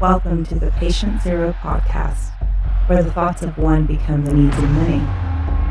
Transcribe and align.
Welcome 0.00 0.46
to 0.46 0.54
the 0.54 0.70
Patient 0.70 1.20
Zero 1.20 1.52
podcast, 1.60 2.30
where 2.86 3.02
the 3.02 3.12
thoughts 3.12 3.42
of 3.42 3.58
one 3.58 3.84
become 3.84 4.24
the 4.24 4.32
needs 4.32 4.56
of 4.56 4.64
many. 4.70 4.96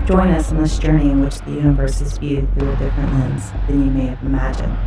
Join 0.06 0.28
us 0.28 0.52
on 0.52 0.62
this 0.62 0.78
journey 0.78 1.10
in 1.10 1.24
which 1.24 1.40
the 1.40 1.50
universe 1.50 2.00
is 2.00 2.16
viewed 2.20 2.48
through 2.54 2.70
a 2.70 2.76
different 2.76 3.12
lens 3.14 3.52
than 3.66 3.84
you 3.84 3.90
may 3.90 4.06
have 4.06 4.22
imagined. 4.22 4.78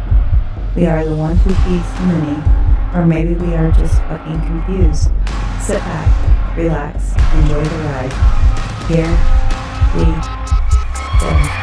We 0.76 0.86
are 0.86 1.04
the 1.04 1.16
one 1.16 1.36
who 1.38 1.52
feeds 1.54 1.92
the 1.92 2.06
many, 2.06 2.96
or 2.96 3.04
maybe 3.04 3.34
we 3.34 3.52
are 3.54 3.72
just 3.72 3.96
fucking 4.02 4.42
confused. 4.42 5.10
Sit 5.60 5.80
back, 5.80 6.56
relax, 6.56 7.10
enjoy 7.34 7.64
the 7.64 7.78
ride. 7.82 8.12
Here 8.86 9.10
we 9.96 10.04
go. 11.18 11.61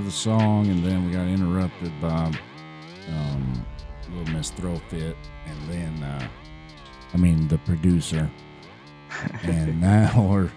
The 0.00 0.10
song, 0.10 0.68
and 0.68 0.84
then 0.84 1.06
we 1.06 1.12
got 1.12 1.26
interrupted 1.26 1.92
by 2.00 2.32
um, 3.08 3.66
Little 4.10 4.34
Miss 4.34 4.50
Throw 4.50 4.76
Fit, 4.88 5.16
and 5.46 5.68
then, 5.68 6.02
uh, 6.02 6.28
I 7.12 7.16
mean, 7.16 7.48
the 7.48 7.58
producer. 7.58 8.30
and 9.44 9.80
now 9.80 10.26
we're 10.28 10.50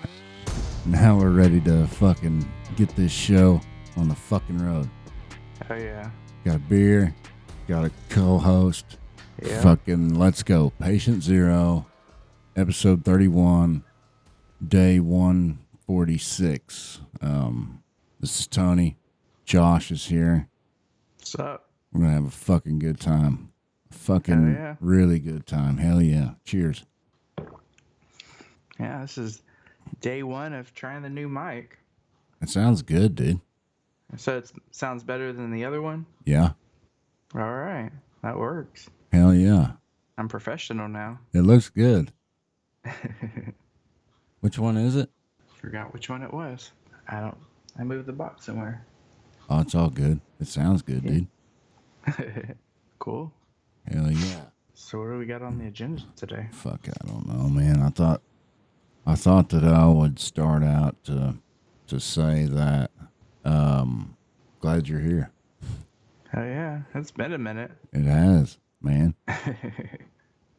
now 0.86 1.18
we're 1.18 1.30
ready 1.30 1.62
to 1.62 1.88
fucking 1.88 2.52
get 2.76 2.90
this 2.96 3.12
show 3.12 3.62
on 3.96 4.10
the 4.10 4.16
fucking 4.16 4.66
road. 4.66 4.90
Oh 5.70 5.76
yeah. 5.76 6.10
Got 6.44 6.56
a 6.56 6.60
beer, 6.60 7.16
got 7.68 7.86
a 7.86 7.92
co-host. 8.10 8.98
Yeah. 9.42 9.62
Fucking 9.62 10.16
let's 10.16 10.44
go. 10.44 10.72
Patient 10.80 11.24
Zero, 11.24 11.86
episode 12.56 13.06
31, 13.06 13.84
day 14.66 15.00
146. 15.00 17.02
Um, 17.22 17.84
this 18.20 18.42
is 18.42 18.48
Tony. 18.48 18.98
Josh 19.50 19.90
is 19.90 20.06
here. 20.06 20.48
What's 21.18 21.34
up? 21.40 21.72
We're 21.92 22.06
to 22.06 22.12
have 22.12 22.28
a 22.28 22.30
fucking 22.30 22.78
good 22.78 23.00
time. 23.00 23.52
A 23.90 23.96
fucking 23.96 24.54
yeah. 24.54 24.76
really 24.80 25.18
good 25.18 25.48
time. 25.48 25.78
Hell 25.78 26.04
yeah. 26.04 26.34
Cheers. 26.46 26.86
Yeah, 28.80 29.02
this 29.02 29.18
is 29.18 29.42
day 30.02 30.22
one 30.22 30.54
of 30.54 30.72
trying 30.76 31.02
the 31.02 31.10
new 31.10 31.28
mic. 31.28 31.80
It 32.44 32.50
sounds 32.50 32.84
good, 32.84 33.16
dude. 33.16 33.42
So 34.18 34.38
it 34.38 34.52
sounds 34.70 35.04
better 35.04 35.34
than 35.34 35.50
the 35.50 35.66
other 35.66 35.82
one. 35.82 36.06
Yeah. 36.26 36.52
All 37.34 37.52
right, 37.52 37.90
that 38.22 38.38
works. 38.38 38.88
Hell 39.12 39.34
yeah. 39.34 39.72
I'm 40.20 40.28
professional 40.28 40.88
now. 40.88 41.18
It 41.34 41.42
looks 41.42 41.70
good. 41.70 42.12
Which 44.42 44.60
one 44.60 44.78
is 44.78 44.96
it? 44.96 45.10
Forgot 45.56 45.92
which 45.92 46.08
one 46.08 46.22
it 46.22 46.32
was. 46.32 46.72
I 47.08 47.20
don't. 47.20 47.38
I 47.80 47.84
moved 47.84 48.06
the 48.06 48.14
box 48.14 48.46
somewhere. 48.46 48.86
Oh, 49.50 49.62
it's 49.62 49.74
all 49.76 49.90
good. 49.90 50.22
It 50.40 50.48
sounds 50.48 50.82
good, 50.82 51.04
dude. 51.04 51.28
cool. 53.00 53.34
Hell 53.92 54.12
yeah. 54.12 54.42
So 54.74 55.00
what 55.00 55.10
do 55.12 55.18
we 55.18 55.26
got 55.26 55.42
on 55.42 55.58
the 55.58 55.68
agenda 55.68 56.04
today? 56.16 56.48
Fuck, 56.52 56.88
I 56.88 57.08
don't 57.08 57.28
know, 57.28 57.50
man. 57.50 57.82
I 57.82 57.90
thought, 57.90 58.22
I 59.06 59.16
thought 59.16 59.50
that 59.50 59.64
I 59.64 59.88
would 59.88 60.20
start 60.20 60.64
out 60.64 61.04
to, 61.06 61.36
to 61.88 62.00
say 62.00 62.46
that, 62.46 62.92
um, 63.44 64.16
glad 64.60 64.88
you're 64.88 65.00
here. 65.00 65.32
Oh 66.36 66.44
yeah, 66.44 66.82
it's 66.94 67.12
been 67.12 67.34
a 67.34 67.40
minute. 67.40 67.72
It 67.92 68.04
has, 68.04 68.60
man. 68.82 69.16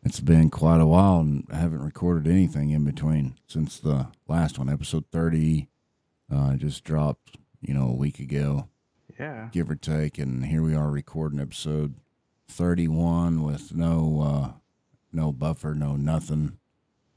It's 0.03 0.21
been 0.21 0.49
quite 0.49 0.81
a 0.81 0.87
while, 0.87 1.21
and 1.21 1.47
I 1.53 1.57
haven't 1.57 1.85
recorded 1.85 2.31
anything 2.31 2.71
in 2.71 2.85
between 2.85 3.37
since 3.47 3.79
the 3.79 4.09
last 4.29 4.59
one, 4.59 4.71
episode 4.71 5.05
thirty. 5.13 5.69
Uh, 6.33 6.57
just 6.57 6.85
dropped, 6.85 7.37
you 7.61 7.75
know, 7.75 7.89
a 7.89 7.95
week 7.95 8.19
ago, 8.19 8.69
yeah. 9.21 9.49
give 9.53 9.71
or 9.71 9.75
take, 9.77 10.19
and 10.19 10.47
here 10.47 10.63
we 10.63 10.75
are 10.75 10.91
recording 10.91 11.41
episode 11.41 11.95
thirty-one 12.49 13.43
with 13.43 13.75
no, 13.75 14.23
uh, 14.23 14.53
no 15.13 15.33
buffer, 15.33 15.75
no 15.75 15.95
nothing. 15.97 16.59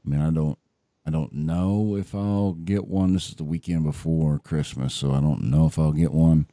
I 0.04 0.08
mean, 0.08 0.20
I 0.20 0.30
don't, 0.30 0.58
I 1.06 1.10
don't 1.10 1.32
know 1.32 1.96
if 1.96 2.14
I'll 2.14 2.52
get 2.52 2.86
one. 2.86 3.14
This 3.14 3.30
is 3.30 3.36
the 3.36 3.44
weekend 3.44 3.84
before 3.84 4.38
Christmas, 4.38 4.94
so 4.94 5.12
I 5.12 5.20
don't 5.20 5.44
know 5.44 5.66
if 5.66 5.78
I'll 5.78 5.92
get 5.92 6.12
one 6.12 6.46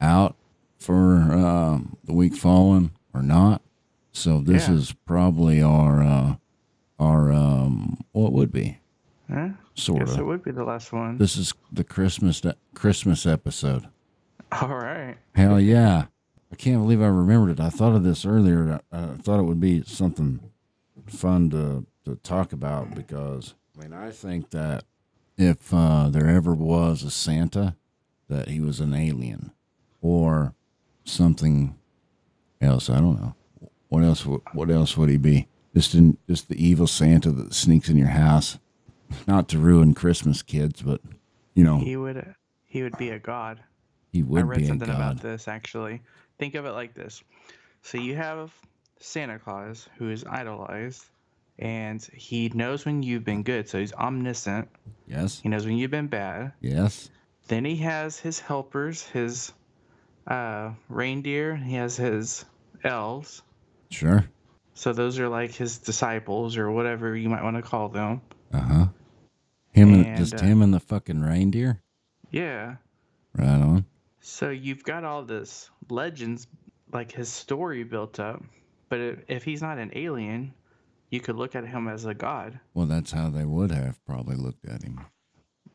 out 0.00 0.36
for 0.78 1.32
um, 1.32 1.96
the 2.04 2.12
week 2.12 2.34
following 2.34 2.90
or 3.14 3.22
not. 3.22 3.62
So 4.12 4.40
this 4.40 4.68
Yeah. 4.68 4.74
is 4.74 4.92
probably 5.06 5.62
our, 5.62 6.02
uh, 6.02 6.34
our 6.98 7.32
um, 7.32 7.98
what 8.12 8.32
would 8.32 8.52
be 8.52 8.78
Huh? 9.32 9.50
sort 9.74 10.00
Guess 10.06 10.18
it 10.18 10.26
would 10.26 10.42
be 10.42 10.50
the 10.50 10.64
last 10.64 10.92
one. 10.92 11.16
This 11.16 11.36
is 11.36 11.54
the 11.70 11.84
Christmas 11.84 12.42
Christmas 12.74 13.24
episode. 13.24 13.86
All 14.60 14.68
right. 14.68 15.16
Hell 15.34 15.58
yeah! 15.60 16.06
I 16.52 16.56
can't 16.56 16.82
believe 16.82 17.00
I 17.00 17.06
remembered 17.06 17.50
it. 17.52 17.60
I 17.60 17.70
thought 17.70 17.94
of 17.94 18.04
this 18.04 18.26
earlier. 18.26 18.80
I, 18.92 18.98
I 18.98 19.06
thought 19.16 19.40
it 19.40 19.44
would 19.44 19.60
be 19.60 19.82
something 19.84 20.40
fun 21.06 21.50
to 21.50 21.86
to 22.04 22.16
talk 22.16 22.52
about 22.52 22.94
because 22.94 23.54
I 23.78 23.82
mean 23.82 23.92
I 23.92 24.10
think 24.10 24.50
that 24.50 24.84
if 25.38 25.72
uh, 25.72 26.08
there 26.10 26.28
ever 26.28 26.54
was 26.54 27.02
a 27.02 27.10
Santa, 27.10 27.76
that 28.28 28.48
he 28.48 28.60
was 28.60 28.80
an 28.80 28.92
alien 28.94 29.52
or 30.00 30.54
something 31.04 31.76
else. 32.60 32.90
I 32.90 32.96
don't 33.00 33.20
know. 33.20 33.34
What 33.88 34.04
else? 34.04 34.26
would- 34.26 34.42
What 34.52 34.70
else 34.70 34.96
would 34.96 35.08
he 35.08 35.16
be? 35.16 35.48
Just 35.74 35.94
in 35.94 36.18
just 36.28 36.48
the 36.48 36.62
evil 36.62 36.86
Santa 36.86 37.30
that 37.30 37.54
sneaks 37.54 37.88
in 37.88 37.96
your 37.96 38.08
house, 38.08 38.58
not 39.26 39.48
to 39.48 39.58
ruin 39.58 39.94
Christmas, 39.94 40.42
kids, 40.42 40.82
but 40.82 41.00
you 41.54 41.64
know 41.64 41.78
He 41.78 41.96
would. 41.96 42.34
He 42.66 42.82
would 42.82 42.96
be 42.98 43.08
a 43.10 43.18
god. 43.18 43.60
He 44.12 44.22
would 44.22 44.42
I 44.42 44.44
read 44.44 44.58
be 44.58 44.64
a 44.64 44.68
something 44.68 44.88
about 44.88 45.20
this 45.20 45.48
actually. 45.48 46.00
Think 46.38 46.54
of 46.54 46.66
it 46.66 46.72
like 46.72 46.94
this. 46.94 47.22
So 47.82 47.98
you 47.98 48.14
have 48.16 48.52
Santa 49.00 49.38
Claus 49.38 49.88
who 49.96 50.10
is 50.10 50.24
idolized 50.24 51.04
and 51.58 52.02
he 52.14 52.50
knows 52.54 52.84
when 52.84 53.02
you've 53.02 53.24
been 53.24 53.42
good, 53.42 53.68
so 53.68 53.78
he's 53.78 53.92
omniscient. 53.92 54.68
Yes. 55.06 55.40
He 55.40 55.48
knows 55.48 55.66
when 55.66 55.76
you've 55.76 55.90
been 55.90 56.08
bad. 56.08 56.52
Yes. 56.60 57.10
Then 57.48 57.64
he 57.64 57.76
has 57.76 58.18
his 58.18 58.40
helpers, 58.40 59.02
his 59.02 59.52
uh, 60.26 60.72
reindeer, 60.88 61.56
he 61.56 61.74
has 61.74 61.96
his 61.96 62.44
elves. 62.84 63.42
Sure. 63.90 64.24
So 64.74 64.92
those 64.92 65.18
are 65.18 65.28
like 65.28 65.52
his 65.52 65.78
disciples 65.78 66.56
or 66.56 66.70
whatever 66.70 67.14
you 67.16 67.28
might 67.28 67.42
want 67.42 67.56
to 67.56 67.62
call 67.62 67.88
them. 67.88 68.22
Uh 68.52 68.60
huh. 68.60 68.86
Him 69.72 69.94
and, 69.94 70.06
And, 70.06 70.16
just 70.16 70.34
uh, 70.34 70.44
him 70.44 70.62
and 70.62 70.72
the 70.72 70.80
fucking 70.80 71.20
reindeer. 71.20 71.80
Yeah. 72.30 72.76
Right 73.36 73.48
on. 73.48 73.84
So 74.24 74.50
you've 74.50 74.84
got 74.84 75.02
all 75.04 75.24
this 75.24 75.68
legends, 75.90 76.46
like 76.92 77.10
his 77.10 77.28
story 77.28 77.82
built 77.82 78.20
up. 78.20 78.42
But 78.88 79.00
if, 79.00 79.18
if 79.28 79.44
he's 79.44 79.60
not 79.62 79.78
an 79.78 79.90
alien, 79.94 80.54
you 81.10 81.18
could 81.20 81.34
look 81.36 81.56
at 81.56 81.66
him 81.66 81.88
as 81.88 82.04
a 82.06 82.14
god. 82.14 82.60
Well, 82.72 82.86
that's 82.86 83.10
how 83.10 83.30
they 83.30 83.44
would 83.44 83.72
have 83.72 84.04
probably 84.06 84.36
looked 84.36 84.64
at 84.66 84.82
him 84.84 85.00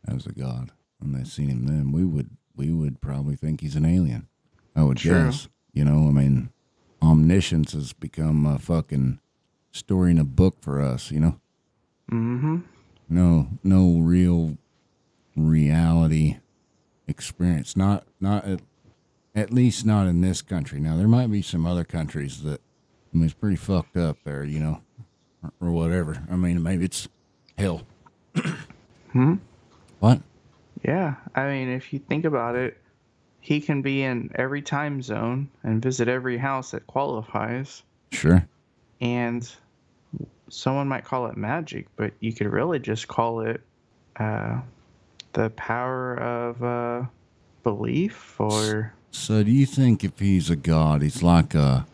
as 0.07 0.25
a 0.25 0.31
god 0.31 0.71
when 0.99 1.11
they 1.11 1.23
seen 1.25 1.49
him. 1.49 1.65
Then 1.67 1.91
we 1.91 2.05
would 2.05 2.29
we 2.55 2.71
would 2.71 3.01
probably 3.01 3.35
think 3.35 3.59
he's 3.61 3.75
an 3.75 3.85
alien. 3.85 4.27
I 4.75 4.83
would 4.83 4.97
True. 4.97 5.25
guess. 5.25 5.47
You 5.73 5.83
know, 5.85 6.07
I 6.07 6.11
mean, 6.11 6.49
omniscience 7.01 7.73
has 7.73 7.91
become 7.93 8.45
a 8.45 8.57
fucking 8.57 9.19
story 9.71 10.11
in 10.11 10.17
a 10.17 10.23
book 10.23 10.55
for 10.61 10.81
us. 10.81 11.11
You 11.11 11.19
know, 11.19 11.39
Mm-hmm. 12.11 12.59
no 13.09 13.47
no 13.63 13.99
real 13.99 14.57
reality 15.35 16.37
experience. 17.07 17.75
Not 17.75 18.05
not 18.19 18.45
at, 18.45 18.61
at 19.35 19.51
least 19.51 19.85
not 19.85 20.07
in 20.07 20.21
this 20.21 20.41
country. 20.41 20.79
Now 20.79 20.97
there 20.97 21.07
might 21.07 21.31
be 21.31 21.41
some 21.41 21.65
other 21.65 21.83
countries 21.83 22.43
that 22.43 22.61
I 23.13 23.17
mean 23.17 23.25
it's 23.25 23.33
pretty 23.33 23.55
fucked 23.55 23.97
up 23.97 24.17
there, 24.23 24.43
you 24.43 24.59
know, 24.59 24.81
or, 25.43 25.51
or 25.67 25.71
whatever. 25.71 26.23
I 26.29 26.35
mean 26.35 26.61
maybe 26.61 26.85
it's 26.85 27.07
hell. 27.57 27.81
Hmm? 29.13 29.35
What? 29.99 30.21
Yeah. 30.83 31.15
I 31.33 31.47
mean, 31.47 31.69
if 31.69 31.91
you 31.93 31.99
think 31.99 32.25
about 32.25 32.55
it, 32.55 32.77
he 33.39 33.61
can 33.61 33.81
be 33.81 34.03
in 34.03 34.29
every 34.35 34.61
time 34.61 35.01
zone 35.01 35.49
and 35.63 35.81
visit 35.81 36.07
every 36.07 36.37
house 36.37 36.71
that 36.71 36.85
qualifies. 36.87 37.83
Sure. 38.11 38.45
And 38.99 39.49
someone 40.49 40.87
might 40.87 41.05
call 41.05 41.27
it 41.27 41.37
magic, 41.37 41.87
but 41.95 42.13
you 42.19 42.33
could 42.33 42.47
really 42.47 42.79
just 42.79 43.07
call 43.07 43.41
it 43.41 43.61
uh, 44.17 44.59
the 45.37 45.51
power 45.51 46.15
of 46.15 46.63
uh, 46.63 47.05
belief 47.61 48.39
or 48.41 48.93
So 49.11 49.43
do 49.43 49.51
you 49.51 49.67
think 49.67 50.03
if 50.03 50.17
he's 50.17 50.49
a 50.49 50.55
god, 50.55 51.03
he's 51.03 51.21
like 51.21 51.53
a 51.53 51.85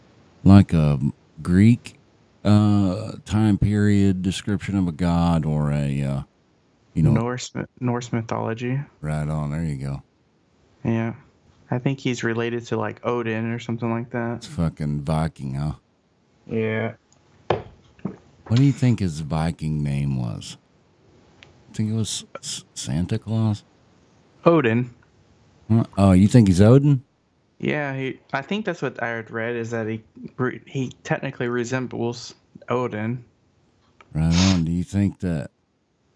like 0.46 0.74
a 0.74 1.00
Greek 1.42 1.96
uh 2.46 3.14
time 3.26 3.58
period 3.58 4.22
description 4.22 4.78
of 4.78 4.86
a 4.88 4.92
god 4.92 5.46
or 5.46 5.72
a 5.72 6.02
uh 6.02 6.22
you 6.94 7.04
know 7.04 7.12
Norse 7.12 7.52
Norse 7.80 8.12
mythology. 8.14 8.80
right 9.02 9.28
on 9.28 9.52
there 9.52 9.64
you 9.64 9.76
go. 9.76 10.04
Yeah. 10.86 11.14
I 11.70 11.80
think 11.80 12.00
he's 12.00 12.24
related 12.24 12.66
to 12.68 12.78
like 12.78 13.06
Odin 13.06 13.52
or 13.52 13.60
something 13.60 13.92
like 13.92 14.10
that. 14.12 14.38
It's 14.38 14.48
fucking 14.48 15.02
Viking, 15.02 15.56
huh? 15.56 15.74
Yeah. 16.46 16.94
What 17.50 18.58
do 18.58 18.64
you 18.64 18.72
think 18.74 19.00
his 19.00 19.22
Viking 19.22 19.84
name 19.84 20.18
was? 20.22 20.58
Think 21.74 21.92
it 21.92 21.96
was 21.96 22.26
Santa 22.74 23.18
Claus? 23.20 23.64
Odin. 24.46 24.94
Oh, 25.98 26.12
you 26.12 26.28
think 26.28 26.48
he's 26.48 26.62
Odin? 26.62 27.04
Yeah, 27.60 27.96
he, 27.96 28.20
I 28.34 28.42
think 28.42 28.66
that's 28.66 28.82
what 28.82 29.02
I 29.02 29.08
had 29.10 29.32
read 29.32 29.56
is 29.56 29.72
that 29.72 29.88
he 29.88 30.04
he 30.68 30.92
technically 31.04 31.48
resembles 31.48 32.36
Odin. 32.70 33.24
Right 34.14 34.36
on. 34.54 34.66
Do 34.66 34.72
you 34.72 34.84
think 34.84 35.20
that 35.22 35.52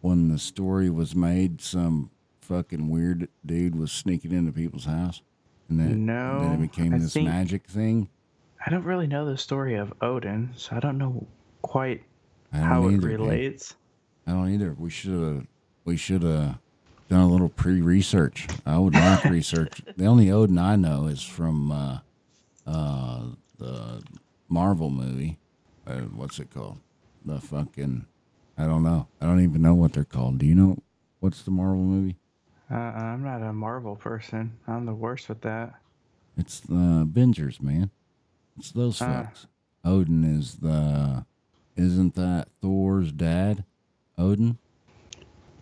when 0.01 0.27
the 0.27 0.37
story 0.37 0.89
was 0.89 1.15
made, 1.15 1.61
some 1.61 2.11
fucking 2.41 2.89
weird 2.89 3.29
dude 3.45 3.75
was 3.75 3.91
sneaking 3.91 4.31
into 4.33 4.51
people's 4.51 4.85
house, 4.85 5.21
and 5.69 5.79
that 5.79 5.95
No, 5.95 6.41
then 6.41 6.53
it 6.63 6.71
became 6.71 6.93
I 6.93 6.97
this 6.99 7.13
think- 7.13 7.29
magic 7.29 7.65
thing? 7.67 8.09
I 8.65 8.69
don't 8.69 8.83
really 8.83 9.07
know 9.07 9.25
the 9.25 9.37
story 9.37 9.75
of 9.75 9.93
Odin, 10.01 10.51
so 10.57 10.75
I 10.75 10.79
don't 10.79 10.97
know 10.97 11.25
quite 11.61 12.03
don't 12.51 12.63
how 12.63 12.87
it 12.87 12.99
dude. 12.99 13.75
I 14.27 14.31
don't 14.31 14.49
either. 14.53 14.75
We 14.77 14.89
should 14.89 15.13
have. 15.23 15.47
We 15.85 15.95
should 15.97 16.21
have 16.23 16.57
done 17.09 17.21
a 17.21 17.27
little 17.29 17.47
pre-research. 17.49 18.47
I 18.65 18.77
would 18.77 18.93
like 18.93 19.23
research. 19.25 19.81
The 19.97 20.05
only 20.05 20.29
Odin 20.29 20.57
I 20.57 20.75
know 20.75 21.05
is 21.07 21.23
from 21.23 21.71
uh, 21.71 21.99
uh, 22.67 23.21
the 23.57 24.03
Marvel 24.49 24.89
movie. 24.89 25.37
Uh, 25.87 26.01
what's 26.13 26.39
it 26.39 26.53
called? 26.53 26.79
The 27.25 27.39
fucking. 27.39 28.05
I 28.57 28.65
don't 28.65 28.83
know. 28.83 29.07
I 29.21 29.25
don't 29.25 29.39
even 29.41 29.61
know 29.61 29.73
what 29.75 29.93
they're 29.93 30.03
called. 30.03 30.39
Do 30.39 30.45
you 30.45 30.55
know 30.55 30.77
what's 31.21 31.41
the 31.43 31.51
Marvel 31.51 31.83
movie? 31.83 32.17
Uh, 32.69 32.75
I'm 32.75 33.23
not 33.23 33.41
a 33.41 33.53
Marvel 33.53 33.95
person. 33.95 34.57
I'm 34.67 34.85
the 34.85 34.93
worst 34.93 35.29
with 35.29 35.41
that. 35.41 35.75
It's 36.37 36.59
the 36.59 36.99
Avengers, 37.03 37.61
man. 37.61 37.89
It's 38.57 38.71
those 38.71 39.01
Ah. 39.01 39.23
folks. 39.23 39.47
Odin 39.85 40.23
is 40.25 40.55
the. 40.55 41.25
Isn't 41.77 42.15
that 42.15 42.49
Thor's 42.61 43.11
dad? 43.13 43.63
Odin. 44.17 44.57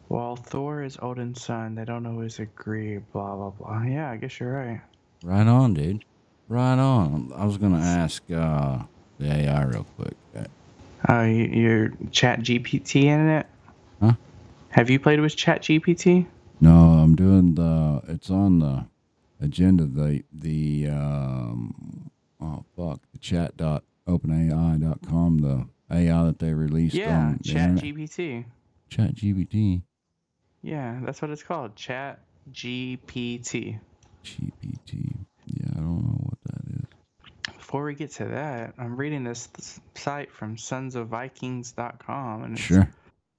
Well, 0.09 0.35
Thor 0.35 0.83
is 0.83 0.97
Odin's 1.01 1.43
son. 1.43 1.75
They 1.75 1.85
don't 1.85 2.05
always 2.05 2.39
agree. 2.39 2.97
Blah 2.97 3.35
blah 3.35 3.49
blah. 3.49 3.83
Yeah, 3.83 4.09
I 4.11 4.17
guess 4.17 4.39
you're 4.39 4.53
right. 4.53 4.81
Right 5.23 5.47
on, 5.47 5.73
dude. 5.73 6.05
Right 6.47 6.77
on. 6.77 7.33
I 7.35 7.45
was 7.45 7.57
gonna 7.57 7.79
ask 7.79 8.23
uh, 8.31 8.79
the 9.19 9.31
AI 9.31 9.63
real 9.65 9.85
quick. 9.97 10.13
Uh, 11.07 11.21
you, 11.21 11.45
you're 11.45 11.91
Chat 12.11 12.39
GPT 12.39 13.03
in 13.03 13.27
it. 13.27 13.45
Huh? 13.99 14.13
Have 14.69 14.89
you 14.89 14.99
played 14.99 15.19
with 15.19 15.35
Chat 15.35 15.61
GPT? 15.61 16.25
No, 16.61 16.71
I'm 16.71 17.15
doing 17.15 17.55
the. 17.55 18.01
It's 18.07 18.29
on 18.29 18.59
the 18.59 18.85
agenda. 19.41 19.85
The 19.85 20.23
the 20.31 20.87
um. 20.89 22.09
Oh 22.41 22.63
fuck. 22.75 22.99
The 23.11 23.19
chat 23.19 23.57
dot 23.57 23.83
openai 24.07 24.79
dot 24.79 24.99
com. 25.07 25.39
The 25.39 25.65
AI 25.91 26.23
that 26.25 26.39
they 26.39 26.53
released 26.53 26.95
Yeah, 26.95 27.17
on 27.17 27.39
Chat. 27.43 27.71
GPT. 27.75 28.45
Chat 28.89 29.15
GPT. 29.15 29.81
Yeah, 30.61 30.99
that's 31.03 31.21
what 31.21 31.31
it's 31.31 31.43
called. 31.43 31.75
Chat 31.75 32.19
GPT. 32.51 33.79
GPT. 34.23 35.15
Yeah, 35.45 35.67
I 35.71 35.79
don't 35.79 36.03
know 36.03 36.19
what 36.23 36.37
that 36.45 36.61
is. 36.75 36.85
Before 37.57 37.83
we 37.83 37.95
get 37.95 38.11
to 38.13 38.25
that, 38.25 38.73
I'm 38.77 38.95
reading 38.95 39.23
this, 39.23 39.47
this 39.47 39.79
site 39.95 40.31
from 40.31 40.55
sonsofvikings.com 40.55 42.43
and 42.43 42.57
Sure. 42.59 42.89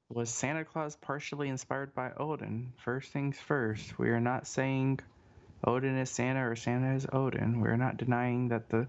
was 0.08 0.30
Santa 0.30 0.64
Claus 0.64 0.96
partially 0.96 1.48
inspired 1.48 1.94
by 1.94 2.12
Odin. 2.16 2.72
First 2.76 3.12
things 3.12 3.38
first, 3.38 3.98
we 3.98 4.10
are 4.10 4.20
not 4.20 4.46
saying 4.46 5.00
Odin 5.64 5.96
is 5.98 6.10
Santa 6.10 6.48
or 6.48 6.54
Santa 6.56 6.94
is 6.94 7.06
Odin. 7.12 7.60
We 7.60 7.68
are 7.68 7.76
not 7.76 7.96
denying 7.96 8.48
that 8.48 8.68
the 8.68 8.86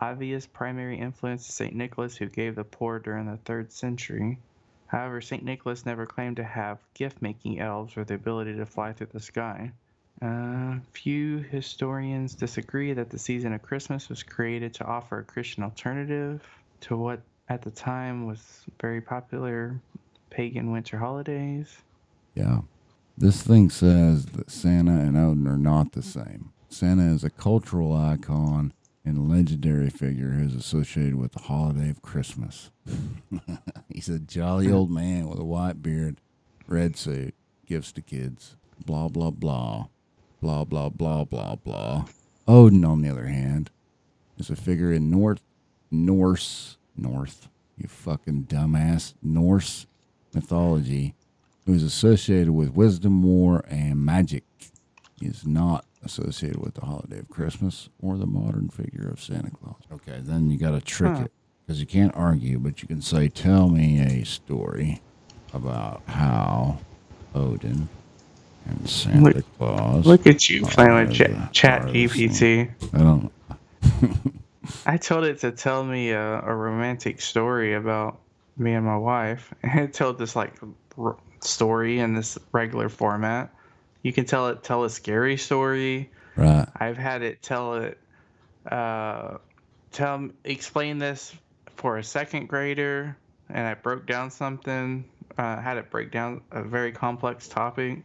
obvious 0.00 0.46
primary 0.46 0.98
influence 0.98 1.48
is 1.48 1.54
St. 1.54 1.74
Nicholas, 1.74 2.16
who 2.16 2.26
gave 2.26 2.54
the 2.54 2.64
poor 2.64 2.98
during 2.98 3.26
the 3.26 3.36
third 3.38 3.72
century. 3.72 4.38
However, 4.86 5.20
St. 5.20 5.44
Nicholas 5.44 5.84
never 5.84 6.06
claimed 6.06 6.36
to 6.36 6.44
have 6.44 6.78
gift 6.94 7.20
making 7.20 7.60
elves 7.60 7.96
or 7.96 8.04
the 8.04 8.14
ability 8.14 8.56
to 8.56 8.66
fly 8.66 8.92
through 8.92 9.08
the 9.12 9.20
sky. 9.20 9.70
Uh, 10.20 10.76
few 10.92 11.38
historians 11.38 12.34
disagree 12.34 12.92
that 12.92 13.10
the 13.10 13.18
season 13.18 13.52
of 13.52 13.62
Christmas 13.62 14.08
was 14.08 14.22
created 14.22 14.74
to 14.74 14.84
offer 14.84 15.20
a 15.20 15.24
Christian 15.24 15.62
alternative 15.62 16.42
to 16.80 16.96
what 16.96 17.20
at 17.48 17.62
the 17.62 17.70
time 17.70 18.26
was 18.26 18.64
very 18.80 19.00
popular 19.00 19.78
pagan 20.30 20.72
winter 20.72 20.98
holidays. 20.98 21.78
Yeah. 22.34 22.60
This 23.16 23.42
thing 23.42 23.70
says 23.70 24.26
that 24.26 24.50
Santa 24.50 24.92
and 24.92 25.16
Odin 25.16 25.46
are 25.48 25.58
not 25.58 25.92
the 25.92 26.02
same. 26.02 26.52
Santa 26.68 27.14
is 27.14 27.24
a 27.24 27.30
cultural 27.30 27.94
icon 27.94 28.72
and 29.08 29.30
legendary 29.30 29.88
figure 29.88 30.30
who 30.30 30.44
is 30.44 30.54
associated 30.54 31.14
with 31.14 31.32
the 31.32 31.42
holiday 31.42 31.88
of 31.88 32.02
Christmas. 32.02 32.70
He's 33.88 34.08
a 34.08 34.18
jolly 34.18 34.70
old 34.70 34.90
man 34.90 35.28
with 35.28 35.38
a 35.38 35.44
white 35.44 35.82
beard, 35.82 36.20
red 36.66 36.96
suit, 36.96 37.34
gifts 37.66 37.90
to 37.92 38.02
kids, 38.02 38.56
blah, 38.84 39.08
blah, 39.08 39.30
blah, 39.30 39.86
blah, 40.42 40.64
blah, 40.64 40.90
blah, 40.90 41.24
blah, 41.24 41.56
blah. 41.56 42.04
Odin, 42.46 42.84
on 42.84 43.00
the 43.00 43.08
other 43.08 43.26
hand, 43.26 43.70
is 44.36 44.50
a 44.50 44.56
figure 44.56 44.92
in 44.92 45.10
North, 45.10 45.40
Norse, 45.90 46.76
North, 46.94 47.48
you 47.78 47.88
fucking 47.88 48.44
dumbass, 48.44 49.14
Norse 49.22 49.86
mythology 50.34 51.14
who 51.64 51.72
is 51.72 51.82
associated 51.82 52.50
with 52.52 52.74
wisdom, 52.74 53.22
war, 53.22 53.64
and 53.68 54.04
magic. 54.04 54.44
He 55.18 55.26
is 55.26 55.46
not 55.46 55.84
associated 56.04 56.58
with 56.60 56.74
the 56.74 56.86
holiday 56.86 57.18
of 57.18 57.28
Christmas 57.28 57.88
or 58.00 58.16
the 58.16 58.26
modern 58.26 58.68
figure 58.68 59.08
of 59.08 59.20
Santa 59.22 59.50
Claus. 59.50 59.76
Okay, 59.92 60.18
then 60.22 60.50
you 60.50 60.58
got 60.58 60.72
to 60.72 60.80
trick 60.80 61.12
Huh. 61.12 61.22
it 61.24 61.32
because 61.66 61.80
you 61.80 61.86
can't 61.86 62.14
argue, 62.14 62.58
but 62.58 62.80
you 62.82 62.88
can 62.88 63.02
say, 63.02 63.28
"Tell 63.28 63.68
me 63.68 64.00
a 64.00 64.24
story 64.24 65.00
about 65.52 66.02
how 66.06 66.78
Odin 67.34 67.88
and 68.66 68.88
Santa 68.88 69.20
Look- 69.34 69.58
Claus." 69.58 70.06
Look 70.06 70.26
at 70.26 70.48
you 70.48 70.62
playing 70.62 70.94
with 71.08 71.20
yeah, 71.20 71.48
Chat, 71.52 71.52
Chat 71.52 71.82
GPT. 71.88 72.70
I 72.94 72.98
don't. 72.98 73.32
I 74.86 74.96
told 74.98 75.24
it 75.24 75.38
to 75.40 75.50
tell 75.52 75.84
me 75.84 76.10
a, 76.10 76.40
a 76.42 76.54
romantic 76.54 77.20
story 77.20 77.74
about 77.74 78.20
me 78.56 78.74
and 78.74 78.84
my 78.84 78.96
wife, 78.96 79.52
and 79.62 79.80
it 79.80 79.92
told 79.94 80.18
this 80.18 80.36
like 80.36 80.54
r- 80.98 81.16
story 81.40 81.98
in 82.00 82.14
this 82.14 82.38
regular 82.52 82.88
format. 82.88 83.52
You 84.02 84.12
can 84.12 84.24
tell 84.24 84.48
it 84.48 84.62
tell 84.62 84.84
a 84.84 84.90
scary 84.90 85.36
story. 85.36 86.10
Right. 86.36 86.66
I've 86.76 86.96
had 86.96 87.22
it 87.22 87.42
tell 87.42 87.74
it 87.74 87.98
uh, 88.70 89.38
tell 89.92 90.28
explain 90.44 90.98
this 90.98 91.34
for 91.76 91.98
a 91.98 92.04
second 92.04 92.48
grader, 92.48 93.16
and 93.48 93.66
I 93.66 93.74
broke 93.74 94.06
down 94.06 94.30
something. 94.30 95.04
Uh, 95.36 95.60
had 95.60 95.76
it 95.76 95.90
break 95.90 96.10
down 96.10 96.42
a 96.50 96.62
very 96.62 96.92
complex 96.92 97.48
topic. 97.48 98.02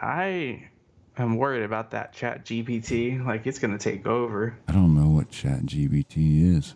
I 0.00 0.68
am 1.16 1.36
worried 1.36 1.64
about 1.64 1.90
that 1.92 2.12
Chat 2.12 2.44
GPT. 2.44 3.24
Like 3.24 3.46
it's 3.46 3.58
gonna 3.58 3.78
take 3.78 4.06
over. 4.06 4.56
I 4.68 4.72
don't 4.72 4.94
know 4.94 5.08
what 5.08 5.30
Chat 5.30 5.62
GBT 5.62 6.56
is. 6.56 6.74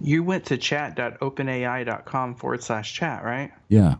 You 0.00 0.22
went 0.22 0.46
to 0.46 0.56
chat.openai.com 0.56 2.36
forward 2.36 2.62
slash 2.62 2.94
chat, 2.94 3.24
right? 3.24 3.50
Yeah. 3.68 3.96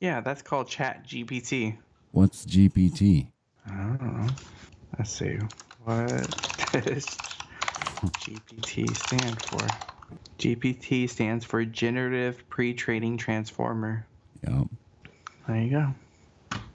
Yeah, 0.00 0.20
that's 0.20 0.42
called 0.42 0.68
Chat 0.68 1.06
GPT. 1.06 1.76
What's 2.12 2.44
GPT? 2.44 3.28
I 3.66 3.70
don't 3.70 4.02
know. 4.02 4.28
Let's 4.98 5.10
see. 5.10 5.38
What 5.84 6.08
does 6.72 7.06
GPT 8.02 8.96
stand 8.96 9.42
for? 9.42 9.66
GPT 10.38 11.08
stands 11.08 11.44
for 11.44 11.64
Generative 11.64 12.48
Pre 12.48 12.74
Training 12.74 13.16
Transformer. 13.18 14.06
Yep. 14.46 14.66
There 15.46 15.56
you 15.56 15.70
go. 15.70 15.94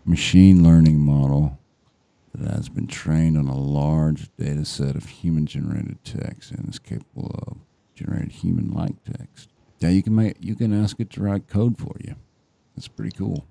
machine 0.05 0.63
learning 0.63 0.99
model 0.99 1.57
that 2.33 2.51
has 2.55 2.69
been 2.69 2.87
trained 2.87 3.37
on 3.37 3.47
a 3.47 3.57
large 3.57 4.29
data 4.37 4.65
set 4.65 4.95
of 4.95 5.05
human 5.05 5.45
generated 5.45 5.97
text 6.03 6.51
and 6.51 6.69
is 6.69 6.79
capable 6.79 7.31
of 7.47 7.57
generating 7.95 8.29
human 8.29 8.71
like 8.71 8.95
text. 9.03 9.49
Yeah, 9.79 9.89
you 9.89 10.03
can 10.03 10.15
make 10.15 10.37
you 10.39 10.55
can 10.55 10.73
ask 10.73 10.99
it 10.99 11.09
to 11.11 11.21
write 11.21 11.47
code 11.47 11.77
for 11.77 11.95
you. 12.03 12.15
That's 12.75 12.87
pretty 12.87 13.11
cool. 13.17 13.45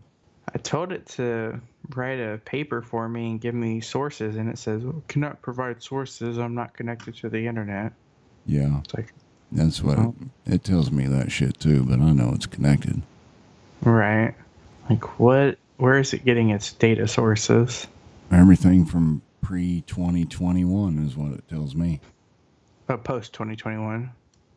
I 0.55 0.59
told 0.59 0.93
it 0.93 1.07
to 1.11 1.61
write 1.97 2.21
a 2.21 2.39
paper 2.39 2.81
for 2.81 3.09
me 3.09 3.31
and 3.33 3.41
give 3.41 3.55
me 3.55 3.81
sources, 3.81 4.37
and 4.37 4.49
it 4.49 4.57
says, 4.59 4.83
well, 4.85 5.03
cannot 5.09 5.43
provide 5.43 5.83
sources. 5.83 6.39
I'm 6.39 6.55
not 6.55 6.75
connected 6.75 7.17
to 7.17 7.29
the 7.29 7.47
internet. 7.47 7.93
Yeah, 8.47 8.79
It's 8.85 8.95
like, 8.95 9.13
that's 9.51 9.83
what 9.83 9.99
Oh. 9.99 10.15
it, 10.47 10.55
it 10.55 10.65
tells 10.65 10.91
me 10.91 11.07
that 11.07 11.33
shit 11.33 11.59
too, 11.59 11.83
but 11.85 11.99
I 11.99 12.13
know 12.13 12.33
it's 12.35 12.47
connected. 12.47 13.03
right. 13.83 14.35
Like, 14.89 15.19
what? 15.19 15.59
Where 15.79 15.99
is 15.99 16.13
it 16.13 16.25
getting 16.25 16.51
its 16.51 16.73
data 16.73 17.09
sources? 17.09 17.87
Everything 18.31 18.85
from 18.85 19.23
pre 19.41 19.81
2021 19.87 20.99
is 20.99 21.17
what 21.17 21.33
it 21.33 21.49
tells 21.49 21.75
me. 21.75 22.01
Oh, 22.89 22.97
post 22.99 23.33
2021. 23.33 24.11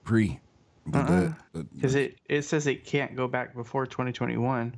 Pre. 0.03 0.39
But 0.85 1.09
Uh-uh. 1.09 1.33
Because 1.73 1.95
it, 1.95 2.17
it 2.29 2.43
says 2.43 2.67
it 2.67 2.83
can't 2.85 3.15
go 3.15 3.27
back 3.27 3.55
before 3.55 3.85
2021. 3.87 4.75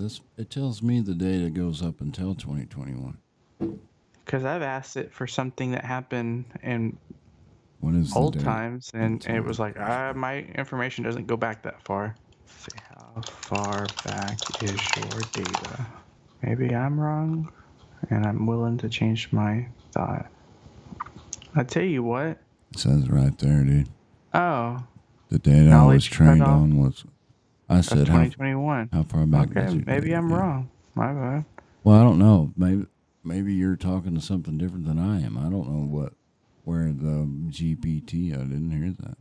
This 0.00 0.20
it 0.36 0.50
tells 0.50 0.82
me 0.82 1.00
the 1.00 1.14
data 1.14 1.50
goes 1.50 1.82
up 1.82 2.00
until 2.00 2.34
2021. 2.34 3.16
Because 4.24 4.44
I've 4.44 4.62
asked 4.62 4.96
it 4.96 5.12
for 5.12 5.26
something 5.26 5.72
that 5.72 5.84
happened 5.84 6.44
in 6.62 6.96
old 8.14 8.38
times, 8.40 8.90
and, 8.94 9.24
it 9.26 9.44
was 9.44 9.58
like, 9.58 9.76
ah, 9.78 10.12
my 10.14 10.40
information 10.54 11.04
doesn't 11.04 11.26
go 11.26 11.36
back 11.36 11.62
that 11.62 11.82
far. 11.84 12.14
Let's 12.46 12.64
see, 12.64 12.78
how 12.88 13.22
far 13.22 13.86
back 14.04 14.38
is 14.62 14.78
your 14.96 15.20
data? 15.32 15.86
Maybe 16.42 16.74
I'm 16.74 16.98
wrong, 16.98 17.50
and 18.10 18.24
I'm 18.26 18.46
willing 18.46 18.78
to 18.78 18.88
change 18.88 19.32
my 19.32 19.66
thought. 19.92 20.26
I 21.54 21.64
tell 21.64 21.82
you 21.84 22.02
what. 22.02 22.38
It 22.72 22.78
says 22.78 23.10
right 23.10 23.36
there, 23.38 23.64
dude. 23.64 23.88
Oh, 24.32 24.82
The 25.30 25.38
data 25.38 25.70
I 25.70 25.84
was 25.86 26.04
trained 26.04 26.42
on 26.42 26.76
was. 26.76 27.04
I 27.70 27.80
said 27.82 28.08
how, 28.08 28.24
2021. 28.24 28.90
how 28.92 29.02
far 29.04 29.26
back? 29.26 29.56
Okay, 29.56 29.82
maybe 29.86 30.12
I'm 30.12 30.32
wrong. 30.32 30.68
My 30.94 31.12
bad. 31.12 31.44
Well, 31.84 31.96
I 31.96 32.02
don't 32.02 32.18
know. 32.18 32.52
Maybe 32.56 32.86
maybe 33.22 33.54
you're 33.54 33.76
talking 33.76 34.14
to 34.14 34.20
something 34.20 34.58
different 34.58 34.86
than 34.86 34.98
I 34.98 35.22
am. 35.22 35.38
I 35.38 35.42
don't 35.42 35.68
know 35.68 35.86
what 35.86 36.14
where 36.64 36.86
the 36.86 37.28
GPT. 37.48 38.34
I 38.34 38.42
didn't 38.42 38.70
hear 38.70 38.92
that. 39.00 39.16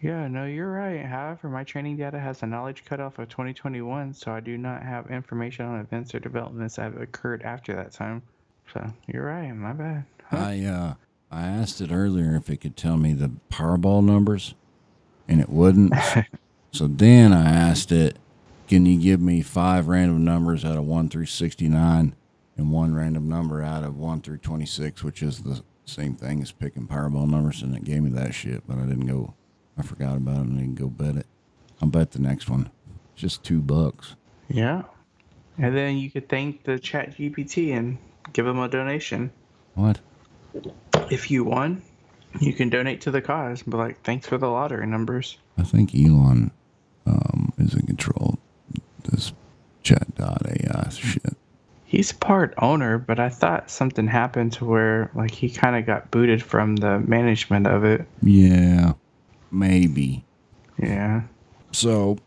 Yeah, 0.00 0.26
no, 0.28 0.46
you're 0.46 0.72
right. 0.72 1.04
However, 1.04 1.48
my 1.48 1.62
training 1.64 1.96
data 1.96 2.18
has 2.18 2.42
a 2.42 2.46
knowledge 2.46 2.84
cutoff 2.84 3.20
of 3.20 3.28
2021, 3.28 4.14
so 4.14 4.32
I 4.32 4.40
do 4.40 4.58
not 4.58 4.82
have 4.82 5.10
information 5.10 5.64
on 5.64 5.78
events 5.78 6.12
or 6.12 6.18
developments 6.18 6.76
that 6.76 6.82
have 6.82 7.00
occurred 7.00 7.42
after 7.42 7.74
that 7.76 7.92
time. 7.92 8.22
So 8.72 8.84
you're 9.06 9.24
right. 9.24 9.52
My 9.52 9.72
bad. 9.72 10.04
Huh. 10.24 10.36
I 10.36 10.64
uh 10.64 10.94
I 11.30 11.46
asked 11.46 11.80
it 11.80 11.90
earlier 11.90 12.36
if 12.36 12.48
it 12.48 12.58
could 12.58 12.76
tell 12.76 12.96
me 12.96 13.12
the 13.12 13.32
Powerball 13.50 14.04
numbers, 14.04 14.54
and 15.28 15.40
it 15.40 15.48
wouldn't. 15.48 15.94
so 16.72 16.86
then 16.86 17.32
I 17.32 17.50
asked 17.50 17.92
it, 17.92 18.18
"Can 18.68 18.86
you 18.86 18.98
give 18.98 19.20
me 19.20 19.42
five 19.42 19.88
random 19.88 20.24
numbers 20.24 20.64
out 20.64 20.76
of 20.76 20.84
one 20.84 21.08
through 21.08 21.26
sixty 21.26 21.68
nine, 21.68 22.14
and 22.56 22.72
one 22.72 22.94
random 22.94 23.28
number 23.28 23.62
out 23.62 23.84
of 23.84 23.96
one 23.96 24.20
through 24.20 24.38
twenty 24.38 24.66
six, 24.66 25.04
which 25.04 25.22
is 25.22 25.40
the 25.40 25.62
same 25.84 26.14
thing 26.14 26.42
as 26.42 26.52
picking 26.52 26.86
Powerball 26.86 27.28
numbers?" 27.28 27.62
And 27.62 27.76
it 27.76 27.84
gave 27.84 28.02
me 28.02 28.10
that 28.10 28.34
shit, 28.34 28.66
but 28.66 28.78
I 28.78 28.82
didn't 28.82 29.06
go. 29.06 29.34
I 29.78 29.82
forgot 29.82 30.16
about 30.16 30.38
it 30.38 30.46
and 30.46 30.58
didn't 30.58 30.74
go 30.74 30.88
bet 30.88 31.16
it. 31.16 31.26
I'll 31.80 31.88
bet 31.88 32.12
the 32.12 32.20
next 32.20 32.48
one. 32.48 32.70
It's 33.12 33.22
just 33.22 33.42
two 33.42 33.60
bucks. 33.60 34.14
Yeah. 34.48 34.82
And 35.58 35.76
then 35.76 35.96
you 35.96 36.10
could 36.10 36.28
thank 36.28 36.64
the 36.64 36.78
Chat 36.78 37.16
GPT 37.16 37.76
and 37.76 37.98
give 38.32 38.46
them 38.46 38.58
a 38.58 38.68
donation. 38.68 39.30
What? 39.74 39.98
If 41.10 41.30
you 41.30 41.44
won, 41.44 41.82
you 42.40 42.52
can 42.52 42.68
donate 42.68 43.02
to 43.02 43.10
the 43.10 43.20
cause. 43.20 43.62
But 43.62 43.76
like, 43.78 44.02
thanks 44.02 44.26
for 44.26 44.38
the 44.38 44.48
lottery 44.48 44.86
numbers. 44.86 45.38
I 45.58 45.62
think 45.62 45.94
Elon 45.94 46.50
um, 47.06 47.52
is 47.58 47.74
in 47.74 47.86
control 47.86 48.38
of 49.04 49.10
this 49.10 49.32
shit. 50.96 51.36
He's 51.84 52.12
part 52.12 52.54
owner, 52.58 52.96
but 52.98 53.20
I 53.20 53.28
thought 53.28 53.70
something 53.70 54.06
happened 54.06 54.54
to 54.54 54.64
where 54.64 55.10
like 55.14 55.30
he 55.30 55.50
kind 55.50 55.76
of 55.76 55.84
got 55.84 56.10
booted 56.10 56.42
from 56.42 56.76
the 56.76 57.00
management 57.00 57.66
of 57.66 57.84
it. 57.84 58.06
Yeah, 58.22 58.94
maybe. 59.50 60.24
Yeah. 60.78 61.22
So, 61.72 62.18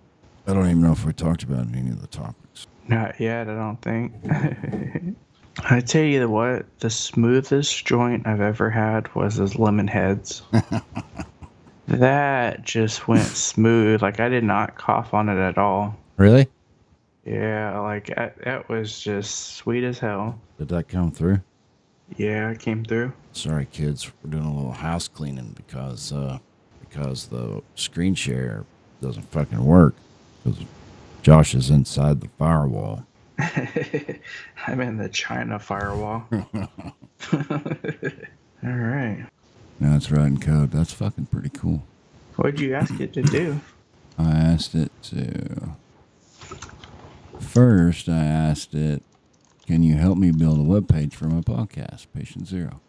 I 0.47 0.53
don't 0.53 0.65
even 0.65 0.81
know 0.81 0.91
if 0.91 1.05
we 1.05 1.13
talked 1.13 1.43
about 1.43 1.67
any 1.73 1.89
of 1.89 2.01
the 2.01 2.07
topics. 2.07 2.67
Not 2.87 3.19
yet, 3.19 3.49
I 3.49 3.55
don't 3.55 3.81
think. 3.81 4.13
I 5.59 5.79
tell 5.79 6.03
you 6.03 6.29
what, 6.29 6.65
the 6.79 6.89
smoothest 6.89 7.85
joint 7.85 8.27
I've 8.27 8.41
ever 8.41 8.69
had 8.69 9.13
was 9.15 9.37
those 9.37 9.57
lemon 9.57 9.87
heads. 9.87 10.41
that 11.87 12.63
just 12.63 13.07
went 13.07 13.23
smooth. 13.23 14.01
Like 14.01 14.19
I 14.19 14.29
did 14.29 14.43
not 14.43 14.75
cough 14.75 15.13
on 15.13 15.29
it 15.29 15.37
at 15.37 15.57
all. 15.57 15.95
Really? 16.17 16.47
Yeah, 17.25 17.79
like 17.79 18.07
that, 18.15 18.37
that 18.43 18.69
was 18.69 18.99
just 18.99 19.55
sweet 19.55 19.83
as 19.83 19.97
hell. 19.97 20.39
Did 20.59 20.69
that 20.69 20.87
come 20.87 21.11
through? 21.11 21.41
Yeah, 22.17 22.51
it 22.51 22.59
came 22.59 22.85
through. 22.85 23.13
Sorry, 23.33 23.67
kids. 23.71 24.11
We're 24.23 24.31
doing 24.31 24.43
a 24.43 24.55
little 24.55 24.71
house 24.71 25.07
cleaning 25.07 25.53
because 25.55 26.13
uh, 26.13 26.37
because 26.79 27.27
the 27.27 27.63
screen 27.73 28.13
share 28.13 28.63
doesn't 29.01 29.29
fucking 29.31 29.65
work. 29.65 29.95
Because 30.43 30.59
Josh 31.23 31.55
is 31.55 31.71
inside 31.71 32.21
the 32.21 32.29
firewall. 32.37 33.05
I'm 34.67 34.79
in 34.81 34.97
the 34.97 35.09
China 35.09 35.57
firewall. 35.57 36.27
All 36.31 36.41
right. 38.63 39.25
Now 39.79 39.95
it's 39.95 40.11
writing 40.11 40.39
code. 40.39 40.71
That's 40.71 40.93
fucking 40.93 41.25
pretty 41.25 41.49
cool. 41.49 41.83
What'd 42.35 42.59
you 42.59 42.75
ask 42.75 42.99
it 42.99 43.13
to 43.13 43.23
do? 43.23 43.59
I 44.17 44.31
asked 44.31 44.75
it 44.75 44.91
to. 45.03 45.75
First, 47.39 48.09
I 48.09 48.23
asked 48.25 48.73
it, 48.73 49.03
"Can 49.65 49.83
you 49.83 49.95
help 49.95 50.17
me 50.17 50.31
build 50.31 50.59
a 50.59 50.63
web 50.63 50.87
page 50.87 51.15
for 51.15 51.25
my 51.27 51.41
podcast, 51.41 52.07
Patient 52.13 52.47
Zero? 52.47 52.81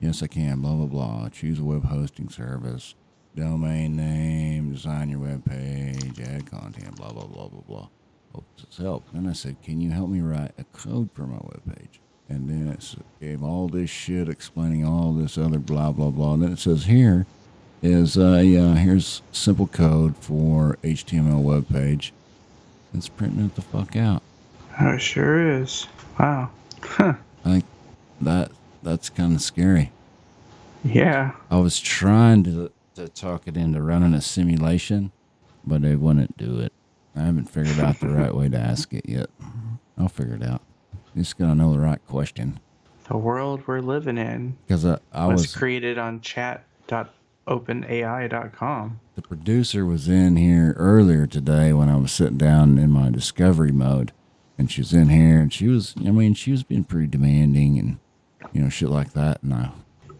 Yes, 0.00 0.22
I 0.22 0.26
can. 0.26 0.60
Blah 0.60 0.74
blah 0.74 0.86
blah. 0.86 1.28
Choose 1.28 1.58
a 1.58 1.64
web 1.64 1.84
hosting 1.84 2.28
service, 2.28 2.94
domain 3.36 3.96
name, 3.96 4.72
design 4.72 5.08
your 5.10 5.20
web 5.20 5.44
page, 5.44 6.20
add 6.20 6.50
content. 6.50 6.96
Blah 6.96 7.12
blah 7.12 7.26
blah 7.26 7.48
blah 7.48 7.60
blah. 7.66 7.88
Hope 8.34 8.44
this 8.56 8.78
help. 8.78 9.04
Then 9.12 9.26
I 9.26 9.32
said, 9.32 9.62
"Can 9.62 9.80
you 9.80 9.90
help 9.90 10.08
me 10.08 10.20
write 10.20 10.52
a 10.58 10.64
code 10.72 11.10
for 11.12 11.26
my 11.26 11.38
web 11.42 11.62
page?" 11.76 12.00
And 12.28 12.48
then 12.48 12.68
it 12.68 12.94
gave 13.20 13.42
all 13.42 13.68
this 13.68 13.90
shit 13.90 14.28
explaining 14.28 14.84
all 14.86 15.12
this 15.12 15.36
other 15.36 15.58
blah 15.58 15.92
blah 15.92 16.10
blah. 16.10 16.34
And 16.34 16.42
then 16.42 16.52
it 16.52 16.58
says 16.58 16.84
here 16.84 17.26
is 17.82 18.16
uh, 18.16 18.38
here's 18.38 19.22
simple 19.32 19.66
code 19.66 20.16
for 20.16 20.78
HTML 20.82 21.42
web 21.42 21.68
page. 21.68 22.12
It's 22.94 23.08
printing 23.08 23.46
it 23.46 23.54
the 23.54 23.62
fuck 23.62 23.96
out. 23.96 24.22
Oh, 24.80 24.90
it 24.94 25.00
sure 25.00 25.60
is. 25.60 25.86
Wow. 26.18 26.50
Huh. 26.82 27.14
I 27.44 27.48
think 27.50 27.64
that 28.20 28.50
that's 28.82 29.08
kind 29.10 29.34
of 29.34 29.40
scary. 29.42 29.90
Yeah. 30.84 31.32
I 31.50 31.56
was 31.58 31.78
trying 31.80 32.44
to 32.44 32.70
to 32.94 33.08
talk 33.08 33.48
it 33.48 33.56
into 33.56 33.80
running 33.80 34.12
a 34.12 34.20
simulation, 34.20 35.12
but 35.66 35.82
it 35.84 35.98
wouldn't 35.98 36.36
do 36.36 36.58
it. 36.60 36.72
I 37.16 37.20
haven't 37.20 37.46
figured 37.46 37.78
out 37.80 38.00
the 38.00 38.08
right 38.08 38.34
way 38.34 38.48
to 38.50 38.58
ask 38.58 38.92
it 38.92 39.08
yet. 39.08 39.30
I'll 39.96 40.08
figure 40.08 40.34
it 40.34 40.42
out. 40.42 40.60
Just 41.16 41.38
gotta 41.38 41.54
know 41.54 41.72
the 41.72 41.78
right 41.78 42.00
question 42.06 42.58
The 43.08 43.16
world 43.16 43.62
we're 43.66 43.80
living 43.80 44.18
in 44.18 44.56
because 44.66 44.84
I, 44.84 44.98
I 45.12 45.26
was 45.26 45.42
was 45.42 45.54
created 45.54 45.98
on 45.98 46.20
chat.openai.com. 47.46 49.00
the 49.14 49.22
producer 49.22 49.84
was 49.84 50.08
in 50.08 50.36
here 50.36 50.74
earlier 50.76 51.26
today 51.26 51.72
when 51.72 51.88
I 51.88 51.96
was 51.96 52.12
sitting 52.12 52.38
down 52.38 52.78
in 52.78 52.90
my 52.90 53.10
discovery 53.10 53.72
mode, 53.72 54.12
and 54.58 54.70
she 54.70 54.80
was 54.80 54.92
in 54.92 55.08
here, 55.08 55.40
and 55.40 55.52
she 55.52 55.68
was, 55.68 55.94
I 55.98 56.10
mean, 56.10 56.34
she 56.34 56.52
was 56.52 56.62
being 56.62 56.84
pretty 56.84 57.08
demanding 57.08 57.78
and 57.78 57.98
you 58.52 58.60
know 58.60 58.68
shit 58.68 58.88
like 58.88 59.12
that, 59.12 59.42
and 59.42 59.54
I 59.54 59.70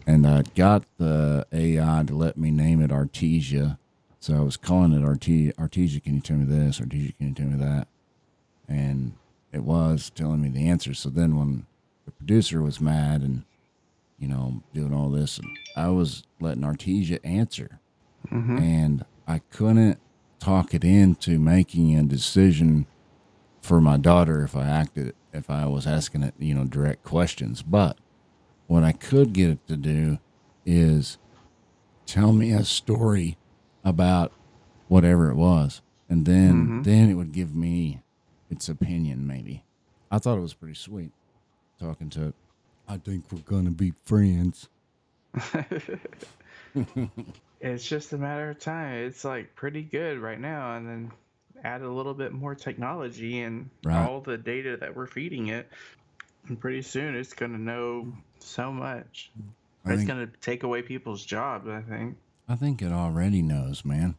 and 0.05 0.27
I 0.27 0.43
got 0.55 0.83
the 0.97 1.45
AI 1.53 2.03
to 2.07 2.15
let 2.15 2.37
me 2.37 2.51
name 2.51 2.81
it 2.81 2.91
Artesia, 2.91 3.77
so 4.19 4.35
I 4.35 4.39
was 4.39 4.57
calling 4.57 4.93
it 4.93 5.05
Arte 5.05 5.53
Artesia. 5.53 6.03
Can 6.03 6.15
you 6.15 6.21
tell 6.21 6.37
me 6.37 6.45
this? 6.45 6.79
Artesia, 6.79 7.17
can 7.17 7.29
you 7.29 7.33
tell 7.33 7.47
me 7.47 7.57
that? 7.63 7.87
And 8.67 9.13
it 9.51 9.63
was 9.63 10.09
telling 10.09 10.41
me 10.41 10.49
the 10.49 10.67
answer. 10.67 10.93
So 10.93 11.09
then 11.09 11.37
when 11.37 11.65
the 12.05 12.11
producer 12.11 12.61
was 12.61 12.81
mad 12.81 13.21
and 13.21 13.43
you 14.23 14.29
know 14.29 14.63
doing 14.73 14.93
all 14.93 15.09
this, 15.09 15.39
I 15.75 15.89
was 15.89 16.23
letting 16.39 16.63
Artesia 16.63 17.19
answer 17.23 17.81
hmm 18.29 18.57
and 18.57 19.05
I 19.27 19.39
couldn't 19.51 19.99
talk 20.39 20.73
it 20.73 20.83
into 20.85 21.39
making 21.39 21.97
a 21.97 22.03
decision 22.03 22.85
for 23.61 23.81
my 23.81 23.97
daughter 23.97 24.43
if 24.43 24.55
I 24.55 24.65
acted 24.67 25.13
if 25.33 25.49
I 25.49 25.65
was 25.65 25.87
asking 25.87 26.23
it, 26.23 26.35
you 26.37 26.53
know, 26.53 26.63
direct 26.63 27.03
questions. 27.03 27.61
But 27.63 27.97
what 28.67 28.83
I 28.83 28.91
could 28.93 29.33
get 29.33 29.49
it 29.49 29.67
to 29.67 29.75
do 29.75 30.19
is 30.65 31.17
tell 32.05 32.31
me 32.31 32.51
a 32.51 32.63
story 32.63 33.37
about 33.83 34.31
whatever 34.87 35.29
it 35.31 35.35
was. 35.35 35.81
And 36.09 36.25
then 36.25 36.67
Mhm. 36.67 36.83
then 36.83 37.09
it 37.09 37.15
would 37.15 37.31
give 37.33 37.53
me 37.55 38.03
its 38.49 38.69
opinion 38.69 39.25
maybe. 39.27 39.65
I 40.11 40.19
thought 40.19 40.37
it 40.37 40.41
was 40.41 40.53
pretty 40.53 40.75
sweet 40.75 41.11
talking 41.79 42.09
to 42.11 42.27
it. 42.27 42.35
I 42.93 42.97
think 42.97 43.25
we're 43.31 43.39
gonna 43.39 43.71
be 43.71 43.91
friends. 44.03 44.69
it's 47.59 47.83
just 47.87 48.13
a 48.13 48.17
matter 48.19 48.51
of 48.51 48.59
time. 48.59 48.93
It's 49.05 49.25
like 49.25 49.55
pretty 49.55 49.81
good 49.81 50.19
right 50.19 50.39
now, 50.39 50.75
and 50.77 50.87
then 50.87 51.11
add 51.63 51.81
a 51.81 51.89
little 51.89 52.13
bit 52.13 52.33
more 52.33 52.53
technology 52.53 53.41
and 53.41 53.71
Right. 53.83 54.07
all 54.07 54.21
the 54.21 54.37
data 54.37 54.77
that 54.77 54.95
we're 54.95 55.07
feeding 55.07 55.47
it, 55.47 55.67
and 56.47 56.59
pretty 56.59 56.83
soon 56.83 57.15
it's 57.15 57.33
gonna 57.33 57.57
know 57.57 58.13
so 58.37 58.71
much. 58.71 59.31
I 59.85 59.93
it's 59.93 59.97
think, 60.01 60.09
gonna 60.09 60.27
take 60.41 60.61
away 60.61 60.83
people's 60.83 61.25
jobs. 61.25 61.67
I 61.67 61.81
think. 61.81 62.15
I 62.47 62.55
think 62.55 62.83
it 62.83 62.91
already 62.91 63.41
knows, 63.41 63.83
man. 63.83 64.17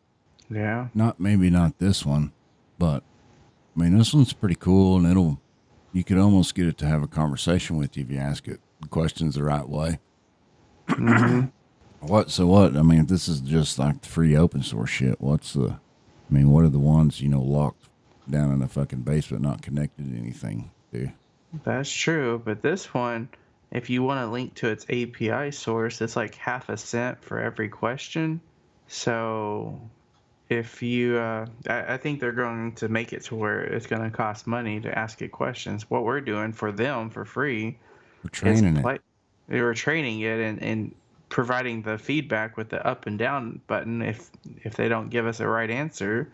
Yeah. 0.50 0.88
not 0.94 1.20
maybe 1.20 1.48
not 1.48 1.78
this 1.78 2.04
one, 2.04 2.32
but 2.76 3.04
I 3.76 3.80
mean 3.80 3.96
this 3.96 4.12
one's 4.12 4.32
pretty 4.32 4.56
cool, 4.56 4.96
and 4.96 5.06
it'll 5.06 5.40
you 5.92 6.02
could 6.02 6.18
almost 6.18 6.56
get 6.56 6.66
it 6.66 6.76
to 6.78 6.86
have 6.86 7.04
a 7.04 7.06
conversation 7.06 7.76
with 7.76 7.96
you 7.96 8.02
if 8.02 8.10
you 8.10 8.18
ask 8.18 8.48
it 8.48 8.60
questions 8.90 9.34
the 9.34 9.44
right 9.44 9.68
way. 9.68 9.98
hmm 10.88 11.42
What? 12.06 12.30
So 12.30 12.46
what? 12.46 12.76
I 12.76 12.82
mean, 12.82 13.00
if 13.00 13.08
this 13.08 13.28
is 13.28 13.40
just 13.40 13.78
like 13.78 14.02
the 14.02 14.08
free 14.08 14.36
open 14.36 14.62
source 14.62 14.90
shit, 14.90 15.20
what's 15.20 15.54
the? 15.54 15.78
I 16.30 16.34
mean, 16.34 16.50
what 16.50 16.64
are 16.64 16.68
the 16.68 16.78
ones 16.78 17.20
you 17.20 17.28
know 17.28 17.40
locked 17.42 17.88
down 18.28 18.52
in 18.52 18.62
a 18.62 18.68
fucking 18.68 19.02
basement, 19.02 19.42
not 19.42 19.62
connected 19.62 20.10
to 20.10 20.18
anything? 20.18 20.70
Do 20.92 21.10
That's 21.64 21.90
true, 21.90 22.42
but 22.44 22.62
this 22.62 22.92
one, 22.92 23.28
if 23.70 23.88
you 23.88 24.02
want 24.02 24.20
to 24.20 24.30
link 24.30 24.54
to 24.56 24.68
its 24.68 24.84
API 24.84 25.50
source, 25.50 26.00
it's 26.00 26.16
like 26.16 26.34
half 26.34 26.68
a 26.68 26.76
cent 26.76 27.22
for 27.24 27.40
every 27.40 27.68
question. 27.68 28.40
So, 28.86 29.80
if 30.50 30.82
you, 30.82 31.16
uh, 31.16 31.46
I, 31.68 31.94
I 31.94 31.96
think 31.96 32.20
they're 32.20 32.32
going 32.32 32.74
to 32.76 32.88
make 32.88 33.14
it 33.14 33.22
to 33.24 33.34
where 33.34 33.62
it's 33.62 33.86
going 33.86 34.02
to 34.02 34.14
cost 34.14 34.46
money 34.46 34.78
to 34.80 34.98
ask 34.98 35.22
it 35.22 35.32
questions. 35.32 35.88
What 35.88 36.04
we're 36.04 36.20
doing 36.20 36.52
for 36.52 36.70
them 36.70 37.08
for 37.08 37.24
free 37.24 37.78
we're 38.24 38.30
training 38.30 38.76
it? 38.78 39.02
they 39.48 39.60
were 39.60 39.74
training 39.74 40.20
it 40.20 40.40
and, 40.40 40.62
and 40.62 40.94
providing 41.28 41.82
the 41.82 41.98
feedback 41.98 42.56
with 42.56 42.70
the 42.70 42.84
up 42.86 43.06
and 43.06 43.18
down 43.18 43.60
button 43.66 44.02
if 44.02 44.30
if 44.62 44.74
they 44.74 44.88
don't 44.88 45.10
give 45.10 45.26
us 45.26 45.40
a 45.40 45.46
right 45.46 45.70
answer, 45.70 46.32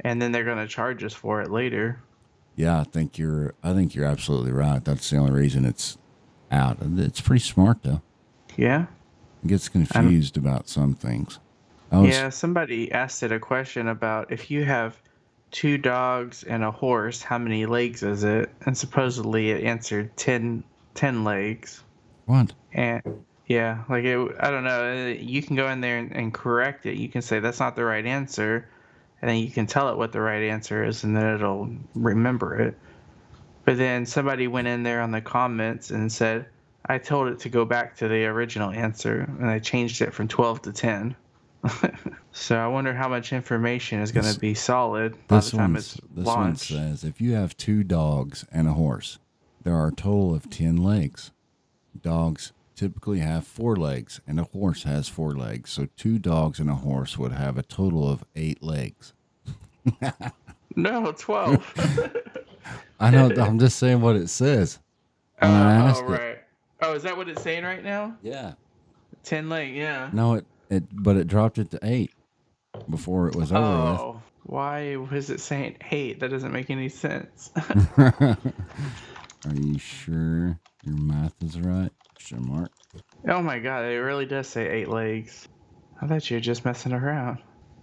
and 0.00 0.20
then 0.20 0.32
they're 0.32 0.44
going 0.44 0.58
to 0.58 0.68
charge 0.68 1.04
us 1.04 1.14
for 1.14 1.40
it 1.40 1.50
later. 1.50 2.00
Yeah, 2.56 2.80
I 2.80 2.84
think 2.84 3.16
you're. 3.18 3.54
I 3.62 3.72
think 3.72 3.94
you're 3.94 4.04
absolutely 4.04 4.52
right. 4.52 4.84
That's 4.84 5.08
the 5.08 5.16
only 5.16 5.32
reason 5.32 5.64
it's 5.64 5.96
out. 6.50 6.78
It's 6.80 7.20
pretty 7.20 7.44
smart 7.44 7.82
though. 7.82 8.02
Yeah. 8.56 8.86
It 9.44 9.48
gets 9.48 9.68
confused 9.68 10.36
about 10.36 10.68
some 10.68 10.94
things. 10.94 11.38
Was, 11.90 12.08
Yeah, 12.08 12.28
somebody 12.28 12.92
asked 12.92 13.22
it 13.22 13.32
a 13.32 13.40
question 13.40 13.88
about 13.88 14.30
if 14.30 14.50
you 14.50 14.64
have 14.64 14.96
two 15.50 15.78
dogs 15.78 16.42
and 16.44 16.64
a 16.64 16.70
horse, 16.70 17.22
how 17.22 17.38
many 17.38 17.66
legs 17.66 18.02
is 18.02 18.24
it? 18.24 18.50
And 18.64 18.76
supposedly 18.76 19.50
it 19.50 19.64
answered 19.64 20.16
10, 20.16 20.64
10 20.94 21.24
legs. 21.24 21.82
What? 22.26 22.52
And 22.72 23.02
yeah, 23.46 23.84
like 23.88 24.04
it, 24.04 24.18
I 24.40 24.50
don't 24.50 24.64
know. 24.64 25.08
You 25.08 25.42
can 25.42 25.56
go 25.56 25.68
in 25.68 25.80
there 25.80 25.98
and, 25.98 26.12
and 26.12 26.32
correct 26.32 26.86
it. 26.86 26.96
You 26.96 27.08
can 27.08 27.22
say 27.22 27.40
that's 27.40 27.60
not 27.60 27.76
the 27.76 27.84
right 27.84 28.06
answer, 28.06 28.68
and 29.20 29.28
then 29.28 29.38
you 29.38 29.50
can 29.50 29.66
tell 29.66 29.88
it 29.90 29.96
what 29.96 30.12
the 30.12 30.20
right 30.20 30.42
answer 30.42 30.84
is, 30.84 31.04
and 31.04 31.16
then 31.16 31.34
it'll 31.34 31.70
remember 31.94 32.58
it. 32.60 32.78
But 33.64 33.76
then 33.76 34.06
somebody 34.06 34.48
went 34.48 34.68
in 34.68 34.82
there 34.82 35.00
on 35.00 35.10
the 35.10 35.20
comments 35.20 35.90
and 35.90 36.10
said, 36.10 36.46
I 36.86 36.98
told 36.98 37.28
it 37.28 37.38
to 37.40 37.48
go 37.48 37.64
back 37.64 37.96
to 37.98 38.08
the 38.08 38.24
original 38.24 38.70
answer, 38.70 39.20
and 39.38 39.48
I 39.48 39.58
changed 39.58 40.02
it 40.02 40.12
from 40.12 40.28
12 40.28 40.62
to 40.62 40.72
10. 40.72 41.16
so 42.32 42.56
I 42.56 42.66
wonder 42.66 42.92
how 42.92 43.08
much 43.08 43.32
information 43.32 44.00
is 44.00 44.10
going 44.10 44.32
to 44.32 44.38
be 44.38 44.54
solid 44.54 45.14
by 45.28 45.36
This 45.36 45.52
the 45.52 45.58
time 45.58 45.76
it's 45.76 46.00
This 46.10 46.26
one 46.26 46.56
says 46.56 47.04
if 47.04 47.20
you 47.20 47.34
have 47.34 47.56
two 47.56 47.84
dogs 47.84 48.44
and 48.50 48.66
a 48.66 48.72
horse, 48.72 49.18
there 49.62 49.74
are 49.74 49.88
a 49.88 49.94
total 49.94 50.34
of 50.34 50.50
ten 50.50 50.76
legs. 50.76 51.30
Dogs 52.00 52.52
typically 52.74 53.20
have 53.20 53.46
four 53.46 53.76
legs, 53.76 54.20
and 54.26 54.40
a 54.40 54.44
horse 54.44 54.84
has 54.84 55.08
four 55.08 55.34
legs. 55.34 55.70
So 55.70 55.88
two 55.96 56.18
dogs 56.18 56.58
and 56.58 56.70
a 56.70 56.74
horse 56.74 57.18
would 57.18 57.32
have 57.32 57.56
a 57.58 57.62
total 57.62 58.08
of 58.08 58.24
eight 58.34 58.62
legs. 58.62 59.12
No, 60.76 61.12
12. 61.12 62.16
I 63.00 63.10
know. 63.10 63.30
I'm 63.38 63.58
just 63.58 63.78
saying 63.78 64.00
what 64.00 64.16
it 64.16 64.28
says. 64.28 64.78
oh, 65.40 65.48
oh, 65.48 66.00
it. 66.00 66.08
right. 66.08 66.38
Oh, 66.80 66.94
is 66.94 67.02
that 67.02 67.16
what 67.16 67.28
it's 67.28 67.42
saying 67.42 67.64
right 67.64 67.82
now? 67.82 68.16
Yeah. 68.22 68.54
10 69.24 69.48
leg, 69.48 69.74
yeah. 69.74 70.10
No, 70.12 70.34
it 70.34 70.46
it 70.68 70.84
but 70.90 71.16
it 71.16 71.26
dropped 71.28 71.58
it 71.58 71.70
to 71.72 71.78
eight 71.82 72.12
before 72.88 73.28
it 73.28 73.36
was 73.36 73.52
over 73.52 73.62
Oh, 73.62 74.22
why 74.44 74.96
was 74.96 75.30
it 75.30 75.40
saying 75.40 75.76
eight? 75.90 76.18
That 76.20 76.30
doesn't 76.30 76.52
make 76.52 76.70
any 76.70 76.88
sense. 76.88 77.50
Are 79.48 79.54
you 79.54 79.78
sure 79.78 80.58
your 80.84 80.96
math 80.96 81.34
is 81.42 81.58
right? 81.58 81.90
Question 82.14 82.48
mark. 82.48 82.70
oh 83.28 83.42
my 83.42 83.58
god, 83.58 83.84
it 83.84 84.00
really 84.00 84.26
does 84.26 84.46
say 84.46 84.68
eight 84.68 84.88
legs. 84.88 85.48
I 86.00 86.06
thought 86.06 86.28
you 86.30 86.36
were 86.36 86.40
just 86.40 86.64
messing 86.64 86.92
around. 86.92 87.38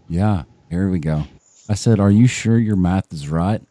Yeah, 0.07 0.43
here 0.69 0.89
we 0.89 0.99
go. 0.99 1.23
I 1.67 1.75
said, 1.75 1.99
Are 1.99 2.11
you 2.11 2.27
sure 2.27 2.57
your 2.57 2.75
math 2.75 3.11
is 3.13 3.29
right? 3.29 3.61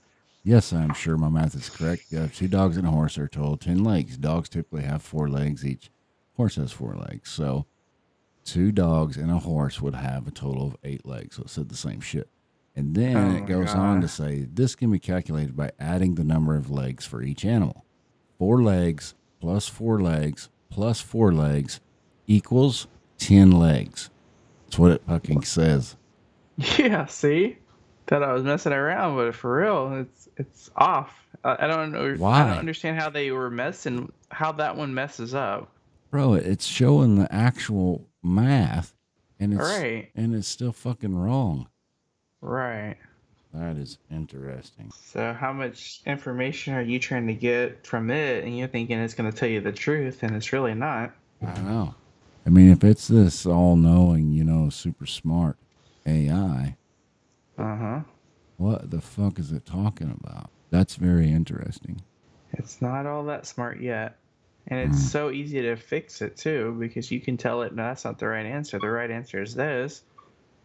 Yes, 0.44 0.72
I'm 0.72 0.94
sure 0.94 1.16
my 1.16 1.28
math 1.28 1.54
is 1.54 1.68
correct. 1.68 2.04
You 2.10 2.18
have 2.18 2.34
two 2.34 2.48
dogs 2.48 2.76
and 2.76 2.86
a 2.86 2.90
horse 2.90 3.18
are 3.18 3.28
total 3.28 3.56
10 3.56 3.82
legs. 3.84 4.16
Dogs 4.16 4.48
typically 4.48 4.82
have 4.82 5.02
four 5.02 5.28
legs 5.28 5.66
each. 5.66 5.90
Horse 6.36 6.56
has 6.56 6.72
four 6.72 6.94
legs. 6.94 7.30
So 7.30 7.66
two 8.44 8.72
dogs 8.72 9.16
and 9.16 9.30
a 9.30 9.38
horse 9.38 9.80
would 9.82 9.94
have 9.94 10.26
a 10.26 10.30
total 10.30 10.68
of 10.68 10.76
eight 10.84 11.04
legs. 11.04 11.36
So 11.36 11.42
it 11.42 11.50
said 11.50 11.68
the 11.68 11.76
same 11.76 12.00
shit. 12.00 12.28
And 12.78 12.94
then 12.94 13.16
Oh 13.16 13.36
it 13.36 13.46
goes 13.46 13.74
on 13.74 14.00
to 14.02 14.08
say 14.08 14.46
this 14.54 14.76
can 14.76 14.92
be 14.92 15.00
calculated 15.00 15.56
by 15.56 15.72
adding 15.80 16.14
the 16.14 16.22
number 16.22 16.54
of 16.54 16.70
legs 16.70 17.04
for 17.04 17.22
each 17.22 17.44
animal. 17.44 17.84
Four 18.38 18.62
legs 18.62 19.14
plus 19.40 19.66
four 19.66 20.00
legs 20.00 20.48
plus 20.70 21.00
four 21.00 21.32
legs 21.32 21.80
equals 22.28 22.86
10 23.18 23.50
legs. 23.50 24.10
That's 24.64 24.78
what 24.78 24.92
it 24.92 25.02
fucking 25.08 25.42
says. 25.42 25.96
Yeah, 26.78 27.06
see? 27.06 27.58
Thought 28.06 28.22
I 28.22 28.32
was 28.32 28.42
messing 28.44 28.72
around, 28.72 29.16
but 29.16 29.34
for 29.34 29.58
real, 29.60 29.92
it's 30.00 30.28
it's 30.36 30.70
off. 30.76 31.12
I, 31.44 31.56
I 31.64 31.66
don't 31.66 31.90
know. 31.92 32.06
I 32.06 32.16
Why? 32.16 32.48
don't 32.48 32.58
understand 32.58 32.98
how 33.00 33.10
they 33.10 33.30
were 33.32 33.50
messing. 33.50 34.12
How 34.30 34.52
that 34.52 34.76
one 34.76 34.94
messes 34.94 35.34
up. 35.34 35.70
Bro, 36.10 36.34
it's 36.34 36.64
showing 36.66 37.16
the 37.16 37.32
actual 37.34 38.06
math 38.22 38.94
and 39.40 39.52
it's 39.52 39.62
Right. 39.62 40.10
and 40.14 40.34
it's 40.34 40.48
still 40.48 40.72
fucking 40.72 41.16
wrong. 41.16 41.68
Right. 42.40 42.96
That 43.52 43.76
is 43.76 43.98
interesting. 44.10 44.92
So 44.92 45.32
how 45.32 45.52
much 45.52 46.02
information 46.06 46.74
are 46.74 46.82
you 46.82 46.98
trying 46.98 47.26
to 47.28 47.34
get 47.34 47.86
from 47.86 48.10
it, 48.10 48.44
and 48.44 48.56
you're 48.56 48.68
thinking 48.68 48.98
it's 48.98 49.14
going 49.14 49.30
to 49.30 49.36
tell 49.36 49.48
you 49.48 49.60
the 49.60 49.72
truth, 49.72 50.22
and 50.22 50.36
it's 50.36 50.52
really 50.52 50.74
not? 50.74 51.14
I 51.42 51.54
don't 51.54 51.66
know. 51.66 51.94
I 52.46 52.50
mean, 52.50 52.70
if 52.70 52.82
it's 52.84 53.08
this 53.08 53.44
all 53.46 53.76
knowing, 53.76 54.32
you 54.32 54.44
know, 54.44 54.70
super 54.70 55.06
smart 55.06 55.56
AI, 56.06 56.76
Uh 57.58 57.76
huh. 57.76 58.00
what 58.56 58.90
the 58.90 59.00
fuck 59.00 59.38
is 59.38 59.52
it 59.52 59.64
talking 59.66 60.10
about? 60.10 60.50
That's 60.70 60.96
very 60.96 61.30
interesting. 61.30 62.02
It's 62.52 62.82
not 62.82 63.06
all 63.06 63.24
that 63.24 63.46
smart 63.46 63.80
yet. 63.80 64.18
And 64.66 64.80
it's 64.80 64.98
Mm. 64.98 65.10
so 65.10 65.30
easy 65.30 65.62
to 65.62 65.76
fix 65.76 66.20
it 66.22 66.36
too, 66.36 66.76
because 66.78 67.10
you 67.10 67.20
can 67.20 67.36
tell 67.36 67.62
it, 67.62 67.74
no, 67.74 67.84
that's 67.84 68.04
not 68.04 68.18
the 68.18 68.28
right 68.28 68.44
answer. 68.46 68.78
The 68.78 68.90
right 68.90 69.10
answer 69.10 69.40
is 69.42 69.54
this. 69.54 70.04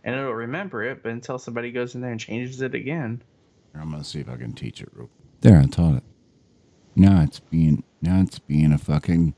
And 0.03 0.15
it'll 0.15 0.33
remember 0.33 0.83
it, 0.83 1.01
but 1.01 1.11
until 1.11 1.39
somebody 1.39 1.71
goes 1.71 1.95
in 1.95 2.01
there 2.01 2.11
and 2.11 2.19
changes 2.19 2.61
it 2.61 2.75
again. 2.75 3.21
I'm 3.73 3.91
gonna 3.91 4.03
see 4.03 4.19
if 4.19 4.29
I 4.29 4.35
can 4.35 4.53
teach 4.53 4.81
it 4.81 4.89
real. 4.93 5.09
There, 5.41 5.59
I 5.59 5.65
taught 5.65 5.95
it. 5.95 6.03
Now 6.95 7.21
it's 7.23 7.39
being 7.39 7.83
now 8.01 8.21
it's 8.21 8.39
being 8.39 8.71
a 8.71 8.77
fucking 8.77 9.33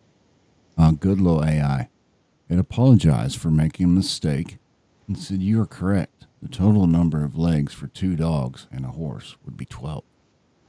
uh, 0.77 0.91
good 0.91 1.21
little 1.21 1.43
AI. 1.43 1.89
It 2.49 2.59
apologized 2.59 3.37
for 3.39 3.49
making 3.49 3.85
a 3.85 3.89
mistake 3.89 4.57
and 5.07 5.17
said 5.17 5.41
you 5.41 5.61
are 5.61 5.67
correct. 5.67 6.25
The 6.41 6.49
total 6.49 6.85
number 6.85 7.23
of 7.23 7.37
legs 7.37 7.73
for 7.73 7.87
two 7.87 8.15
dogs 8.15 8.67
and 8.71 8.85
a 8.85 8.89
horse 8.89 9.37
would 9.45 9.57
be 9.57 9.65
twelve. 9.65 10.03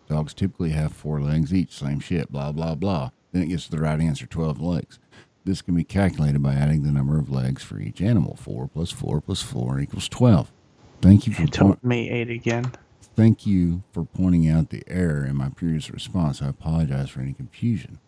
Dogs 0.08 0.32
typically 0.34 0.70
have 0.70 0.92
four 0.92 1.20
legs 1.20 1.52
each. 1.52 1.72
Same 1.72 2.00
shit. 2.00 2.30
Blah 2.30 2.52
blah 2.52 2.74
blah. 2.74 3.10
Then 3.32 3.42
it 3.42 3.48
gets 3.48 3.64
to 3.64 3.72
the 3.72 3.80
right 3.80 4.00
answer. 4.00 4.26
Twelve 4.26 4.60
legs. 4.60 4.98
This 5.46 5.62
can 5.62 5.76
be 5.76 5.84
calculated 5.84 6.42
by 6.42 6.54
adding 6.54 6.82
the 6.82 6.90
number 6.90 7.20
of 7.20 7.30
legs 7.30 7.62
for 7.62 7.78
each 7.78 8.00
animal. 8.00 8.34
Four 8.34 8.66
plus 8.66 8.90
four 8.90 9.20
plus 9.20 9.42
four 9.42 9.78
equals 9.78 10.08
twelve. 10.08 10.50
Thank 11.00 11.28
you 11.28 11.32
for 11.32 11.46
told 11.46 11.84
me 11.84 12.10
eight 12.10 12.30
again. 12.30 12.72
Thank 13.14 13.46
you 13.46 13.84
for 13.92 14.04
pointing 14.04 14.48
out 14.48 14.70
the 14.70 14.82
error 14.88 15.24
in 15.24 15.36
my 15.36 15.48
previous 15.50 15.88
response. 15.88 16.42
I 16.42 16.48
apologize 16.48 17.10
for 17.10 17.20
any 17.20 17.32
confusion. 17.32 18.00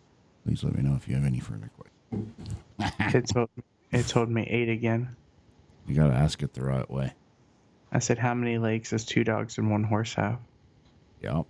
Please 0.45 0.65
let 0.65 0.75
me 0.75 0.83
know 0.83 0.97
if 0.97 1.07
you 1.07 1.15
have 1.15 1.23
any 1.23 1.39
further 1.39 1.71
questions. 1.77 3.15
It 3.15 3.27
told, 3.33 3.49
it 3.91 4.07
told 4.07 4.29
me 4.29 4.43
eight 4.43 4.67
again. 4.67 5.15
You 5.87 5.95
got 5.95 6.07
to 6.07 6.13
ask 6.13 6.43
it 6.43 6.53
the 6.53 6.63
right 6.63 6.89
way. 6.91 7.13
I 7.91 7.99
said, 7.99 8.19
how 8.19 8.33
many 8.33 8.57
legs 8.57 8.89
does 8.89 9.05
two 9.05 9.23
dogs 9.23 9.57
and 9.57 9.71
one 9.71 9.83
horse 9.85 10.13
have? 10.15 10.39
Yep. 11.21 11.45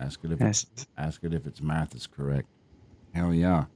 Ask 0.00 0.20
it 0.24 0.32
if 0.32 0.40
And 0.40 0.50
it's, 0.50 0.66
it's, 0.74 0.86
ask 0.98 1.22
it 1.22 1.32
if 1.32 1.46
its 1.46 1.62
math 1.62 1.94
is 1.94 2.08
correct. 2.08 2.48
Hell 3.14 3.32
yeah. 3.32 3.66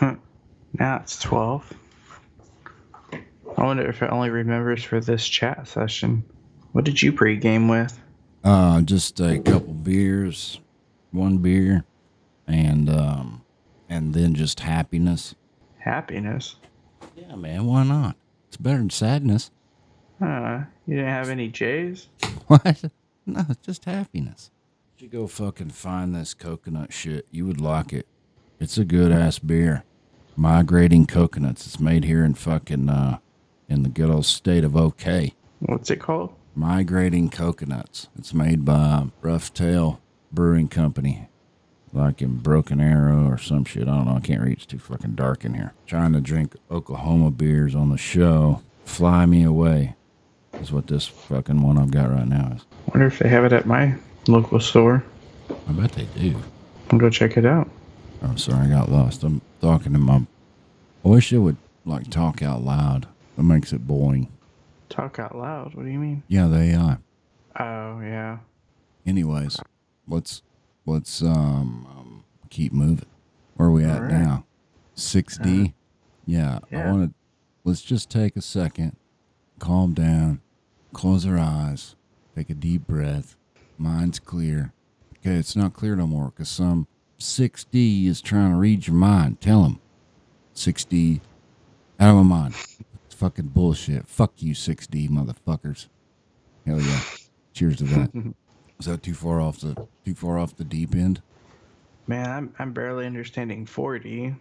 now 0.74 0.96
it's 1.02 1.18
12. 1.20 1.74
I 3.12 3.64
wonder 3.64 3.88
if 3.88 4.02
it 4.02 4.10
only 4.10 4.30
remembers 4.30 4.84
for 4.84 5.00
this 5.00 5.26
chat 5.26 5.66
session. 5.66 6.24
What 6.72 6.84
did 6.84 7.02
you 7.02 7.12
pregame 7.12 7.68
with? 7.68 7.98
Uh, 8.44 8.82
just 8.82 9.20
a 9.20 9.40
couple 9.40 9.72
beers, 9.72 10.60
one 11.10 11.38
beer, 11.38 11.84
and 12.46 12.88
um, 12.88 13.42
and 13.88 14.14
then 14.14 14.34
just 14.34 14.60
happiness. 14.60 15.34
Happiness. 15.78 16.56
Yeah, 17.16 17.34
man. 17.34 17.66
Why 17.66 17.82
not? 17.82 18.16
It's 18.46 18.56
better 18.56 18.78
than 18.78 18.90
sadness. 18.90 19.50
Huh. 20.20 20.60
You 20.86 20.96
didn't 20.96 21.10
have 21.10 21.28
any 21.28 21.48
J's? 21.48 22.08
What? 22.46 22.84
No, 23.26 23.44
it's 23.50 23.66
just 23.66 23.84
happiness. 23.84 24.50
You 24.98 25.08
go 25.08 25.26
fucking 25.26 25.70
find 25.70 26.14
this 26.14 26.32
coconut 26.32 26.94
shit. 26.94 27.26
You 27.30 27.44
would 27.44 27.60
like 27.60 27.92
it. 27.92 28.06
It's 28.58 28.78
a 28.78 28.86
good 28.86 29.12
ass 29.12 29.38
beer. 29.38 29.84
Migrating 30.38 31.04
coconuts. 31.04 31.66
It's 31.66 31.80
made 31.80 32.04
here 32.04 32.24
in 32.24 32.34
fucking 32.34 32.88
uh 32.88 33.18
in 33.68 33.82
the 33.82 33.88
good 33.88 34.08
old 34.08 34.24
state 34.24 34.62
of 34.62 34.76
OK. 34.76 35.34
What's 35.58 35.90
it 35.90 35.96
called? 35.96 36.32
Migrating 36.54 37.28
coconuts. 37.28 38.06
It's 38.16 38.32
made 38.32 38.64
by 38.64 39.08
Roughtail 39.20 39.98
Brewing 40.30 40.68
Company 40.68 41.28
like 41.92 42.22
in 42.22 42.36
Broken 42.36 42.80
Arrow 42.80 43.26
or 43.26 43.36
some 43.36 43.64
shit. 43.64 43.88
I 43.88 43.96
don't 43.96 44.06
know. 44.06 44.14
I 44.14 44.20
can't 44.20 44.40
read. 44.40 44.52
It's 44.52 44.66
too 44.66 44.78
fucking 44.78 45.16
dark 45.16 45.44
in 45.44 45.54
here. 45.54 45.72
Trying 45.88 46.12
to 46.12 46.20
drink 46.20 46.54
Oklahoma 46.70 47.32
beers 47.32 47.74
on 47.74 47.90
the 47.90 47.98
show. 47.98 48.62
Fly 48.84 49.26
me 49.26 49.42
away 49.42 49.96
is 50.60 50.70
what 50.70 50.86
this 50.86 51.08
fucking 51.08 51.62
one 51.62 51.78
I've 51.78 51.90
got 51.90 52.10
right 52.10 52.28
now 52.28 52.52
is. 52.54 52.64
Wonder 52.94 53.08
if 53.08 53.18
they 53.18 53.28
have 53.28 53.44
it 53.44 53.52
at 53.52 53.66
my 53.66 53.96
local 54.28 54.60
store. 54.60 55.02
I 55.50 55.72
bet 55.72 55.90
they 55.94 56.06
do. 56.16 56.36
I'll 56.92 56.98
go 57.00 57.10
check 57.10 57.36
it 57.36 57.44
out. 57.44 57.68
I'm 58.22 58.38
sorry, 58.38 58.66
I 58.66 58.70
got 58.70 58.88
lost. 58.88 59.24
I'm 59.24 59.40
talking 59.60 59.92
to 59.92 59.98
my. 59.98 60.26
I 61.04 61.08
wish 61.08 61.32
it 61.32 61.38
would 61.38 61.56
like 61.84 62.10
talk 62.10 62.42
out 62.42 62.62
loud. 62.62 63.08
That 63.36 63.42
makes 63.44 63.72
it 63.72 63.86
boring. 63.86 64.30
Talk 64.88 65.18
out 65.18 65.36
loud. 65.36 65.74
What 65.74 65.84
do 65.84 65.90
you 65.90 65.98
mean? 65.98 66.22
Yeah, 66.28 66.46
the 66.46 66.58
AI. 66.58 66.98
Oh 67.58 68.00
yeah. 68.00 68.38
Anyways, 69.06 69.58
let's 70.06 70.42
let's 70.86 71.22
um, 71.22 71.86
um 71.90 72.24
keep 72.50 72.72
moving. 72.72 73.06
Where 73.56 73.68
are 73.68 73.72
we 73.72 73.84
at 73.84 74.02
right. 74.02 74.12
now? 74.12 74.44
Six 74.94 75.38
D. 75.38 75.74
yeah, 76.26 76.58
yeah. 76.70 76.88
I 76.88 76.92
want 76.92 77.10
to. 77.10 77.14
Let's 77.64 77.82
just 77.82 78.08
take 78.10 78.36
a 78.36 78.40
second, 78.40 78.96
calm 79.58 79.92
down, 79.92 80.40
close 80.92 81.26
our 81.26 81.38
eyes, 81.38 81.96
take 82.34 82.50
a 82.50 82.54
deep 82.54 82.86
breath. 82.86 83.36
Mind's 83.76 84.18
clear. 84.18 84.72
Okay, 85.18 85.34
it's 85.36 85.54
not 85.54 85.74
clear 85.74 85.94
no 85.94 86.06
more 86.06 86.30
because 86.30 86.48
some 86.48 86.86
6D 87.18 88.06
is 88.06 88.20
trying 88.20 88.52
to 88.52 88.58
read 88.58 88.86
your 88.86 88.96
mind. 88.96 89.40
Tell 89.40 89.64
him. 89.64 89.80
6D, 90.54 91.20
out 92.00 92.10
of 92.10 92.16
my 92.16 92.22
mind. 92.22 92.54
It's 93.06 93.14
fucking 93.14 93.48
bullshit. 93.48 94.06
Fuck 94.06 94.34
you, 94.38 94.54
6D 94.54 95.08
motherfuckers. 95.08 95.86
Hell 96.66 96.80
yeah. 96.80 97.00
Cheers 97.52 97.76
to 97.78 97.84
that. 97.84 98.34
Is 98.78 98.86
that 98.86 99.02
too 99.02 99.14
far 99.14 99.40
off 99.40 99.58
the 99.58 99.74
too 100.04 100.14
far 100.14 100.38
off 100.38 100.54
the 100.56 100.62
deep 100.62 100.94
end? 100.94 101.20
Man, 102.06 102.30
I'm 102.30 102.54
I'm 102.60 102.72
barely 102.72 103.06
understanding 103.06 103.66
4D. 103.66 104.36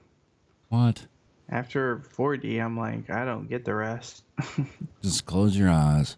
What? 0.70 1.08
After 1.50 2.04
4D, 2.16 2.64
I'm 2.64 2.78
like, 2.78 3.10
I 3.10 3.26
don't 3.26 3.50
get 3.50 3.66
the 3.66 3.74
rest. 3.74 4.24
Just 5.02 5.26
close 5.26 5.58
your 5.58 5.70
eyes. 5.72 6.18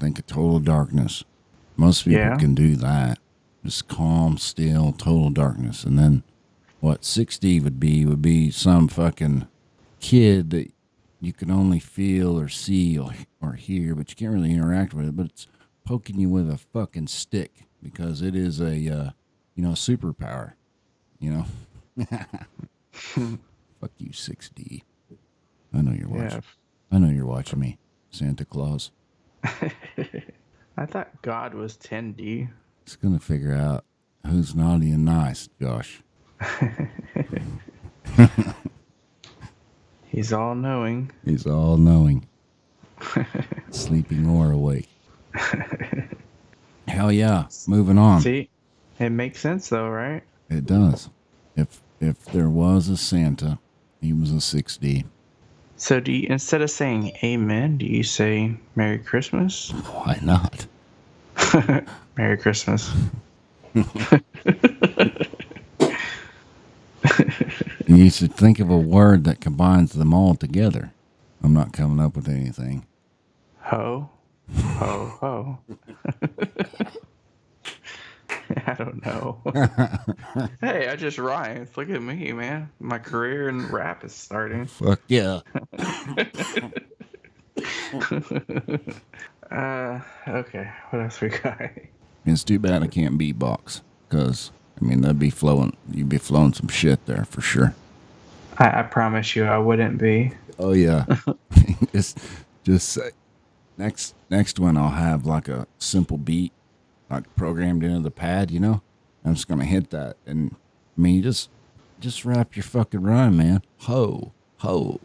Think 0.00 0.18
of 0.18 0.26
total 0.26 0.58
darkness. 0.58 1.22
Most 1.76 2.04
people 2.04 2.18
Yeah. 2.20 2.36
can 2.38 2.54
do 2.56 2.74
that. 2.76 3.19
Just 3.64 3.88
calm, 3.88 4.38
still, 4.38 4.92
total 4.92 5.30
darkness. 5.30 5.84
And 5.84 5.98
then 5.98 6.22
what 6.80 7.02
6D 7.02 7.62
would 7.62 7.78
be 7.78 8.06
would 8.06 8.22
be 8.22 8.50
some 8.50 8.88
fucking 8.88 9.46
kid 10.00 10.50
that 10.50 10.72
you 11.20 11.32
can 11.32 11.50
only 11.50 11.78
feel 11.78 12.38
or 12.38 12.48
see 12.48 12.98
or, 12.98 13.12
or 13.42 13.52
hear, 13.52 13.94
but 13.94 14.10
you 14.10 14.16
can't 14.16 14.32
really 14.32 14.52
interact 14.52 14.94
with 14.94 15.08
it. 15.08 15.16
But 15.16 15.26
it's 15.26 15.46
poking 15.84 16.18
you 16.18 16.28
with 16.28 16.50
a 16.50 16.56
fucking 16.56 17.08
stick 17.08 17.66
because 17.82 18.22
it 18.22 18.34
is 18.34 18.60
a, 18.60 18.88
uh, 18.88 19.10
you 19.54 19.62
know, 19.62 19.70
superpower. 19.72 20.54
You 21.18 21.46
know? 21.98 22.06
Fuck 22.90 23.92
you, 23.98 24.10
6D. 24.10 24.82
I 25.74 25.80
know 25.82 25.92
you're 25.92 26.08
watching. 26.08 26.30
yeah. 26.30 26.40
I 26.92 26.98
know 26.98 27.08
you're 27.10 27.26
watching 27.26 27.60
me, 27.60 27.78
Santa 28.10 28.44
Claus. 28.44 28.90
I 29.44 30.86
thought 30.86 31.22
God 31.22 31.54
was 31.54 31.76
10D. 31.76 32.48
It's 32.90 32.96
gonna 32.96 33.20
figure 33.20 33.54
out 33.54 33.84
who's 34.26 34.52
naughty 34.52 34.90
and 34.90 35.04
nice, 35.04 35.48
Josh. 35.62 36.02
He's 40.08 40.32
all 40.32 40.56
knowing. 40.56 41.12
He's 41.24 41.46
all 41.46 41.76
knowing, 41.76 42.26
sleeping 43.70 44.28
or 44.28 44.50
awake. 44.50 44.88
Hell 46.88 47.12
yeah! 47.12 47.46
Moving 47.68 47.96
on. 47.96 48.22
See, 48.22 48.50
it 48.98 49.10
makes 49.10 49.38
sense 49.38 49.68
though, 49.68 49.88
right? 49.88 50.24
It 50.48 50.66
does. 50.66 51.10
If 51.54 51.80
if 52.00 52.24
there 52.24 52.50
was 52.50 52.88
a 52.88 52.96
Santa, 52.96 53.60
he 54.00 54.12
was 54.12 54.32
a 54.32 54.40
six 54.40 54.76
D. 54.76 55.04
So 55.76 56.00
do 56.00 56.10
you 56.10 56.26
instead 56.28 56.60
of 56.60 56.70
saying 56.70 57.12
Amen, 57.22 57.76
do 57.78 57.86
you 57.86 58.02
say 58.02 58.56
Merry 58.74 58.98
Christmas? 58.98 59.70
Why 59.70 60.18
not? 60.20 60.66
Merry 62.16 62.36
Christmas. 62.38 62.90
You 67.86 68.08
should 68.08 68.34
think 68.34 68.60
of 68.60 68.70
a 68.70 68.78
word 68.78 69.24
that 69.24 69.40
combines 69.40 69.94
them 69.94 70.14
all 70.14 70.36
together. 70.36 70.92
I'm 71.42 71.52
not 71.52 71.72
coming 71.72 71.98
up 71.98 72.14
with 72.14 72.28
anything. 72.28 72.86
Ho, 73.62 74.08
ho, 74.56 75.12
ho. 75.20 75.58
I 78.66 78.74
don't 78.74 79.04
know. 79.04 79.40
hey, 80.60 80.88
I 80.88 80.94
just 80.94 81.18
rhymed. 81.18 81.68
Look 81.76 81.90
at 81.90 82.00
me, 82.00 82.32
man. 82.32 82.70
My 82.78 82.98
career 82.98 83.48
in 83.48 83.66
rap 83.72 84.04
is 84.04 84.14
starting. 84.14 84.66
Fuck 84.66 85.00
yeah! 85.08 85.40
Uh, 89.50 90.00
okay. 90.28 90.70
What 90.90 91.02
else 91.02 91.20
we 91.20 91.28
got? 91.42 91.60
It's 92.24 92.44
too 92.44 92.58
bad 92.58 92.82
I 92.82 92.86
can't 92.86 93.18
beatbox, 93.18 93.80
cause 94.08 94.52
I 94.80 94.84
mean 94.84 95.00
that'd 95.00 95.18
be 95.18 95.30
flowing. 95.30 95.76
You'd 95.90 96.08
be 96.08 96.18
flowing 96.18 96.52
some 96.52 96.68
shit 96.68 97.04
there 97.06 97.24
for 97.24 97.40
sure. 97.40 97.74
I, 98.58 98.80
I 98.80 98.82
promise 98.82 99.34
you, 99.34 99.44
I 99.44 99.58
wouldn't 99.58 99.98
be. 99.98 100.32
Oh 100.58 100.72
yeah. 100.72 101.06
just 101.92 102.18
just 102.62 102.88
say 102.90 103.10
next 103.78 104.14
next 104.28 104.60
one 104.60 104.76
I'll 104.76 104.90
have 104.90 105.24
like 105.24 105.48
a 105.48 105.66
simple 105.78 106.18
beat 106.18 106.52
like 107.08 107.34
programmed 107.36 107.82
into 107.82 108.00
the 108.00 108.10
pad, 108.10 108.50
you 108.50 108.60
know? 108.60 108.82
I'm 109.24 109.34
just 109.34 109.48
gonna 109.48 109.64
hit 109.64 109.90
that 109.90 110.16
and 110.26 110.54
I 110.96 111.00
mean 111.00 111.16
you 111.16 111.22
just 111.22 111.48
just 111.98 112.24
rap 112.24 112.56
your 112.56 112.62
fucking 112.62 113.02
rhyme, 113.02 113.36
man. 113.36 113.62
Ho, 113.80 114.32
ho, 114.58 115.00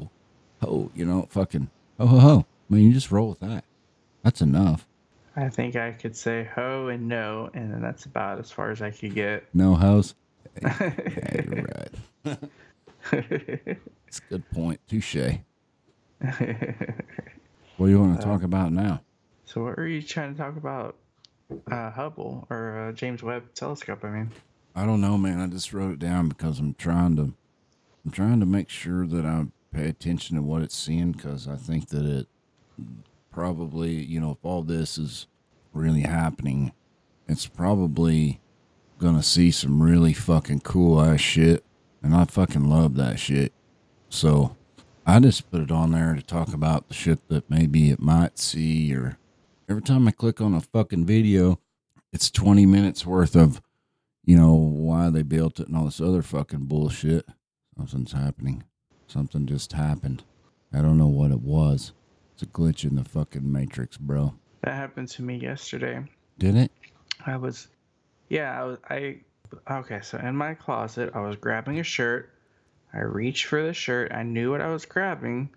ho, 0.62 0.92
you 0.94 1.06
know, 1.06 1.28
fucking 1.30 1.70
ho 1.98 2.06
ho 2.08 2.20
ho. 2.20 2.46
I 2.70 2.74
mean 2.74 2.88
you 2.88 2.94
just 2.94 3.12
roll 3.12 3.30
with 3.30 3.40
that. 3.40 3.64
That's 4.26 4.42
enough. 4.42 4.88
I 5.36 5.50
think 5.50 5.76
I 5.76 5.92
could 5.92 6.16
say 6.16 6.50
ho 6.56 6.88
and 6.88 7.08
no, 7.08 7.52
and 7.54 7.72
then 7.72 7.80
that's 7.80 8.06
about 8.06 8.40
as 8.40 8.50
far 8.50 8.72
as 8.72 8.82
I 8.82 8.90
could 8.90 9.14
get. 9.14 9.46
No 9.54 9.76
house. 9.76 10.16
Yeah, 10.62 10.92
you're 11.46 11.68
right. 12.26 12.38
It's 14.08 14.20
a 14.20 14.30
good 14.30 14.50
point. 14.50 14.80
Touche. 14.88 15.16
What 17.78 17.88
do 17.88 17.92
you 17.92 18.00
want 18.00 18.20
to 18.20 18.26
talk 18.26 18.42
about 18.42 18.72
now? 18.72 19.02
so, 19.46 19.64
what 19.64 19.78
were 19.78 19.86
you 19.86 20.02
trying 20.02 20.34
to 20.34 20.38
talk 20.40 20.58
about? 20.58 20.96
Uh, 21.70 21.92
Hubble 21.92 22.48
or 22.50 22.88
uh, 22.88 22.92
James 22.94 23.22
Webb 23.22 23.54
Telescope? 23.54 24.04
I 24.04 24.10
mean, 24.10 24.32
I 24.76 24.86
don't 24.86 25.02
know, 25.02 25.18
man. 25.20 25.40
I 25.40 25.46
just 25.48 25.72
wrote 25.72 25.92
it 25.92 26.00
down 26.00 26.30
because 26.30 26.58
I'm 26.58 26.74
trying 26.74 27.16
to, 27.18 27.34
I'm 28.06 28.12
trying 28.12 28.40
to 28.40 28.48
make 28.48 28.70
sure 28.70 29.06
that 29.06 29.26
I 29.26 29.46
pay 29.72 29.88
attention 29.88 30.38
to 30.38 30.42
what 30.42 30.64
it's 30.64 30.76
seeing 30.76 31.12
because 31.12 31.48
I 31.48 31.58
think 31.58 31.90
that 31.90 32.06
it 32.06 32.28
probably, 33.36 33.94
you 33.94 34.20
know, 34.20 34.32
if 34.32 34.38
all 34.44 34.64
this 34.64 34.98
is 34.98 35.28
really 35.74 36.02
happening, 36.02 36.72
it's 37.28 37.46
probably 37.46 38.40
gonna 38.98 39.22
see 39.22 39.52
some 39.52 39.84
really 39.84 40.14
fucking 40.14 40.62
cool 40.62 41.02
ass 41.02 41.20
shit, 41.20 41.64
and 42.02 42.16
I 42.16 42.26
fucking 42.26 42.70
love 42.70 42.96
that 42.96 43.20
shit. 43.20 43.52
So 44.10 44.56
I 45.06 45.20
just 45.20 45.52
put 45.52 45.62
it 45.62 45.70
on 45.70 45.92
there 45.92 46.16
to 46.16 46.22
talk 46.22 46.54
about 46.54 46.88
the 46.88 46.94
shit 46.94 47.28
that 47.28 47.50
maybe 47.50 47.90
it 47.92 48.00
might 48.00 48.40
see, 48.40 48.96
or 48.96 49.18
every 49.68 49.82
time 49.82 50.08
I 50.08 50.12
click 50.12 50.40
on 50.40 50.54
a 50.54 50.62
fucking 50.62 51.06
video, 51.06 51.60
it's 52.14 52.32
20 52.32 52.66
minutes 52.66 53.06
worth 53.06 53.36
of 53.36 53.62
you 54.26 54.36
know, 54.36 54.54
why 54.54 55.10
they 55.10 55.22
built 55.22 55.60
it 55.60 55.68
and 55.68 55.78
all 55.78 55.86
this 55.86 56.02
other 56.02 56.24
fucking 56.24 56.66
bullshit. 56.66 57.28
Something's 57.78 58.12
happening. 58.12 58.64
Something 59.08 59.46
just 59.46 59.74
happened. 59.74 60.24
I 60.74 60.82
don't 60.82 60.98
know 60.98 61.08
what 61.08 61.32
it 61.32 61.42
was. 61.42 61.94
It's 62.36 62.44
a 62.44 62.48
glitch 62.48 62.84
in 62.84 62.96
the 62.98 63.06
fucking 63.06 63.50
matrix, 63.50 63.96
bro. 63.96 64.34
that 64.64 64.74
happened 64.74 65.08
to 65.12 65.22
me 65.22 65.38
yesterday. 65.38 66.04
Did 66.38 66.58
it? 66.58 66.72
I 67.26 67.38
was, 67.38 67.70
yeah, 68.28 68.60
I 68.62 68.64
was, 68.66 68.78
I, 68.90 69.20
okay, 69.72 70.02
so 70.04 70.18
in 70.18 70.36
my 70.36 70.54
closet, 70.54 71.12
I 71.16 71.22
was 71.22 71.38
grabbing 71.38 71.80
a 71.80 71.84
shirt. 71.84 72.34
I 72.94 73.00
reached 73.04 73.46
for 73.46 73.64
the 73.64 73.74
shirt. 73.74 74.12
I 74.12 74.24
knew 74.24 74.52
what 74.52 74.60
I 74.60 74.68
was 74.68 74.86
grabbing, 74.86 75.50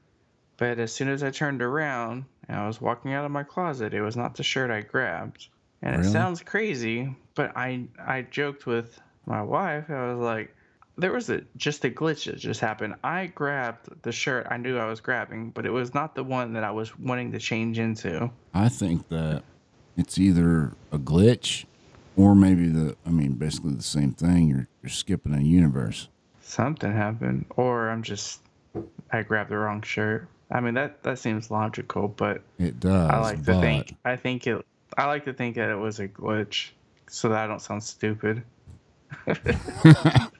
but 0.56 0.78
as 0.78 0.92
soon 0.92 1.08
as 1.08 1.24
I 1.24 1.30
turned 1.32 1.62
around 1.62 2.26
and 2.48 2.56
I 2.60 2.68
was 2.68 2.80
walking 2.80 3.12
out 3.12 3.24
of 3.24 3.32
my 3.32 3.42
closet, 3.42 3.92
it 3.92 4.00
was 4.02 4.16
not 4.16 4.36
the 4.36 4.44
shirt 4.44 4.70
I 4.70 4.82
grabbed. 4.82 5.48
And 5.82 5.96
Really? 5.96 6.08
it 6.08 6.12
sounds 6.12 6.42
crazy, 6.44 7.12
but 7.34 7.56
I, 7.56 7.88
I 7.98 8.22
joked 8.22 8.66
with 8.66 9.00
my 9.26 9.42
wife. 9.42 9.90
I 9.90 10.12
was 10.14 10.18
like, 10.20 10.54
there 10.98 11.12
was 11.12 11.30
a 11.30 11.42
just 11.56 11.84
a 11.84 11.90
glitch 11.90 12.26
that 12.26 12.36
just 12.38 12.60
happened. 12.60 12.94
I 13.04 13.26
grabbed 13.26 14.02
the 14.02 14.12
shirt 14.12 14.46
I 14.50 14.56
knew 14.56 14.76
I 14.78 14.86
was 14.86 15.00
grabbing, 15.00 15.50
but 15.50 15.64
it 15.64 15.70
was 15.70 15.94
not 15.94 16.14
the 16.14 16.24
one 16.24 16.52
that 16.54 16.64
I 16.64 16.70
was 16.72 16.98
wanting 16.98 17.32
to 17.32 17.38
change 17.38 17.78
into. 17.78 18.30
I 18.52 18.68
think 18.68 19.08
that 19.08 19.42
it's 19.96 20.18
either 20.18 20.72
a 20.92 20.98
glitch 20.98 21.64
or 22.16 22.34
maybe 22.34 22.68
the, 22.68 22.96
I 23.06 23.10
mean, 23.10 23.32
basically 23.34 23.74
the 23.74 23.82
same 23.82 24.12
thing. 24.12 24.48
You're, 24.48 24.66
you're 24.82 24.90
skipping 24.90 25.34
a 25.34 25.40
universe. 25.40 26.08
something 26.40 26.90
happened 26.92 27.44
or 27.56 27.90
i'm 27.90 28.02
just 28.02 28.40
i 29.12 29.22
grabbed 29.22 29.50
the 29.50 29.56
wrong 29.56 29.82
shirt 29.82 30.26
i 30.50 30.60
mean 30.60 30.72
that 30.74 31.02
that 31.02 31.18
seems 31.18 31.50
logical 31.50 32.08
but 32.08 32.40
It 32.58 32.80
does. 32.80 33.10
i 33.10 33.18
like 33.20 33.44
to 33.44 33.60
think 33.60 33.94
i 34.06 34.16
think 34.16 34.46
it 34.46 34.64
i 34.96 35.04
like 35.06 35.24
to 35.26 35.32
think 35.34 35.56
that 35.56 35.68
it 35.68 35.76
was 35.76 36.00
a 36.00 36.08
glitch 36.08 36.70
so 37.06 37.28
that 37.28 37.44
i 37.44 37.46
don't 37.46 37.60
sound 37.60 37.82
stupid 37.82 38.42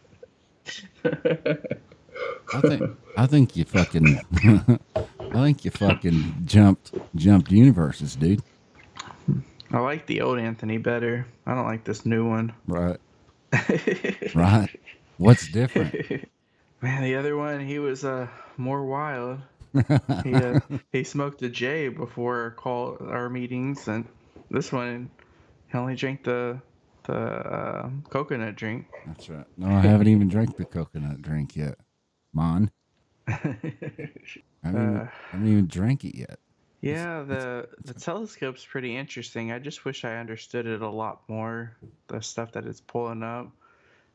I 1.05 2.61
think 2.61 2.83
I 3.17 3.27
think 3.27 3.57
you 3.57 3.65
fucking 3.65 4.21
I 4.97 5.33
think 5.33 5.65
you 5.65 5.71
fucking 5.71 6.43
jumped 6.45 6.93
jumped 7.15 7.51
universes, 7.51 8.17
dude. 8.17 8.43
I 9.71 9.81
like 9.81 10.07
the 10.07 10.23
old 10.23 10.39
Anthony 10.39 10.79
better. 10.79 11.27
I 11.47 11.55
don't 11.55 11.67
like 11.67 11.85
this 11.85 12.07
new 12.07 12.29
one. 12.29 12.55
Right. 12.67 12.99
right. 14.35 14.69
What's 15.19 15.49
different? 15.49 16.29
Man, 16.81 17.03
the 17.03 17.17
other 17.17 17.37
one 17.37 17.61
he 17.61 17.79
was 17.79 18.05
uh 18.05 18.29
more 18.57 18.85
wild. 18.85 19.41
he 20.25 20.35
uh, 20.35 20.61
he 20.93 21.05
smoked 21.05 21.43
a 21.43 21.49
J 21.49 21.89
before 21.89 22.55
call 22.57 22.97
our 23.01 23.29
meetings, 23.29 23.87
and 23.89 24.07
this 24.51 24.73
one 24.73 25.11
he 25.71 25.79
only 25.79 25.95
drank 25.95 26.25
the 26.25 26.61
the 27.09 27.15
uh, 27.15 27.91
coconut 28.11 28.55
drink. 28.55 28.87
That's 29.07 29.29
right. 29.29 29.47
No, 29.57 29.67
I 29.69 29.81
haven't 29.81 30.09
even 30.09 30.29
drank 30.29 30.57
the 30.57 30.65
coconut 30.65 31.23
drink 31.23 31.57
yet. 31.57 31.79
Mon. 32.33 32.71
I 33.29 33.35
haven't, 34.63 34.97
Uh. 34.97 35.07
I 35.07 35.11
haven't 35.33 35.49
even 35.49 35.67
drank 35.67 36.05
it 36.05 36.17
yet. 36.17 36.39
Yeah, 36.81 37.23
the 37.23 37.69
the 37.85 37.95
telescope's 37.95 38.65
pretty 38.65 38.97
interesting. 38.97 39.51
I 39.51 39.59
just 39.59 39.85
wish 39.85 40.05
I 40.05 40.17
understood 40.19 40.67
it 40.67 40.81
a 40.81 40.89
lot 40.89 41.29
more. 41.29 41.77
The 42.07 42.21
stuff 42.21 42.53
that 42.53 42.67
it's 42.67 42.81
pulling 42.81 43.25
up. 43.25 43.51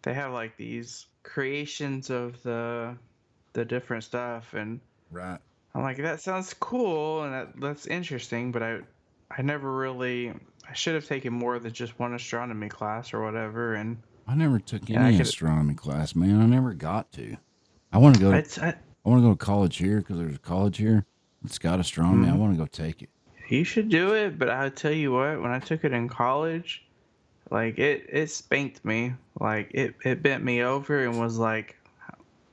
They 0.04 0.14
have 0.14 0.32
like 0.32 0.56
these 0.56 1.08
creations 1.24 2.10
of 2.10 2.42
the 2.44 2.96
the 3.54 3.66
different 3.66 4.04
stuff 4.04 4.54
and 4.54 4.80
Right. 5.12 5.40
I'm 5.76 5.82
like 5.82 5.98
that 5.98 6.22
sounds 6.22 6.54
cool 6.54 7.24
and 7.24 7.34
that 7.34 7.60
that's 7.60 7.88
interesting, 7.88 8.52
but 8.52 8.64
I 8.64 8.80
I 9.38 9.42
never 9.42 9.76
really 9.76 10.32
I 10.70 10.74
should 10.74 10.96
have 10.96 11.06
taken 11.06 11.34
more 11.34 11.60
than 11.60 11.72
just 11.74 11.98
one 12.00 12.14
astronomy 12.14 12.70
class 12.70 13.14
or 13.14 13.22
whatever 13.24 13.76
and 13.76 13.98
I 14.28 14.36
never 14.36 14.60
took 14.60 14.88
Yeah, 14.90 15.06
any 15.06 15.20
astronomy 15.20 15.74
class, 15.74 16.16
man. 16.16 16.40
I 16.42 16.46
never 16.46 16.74
got 16.74 17.12
to. 17.14 17.36
I 17.92 17.98
want 17.98 18.16
to 18.16 18.22
go. 18.22 18.32
it's 18.32 18.58
I, 18.58 18.70
I 18.70 19.10
want 19.10 19.22
to 19.22 19.28
go 19.28 19.32
to 19.34 19.38
college 19.38 19.78
here 19.78 19.98
because 19.98 20.18
there's 20.18 20.36
a 20.36 20.40
college 20.40 20.78
here. 20.78 21.06
It's 21.44 21.58
got 21.60 21.80
astronomy. 21.82 22.30
I 22.30 22.32
Mhm. 22.32 22.38
want 22.38 22.54
to 22.54 22.58
go 22.58 22.66
take 22.66 23.02
it. 23.02 23.10
You 23.50 23.66
should 23.66 23.90
do 23.90 24.14
it, 24.16 24.40
but 24.40 24.50
I'll 24.50 24.72
tell 24.72 24.94
you 24.94 25.12
what, 25.12 25.42
when 25.42 25.52
I 25.52 25.60
took 25.60 25.84
it 25.84 25.92
in 25.92 26.08
college, 26.08 26.86
like 27.52 27.78
it 27.78 28.06
it 28.10 28.30
spanked 28.32 28.86
me. 28.86 29.14
Like 29.40 29.72
it 29.74 29.96
it 30.06 30.24
bent 30.24 30.44
me 30.44 30.64
over 30.64 31.04
and 31.04 31.20
was 31.20 31.38
like 31.38 31.76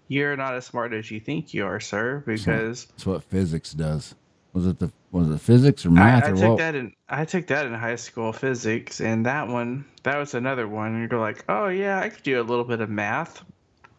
you're 0.08 0.36
not 0.36 0.54
as 0.56 0.66
smart 0.66 0.92
as 0.92 1.08
you 1.12 1.20
think 1.20 1.54
you 1.54 1.64
are, 1.64 1.78
sir, 1.78 2.24
because 2.26 2.86
That's 2.86 3.06
what 3.06 3.22
physics 3.22 3.72
does. 3.72 4.16
Was 4.52 4.66
it 4.66 4.80
the 4.80 4.90
was 5.12 5.28
it 5.30 5.40
physics 5.40 5.84
or 5.84 5.90
I, 5.90 5.92
math 5.92 6.24
I 6.24 6.30
or 6.30 6.34
took 6.36 6.48
what? 6.50 6.58
that 6.58 6.74
in 6.74 6.92
I 7.08 7.24
took 7.24 7.46
that 7.48 7.66
in 7.66 7.74
high 7.74 7.96
school 7.96 8.32
physics 8.32 9.00
and 9.00 9.26
that 9.26 9.48
one 9.48 9.84
that 10.04 10.16
was 10.16 10.34
another 10.34 10.66
one. 10.68 10.94
And 10.94 11.10
you're 11.10 11.20
like, 11.20 11.44
Oh 11.48 11.68
yeah, 11.68 12.00
I 12.00 12.08
could 12.08 12.22
do 12.22 12.40
a 12.40 12.44
little 12.44 12.64
bit 12.64 12.80
of 12.80 12.88
math. 12.90 13.42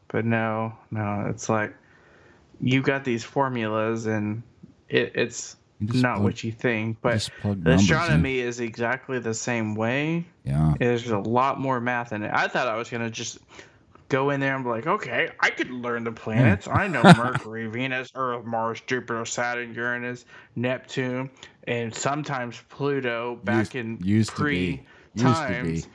But 0.07 0.25
no, 0.25 0.73
no, 0.89 1.25
it's 1.29 1.47
like 1.49 1.73
you 2.61 2.81
got 2.81 3.03
these 3.03 3.23
formulas 3.23 4.05
and 4.07 4.43
it, 4.89 5.11
it's 5.15 5.55
not 5.79 6.15
plug- 6.15 6.23
what 6.23 6.43
you 6.43 6.51
think. 6.51 6.97
But 7.01 7.27
The 7.41 7.47
numbers 7.49 7.73
in. 7.73 7.79
astronomy 7.79 8.39
is 8.39 8.59
exactly 8.59 9.19
the 9.19 9.33
same 9.33 9.75
way. 9.75 10.25
Yeah. 10.43 10.73
There's 10.79 11.09
a 11.09 11.17
lot 11.19 11.59
more 11.59 11.79
math 11.79 12.13
in 12.13 12.23
it. 12.23 12.31
I 12.33 12.47
thought 12.47 12.67
I 12.67 12.75
was 12.75 12.89
gonna 12.89 13.09
just 13.09 13.39
go 14.11 14.29
in 14.29 14.41
there 14.41 14.53
and 14.53 14.63
be 14.63 14.69
like, 14.69 14.87
okay, 14.87 15.29
I 15.39 15.49
could 15.49 15.71
learn 15.71 16.03
the 16.03 16.11
planets. 16.11 16.67
I 16.67 16.87
know 16.87 17.01
Mercury, 17.17 17.67
Venus, 17.67 18.11
Earth, 18.13 18.45
Mars, 18.45 18.81
Jupiter, 18.85 19.25
Saturn, 19.25 19.73
Uranus, 19.73 20.25
Neptune, 20.55 21.29
and 21.63 21.95
sometimes 21.95 22.61
Pluto. 22.69 23.39
Back 23.43 23.73
Used- 23.73 23.75
in 23.75 23.99
used 24.03 24.29
to 24.31 24.35
pre 24.35 24.53
be. 24.53 24.83
Used 25.15 25.41
to 25.41 25.47
be. 25.47 25.53
times, 25.53 25.87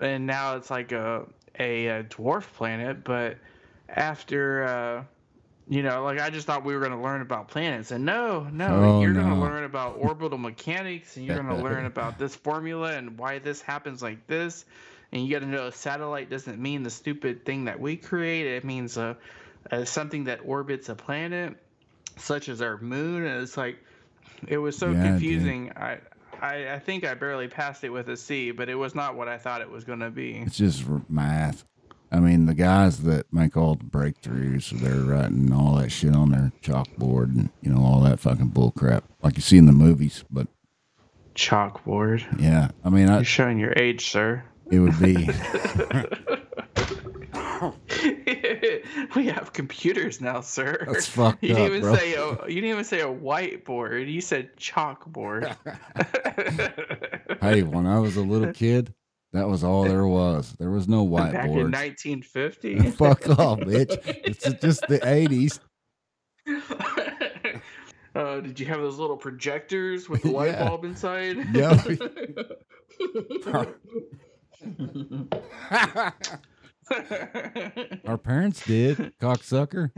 and 0.00 0.26
now 0.26 0.56
it's 0.56 0.70
like 0.70 0.90
a, 0.92 1.24
a 1.58 1.86
a 1.86 2.04
dwarf 2.04 2.42
planet. 2.54 3.04
But 3.04 3.38
after. 3.88 4.64
Uh, 4.64 5.04
you 5.66 5.82
know, 5.82 6.04
like 6.04 6.20
I 6.20 6.28
just 6.28 6.46
thought 6.46 6.62
we 6.62 6.74
were 6.74 6.80
going 6.80 6.92
to 6.92 6.98
learn 6.98 7.22
about 7.22 7.48
planets, 7.48 7.90
and 7.90 8.04
no, 8.04 8.46
no, 8.52 8.66
Oh, 8.66 9.00
you're 9.00 9.14
going 9.14 9.30
to 9.30 9.34
learn 9.34 9.64
about 9.64 9.96
orbital 9.98 10.36
mechanics, 10.36 11.16
and 11.16 11.24
you're 11.24 11.42
going 11.42 11.56
to 11.56 11.64
learn 11.64 11.86
about 11.86 12.18
this 12.18 12.36
formula 12.36 12.92
and 12.92 13.16
why 13.18 13.38
this 13.38 13.62
happens 13.62 14.02
like 14.02 14.26
this, 14.26 14.66
and 15.14 15.24
you 15.24 15.30
got 15.32 15.40
to 15.40 15.46
know 15.46 15.68
a 15.68 15.72
satellite 15.72 16.28
doesn't 16.28 16.58
mean 16.60 16.82
the 16.82 16.90
stupid 16.90 17.46
thing 17.46 17.64
that 17.66 17.80
we 17.80 17.96
create. 17.96 18.46
It 18.46 18.64
means 18.64 18.96
a, 18.96 19.16
a 19.70 19.86
something 19.86 20.24
that 20.24 20.40
orbits 20.44 20.88
a 20.90 20.94
planet, 20.96 21.54
such 22.18 22.48
as 22.48 22.60
our 22.60 22.76
moon. 22.78 23.24
And 23.24 23.40
it's 23.42 23.56
like, 23.56 23.78
it 24.48 24.58
was 24.58 24.76
so 24.76 24.90
Yeah, 24.90 24.94
dude. 24.94 25.04
confusing. 25.10 25.72
I, 25.76 26.00
I, 26.42 26.74
I 26.74 26.78
think 26.80 27.06
I 27.06 27.14
barely 27.14 27.46
passed 27.48 27.84
it 27.84 27.90
with 27.90 28.08
a 28.08 28.16
C, 28.16 28.50
but 28.50 28.68
it 28.68 28.74
was 28.74 28.94
not 28.96 29.16
what 29.16 29.28
I 29.28 29.38
thought 29.38 29.60
it 29.62 29.70
was 29.70 29.84
going 29.84 30.00
to 30.00 30.10
be. 30.10 30.38
It's 30.38 30.58
just 30.58 30.84
math. 31.08 31.64
I 32.10 32.18
mean, 32.20 32.46
the 32.46 32.54
guys 32.54 32.98
that 33.04 33.32
make 33.32 33.56
all 33.56 33.76
the 33.76 33.84
breakthroughs, 33.84 34.70
they're 34.70 35.00
writing 35.00 35.52
all 35.52 35.76
that 35.76 35.90
shit 35.90 36.14
on 36.14 36.30
their 36.30 36.52
chalkboard 36.62 37.34
and, 37.36 37.50
you 37.60 37.72
know, 37.72 37.80
all 37.82 38.00
that 38.00 38.20
fucking 38.20 38.48
bull 38.48 38.72
crap 38.72 39.04
like 39.22 39.36
you 39.36 39.42
see 39.42 39.58
in 39.58 39.66
the 39.66 39.72
movies. 39.72 40.24
But 40.30 40.48
Chalkboard. 41.34 42.40
yeah, 42.40 42.70
I 42.84 42.90
mean, 42.90 43.08
I, 43.08 43.16
You're 43.16 43.24
showing 43.24 43.58
your 43.58 43.72
age, 43.76 44.10
sir. 44.10 44.44
It 44.70 44.78
would 44.78 44.98
be, 45.00 45.14
we 49.16 49.26
have 49.26 49.52
computers 49.52 50.20
now, 50.20 50.40
sir. 50.40 50.84
That's 50.86 51.06
fucked 51.06 51.42
you 51.42 51.48
didn't 51.54 51.62
up, 51.62 51.68
even 51.68 51.80
bro. 51.82 51.96
say 51.96 52.14
a, 52.14 52.28
you 52.48 52.60
didn't 52.60 52.70
even 52.70 52.84
say 52.84 53.00
a 53.00 53.06
whiteboard. 53.06 54.12
You 54.12 54.20
said 54.20 54.56
chalkboard. 54.56 55.56
hey, 57.40 57.62
when 57.62 57.86
I 57.86 57.98
was 57.98 58.16
a 58.16 58.22
little 58.22 58.52
kid, 58.52 58.92
that 59.32 59.48
was 59.48 59.64
all 59.64 59.84
there 59.84 60.06
was. 60.06 60.52
There 60.58 60.70
was 60.70 60.88
no 60.88 61.06
whiteboard. 61.06 61.32
Back 61.32 61.44
in 61.46 61.70
1950. 61.70 62.90
Fuck 62.92 63.28
off, 63.38 63.60
bitch. 63.60 63.98
It's 64.24 64.44
just 64.60 64.86
the 64.88 64.98
80s. 65.00 65.58
uh, 68.14 68.40
did 68.40 68.60
you 68.60 68.66
have 68.66 68.80
those 68.80 68.98
little 68.98 69.16
projectors 69.16 70.08
with 70.08 70.22
the 70.22 70.30
light 70.30 70.52
Yeah. 70.52 70.68
bulb 70.68 70.84
inside? 70.84 71.36
Yeah. 71.54 71.82
Our 78.06 78.18
parents 78.18 78.64
did, 78.66 79.12
cocksucker. 79.18 79.90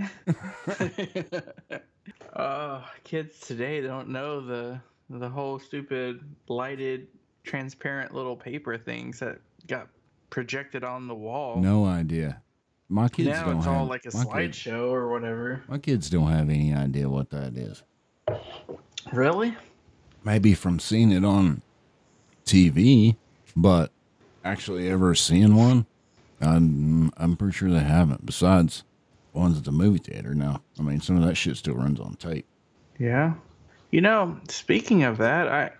uh, 2.34 2.82
kids 3.04 3.40
today 3.40 3.80
don't 3.80 4.08
know 4.08 4.40
the 4.40 4.80
the 5.10 5.28
whole 5.28 5.58
stupid 5.58 6.20
lighted, 6.48 7.08
transparent 7.44 8.14
little 8.14 8.36
paper 8.36 8.76
things 8.76 9.20
that 9.20 9.38
got 9.66 9.88
projected 10.30 10.84
on 10.84 11.08
the 11.08 11.14
wall. 11.14 11.60
No 11.60 11.84
idea. 11.84 12.40
My 12.88 13.08
kids 13.08 13.30
now 13.30 13.46
don't 13.46 13.56
it's 13.56 13.66
have. 13.66 13.76
all 13.76 13.86
like 13.86 14.04
a 14.04 14.10
slideshow 14.10 14.90
or 14.90 15.10
whatever. 15.10 15.62
My 15.68 15.78
kids 15.78 16.08
don't 16.08 16.30
have 16.30 16.48
any 16.48 16.72
idea 16.72 17.08
what 17.08 17.30
that 17.30 17.56
is. 17.56 17.82
Really? 19.12 19.56
Maybe 20.24 20.54
from 20.54 20.78
seeing 20.78 21.10
it 21.12 21.24
on 21.24 21.62
TV, 22.44 23.16
but 23.56 23.90
actually 24.46 24.88
ever 24.88 25.14
seeing 25.14 25.54
one, 25.54 25.86
I'm, 26.40 27.12
I'm 27.16 27.36
pretty 27.36 27.54
sure 27.54 27.70
they 27.70 27.80
haven't. 27.80 28.24
Besides 28.24 28.84
ones 29.36 29.58
at 29.58 29.64
the 29.64 29.72
movie 29.72 29.98
theater 29.98 30.34
now. 30.34 30.62
I 30.78 30.82
mean, 30.82 31.00
some 31.00 31.16
of 31.16 31.24
that 31.26 31.36
shit 31.36 31.56
still 31.56 31.74
runs 31.74 32.00
on 32.00 32.14
tape. 32.14 32.46
Yeah. 32.98 33.34
You 33.90 34.00
know, 34.00 34.40
speaking 34.48 35.04
of 35.04 35.18
that, 35.18 35.48
I 35.48 35.70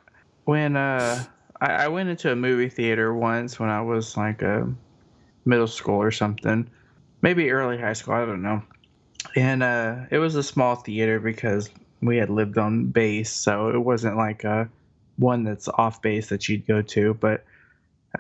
when 0.45 0.77
uh 0.77 1.25
I, 1.61 1.67
I 1.67 1.89
went 1.89 2.09
into 2.09 2.31
a 2.31 2.37
movie 2.37 2.69
theater 2.69 3.13
once 3.15 3.59
when 3.59 3.71
I 3.71 3.81
was 3.81 4.17
like 4.17 4.43
a 4.43 4.73
middle 5.45 5.67
school 5.67 6.01
or 6.01 6.11
something, 6.11 6.69
maybe 7.23 7.51
early 7.51 7.79
high 7.79 7.95
school, 7.95 8.15
I 8.15 8.27
don't 8.27 8.43
know. 8.43 8.63
And 9.35 9.63
uh 9.63 10.03
it 10.11 10.19
was 10.19 10.37
a 10.37 10.43
small 10.43 10.77
theater 10.77 11.19
because 11.19 11.71
we 12.03 12.19
had 12.19 12.31
lived 12.31 12.59
on 12.59 12.87
base, 12.87 13.33
so 13.33 13.71
it 13.71 13.79
wasn't 13.79 14.17
like 14.17 14.45
a 14.45 14.69
one 15.17 15.43
that's 15.45 15.69
off 15.69 16.03
base 16.03 16.29
that 16.29 16.49
you'd 16.49 16.67
go 16.67 16.83
to, 16.83 17.15
but 17.15 17.45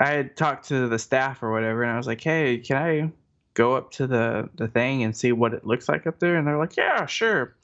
I 0.01 0.11
had 0.11 0.37
talked 0.37 0.69
to 0.69 0.89
the 0.89 0.99
staff 0.99 1.43
or 1.43 1.51
whatever 1.53 1.83
and 1.83 1.93
I 1.93 1.97
was 1.97 2.07
like, 2.07 2.21
"Hey, 2.21 2.59
can 2.59 2.77
I 2.77 3.13
go 3.55 3.75
up 3.75 3.91
to 3.93 4.07
the 4.07 4.49
the 4.57 4.69
thing 4.69 5.03
and 5.03 5.17
see 5.17 5.33
what 5.33 5.55
it 5.55 5.67
looks 5.67 5.89
like 5.89 6.07
up 6.07 6.19
there?" 6.21 6.37
And 6.37 6.47
they're 6.47 6.59
like, 6.59 6.77
"Yeah, 6.77 7.07
sure." 7.07 7.57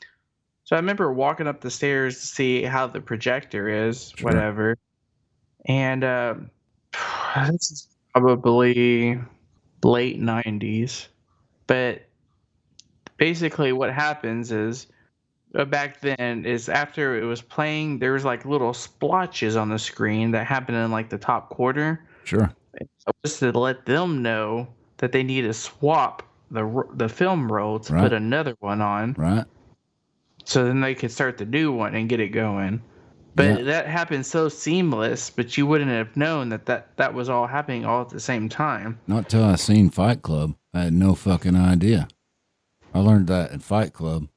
So 0.65 0.77
I 0.77 0.79
remember 0.79 1.13
walking 1.13 1.47
up 1.49 1.61
the 1.61 1.71
stairs 1.71 2.21
to 2.21 2.27
see 2.27 2.63
how 2.63 2.87
the 2.87 3.01
projector 3.01 3.69
is, 3.69 4.13
Sure. 4.17 4.31
whatever. 4.31 4.77
And 5.67 6.05
um 6.05 6.51
this 7.51 7.71
is 7.71 7.89
probably 8.15 9.19
late 9.85 10.21
90s. 10.21 11.09
But 11.67 12.03
basically, 13.17 13.73
what 13.73 13.93
happens 13.93 14.53
is 14.53 14.87
uh, 15.55 15.65
back 15.65 16.01
then 16.01 16.45
is 16.45 16.69
after 16.69 17.17
it 17.21 17.25
was 17.25 17.43
playing, 17.43 17.99
there 17.99 18.13
was 18.13 18.25
like 18.25 18.45
little 18.45 18.73
splotches 18.75 19.57
on 19.57 19.69
the 19.69 19.79
screen 19.79 20.31
that 20.33 20.47
happened 20.47 20.77
in 20.79 20.91
like 20.91 21.09
the 21.09 21.19
top 21.19 21.51
quarter. 21.51 22.05
Sure. 22.25 22.53
So 22.99 23.13
just 23.25 23.39
to 23.41 23.51
let 23.53 23.85
them 23.87 24.23
know 24.23 24.69
that 24.99 25.13
they 25.13 25.23
need 25.23 25.43
to 25.43 25.53
swap 25.53 26.23
the 26.51 26.85
the 26.95 27.09
film 27.09 27.51
roll 27.51 27.81
to 27.81 27.93
Right. 27.95 28.03
put 28.03 28.13
another 28.13 28.55
one 28.61 28.81
on 28.81 29.15
Right? 29.19 29.45
so 30.45 30.65
then 30.65 30.81
they 30.81 30.95
could 30.95 31.11
start 31.11 31.39
the 31.39 31.45
new 31.47 31.73
one 31.73 31.95
and 31.95 32.09
get 32.09 32.21
it 32.21 32.29
going. 32.29 32.83
But 33.35 33.59
Yeah. 33.59 33.63
that 33.65 33.87
happened 33.87 34.27
so 34.27 34.49
seamless, 34.51 35.31
but 35.31 35.57
you 35.57 35.67
wouldn't 35.67 35.91
have 35.91 36.17
known 36.17 36.51
that, 36.51 36.67
that 36.67 36.97
that 36.99 37.15
was 37.15 37.29
all 37.31 37.47
happening 37.47 37.85
all 37.87 38.03
at 38.03 38.11
the 38.11 38.21
same 38.21 38.49
time. 38.49 38.99
Not 39.07 39.29
till 39.31 39.43
I 39.45 39.57
seen 39.57 39.89
Fight 39.91 40.21
Club. 40.23 40.55
I 40.75 40.83
had 40.85 40.93
no 40.93 41.15
fucking 41.15 41.57
idea. 41.57 42.09
I 42.95 42.99
learned 43.01 43.27
that 43.29 43.51
in 43.53 43.61
Fight 43.61 43.93
Club. 43.95 44.29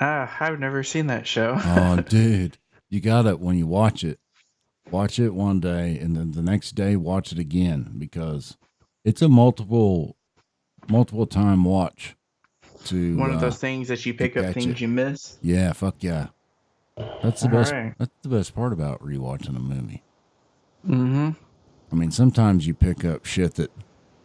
Ah, 0.00 0.32
I've 0.40 0.60
never 0.60 0.82
seen 0.84 1.08
that 1.08 1.26
show. 1.26 1.56
Oh, 1.64 2.00
dude, 2.08 2.58
you 2.88 3.00
got 3.00 3.26
it 3.26 3.40
when 3.40 3.56
you 3.56 3.66
watch 3.66 4.04
it. 4.04 4.18
Watch 4.90 5.18
it 5.18 5.30
one 5.34 5.60
day, 5.60 5.98
and 5.98 6.16
then 6.16 6.32
the 6.32 6.42
next 6.42 6.72
day 6.72 6.94
watch 6.96 7.32
it 7.32 7.38
again 7.38 7.94
because 7.98 8.56
it's 9.04 9.22
a 9.22 9.28
multiple, 9.28 10.16
multiple 10.88 11.26
time 11.26 11.64
watch. 11.64 12.16
To 12.86 13.16
One 13.16 13.30
of 13.30 13.36
uh, 13.36 13.40
those 13.40 13.56
things 13.58 13.88
that 13.88 14.04
you 14.04 14.12
pick 14.12 14.36
up 14.36 14.52
things 14.52 14.78
you 14.78 14.88
miss. 14.88 15.38
yeah, 15.40 15.72
fuck 15.72 15.96
yeah. 16.00 16.26
That's 17.22 17.40
the 17.40 17.48
best. 17.48 17.72
Alright. 17.72 17.94
That's 17.98 18.10
the 18.22 18.28
best 18.28 18.54
part 18.54 18.74
about 18.74 19.02
rewatching 19.02 19.56
a 19.56 19.60
movie. 19.60 20.02
Mm-hmm. 20.86 21.30
I 21.90 21.94
mean, 21.96 22.10
sometimes 22.10 22.66
you 22.66 22.74
pick 22.74 23.02
up 23.04 23.24
shit 23.24 23.54
that 23.54 23.70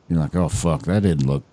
you're 0.09 0.19
like, 0.19 0.35
oh 0.35 0.49
fuck, 0.49 0.81
that 0.83 1.03
didn't 1.03 1.25
look 1.25 1.43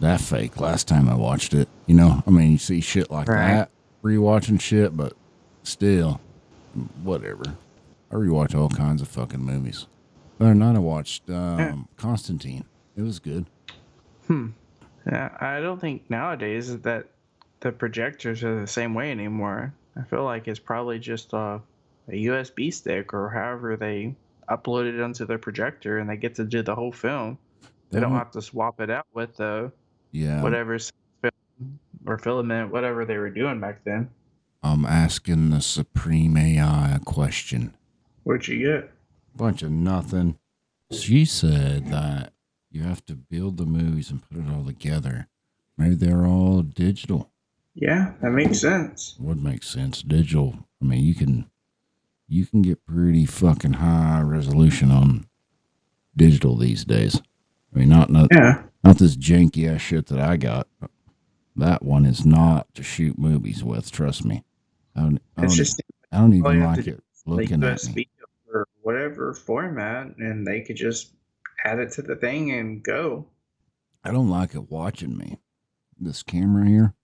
that 0.00 0.20
fake 0.20 0.60
last 0.60 0.86
time 0.86 1.08
I 1.08 1.14
watched 1.14 1.54
it. 1.54 1.66
You 1.86 1.94
know, 1.94 2.22
I 2.26 2.30
mean, 2.30 2.52
you 2.52 2.58
see 2.58 2.82
shit 2.82 3.10
like 3.10 3.26
Right. 3.28 3.54
that 3.54 3.70
rewatching 4.04 4.60
shit, 4.60 4.94
but 4.96 5.14
still, 5.62 6.20
whatever. 7.02 7.56
I 8.10 8.14
rewatch 8.14 8.54
all 8.54 8.68
kinds 8.70 9.02
of 9.02 9.08
fucking 9.08 9.40
movies. 9.40 9.86
The 10.38 10.46
other 10.46 10.54
night 10.54 10.76
I 10.76 10.80
watched 10.80 11.28
um, 11.30 11.88
Constantine. 11.96 12.64
It 12.96 13.02
was 13.02 13.18
good. 13.18 13.46
Yeah, 14.30 15.30
I 15.40 15.60
don't 15.60 15.80
think 15.80 16.08
nowadays 16.10 16.78
that 16.80 17.06
the 17.60 17.72
projectors 17.72 18.44
are 18.44 18.60
the 18.60 18.66
same 18.66 18.94
way 18.94 19.10
anymore. 19.10 19.72
I 19.96 20.02
feel 20.02 20.22
like 20.24 20.46
it's 20.48 20.58
probably 20.58 20.98
just 20.98 21.32
a, 21.32 21.60
a 22.08 22.12
USB 22.26 22.72
stick 22.72 23.12
or 23.14 23.30
however 23.30 23.76
they 23.76 24.14
upload 24.48 24.86
it 24.92 25.00
onto 25.00 25.24
their 25.26 25.38
projector 25.38 25.98
and 25.98 26.08
they 26.08 26.16
get 26.16 26.34
to 26.36 26.44
do 26.44 26.62
the 26.62 26.74
whole 26.74 26.92
film. 26.92 27.38
They 27.90 28.00
don't 28.00 28.12
Mhm. 28.12 28.18
have 28.18 28.30
to 28.32 28.42
swap 28.42 28.80
it 28.80 28.90
out 28.90 29.06
with 29.14 29.36
the 29.36 29.72
Yeah, 30.12 30.42
whatever 30.42 30.78
film 30.78 31.78
or 32.06 32.18
filament, 32.18 32.70
whatever 32.70 33.04
they 33.04 33.16
were 33.16 33.30
doing 33.30 33.60
back 33.60 33.82
then. 33.84 34.10
I'm 34.62 34.84
asking 34.84 35.50
the 35.50 35.60
Supreme 35.60 36.36
AI 36.36 36.94
a 36.94 36.98
question. 37.00 37.74
What'd 38.28 38.46
you 38.46 38.58
get? 38.58 38.90
Bunch 39.34 39.62
of 39.62 39.70
nothing. 39.70 40.38
She 40.92 41.24
said 41.24 41.86
that 41.86 42.34
you 42.70 42.82
have 42.82 43.02
to 43.06 43.14
build 43.14 43.56
the 43.56 43.64
movies 43.64 44.10
and 44.10 44.20
put 44.20 44.36
it 44.36 44.52
all 44.54 44.66
together. 44.66 45.28
Maybe 45.78 45.94
they're 45.94 46.26
all 46.26 46.60
digital. 46.60 47.30
Yeah, 47.74 48.12
that 48.20 48.32
makes 48.32 48.60
sense. 48.60 49.16
Would 49.18 49.42
make 49.42 49.62
sense. 49.62 50.02
Digital. 50.02 50.58
I 50.82 50.84
mean, 50.84 51.04
you 51.04 51.14
can 51.14 51.48
you 52.28 52.44
can 52.44 52.60
get 52.60 52.84
pretty 52.84 53.24
fucking 53.24 53.74
high 53.74 54.20
resolution 54.20 54.90
on 54.90 55.26
digital 56.14 56.54
these 56.54 56.84
days. 56.84 57.22
I 57.74 57.78
mean, 57.78 57.88
not 57.88 58.10
not, 58.10 58.28
Yeah. 58.30 58.62
not 58.84 58.98
this 58.98 59.16
janky 59.16 59.74
ass 59.74 59.80
shit 59.80 60.04
that 60.08 60.20
I 60.20 60.36
got. 60.36 60.68
That 61.56 61.82
one 61.82 62.04
is 62.04 62.26
not 62.26 62.74
to 62.74 62.82
shoot 62.82 63.18
movies 63.18 63.64
with. 63.64 63.90
Trust 63.90 64.26
me. 64.26 64.44
I 64.94 65.00
don't. 65.00 65.18
I 65.38 65.46
don't, 65.46 65.70
I 66.12 66.18
don't 66.18 66.34
even 66.34 66.62
like 66.62 66.86
it 66.86 67.02
looking 67.28 67.62
at 67.62 67.84
me. 67.94 68.08
Whatever 68.88 69.34
format 69.34 70.16
and 70.16 70.46
they 70.46 70.62
could 70.62 70.76
just 70.76 71.12
add 71.62 71.78
it 71.78 71.92
to 71.92 72.00
the 72.00 72.16
thing 72.16 72.52
and 72.52 72.82
go. 72.82 73.26
I 74.02 74.10
don't 74.10 74.30
like 74.30 74.54
it 74.54 74.70
watching 74.70 75.14
me. 75.14 75.40
This 76.00 76.22
camera 76.22 76.66
here 76.66 76.94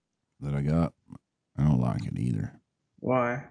that 0.40 0.54
I 0.54 0.62
got, 0.62 0.94
I 1.58 1.64
don't 1.64 1.82
like 1.82 2.06
it 2.06 2.18
either. 2.18 2.58
Why? 3.00 3.44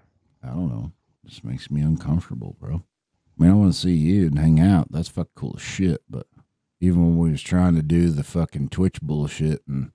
I 0.44 0.48
don't 0.48 0.68
know. 0.68 0.94
It 1.24 1.30
Just 1.30 1.44
makes 1.44 1.70
me 1.70 1.82
uncomfortable, 1.82 2.58
bro. 2.60 2.78
I 2.78 2.82
mean, 3.38 3.52
I 3.52 3.54
want 3.54 3.72
to 3.72 3.80
see 3.80 3.94
you 3.94 4.26
and 4.26 4.40
hang 4.40 4.60
out. 4.60 4.92
That's 4.92 5.10
fucking 5.10 5.34
cool 5.36 5.54
as 5.56 5.62
shit. 5.62 6.02
But 6.10 6.26
even 6.80 7.04
when 7.04 7.20
we 7.20 7.30
was 7.30 7.44
trying 7.44 7.76
to 7.76 7.84
do 7.84 8.10
the 8.10 8.24
fucking 8.24 8.70
Twitch 8.70 9.00
bullshit, 9.00 9.62
and 9.68 9.92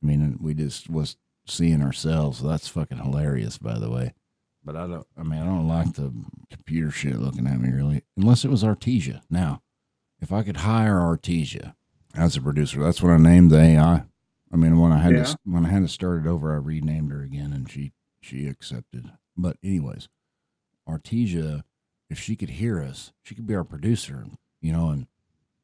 I 0.00 0.06
mean, 0.06 0.38
we 0.40 0.54
just 0.54 0.88
was 0.88 1.16
seeing 1.48 1.82
ourselves. 1.82 2.44
That's 2.44 2.68
fucking 2.68 2.98
hilarious, 2.98 3.58
by 3.58 3.80
the 3.80 3.90
way. 3.90 4.14
But 4.64 4.76
I 4.76 4.86
don't. 4.86 5.06
I 5.18 5.22
mean, 5.24 5.40
I 5.40 5.44
don't 5.44 5.66
like 5.68 5.94
the 5.94 6.12
computer 6.50 6.90
shit 6.90 7.18
looking 7.18 7.46
at 7.46 7.60
me 7.60 7.70
really, 7.70 8.02
unless 8.16 8.44
it 8.44 8.50
was 8.50 8.62
Artesia. 8.62 9.22
Now, 9.28 9.62
if 10.20 10.32
I 10.32 10.42
could 10.42 10.58
hire 10.58 10.98
Artesia 11.00 11.74
as 12.14 12.36
a 12.36 12.40
producer, 12.40 12.80
that's 12.82 13.02
what 13.02 13.10
I 13.12 13.16
named 13.16 13.50
the 13.50 13.58
AI. 13.60 14.04
I 14.52 14.56
mean, 14.56 14.78
when 14.78 14.92
I 14.92 14.98
had 14.98 15.14
Yeah. 15.14 15.24
to 15.24 15.38
when 15.44 15.66
I 15.66 15.70
had 15.70 15.80
to 15.82 15.88
start 15.88 16.24
it 16.24 16.28
over, 16.28 16.52
I 16.52 16.56
renamed 16.58 17.10
her 17.10 17.22
again, 17.22 17.52
and 17.52 17.68
she 17.70 17.92
she 18.20 18.46
accepted. 18.46 19.10
But 19.36 19.56
anyways, 19.64 20.08
Artesia, 20.88 21.62
if 22.10 22.18
she 22.18 22.36
could 22.36 22.50
hear 22.50 22.80
us, 22.82 23.12
she 23.22 23.34
could 23.34 23.46
be 23.46 23.54
our 23.54 23.64
producer, 23.64 24.26
you 24.60 24.72
know, 24.72 24.90
and 24.90 25.06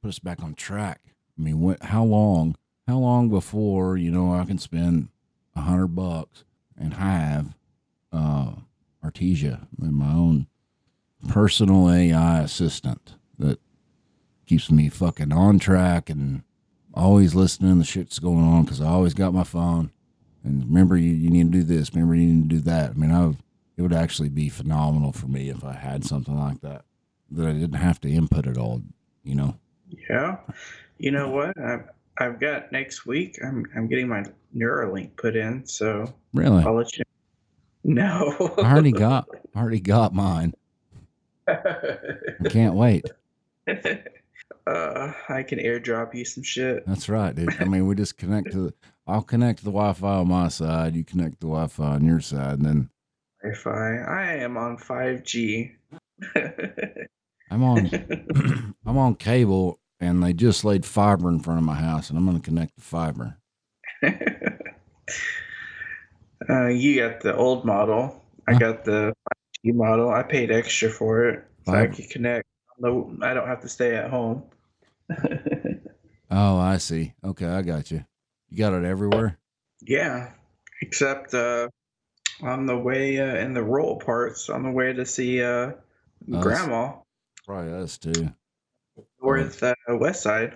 put 0.02 0.08
us 0.08 0.18
back 0.18 0.42
on 0.42 0.54
track. 0.54 1.00
I 1.38 1.42
mean, 1.42 1.60
what? 1.60 1.82
How 1.84 2.04
long? 2.04 2.56
How 2.86 2.98
long 2.98 3.28
before 3.28 3.96
you 3.96 4.10
know 4.10 4.32
I 4.32 4.44
can 4.44 4.58
spend 4.58 5.08
a 5.54 5.60
hundred 5.60 5.88
bucks 5.88 6.44
and 6.76 6.94
have 6.94 7.54
Artesia 9.18 9.66
in 9.80 9.94
my 9.94 10.12
own 10.12 10.46
personal 11.28 11.90
AI 11.90 12.40
assistant 12.40 13.14
that 13.38 13.58
keeps 14.46 14.70
me 14.70 14.88
fucking 14.88 15.32
on 15.32 15.58
track 15.58 16.08
and 16.08 16.42
always 16.94 17.34
listening 17.34 17.72
to 17.72 17.78
the 17.78 17.84
shit 17.84 18.06
that's 18.06 18.18
going 18.18 18.44
on 18.44 18.64
because 18.64 18.80
I 18.80 18.88
always 18.88 19.14
got 19.14 19.34
my 19.34 19.44
phone. 19.44 19.90
And 20.44 20.64
remember, 20.64 20.96
you, 20.96 21.12
you 21.12 21.30
need 21.30 21.52
to 21.52 21.58
do 21.58 21.62
this. 21.64 21.92
Remember, 21.92 22.14
you 22.14 22.26
need 22.26 22.48
to 22.48 22.56
do 22.56 22.62
that. 22.62 22.90
I 22.90 22.94
mean, 22.94 23.10
I 23.10 23.26
would, 23.26 23.36
it 23.76 23.82
would 23.82 23.92
actually 23.92 24.28
be 24.28 24.48
phenomenal 24.48 25.12
for 25.12 25.26
me 25.26 25.50
if 25.50 25.64
I 25.64 25.74
had 25.74 26.04
something 26.04 26.38
like 26.38 26.60
that 26.62 26.84
that 27.30 27.46
I 27.46 27.52
didn't 27.52 27.74
have 27.74 28.00
to 28.02 28.10
input 28.10 28.46
it 28.46 28.56
all. 28.56 28.82
You 29.22 29.34
know, 29.34 29.56
Yeah. 30.08 30.38
You 30.98 31.10
know 31.10 31.30
what? 31.30 31.58
I've, 31.60 31.88
I've 32.16 32.40
got 32.40 32.72
next 32.72 33.06
week. 33.06 33.38
I'm 33.44 33.64
I'm 33.76 33.86
getting 33.86 34.08
my 34.08 34.24
Neuralink 34.56 35.16
put 35.16 35.36
in, 35.36 35.64
so 35.66 36.12
really. 36.32 36.64
I'll 36.64 36.74
let 36.74 36.96
you. 36.96 37.04
No. 37.88 38.54
I 38.58 38.70
already 38.70 38.92
got, 39.06 39.28
I 39.54 39.60
already 39.60 39.80
got 39.80 40.14
mine. 40.14 40.52
I 41.48 41.96
can't 42.50 42.74
wait. 42.74 43.06
uh, 43.68 45.12
I 45.28 45.42
can 45.42 45.58
airdrop 45.58 46.14
you 46.14 46.26
some 46.26 46.42
shit. 46.42 46.86
That's 46.86 47.08
right, 47.08 47.34
dude. 47.34 47.56
I 47.60 47.64
mean, 47.64 47.86
we 47.86 47.94
just 47.94 48.18
connect 48.18 48.52
to 48.52 48.58
the. 48.58 48.74
I'll 49.06 49.22
connect 49.22 49.60
the 49.60 49.70
Wi-Fi 49.70 50.06
on 50.06 50.28
my 50.28 50.48
side. 50.48 50.94
You 50.94 51.02
connect 51.02 51.40
the 51.40 51.46
Wi-Fi 51.46 51.94
on 51.94 52.04
your 52.04 52.20
side, 52.20 52.58
and 52.58 52.66
then 52.66 52.90
Wi-Fi. 53.42 54.02
I 54.02 54.34
am 54.34 54.58
on 54.58 54.76
5G. 54.76 55.72
I'm 57.50 57.62
on. 57.62 58.74
I'm 58.86 58.98
on 58.98 59.14
cable, 59.14 59.80
and 59.98 60.22
they 60.22 60.34
just 60.34 60.62
laid 60.62 60.84
fiber 60.84 61.30
in 61.30 61.40
front 61.40 61.58
of 61.58 61.64
my 61.64 61.76
house, 61.76 62.10
and 62.10 62.18
I'm 62.18 62.26
going 62.26 62.38
to 62.38 62.44
connect 62.44 62.76
the 62.76 62.82
fiber. 62.82 63.38
Uh, 66.48 66.66
you 66.68 67.00
got 67.00 67.20
the 67.20 67.34
old 67.36 67.64
model. 67.64 68.22
I 68.46 68.52
Huh? 68.54 68.58
got 68.58 68.84
the 68.84 69.12
5G 69.64 69.74
model. 69.74 70.10
I 70.10 70.22
paid 70.22 70.50
extra 70.50 70.88
for 70.90 71.28
it, 71.28 71.44
so 71.66 71.72
I 71.74 71.86
can 71.88 72.06
connect. 72.08 72.46
No, 72.78 73.12
I 73.22 73.34
don't 73.34 73.46
have 73.48 73.60
to 73.62 73.68
stay 73.68 73.94
at 73.96 74.10
home. 74.10 74.42
Oh, 76.30 76.58
I 76.58 76.76
see. 76.76 77.14
Okay, 77.24 77.46
I 77.46 77.62
got 77.62 77.90
you. 77.90 78.04
You 78.50 78.58
got 78.58 78.74
it 78.74 78.84
everywhere. 78.84 79.38
yeah, 79.80 80.32
except 80.82 81.32
uh, 81.32 81.68
on 82.42 82.66
the 82.66 82.76
way 82.76 83.18
uh, 83.18 83.36
in 83.36 83.54
the 83.54 83.62
rural 83.62 83.96
parts, 83.96 84.50
on 84.50 84.62
the 84.62 84.70
way 84.70 84.92
to 84.92 85.06
see 85.06 85.42
uh, 85.42 85.70
Us. 86.30 86.42
grandma. 86.42 86.92
Probably 87.46 87.72
us 87.72 87.96
too. 87.96 88.30
North 89.22 89.62
uh, 89.62 89.72
west 89.88 90.22
side. 90.22 90.54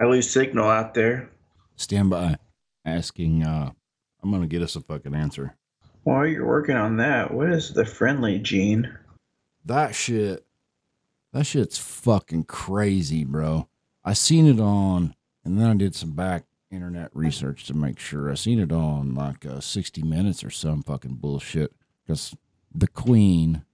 I 0.00 0.06
lose 0.06 0.28
signal 0.28 0.68
out 0.68 0.94
there. 0.94 1.30
Stand 1.76 2.10
by. 2.10 2.36
Asking. 2.84 3.44
uh 3.44 3.70
I'm 4.22 4.30
going 4.30 4.42
to 4.42 4.48
get 4.48 4.62
us 4.62 4.76
a 4.76 4.80
fucking 4.80 5.14
answer. 5.14 5.56
While 6.04 6.26
you're 6.26 6.46
working 6.46 6.76
on 6.76 6.96
that, 6.96 7.32
what 7.32 7.50
is 7.50 7.72
the 7.72 7.84
friendly 7.84 8.38
gene? 8.38 8.92
That 9.64 9.94
shit. 9.94 10.44
That 11.32 11.46
shit's 11.46 11.78
fucking 11.78 12.44
crazy, 12.44 13.24
bro. 13.24 13.68
I 14.04 14.12
seen 14.12 14.46
it 14.46 14.60
on, 14.60 15.14
and 15.44 15.58
then 15.58 15.70
I 15.70 15.74
did 15.74 15.94
some 15.94 16.12
back 16.12 16.44
internet 16.70 17.10
research 17.14 17.64
to 17.66 17.74
make 17.74 17.98
sure. 17.98 18.30
I 18.30 18.34
seen 18.34 18.58
it 18.58 18.72
on 18.72 19.14
like 19.14 19.46
uh, 19.46 19.60
60 19.60 20.02
Minutes 20.02 20.42
or 20.42 20.50
some 20.50 20.82
fucking 20.82 21.16
bullshit. 21.16 21.72
Because 22.04 22.34
the 22.74 22.88
Queen, 22.88 23.64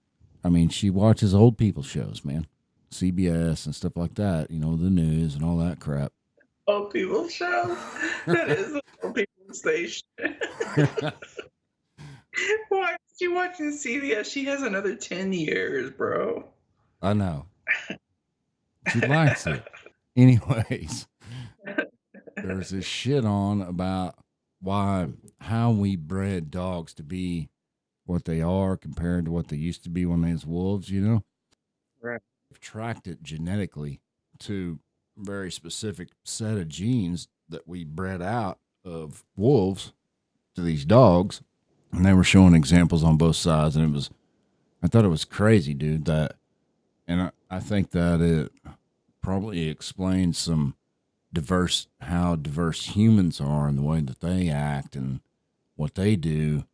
I 0.43 0.49
mean, 0.49 0.69
she 0.69 0.89
watches 0.89 1.33
old 1.33 1.57
people 1.57 1.83
shows, 1.83 2.23
man. 2.23 2.47
CBS 2.91 3.65
and 3.65 3.75
stuff 3.75 3.95
like 3.95 4.15
that, 4.15 4.49
you 4.49 4.59
know, 4.59 4.75
the 4.75 4.89
news 4.89 5.35
and 5.35 5.43
all 5.43 5.57
that 5.57 5.79
crap. 5.79 6.11
Old 6.69 6.91
people 6.91 7.27
show. 7.27 7.75
that 8.27 8.49
is 8.51 8.73
the 8.73 8.81
old 9.03 9.15
people 9.15 9.53
station. 9.53 10.07
Why 12.69 12.91
is 12.93 13.17
she 13.17 13.27
watching 13.27 13.71
CBS? 13.71 14.25
She 14.31 14.45
has 14.45 14.61
another 14.61 14.95
ten 14.95 15.33
years, 15.33 15.89
bro. 15.89 16.47
I 17.01 17.13
know. 17.13 17.47
She 18.93 18.99
likes 18.99 19.47
it. 19.47 19.63
Anyways, 20.15 21.07
there's 22.35 22.69
this 22.69 22.85
shit 22.85 23.25
on 23.25 23.63
about 23.63 24.13
why 24.61 25.07
how 25.39 25.71
we 25.71 25.95
bred 25.95 26.51
dogs 26.51 26.93
to 26.95 27.03
be 27.03 27.49
what 28.05 28.25
they 28.25 28.41
are 28.41 28.77
compared 28.77 29.25
to 29.25 29.31
what 29.31 29.47
they 29.47 29.57
used 29.57 29.83
to 29.85 29.89
be 29.89 30.05
when 30.05 30.21
they 30.21 30.33
was 30.33 30.45
wolves, 30.45 30.91
you 30.91 31.01
know? 31.01 31.23
Right. 31.99 32.21
Tracked 32.61 33.07
it 33.07 33.23
genetically 33.23 34.01
to 34.39 34.77
a 34.77 34.88
very 35.19 35.51
specific 35.51 36.09
set 36.23 36.57
of 36.57 36.69
genes 36.69 37.27
that 37.49 37.67
we 37.67 37.83
bred 37.83 38.21
out 38.21 38.59
of 38.85 39.23
wolves 39.35 39.93
to 40.55 40.61
these 40.61 40.85
dogs. 40.85 41.41
And 41.91 42.05
they 42.05 42.13
were 42.13 42.23
showing 42.23 42.53
examples 42.53 43.03
on 43.03 43.17
both 43.17 43.35
sides. 43.35 43.75
And 43.75 43.85
it 43.85 43.93
was, 43.93 44.09
I 44.81 44.87
thought 44.87 45.05
it 45.05 45.09
was 45.09 45.25
crazy, 45.25 45.73
dude, 45.73 46.05
that, 46.05 46.35
and 47.07 47.21
I, 47.21 47.31
I 47.49 47.59
think 47.59 47.91
that 47.91 48.21
it 48.21 48.51
probably 49.21 49.67
explains 49.67 50.37
some 50.37 50.75
diverse, 51.33 51.87
how 52.01 52.35
diverse 52.35 52.95
humans 52.95 53.41
are 53.41 53.67
and 53.67 53.77
the 53.77 53.83
way 53.83 54.01
that 54.01 54.21
they 54.21 54.49
act 54.49 54.95
and 54.95 55.21
what 55.75 55.95
they 55.95 56.15
do 56.15 56.65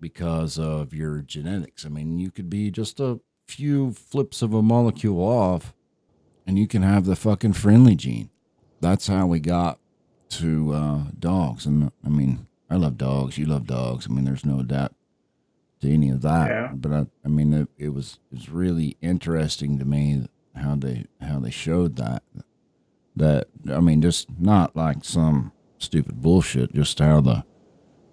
because 0.00 0.58
of 0.58 0.94
your 0.94 1.20
genetics. 1.20 1.84
I 1.84 1.88
mean, 1.88 2.18
you 2.18 2.30
could 2.30 2.50
be 2.50 2.70
just 2.70 2.98
a 2.98 3.20
few 3.46 3.92
flips 3.92 4.40
of 4.40 4.54
a 4.54 4.62
molecule 4.62 5.20
off 5.20 5.74
and 6.46 6.58
you 6.58 6.66
can 6.66 6.82
have 6.82 7.04
the 7.04 7.16
fucking 7.16 7.54
friendly 7.54 7.94
gene. 7.94 8.30
That's 8.80 9.06
how 9.06 9.26
we 9.26 9.40
got 9.40 9.78
to 10.30 10.72
uh, 10.72 11.04
dogs. 11.18 11.66
And 11.66 11.92
I 12.04 12.08
mean, 12.08 12.46
I 12.70 12.76
love 12.76 12.98
dogs. 12.98 13.38
You 13.38 13.46
love 13.46 13.66
dogs. 13.66 14.06
I 14.08 14.12
mean, 14.12 14.24
there's 14.24 14.44
no 14.44 14.62
doubt 14.62 14.94
to 15.80 15.92
any 15.92 16.10
of 16.10 16.22
that. 16.22 16.48
Yeah. 16.48 16.70
But 16.74 16.92
I, 16.92 17.06
I 17.24 17.28
mean, 17.28 17.52
it, 17.52 17.68
it 17.78 17.88
was 17.90 18.18
it 18.30 18.36
was 18.36 18.48
really 18.48 18.96
interesting 19.00 19.78
to 19.78 19.84
me 19.84 20.26
how 20.56 20.76
they 20.76 21.06
how 21.20 21.38
they 21.38 21.50
showed 21.50 21.96
that. 21.96 22.22
That 23.14 23.48
I 23.70 23.80
mean, 23.80 24.00
just 24.00 24.28
not 24.38 24.74
like 24.74 25.04
some 25.04 25.52
stupid 25.78 26.22
bullshit. 26.22 26.72
Just 26.74 26.98
how 26.98 27.20
the 27.20 27.44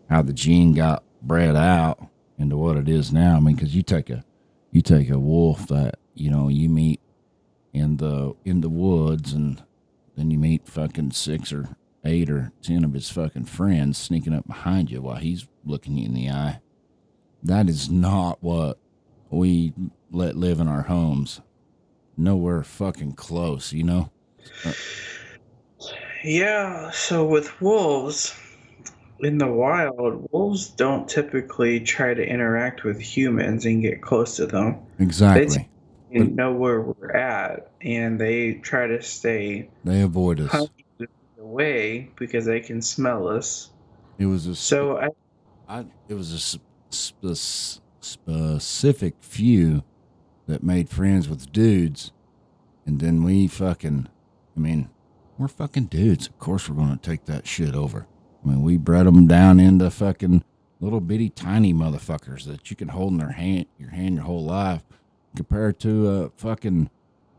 how 0.09 0.21
the 0.21 0.33
gene 0.33 0.73
got 0.73 1.03
bred 1.21 1.55
out 1.55 2.05
into 2.37 2.57
what 2.57 2.77
it 2.77 2.89
is 2.89 3.11
now. 3.13 3.37
I 3.37 3.39
mean, 3.39 3.55
because 3.55 3.75
you 3.75 3.83
take 3.83 4.09
a 4.09 4.25
you 4.71 4.81
take 4.81 5.09
a 5.09 5.19
wolf 5.19 5.67
that 5.67 5.99
you 6.13 6.29
know 6.29 6.49
you 6.49 6.69
meet 6.69 6.99
in 7.73 7.97
the 7.97 8.35
in 8.45 8.61
the 8.61 8.69
woods, 8.69 9.33
and 9.33 9.63
then 10.15 10.31
you 10.31 10.37
meet 10.37 10.67
fucking 10.67 11.11
six 11.11 11.51
or 11.53 11.69
eight 12.03 12.29
or 12.29 12.51
ten 12.61 12.83
of 12.83 12.93
his 12.93 13.09
fucking 13.09 13.45
friends 13.45 13.97
sneaking 13.97 14.33
up 14.33 14.47
behind 14.47 14.89
you 14.89 15.01
while 15.01 15.17
he's 15.17 15.47
looking 15.65 15.97
you 15.97 16.05
in 16.05 16.13
the 16.13 16.29
eye. 16.29 16.61
That 17.43 17.69
is 17.69 17.89
not 17.89 18.41
what 18.41 18.77
we 19.29 19.73
let 20.11 20.35
live 20.35 20.59
in 20.59 20.67
our 20.67 20.83
homes. 20.83 21.41
Nowhere 22.17 22.63
fucking 22.63 23.13
close, 23.13 23.73
you 23.73 23.83
know. 23.83 24.09
Yeah, 26.21 26.91
so 26.91 27.25
with 27.25 27.61
wolves 27.61 28.37
in 29.21 29.37
the 29.37 29.47
wild, 29.47 30.27
wolves 30.31 30.67
don't 30.67 31.07
typically 31.07 31.79
try 31.79 32.13
to 32.13 32.25
interact 32.25 32.83
with 32.83 32.99
humans 32.99 33.65
and 33.65 33.81
get 33.81 34.01
close 34.01 34.35
to 34.35 34.45
them. 34.45 34.79
Exactly. 34.99 35.45
They 35.45 35.69
know 36.11 36.53
where 36.53 36.81
we're 36.81 37.11
at, 37.11 37.71
and 37.81 38.19
they 38.19 38.53
try 38.53 38.87
to 38.87 39.01
stay 39.01 39.69
They 39.83 40.01
avoid 40.01 40.39
us. 40.39 40.51
hundreds 40.51 40.71
of 40.99 41.07
feet 41.07 41.09
away 41.39 42.11
because 42.17 42.45
they 42.45 42.59
can 42.59 42.81
smell 42.81 43.27
us. 43.27 43.71
It 44.17 44.25
was 44.25 44.47
a 44.47 44.55
So 44.55 44.97
I, 44.97 45.09
I 45.67 45.85
it 46.07 46.13
was 46.15 46.33
a 46.33 46.39
sp- 46.39 46.65
sp- 46.91 47.81
specific 48.01 49.15
few 49.21 49.83
that 50.47 50.63
made 50.63 50.89
friends 50.89 51.29
with 51.29 51.51
dudes, 51.51 52.11
and 52.85 52.99
then 52.99 53.23
we 53.23 53.47
fucking, 53.47 54.07
I 54.55 54.59
mean, 54.59 54.89
we're 55.37 55.47
fucking 55.47 55.85
dudes. 55.85 56.27
Of 56.27 56.39
course, 56.39 56.67
we're 56.67 56.75
gonna 56.75 56.97
take 57.01 57.25
that 57.25 57.47
shit 57.47 57.75
over. 57.75 58.07
I 58.43 58.49
mean, 58.49 58.61
we 58.63 58.77
bred 58.77 59.05
them 59.05 59.27
down 59.27 59.59
into 59.59 59.89
fucking 59.91 60.43
little 60.79 61.01
bitty 61.01 61.29
tiny 61.29 61.73
motherfuckers 61.73 62.45
that 62.45 62.69
you 62.69 62.75
can 62.75 62.87
hold 62.89 63.11
in 63.11 63.17
their 63.19 63.31
hand, 63.31 63.65
your 63.77 63.89
hand, 63.89 64.15
your 64.15 64.23
whole 64.23 64.43
life, 64.45 64.83
compared 65.35 65.79
to 65.79 66.09
a 66.09 66.29
fucking 66.31 66.89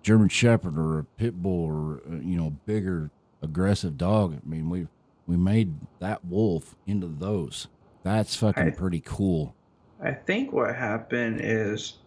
German 0.02 0.28
Shepherd 0.28 0.78
or 0.78 0.98
a 1.00 1.04
pit 1.04 1.42
bull 1.42 1.64
or 1.66 2.02
uh, 2.10 2.20
you 2.20 2.36
know 2.36 2.50
bigger 2.66 3.10
aggressive 3.42 3.96
dog. 3.98 4.34
I 4.44 4.48
mean, 4.48 4.70
we 4.70 4.86
we 5.26 5.36
made 5.36 5.74
that 6.00 6.24
wolf 6.24 6.74
into 6.86 7.06
those. 7.06 7.68
That's 8.02 8.34
fucking 8.36 8.62
I- 8.68 8.70
pretty 8.70 9.00
cool. 9.04 9.54
I 10.02 10.12
think 10.12 10.52
what 10.52 10.74
happened 10.74 11.40
is 11.42 11.98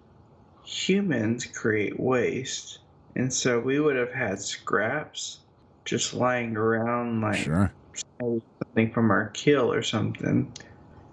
humans 0.66 1.46
create 1.46 2.00
waste, 2.00 2.80
and 3.16 3.32
so 3.32 3.60
we 3.60 3.80
would 3.80 3.96
have 3.96 4.12
had 4.12 4.40
scraps 4.40 5.40
just 5.86 6.14
lying 6.14 6.56
around 6.58 7.22
like 7.22 7.36
Sure. 7.36 7.72
something 8.20 8.92
from 8.92 9.12
our 9.12 9.30
kill 9.30 9.72
or 9.72 9.84
something. 9.84 10.52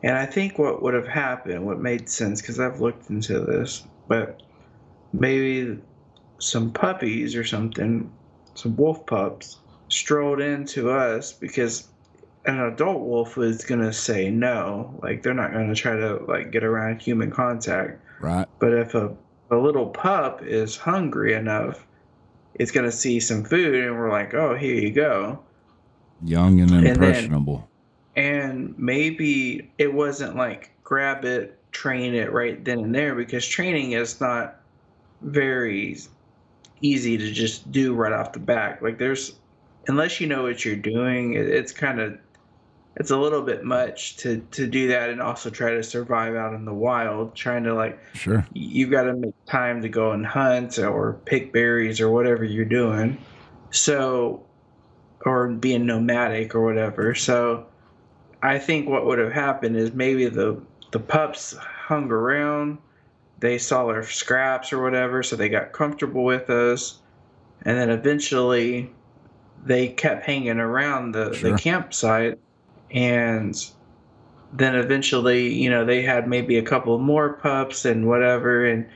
And 0.03 0.17
I 0.17 0.25
think 0.25 0.59
what 0.59 0.83
would 0.83 0.95
have 0.95 1.09
happened, 1.09 1.67
what 1.67 1.81
made 1.81 2.09
sense, 2.09 2.41
because 2.41 2.59
I've 2.59 2.81
looked 2.81 3.11
into 3.11 3.41
this, 3.41 3.87
but 4.09 4.43
maybe 5.13 5.79
some 6.39 6.73
puppies 6.73 7.37
or 7.37 7.45
something, 7.45 8.11
some 8.55 8.77
wolf 8.77 9.05
pups, 9.07 9.59
strolled 9.89 10.41
into 10.41 10.91
us 10.91 11.33
because 11.33 11.89
an 12.47 12.59
adult 12.61 13.01
wolf 13.01 13.37
is 13.39 13.65
gonna 13.65 13.93
say 13.93 14.31
no, 14.31 14.99
like 15.03 15.23
they're 15.23 15.35
not 15.35 15.53
gonna 15.53 15.75
try 15.75 15.97
to 15.97 16.17
like 16.27 16.51
get 16.51 16.65
around 16.65 17.01
human 17.03 17.31
contact. 17.31 18.03
Right. 18.21 18.47
But 18.59 18.73
if 18.73 18.95
a, 18.95 19.15
a 19.51 19.57
little 19.57 19.89
pup 19.89 20.43
is 20.43 20.77
hungry 20.77 21.35
enough, 21.35 21.87
it's 22.55 22.71
gonna 22.71 22.93
see 22.93 23.21
some 23.21 23.45
food 23.45 23.75
and 23.75 23.97
we're 23.97 24.11
like, 24.11 24.35
oh, 24.35 24.55
here 24.57 24.75
you 24.75 24.91
go. 24.93 25.41
Young 26.25 26.61
and 26.61 26.69
then- 26.71 26.87
impressionable. 26.87 27.69
and 28.17 28.75
maybe 28.79 29.71
it 29.79 29.93
wasn't 29.93 30.37
like 30.37 30.71
grab 30.83 31.25
it 31.25 31.57
train 31.73 32.15
it 32.15 32.33
right 32.33 32.65
then 32.65 32.81
and 32.81 32.95
there 32.95 33.15
because 33.15 33.47
training 33.47 33.93
is 33.93 34.21
not 34.21 34.60
very 35.23 35.97
easy 36.81 37.19
to 37.19 37.31
just 37.31 37.71
do 37.71 37.95
right 37.95 38.13
off 38.13 38.33
the 38.33 38.39
back 38.39 38.81
like 38.81 38.99
there's 38.99 39.39
unless 39.89 40.21
you 40.21 40.27
know 40.27 40.43
what 40.43 40.65
you're 40.65 40.77
doing 40.77 41.35
it, 41.35 41.47
it's 41.47 41.73
kind 41.73 42.01
of 42.01 42.19
it's 42.97 43.11
a 43.11 43.17
little 43.17 43.43
bit 43.43 43.65
much 43.65 44.17
to 44.19 44.39
to 44.51 44.67
do 44.67 44.89
that 44.89 45.11
and 45.11 45.23
also 45.23 45.49
try 45.49 45.71
to 45.71 45.83
survive 45.83 46.35
out 46.35 46.55
in 46.55 46.65
the 46.65 46.75
wild 46.75 47.35
trying 47.35 47.65
to 47.65 47.75
like 47.75 47.99
sure. 48.15 48.47
you've 48.53 48.91
got 48.91 49.05
to 49.05 49.15
make 49.15 49.35
time 49.47 49.81
to 49.83 49.89
go 49.89 50.13
and 50.13 50.27
hunt 50.27 50.79
or 50.79 51.15
pick 51.25 51.53
berries 51.53 52.01
or 52.01 52.11
whatever 52.11 52.45
you're 52.45 52.65
doing. 52.65 53.17
So, 53.71 54.45
or 55.25 55.49
being 55.49 55.87
nomadic 55.87 56.55
or 56.55 56.65
whatever. 56.65 57.15
So, 57.15 57.67
I 58.43 58.59
think 58.59 58.89
what 58.89 59.07
would 59.07 59.19
have 59.19 59.33
happened 59.33 59.77
is 59.77 59.93
maybe 59.93 60.27
the 60.27 60.61
the 60.91 60.99
pups 60.99 61.57
hung 61.57 62.11
around, 62.11 62.79
they 63.41 63.59
saw 63.59 63.87
our 63.87 64.03
scraps 64.03 64.73
or 64.73 64.83
whatever, 64.83 65.23
so 65.23 65.37
they 65.37 65.49
got 65.49 65.73
comfortable 65.73 66.25
with 66.25 66.49
us, 66.51 66.99
and 67.63 67.77
then 67.79 67.91
eventually 67.91 68.91
they 69.65 69.89
kept 69.89 70.25
hanging 70.25 70.59
around 70.59 71.13
the, 71.13 71.33
Sure. 71.35 71.53
the 71.53 71.59
campsite. 71.59 72.39
And 72.93 73.55
then 74.53 74.75
eventually, 74.75 75.53
you 75.53 75.71
know, 75.71 75.85
they 75.85 76.03
had 76.03 76.27
maybe 76.29 76.57
a 76.59 76.63
couple 76.63 76.99
more 76.99 77.35
pups 77.35 77.85
and 77.85 78.09
whatever, 78.09 78.65
and 78.65 78.87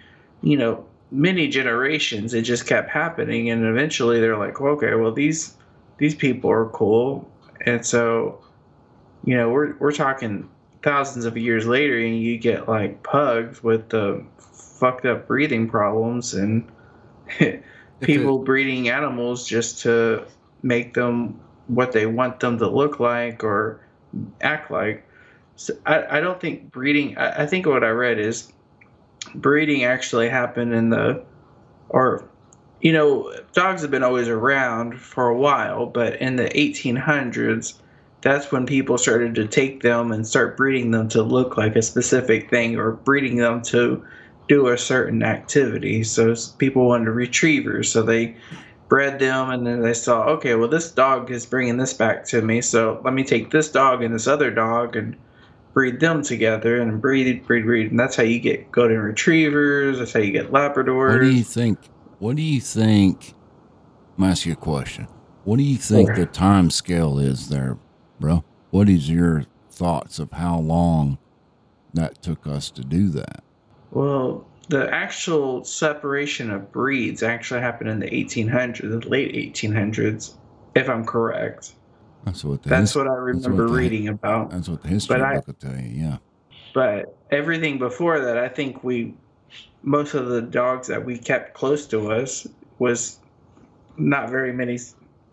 you 0.42 0.57
know, 0.57 0.84
many 1.11 1.47
generations 1.49 2.34
it 2.34 2.42
just 2.42 2.66
kept 2.66 2.90
happening, 2.90 3.49
and 3.51 3.64
eventually 3.64 4.20
they're 4.20 4.36
like, 4.36 4.61
okay, 4.61 4.95
well 4.95 5.12
these 5.12 5.55
these 5.99 6.14
people 6.14 6.51
are 6.51 6.66
cool, 6.70 7.30
and 7.66 7.86
so, 7.86 8.42
you 9.24 9.36
know, 9.36 9.49
we're 9.49 9.74
we're 9.78 9.92
talking 9.92 10.49
thousands 10.85 11.24
of 11.24 11.37
years 11.37 11.66
later, 11.66 11.99
and 11.99 12.20
you 12.20 12.37
get 12.37 12.68
like 12.68 13.03
pugs 13.03 13.62
with 13.62 13.89
the 13.89 14.22
fucked 14.39 15.07
up 15.07 15.26
breathing 15.26 15.68
problems 15.68 16.35
and 16.35 16.70
people 18.01 18.39
breeding 18.39 18.91
animals 18.91 19.49
just 19.49 19.80
to 19.80 20.26
make 20.62 20.93
them 20.93 21.41
what 21.68 21.93
they 21.93 22.05
want 22.05 22.39
them 22.39 22.59
to 22.59 22.68
look 22.68 23.01
like 23.01 23.43
or 23.43 23.80
act 24.43 24.70
like. 24.70 25.09
So 25.57 25.74
I, 25.87 26.18
I 26.18 26.20
don't 26.20 26.39
think 26.39 26.70
breeding. 26.70 27.16
I, 27.16 27.45
I 27.45 27.47
think 27.47 27.64
what 27.64 27.82
I 27.82 27.89
read 27.89 28.18
is 28.18 28.53
breeding 29.35 29.85
actually 29.85 30.28
happened 30.28 30.74
in 30.74 30.91
the, 30.91 31.24
or, 31.89 32.28
you 32.82 32.93
know, 32.93 33.35
dogs 33.55 33.80
have 33.80 33.91
been 33.91 34.03
always 34.03 34.28
around 34.28 35.01
for 35.01 35.28
a 35.28 35.37
while, 35.37 35.87
but 35.87 36.16
in 36.16 36.37
the 36.37 36.51
1800s, 36.51 37.80
that's 38.24 38.50
when 38.50 38.64
people 38.64 38.96
started 38.96 39.34
to 39.34 39.46
take 39.46 39.82
them 39.82 40.10
and 40.10 40.26
start 40.26 40.56
breeding 40.56 40.90
them 40.90 41.08
to 41.10 41.22
look 41.22 41.58
like 41.58 41.76
a 41.76 41.82
specific 41.82 42.48
thing 42.48 42.76
or 42.76 42.92
breeding 42.92 43.36
them 43.36 43.60
to 43.62 44.02
do 44.48 44.68
a 44.68 44.78
certain 44.78 45.22
activity. 45.22 46.02
So 46.02 46.34
people 46.58 46.88
wanted 46.88 47.10
retrievers, 47.10 47.92
so 47.92 48.02
they 48.02 48.34
bred 48.88 49.18
them 49.18 49.50
and 49.50 49.66
then 49.66 49.82
they 49.82 49.92
saw, 49.92 50.24
okay, 50.24 50.54
well, 50.54 50.68
this 50.68 50.90
dog 50.90 51.30
is 51.30 51.44
bringing 51.44 51.76
this 51.76 51.92
back 51.92 52.24
to 52.26 52.40
me, 52.40 52.60
so 52.62 53.00
let 53.04 53.14
me 53.14 53.24
take 53.24 53.50
this 53.50 53.70
dog 53.70 54.02
and 54.02 54.14
this 54.14 54.26
other 54.26 54.50
dog 54.50 54.96
and 54.96 55.16
breed 55.74 56.00
them 56.00 56.22
together 56.22 56.80
and 56.80 57.02
breed, 57.02 57.46
breed, 57.46 57.64
breed, 57.64 57.90
and 57.90 58.00
that's 58.00 58.16
how 58.16 58.22
you 58.22 58.38
get 58.38 58.70
golden 58.72 59.00
retrievers. 59.00 59.98
That's 59.98 60.12
how 60.12 60.20
you 60.20 60.32
get 60.32 60.50
Labradors. 60.50 61.12
What 61.12 61.20
do 61.20 61.30
you 61.30 61.44
think? 61.44 61.78
What 62.20 62.36
do 62.36 62.42
you 62.42 62.60
think? 62.60 63.34
I'm 64.16 64.22
gonna 64.22 64.32
ask 64.32 64.46
you 64.46 64.52
a 64.52 64.56
question. 64.56 65.08
What 65.42 65.56
do 65.56 65.62
you 65.62 65.76
think 65.76 66.08
Sure. 66.08 66.16
the 66.16 66.26
time 66.26 66.70
scale 66.70 67.18
is 67.18 67.48
there, 67.48 67.76
bro? 68.24 68.42
What 68.70 68.88
is 68.88 69.10
your 69.10 69.44
thoughts 69.70 70.18
of 70.18 70.32
how 70.32 70.58
long 70.58 71.18
that 71.92 72.22
took 72.22 72.46
us 72.46 72.70
to 72.70 72.82
do 72.82 73.08
that. 73.10 73.42
Well, 73.90 74.46
the 74.68 74.92
actual 74.92 75.62
separation 75.64 76.50
of 76.50 76.72
breeds 76.72 77.22
actually 77.22 77.60
happened 77.60 77.90
in 77.90 78.00
the 78.00 78.08
1800s, 78.10 78.80
the 78.80 79.08
late 79.08 79.34
1800s, 79.34 80.34
if 80.74 80.88
I'm 80.88 81.04
correct. 81.04 81.74
That's 82.24 82.42
what 82.44 82.62
That's 82.62 82.90
his- 82.92 82.96
what 82.96 83.06
I 83.08 83.14
remember 83.14 83.64
what 83.64 83.72
the- 83.72 83.78
reading 83.78 84.08
about. 84.08 84.50
That's 84.50 84.68
what 84.68 84.82
the 84.82 84.88
history 84.88 85.18
But 85.18 85.22
I- 85.24 85.34
book 85.36 85.46
will 85.46 85.54
tell 85.54 85.76
you. 85.76 85.88
Yeah. 85.88 86.16
But 86.72 87.14
everything 87.30 87.78
before 87.78 88.18
that, 88.20 88.38
I 88.38 88.48
think 88.48 88.82
we, 88.82 89.14
most 89.82 90.14
of 90.14 90.26
the 90.28 90.40
dogs 90.42 90.88
that 90.88 91.04
we 91.04 91.18
kept 91.18 91.54
close 91.54 91.86
to 91.88 92.10
us 92.10 92.46
was 92.78 93.20
not 93.96 94.30
very 94.30 94.52
many. 94.52 94.78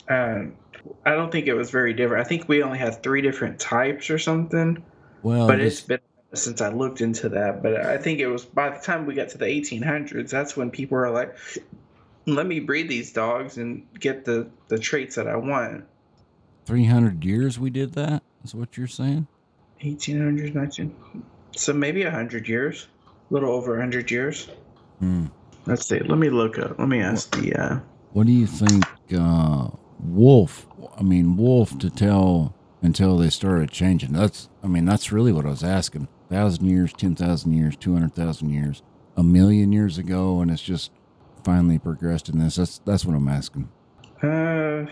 Um, 0.10 0.54
I 1.06 1.12
don't 1.12 1.32
think 1.32 1.48
it 1.48 1.54
was 1.54 1.70
very 1.72 1.94
different. 1.94 2.26
I 2.26 2.28
think 2.28 2.48
we 2.48 2.64
only 2.64 2.78
had 2.80 3.02
three 3.04 3.22
different 3.22 3.60
types 3.60 4.10
or 4.10 4.18
something. 4.18 4.84
Well, 5.24 5.48
but 5.48 5.58
this- 5.58 5.80
it's 5.80 5.82
been 5.88 6.00
since 6.34 6.62
I 6.62 6.70
looked 6.70 7.02
into 7.02 7.28
that. 7.30 7.62
But 7.62 7.86
I 7.86 7.98
think 7.98 8.20
it 8.20 8.28
was 8.28 8.46
by 8.46 8.70
the 8.70 8.80
time 8.80 9.06
we 9.06 9.14
got 9.16 9.30
to 9.30 9.38
the 9.38 9.46
1800s, 9.48 10.32
that's 10.32 10.56
when 10.56 10.70
people 10.72 10.98
were 10.98 11.10
like, 11.10 11.36
"Let 12.26 12.48
me 12.48 12.60
breed 12.62 12.88
these 12.90 13.12
dogs 13.12 13.58
and 13.58 13.84
get 14.00 14.24
the 14.26 14.48
the 14.70 14.80
traits 14.80 15.16
that 15.16 15.28
I 15.28 15.36
want." 15.36 15.84
300 16.66 17.26
years 17.26 17.60
we 17.60 17.70
did 17.70 17.94
that. 17.94 18.24
Is 18.44 18.56
what 18.56 18.78
you're 18.78 18.88
saying? 18.88 19.28
1800s, 19.82 20.54
19, 20.54 20.96
so 21.56 21.74
maybe 21.74 22.04
hundred 22.04 22.48
years, 22.48 22.88
a 23.30 23.34
little 23.34 23.52
over 23.52 23.80
hundred 23.80 24.10
years. 24.12 24.48
Hmm. 25.00 25.26
Let's 25.66 25.88
see. 25.88 26.00
Let 26.00 26.18
me 26.18 26.30
look 26.30 26.58
up. 26.60 26.78
Let 26.80 26.88
me 26.88 27.02
ask 27.02 27.36
the. 27.36 27.54
Uh, 27.56 27.80
What 28.14 28.26
do 28.28 28.32
you 28.34 28.46
think, 28.48 28.84
uh, 29.18 29.70
Wolf? 30.04 30.68
I 30.98 31.04
mean, 31.04 31.38
Wolf 31.38 31.78
to 31.80 31.90
tell 31.90 32.56
until 32.82 33.18
they 33.18 33.30
started 33.30 33.72
changing. 33.72 34.14
That's, 34.14 34.50
I 34.64 34.68
mean, 34.68 34.86
that's 34.86 35.12
really 35.12 35.32
what 35.32 35.46
I 35.46 35.50
was 35.50 35.64
asking. 35.64 36.08
Thousand 36.30 36.66
years, 36.66 36.94
ten 36.94 37.16
thousand 37.16 37.54
years, 37.54 37.76
two 37.76 37.94
hundred 37.94 38.16
thousand 38.16 38.50
years, 38.52 38.82
a 39.18 39.24
million 39.24 39.72
years 39.72 39.98
ago, 39.98 40.40
and 40.42 40.50
it's 40.50 40.62
just 40.62 40.92
finally 41.44 41.78
progressed 41.78 42.30
in 42.30 42.40
this. 42.40 42.56
That's 42.56 42.80
that's 42.80 43.06
what 43.06 43.16
I'm 43.16 43.28
asking. 43.28 43.70
uh, 44.24 44.86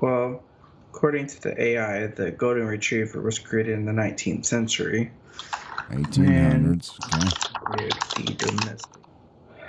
well, 0.00 0.42
according 0.90 1.26
to 1.26 1.42
the 1.42 1.62
AI, 1.62 2.06
the 2.06 2.30
golden 2.30 2.66
retriever 2.66 3.20
was 3.20 3.38
created 3.38 3.74
in 3.74 3.84
the 3.84 3.92
19th 3.92 4.46
century. 4.46 5.10
Eighteen 5.90 6.26
hundreds. 6.26 6.98
Okay. 7.14 7.28
Created 7.64 8.38
domestic 8.38 9.02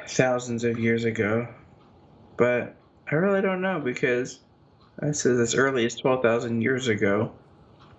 thousands 0.07 0.63
of 0.63 0.79
years 0.79 1.03
ago, 1.03 1.47
but 2.37 2.75
I 3.11 3.15
really 3.15 3.41
don't 3.41 3.61
know 3.61 3.79
because 3.79 4.39
it 5.01 5.15
says 5.15 5.39
as 5.39 5.55
early 5.55 5.85
as 5.85 5.95
12,000 5.95 6.61
years 6.61 6.87
ago. 6.87 7.31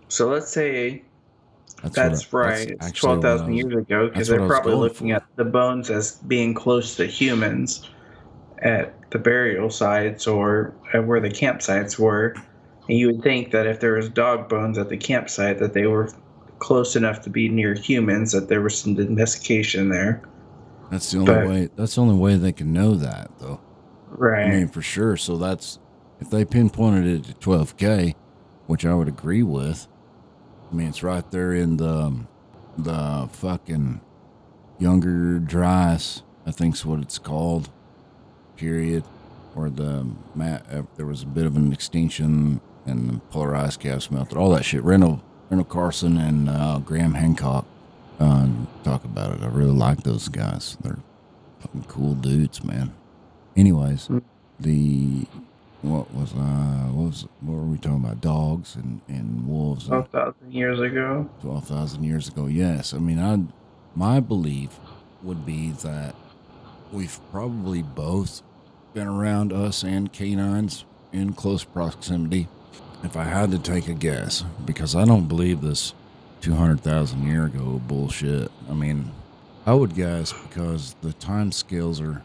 So 0.09 0.29
let's 0.29 0.51
say 0.51 1.03
That's, 1.83 1.95
That's 1.95 2.33
what 2.33 2.47
I- 2.47 2.49
right. 2.49 2.71
it's 2.73 2.87
actually 2.87 3.09
what 3.09 3.21
twelve 3.23 3.25
I 3.25 3.29
thousand 3.39 3.47
was- 3.55 3.57
years 3.65 3.75
ago 3.83 4.09
because 4.09 4.29
they're 4.29 4.47
probably 4.47 4.75
looking 4.75 5.09
for. 5.11 5.15
at 5.15 5.23
the 5.37 5.45
bones 5.45 5.89
as 5.91 6.17
being 6.27 6.53
close 6.53 6.97
to 6.97 7.07
humans 7.07 7.89
at 8.59 8.93
the 9.11 9.19
burial 9.19 9.71
sites 9.71 10.27
or 10.27 10.75
at 10.93 11.07
where 11.07 11.21
the 11.21 11.31
campsites 11.31 11.99
were. 11.99 12.35
And 12.89 12.99
you 12.99 13.07
would 13.07 13.23
think 13.23 13.51
that 13.53 13.67
if 13.67 13.81
there 13.81 13.95
was 13.95 14.09
dog 14.11 14.49
bones 14.49 14.77
at 14.79 14.89
the 14.91 14.97
campsite, 14.97 15.59
that 15.61 15.73
they 15.73 15.87
were 15.87 16.11
close 16.59 16.97
enough 16.97 17.23
to 17.23 17.31
be 17.31 17.49
near 17.49 17.73
humans, 17.75 18.33
that 18.33 18.49
there 18.49 18.61
was 18.61 18.77
some 18.77 18.95
domestication 18.95 19.89
there. 19.89 20.21
That's 20.91 21.11
the 21.13 21.19
only 21.21 21.33
But- 21.33 21.49
way. 21.49 21.69
That's 21.77 21.95
the 21.95 22.01
only 22.03 22.17
way 22.17 22.37
they 22.37 22.53
can 22.53 22.73
know 22.73 22.95
that, 22.97 23.31
though. 23.39 23.61
Right. 24.11 24.47
I 24.47 24.51
mean, 24.51 24.69
for 24.69 24.83
sure. 24.83 25.17
So 25.17 25.37
that's 25.39 25.79
if 26.21 26.31
they 26.31 26.45
pinpointed 26.45 27.07
it 27.07 27.25
to 27.25 27.49
12k, 27.49 28.15
which 28.67 28.85
I 28.87 28.95
would 28.95 29.09
agree 29.09 29.43
with. 29.43 29.87
I 30.71 30.75
mean, 30.75 30.89
it's 30.89 31.03
right 31.03 31.29
there 31.31 31.53
in 31.53 31.77
the 31.77 32.27
the 32.79 33.29
fucking 33.33 34.01
younger 34.79 35.39
dryas. 35.39 36.23
I 36.47 36.51
think's 36.53 36.85
what 36.85 37.01
it's 37.01 37.19
called. 37.19 37.71
Period. 38.57 39.05
Or 39.57 39.69
the 39.69 40.07
mat. 40.35 40.65
Uh, 40.73 40.83
there 40.97 41.07
was 41.07 41.23
a 41.25 41.27
bit 41.27 41.45
of 41.45 41.57
an 41.57 41.73
extinction, 41.73 42.61
and 42.87 43.11
the 43.11 43.19
polar 43.31 43.57
ice 43.57 43.77
caps 43.77 44.11
melted. 44.11 44.39
All 44.39 44.51
that 44.51 44.65
shit. 44.65 44.85
Randall, 44.85 45.23
Randall 45.51 45.65
Carlson 45.65 46.17
and 46.17 46.49
uh, 46.49 46.79
Graham 46.79 47.15
Hancock 47.15 47.67
uh, 48.21 48.47
talk 48.85 49.05
about 49.05 49.35
it. 49.35 49.43
I 49.43 49.49
really 49.49 49.73
like 49.73 50.05
those 50.05 50.29
guys. 50.29 50.77
They're 50.83 51.01
fucking 51.59 51.85
cool 51.89 52.15
dudes, 52.15 52.63
man. 52.63 52.95
Anyways, 53.57 54.07
Mm. 54.07 54.23
the 54.61 55.27
what 55.83 56.13
was 56.15 56.33
uh 56.35 56.89
what 56.93 57.07
was 57.07 57.27
what 57.41 57.55
were 57.55 57.63
we 57.65 57.79
talking 57.79 58.05
about? 58.05 58.21
Dogs 58.21 58.77
and 58.77 59.01
and 59.09 59.47
wolves 59.47 59.87
Twelve 59.87 60.09
thousand 60.09 60.53
years 60.53 60.81
ago. 60.81 61.29
twelve 61.41 61.67
thousand 61.67 62.05
years 62.05 62.29
ago. 62.29 62.47
Yes, 62.47 62.93
I 62.95 62.99
mean, 62.99 63.19
I 63.19 63.39
my 63.95 64.21
belief 64.21 64.79
would 65.23 65.45
be 65.47 65.71
that 65.83 66.15
we've 66.93 67.19
probably 67.31 67.83
both 67.83 68.43
been 68.95 69.07
around 69.07 69.53
us 69.53 69.83
and 69.83 70.13
canines 70.13 70.85
in 71.13 71.33
close 71.33 71.65
proximity. 71.65 72.49
If 73.03 73.17
I 73.17 73.25
had 73.25 73.51
to 73.53 73.59
take 73.59 73.89
a 73.89 73.95
guess, 73.95 74.45
because 74.67 74.95
I 74.95 75.05
don't 75.07 75.27
believe 75.29 75.63
this 75.63 75.95
two 76.43 76.55
hundred 76.55 76.81
thousand 76.81 77.27
year 77.27 77.47
ago 77.47 77.81
bullshit. 77.87 78.51
I 78.69 78.75
mean, 78.75 79.11
I 79.65 79.73
would 79.75 79.95
guess 79.95 80.33
because 80.33 80.95
the 81.01 81.15
time 81.15 81.53
scales 81.53 82.01
are 82.01 82.23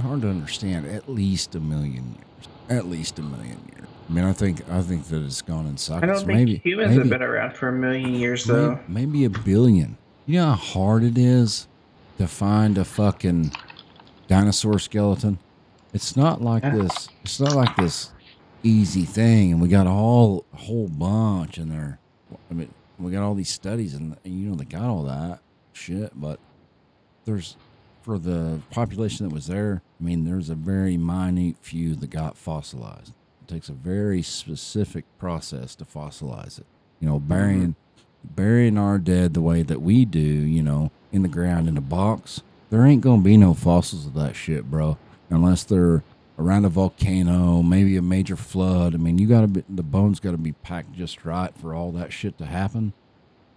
hard 0.00 0.22
to 0.22 0.28
understand. 0.28 0.86
At 0.86 1.08
least 1.08 1.54
a 1.56 1.60
million 1.60 2.12
years. 2.14 2.26
At 2.68 2.86
least 2.86 3.18
a 3.18 3.22
million 3.22 3.58
years. 3.74 3.86
I 4.08 4.12
mean, 4.12 4.24
I 4.24 4.32
think 4.32 4.68
I 4.70 4.82
think 4.82 5.04
that 5.08 5.22
it's 5.22 5.42
gone 5.42 5.66
in 5.66 5.74
I 5.74 5.76
cycles. 5.76 6.18
don't 6.20 6.26
think 6.26 6.38
maybe 6.38 6.56
humans 6.58 6.90
maybe, 6.90 7.00
have 7.00 7.08
been 7.10 7.22
around 7.22 7.54
for 7.56 7.68
a 7.68 7.72
million 7.72 8.14
years, 8.14 8.44
though. 8.44 8.78
Maybe, 8.88 9.24
a 9.24 9.30
billion. 9.30 9.96
You 10.26 10.40
know 10.40 10.46
how 10.50 10.54
hard 10.56 11.02
it 11.04 11.18
is 11.18 11.66
to 12.18 12.26
find 12.26 12.78
a 12.78 12.84
fucking 12.84 13.52
dinosaur 14.28 14.78
skeleton? 14.78 15.38
It's 15.92 16.16
not 16.16 16.40
like 16.40 16.62
Yeah. 16.62 16.76
this. 16.76 17.08
It's 17.22 17.40
not 17.40 17.54
like 17.54 17.74
this 17.76 18.12
easy 18.62 19.04
thing. 19.04 19.52
And 19.52 19.60
we 19.60 19.68
got 19.68 19.86
a 19.86 19.90
whole, 19.90 20.44
a 20.52 20.56
whole 20.56 20.88
bunch 20.88 21.58
in 21.58 21.68
there. 21.68 21.98
I 22.50 22.54
mean, 22.54 22.72
we 22.98 23.10
got 23.12 23.22
all 23.22 23.34
these 23.34 23.50
studies 23.50 23.94
and, 23.94 24.16
and 24.24 24.40
you 24.40 24.48
know, 24.48 24.54
they 24.54 24.64
got 24.64 24.84
all 24.84 25.02
that 25.04 25.40
shit. 25.72 26.12
But 26.18 26.38
there's, 27.24 27.56
for 28.02 28.18
the 28.18 28.60
population 28.70 29.26
that 29.28 29.34
was 29.34 29.46
there, 29.46 29.82
I 30.00 30.04
mean, 30.04 30.24
there's 30.24 30.50
a 30.50 30.54
very 30.54 30.96
minute 30.96 31.56
few 31.60 31.94
that 31.96 32.10
got 32.10 32.36
fossilized. 32.36 33.12
It 33.42 33.48
takes 33.48 33.68
a 33.68 33.72
very 33.74 34.22
specific 34.22 35.04
process 35.18 35.74
to 35.76 35.84
fossilize 35.84 36.58
it. 36.58 36.66
You 37.00 37.08
know, 37.08 37.18
burying 37.18 37.74
burying 38.24 38.78
our 38.78 38.98
dead 38.98 39.34
the 39.34 39.40
way 39.40 39.62
that 39.62 39.82
we 39.82 40.04
do, 40.04 40.20
you 40.20 40.62
know, 40.62 40.90
in 41.10 41.22
the 41.22 41.28
ground 41.28 41.68
in 41.68 41.76
a 41.76 41.80
box, 41.80 42.42
there 42.70 42.86
ain't 42.86 43.00
gonna 43.00 43.22
be 43.22 43.36
no 43.36 43.52
fossils 43.54 44.06
of 44.06 44.14
that 44.14 44.36
shit, 44.36 44.70
bro. 44.70 44.96
Unless 45.28 45.64
they're 45.64 46.04
around 46.38 46.64
a 46.64 46.68
volcano, 46.68 47.62
maybe 47.62 47.96
a 47.96 48.02
major 48.02 48.36
flood. 48.36 48.94
I 48.94 48.98
mean, 48.98 49.18
you 49.18 49.26
gotta 49.26 49.48
be 49.48 49.64
the 49.68 49.82
bones 49.82 50.20
gotta 50.20 50.38
be 50.38 50.52
packed 50.52 50.92
just 50.92 51.24
right 51.24 51.52
for 51.56 51.74
all 51.74 51.90
that 51.92 52.12
shit 52.12 52.38
to 52.38 52.46
happen. 52.46 52.92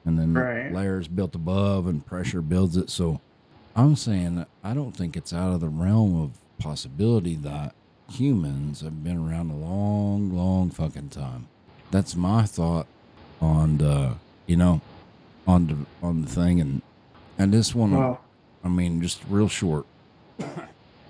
And 0.03 0.19
then 0.19 0.33
Right. 0.33 0.71
layers 0.73 1.07
built 1.07 1.35
above 1.35 1.87
and 1.87 2.05
pressure 2.05 2.41
builds 2.41 2.75
it. 2.77 2.89
So 2.89 3.21
I'm 3.75 3.95
saying 3.95 4.45
I 4.63 4.73
don't 4.73 4.95
think 4.95 5.17
it's 5.17 5.33
out 5.33 5.51
of 5.53 5.59
the 5.61 5.67
realm 5.69 6.21
of 6.21 6.31
possibility 6.57 7.35
that 7.35 7.75
humans 8.09 8.81
have 8.81 9.03
been 9.03 9.17
around 9.17 9.51
a 9.51 9.55
long, 9.55 10.35
long 10.35 10.69
fucking 10.69 11.09
time. 11.09 11.47
That's 11.91 12.15
my 12.15 12.43
thought 12.43 12.87
on 13.41 13.77
the, 13.77 14.15
you 14.47 14.55
know, 14.55 14.81
on 15.47 15.67
the 15.67 16.05
on 16.05 16.21
the 16.21 16.29
thing, 16.29 16.61
and 16.61 16.81
and 17.37 17.53
this 17.53 17.75
one, 17.75 17.91
Well, 17.91 18.21
I 18.63 18.69
mean, 18.69 19.01
just 19.01 19.21
real 19.29 19.49
short. 19.49 19.85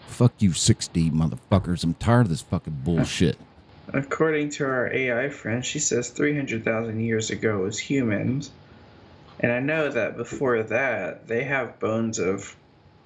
Fuck 0.07 0.33
you, 0.39 0.53
sixty 0.53 1.11
motherfuckers! 1.11 1.83
I'm 1.83 1.93
tired 1.95 2.21
of 2.21 2.29
this 2.29 2.41
fucking 2.41 2.81
bullshit. 2.83 3.37
According 3.93 4.49
to 4.51 4.65
our 4.65 4.91
AI 4.91 5.29
friend, 5.29 5.63
she 5.63 5.77
says 5.77 6.09
300,000 6.09 6.99
years 6.99 7.29
ago 7.29 7.59
was 7.59 7.77
humans. 7.77 8.49
And 9.39 9.51
I 9.51 9.59
know 9.59 9.89
that 9.89 10.15
before 10.17 10.63
that, 10.63 11.27
they 11.27 11.43
have 11.43 11.79
bones 11.79 12.19
of 12.19 12.55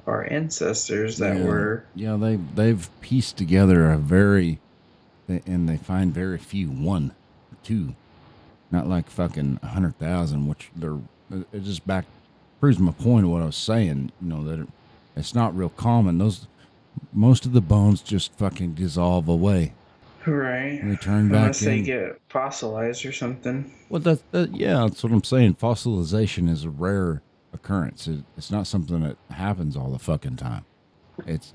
our 0.06 0.24
ancestors 0.32 1.18
that 1.18 1.38
Yeah. 1.38 1.44
were. 1.46 1.84
Yeah, 1.96 2.16
they 2.18 2.36
they've 2.36 2.90
pieced 3.02 3.38
together 3.38 3.92
a 3.92 3.98
very, 3.98 4.60
and 5.28 5.68
they 5.68 5.78
find 5.78 6.14
very 6.14 6.38
few, 6.38 6.70
one, 6.70 7.12
two, 7.64 7.96
not 8.72 8.88
like 8.88 9.10
fucking 9.10 9.60
a 9.62 9.68
hundred 9.68 9.98
thousand, 10.00 10.48
which 10.48 10.70
they're 10.76 10.98
it 11.32 11.64
just 11.64 11.86
back 11.86 12.06
proves 12.60 12.80
my 12.80 12.92
point 12.92 13.26
of 13.26 13.32
what 13.32 13.42
I 13.42 13.46
was 13.46 13.56
saying. 13.56 14.12
You 14.22 14.28
know 14.30 14.44
that 14.46 14.62
it, 14.62 14.68
it's 15.16 15.36
not 15.36 15.56
real 15.56 15.70
common. 15.70 16.18
Those 16.18 16.48
most 17.14 17.46
of 17.46 17.54
the 17.54 17.62
bones 17.62 18.02
just 18.02 18.34
fucking 18.34 18.74
dissolve 18.74 19.28
away. 19.28 19.74
Right. 20.30 20.82
And 20.82 20.92
they 20.92 20.96
turn 20.96 21.30
back 21.30 21.42
Unless 21.42 21.60
they 21.62 21.82
get 21.82 22.20
fossilized 22.30 23.06
or 23.06 23.12
something. 23.12 23.72
Well, 23.90 24.02
that, 24.02 24.32
that 24.32 24.56
yeah, 24.56 24.86
that's 24.88 25.04
what 25.04 25.12
I'm 25.12 25.24
saying. 25.24 25.56
Fossilization 25.56 26.50
is 26.50 26.64
a 26.64 26.70
rare 26.70 27.22
occurrence. 27.54 28.08
It, 28.08 28.24
it's 28.38 28.52
not 28.52 28.68
something 28.68 29.02
that 29.02 29.18
happens 29.32 29.76
all 29.76 29.92
the 29.92 30.00
fucking 30.00 30.38
time. 30.38 30.66
It's 31.26 31.54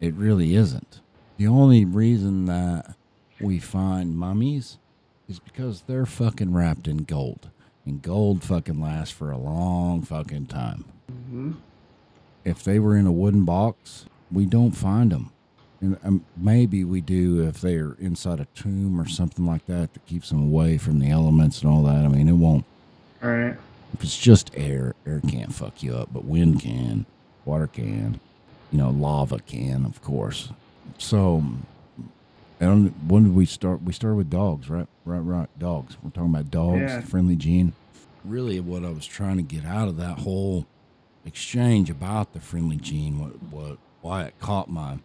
it 0.00 0.14
really 0.14 0.54
isn't. 0.54 1.00
The 1.36 1.46
only 1.46 1.84
reason 1.84 2.46
that 2.46 2.94
we 3.40 3.58
find 3.58 4.16
mummies 4.18 4.78
is 5.28 5.38
because 5.38 5.82
they're 5.82 6.06
fucking 6.06 6.52
wrapped 6.52 6.88
in 6.88 6.98
gold. 6.98 7.50
And 7.86 8.02
gold 8.02 8.42
fucking 8.42 8.80
lasts 8.80 9.14
for 9.14 9.30
a 9.30 9.38
long 9.38 10.02
fucking 10.02 10.46
time. 10.46 10.84
hmm 11.08 11.52
If 12.44 12.62
they 12.64 12.78
were 12.78 12.96
in 12.96 13.06
a 13.06 13.12
wooden 13.12 13.44
box, 13.44 14.06
we 14.30 14.44
don't 14.46 14.72
find 14.72 15.10
them. 15.12 15.32
And 15.80 15.96
um, 16.02 16.24
maybe 16.36 16.82
we 16.84 17.00
do 17.00 17.42
if 17.46 17.60
they're 17.60 17.94
inside 18.00 18.40
a 18.40 18.46
tomb 18.54 19.00
or 19.00 19.06
something 19.08 19.46
like 19.46 19.66
that 19.66 19.92
that 19.94 20.06
keeps 20.06 20.30
them 20.30 20.42
away 20.42 20.76
from 20.76 20.98
the 20.98 21.08
elements 21.10 21.62
and 21.62 21.70
all 21.70 21.82
that. 21.84 22.04
I 22.04 22.08
mean, 22.08 22.28
it 22.28 22.32
won't. 22.32 22.64
All 23.22 23.30
right. 23.30 23.56
If 23.94 24.02
it's 24.02 24.18
just 24.18 24.50
air, 24.54 24.94
air 25.06 25.20
can't 25.28 25.54
fuck 25.54 25.82
you 25.82 25.94
up, 25.94 26.08
but 26.12 26.24
wind 26.24 26.60
can, 26.60 27.06
water 27.44 27.66
can, 27.66 28.20
you 28.70 28.78
know, 28.78 28.90
lava 28.90 29.38
can, 29.38 29.84
of 29.86 30.02
course. 30.02 30.50
So, 30.98 31.42
and 32.60 32.92
when 33.08 33.22
did 33.24 33.34
we 33.34 33.46
start? 33.46 33.82
We 33.82 33.92
started 33.92 34.16
with 34.16 34.30
dogs, 34.30 34.68
right? 34.68 34.88
Right, 35.04 35.20
right. 35.20 35.48
Dogs. 35.58 35.96
We're 36.02 36.10
talking 36.10 36.30
about 36.34 36.50
dogs, 36.50 36.80
Yeah. 36.80 37.00
friendly 37.02 37.36
gene. 37.36 37.72
Really, 38.24 38.58
what 38.60 38.84
I 38.84 38.90
was 38.90 39.06
trying 39.06 39.36
to 39.36 39.42
get 39.42 39.64
out 39.64 39.88
of 39.88 39.96
that 39.96 40.18
whole 40.18 40.66
exchange 41.24 41.88
about 41.88 42.32
the 42.34 42.40
friendly 42.40 42.76
gene, 42.76 43.18
what, 43.20 43.42
what, 43.50 43.78
why 44.02 44.24
it 44.24 44.34
caught 44.40 44.68
my 44.68 44.98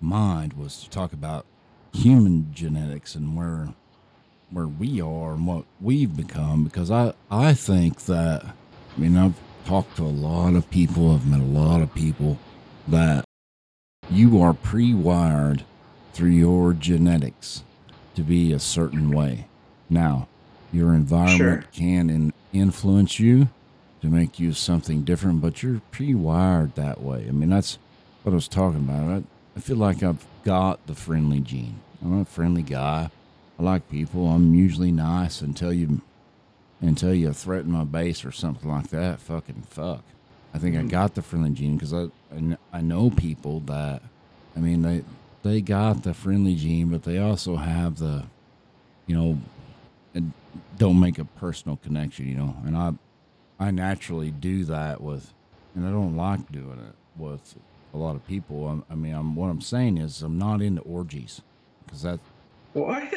mind 0.00 0.54
was 0.54 0.82
to 0.82 0.90
talk 0.90 1.12
about 1.12 1.44
human 1.92 2.52
genetics 2.54 3.14
and 3.14 3.36
where 3.36 3.68
where 4.50 4.66
we 4.66 5.00
are 5.00 5.32
and 5.32 5.46
what 5.46 5.64
we've 5.80 6.16
become 6.16 6.64
because 6.64 6.90
I, 6.90 7.12
I 7.30 7.54
think 7.54 8.06
that 8.06 8.44
I 8.44 9.00
mean 9.00 9.16
I've 9.16 9.38
talked 9.64 9.96
to 9.96 10.02
a 10.02 10.06
lot 10.06 10.54
of 10.54 10.68
people, 10.70 11.14
I've 11.14 11.26
met 11.26 11.40
a 11.40 11.44
lot 11.44 11.80
of 11.82 11.94
people 11.94 12.38
that 12.88 13.24
you 14.10 14.40
are 14.42 14.54
pre-wired 14.54 15.64
through 16.12 16.30
your 16.30 16.72
genetics 16.72 17.62
to 18.16 18.22
be 18.22 18.52
a 18.52 18.58
certain 18.58 19.10
way. 19.12 19.46
Now, 19.88 20.26
your 20.72 20.94
environment 20.94 21.62
Sure. 21.62 21.70
can 21.72 22.10
in, 22.10 22.32
influence 22.52 23.20
you 23.20 23.48
to 24.02 24.08
make 24.08 24.40
you 24.40 24.52
something 24.52 25.02
different, 25.02 25.40
but 25.40 25.62
you're 25.62 25.80
pre-wired 25.92 26.74
that 26.74 27.00
way. 27.02 27.26
I 27.28 27.32
mean 27.32 27.50
that's 27.50 27.78
what 28.22 28.32
I 28.32 28.34
was 28.34 28.48
talking 28.48 28.80
about. 28.80 29.08
I, 29.10 29.22
I 29.56 29.60
feel 29.60 29.76
like 29.76 30.02
I've 30.02 30.24
got 30.44 30.86
the 30.86 30.94
friendly 30.94 31.40
gene. 31.40 31.80
I'm 32.02 32.20
a 32.20 32.24
friendly 32.24 32.62
guy. 32.62 33.10
I 33.58 33.62
like 33.62 33.90
people. 33.90 34.28
I'm 34.28 34.54
usually 34.54 34.92
nice 34.92 35.40
until 35.40 35.72
you 35.72 36.00
until 36.80 37.12
you 37.12 37.32
threaten 37.32 37.72
my 37.72 37.84
base 37.84 38.24
or 38.24 38.32
something 38.32 38.70
like 38.70 38.88
that. 38.88 39.20
Fucking 39.20 39.64
fuck. 39.68 40.02
I 40.54 40.58
think 40.58 40.76
I 40.76 40.78
mm-hmm. 40.80 40.88
got 40.88 41.14
the 41.14 41.22
friendly 41.22 41.50
gene 41.50 41.76
because 41.76 41.92
I, 41.92 42.04
I 42.34 42.56
I 42.72 42.80
know 42.80 43.10
people 43.10 43.60
that 43.60 44.02
I 44.56 44.60
mean 44.60 44.82
they 44.82 45.04
they 45.42 45.60
got 45.60 46.02
the 46.02 46.14
friendly 46.14 46.54
gene, 46.54 46.88
but 46.88 47.02
they 47.02 47.18
also 47.18 47.56
have 47.56 47.98
the 47.98 48.24
you 49.06 49.16
know 49.16 49.38
and 50.14 50.32
don't 50.78 50.98
make 50.98 51.18
a 51.18 51.24
personal 51.24 51.76
connection. 51.76 52.28
You 52.28 52.36
know, 52.36 52.56
and 52.64 52.76
I 52.76 52.92
I 53.58 53.70
naturally 53.70 54.30
do 54.30 54.64
that 54.64 55.02
with, 55.02 55.32
and 55.74 55.86
I 55.86 55.90
don't 55.90 56.16
like 56.16 56.50
doing 56.50 56.78
it 56.78 56.94
with 57.20 57.56
a 57.92 57.96
lot 57.96 58.16
of 58.16 58.26
people. 58.26 58.68
I'm, 58.68 58.84
I 58.90 58.94
mean, 58.94 59.14
I'm 59.14 59.34
what 59.34 59.48
I'm 59.48 59.60
saying 59.60 59.98
is 59.98 60.22
I'm 60.22 60.38
not 60.38 60.62
into 60.62 60.82
orgies 60.82 61.40
because 61.84 62.02
that 62.02 62.20
What? 62.72 63.10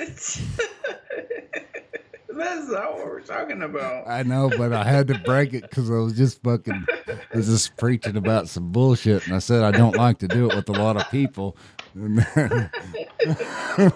That's 2.36 2.68
not 2.68 2.96
what 2.96 3.06
we're 3.06 3.22
talking 3.22 3.62
about. 3.62 4.08
I 4.08 4.24
know, 4.24 4.50
but 4.50 4.74
I 4.74 4.84
had 4.84 5.08
to 5.10 5.20
break 5.20 5.54
it 5.54 5.62
because 5.62 5.92
I 5.92 5.96
was 5.96 6.14
just 6.14 6.42
fucking 6.42 6.86
I 7.08 7.20
was 7.38 7.46
just 7.46 7.78
preaching 7.78 8.18
about 8.18 8.50
some 8.50 8.72
bullshit, 8.72 9.28
and 9.28 9.36
I 9.36 9.40
said 9.40 9.62
I 9.62 9.70
don't 9.72 9.96
like 9.96 10.18
to 10.20 10.28
do 10.28 10.50
it 10.50 10.56
with 10.56 10.68
a 10.70 10.74
lot 10.74 10.98
of 10.98 11.10
people. 11.12 11.56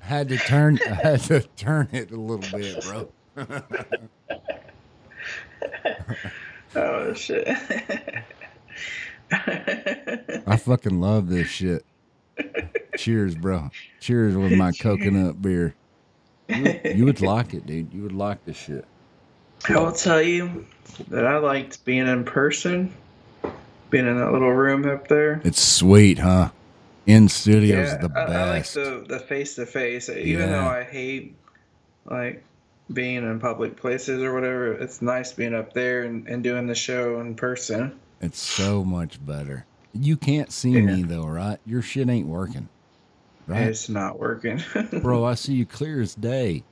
Had 0.00 0.28
to 0.28 0.36
turn, 0.36 0.78
I 0.84 0.94
had 0.94 1.20
to 1.22 1.40
turn 1.56 1.88
it 1.92 2.10
a 2.10 2.16
little 2.16 2.58
bit, 2.58 2.84
bro. 2.84 3.08
Oh 6.74 7.12
shit. 7.12 7.46
I 9.32 10.56
fucking 10.60 11.00
love 11.00 11.28
this 11.28 11.48
shit. 11.48 11.84
Cheers, 12.96 13.34
bro. 13.34 13.70
Cheers 14.00 14.36
with 14.36 14.52
my 14.52 14.72
coconut 14.72 15.40
beer. 15.40 15.74
You 16.48 16.62
would, 16.62 16.80
you 16.96 17.04
would 17.06 17.20
like 17.20 17.54
it, 17.54 17.66
dude. 17.66 17.92
You 17.94 18.02
would 18.02 18.12
like 18.12 18.44
this 18.44 18.56
shit. 18.56 18.84
I 19.68 19.78
will 19.78 19.92
tell 19.92 20.20
you 20.20 20.66
that 21.08 21.26
I 21.26 21.38
liked 21.38 21.84
being 21.84 22.06
in 22.08 22.24
person, 22.24 22.92
being 23.90 24.06
in 24.06 24.18
that 24.18 24.32
little 24.32 24.52
room 24.52 24.84
up 24.88 25.08
there. 25.08 25.40
It's 25.44 25.60
sweet, 25.62 26.18
huh? 26.18 26.50
In 27.06 27.28
studio's 27.28 27.88
Yeah, 27.92 27.96
the 28.06 28.12
I, 28.14 28.20
I 28.22 28.50
like 28.50 28.62
best. 28.62 28.74
the 28.74 29.24
face 29.26 29.54
to 29.56 29.66
face. 29.66 30.08
Even 30.08 30.50
though 30.50 30.66
I 30.66 30.84
hate 30.84 31.36
like 32.04 32.44
being 32.92 33.18
in 33.18 33.40
public 33.40 33.76
places 33.76 34.22
or 34.22 34.34
whatever, 34.34 34.72
it's 34.72 35.00
nice 35.00 35.32
being 35.32 35.54
up 35.54 35.72
there 35.72 36.02
and, 36.02 36.26
and 36.28 36.42
doing 36.42 36.66
the 36.66 36.74
show 36.74 37.20
in 37.20 37.34
person. 37.34 37.98
It's 38.22 38.38
so 38.40 38.84
much 38.84 39.24
better. 39.24 39.66
You 39.92 40.16
can't 40.16 40.50
see 40.52 40.70
Yeah. 40.70 40.80
me 40.82 41.02
though, 41.02 41.26
right? 41.26 41.58
Your 41.66 41.82
shit 41.82 42.08
ain't 42.08 42.28
working, 42.28 42.68
right, 43.46 43.66
It's 43.68 43.88
not 43.88 44.18
working. 44.18 44.62
bro? 45.02 45.24
I 45.24 45.34
see 45.34 45.54
you 45.54 45.66
clear 45.66 46.00
as 46.00 46.14
day. 46.14 46.62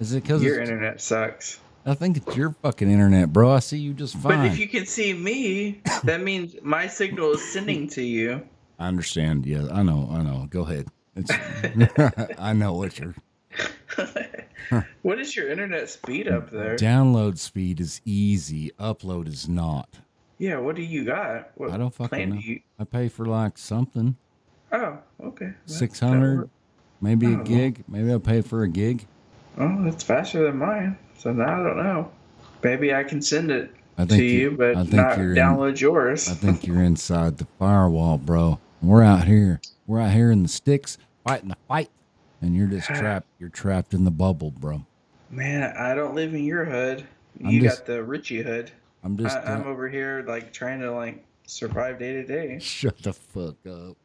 Is 0.00 0.12
it 0.12 0.22
because 0.22 0.42
Your 0.42 0.60
internet 0.60 1.00
sucks. 1.00 1.58
I 1.84 1.94
think 1.94 2.16
it's 2.16 2.34
your 2.36 2.52
fucking 2.62 2.90
internet, 2.90 3.32
bro. 3.32 3.52
I 3.52 3.58
see 3.58 3.76
you 3.78 3.92
just 3.92 4.16
fine. 4.16 4.38
But 4.38 4.46
if 4.52 4.58
you 4.58 4.68
can 4.68 4.86
see 4.86 5.12
me, 5.12 5.82
that 6.04 6.22
means 6.22 6.54
my 6.62 6.86
signal 6.86 7.32
is 7.32 7.52
sending 7.52 7.88
to 7.90 8.02
you. 8.02 8.40
I 8.78 8.88
understand. 8.88 9.44
Yeah, 9.44 9.66
I 9.70 9.82
know. 9.82 10.08
I 10.10 10.22
know. 10.22 10.46
Go 10.48 10.62
ahead. 10.62 10.88
It's. 11.14 11.30
I 12.38 12.54
know 12.54 12.72
what 12.72 12.98
your 12.98 13.14
what 15.02 15.18
is 15.20 15.36
your 15.36 15.50
internet 15.50 15.90
speed 15.90 16.26
up 16.26 16.50
there? 16.50 16.76
download 16.76 17.38
speed 17.38 17.80
is 17.80 18.00
easy. 18.04 18.70
Upload 18.80 19.28
is 19.28 19.48
not. 19.48 19.98
Yeah, 20.44 20.58
what 20.58 20.76
do 20.76 20.82
you 20.82 21.04
got? 21.06 21.52
What 21.54 21.70
I 21.70 21.78
don't 21.78 21.94
fucking 21.94 22.28
know. 22.28 22.36
do 22.36 22.42
you? 22.42 22.60
I 22.78 22.84
pay 22.84 23.08
for 23.08 23.24
like 23.24 23.56
something 23.56 24.14
Oh, 24.72 24.98
okay. 25.22 25.52
Six 25.64 25.98
hundred, 26.00 26.50
maybe 27.00 27.32
a 27.32 27.38
Oh. 27.38 27.42
gig. 27.44 27.82
Maybe 27.88 28.10
I'll 28.10 28.20
pay 28.20 28.42
for 28.42 28.62
a 28.62 28.68
gig. 28.68 29.06
Oh, 29.56 29.84
that's 29.84 30.02
faster 30.02 30.44
than 30.44 30.58
mine. 30.58 30.98
So 31.16 31.32
now 31.32 31.60
I 31.60 31.62
don't 31.62 31.78
know. 31.78 32.10
Maybe 32.62 32.92
I 32.94 33.04
can 33.04 33.22
send 33.22 33.50
it 33.50 33.70
I 33.96 34.02
to 34.02 34.08
think 34.10 34.22
you, 34.22 34.50
but 34.50 34.76
I 34.76 34.82
think 34.82 34.94
not 34.94 35.16
you're 35.16 35.30
in- 35.30 35.36
download 35.36 35.80
yours. 35.80 36.28
I 36.28 36.34
think 36.34 36.66
you're 36.66 36.82
inside 36.82 37.38
the 37.38 37.46
firewall, 37.58 38.18
bro. 38.18 38.58
We're 38.82 39.02
out 39.02 39.24
here. 39.24 39.62
We're 39.86 40.00
out 40.00 40.10
here 40.12 40.30
in 40.30 40.42
the 40.42 40.48
sticks 40.48 40.98
fighting 41.26 41.48
the 41.48 41.56
fight, 41.68 41.88
and 42.42 42.54
you're 42.54 42.66
just 42.66 42.88
trapped. 42.94 43.28
You're 43.38 43.48
trapped 43.48 43.94
in 43.94 44.04
the 44.04 44.10
bubble, 44.10 44.50
bro. 44.50 44.84
Man, 45.30 45.74
I 45.78 45.94
don't 45.94 46.14
live 46.14 46.34
in 46.34 46.44
your 46.44 46.66
hood. 46.66 47.06
You 47.40 47.62
just- 47.62 47.78
got 47.78 47.86
the 47.86 48.02
Richie 48.04 48.42
hood. 48.42 48.72
I'm 49.04 49.18
just. 49.18 49.36
I, 49.36 49.54
I'm 49.54 49.66
uh, 49.66 49.70
over 49.70 49.88
here 49.88 50.24
like 50.26 50.52
trying 50.52 50.80
to 50.80 50.90
like 50.90 51.24
survive 51.46 51.98
day 51.98 52.14
to 52.14 52.24
day. 52.24 52.58
shut 52.60 52.98
the 53.02 53.12
fuck 53.12 53.56
up. 53.66 53.96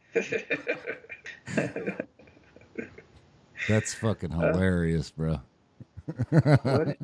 That's 3.68 3.94
fucking 3.94 4.32
hilarious, 4.32 5.10
bro. 5.12 5.40
What? 6.30 6.98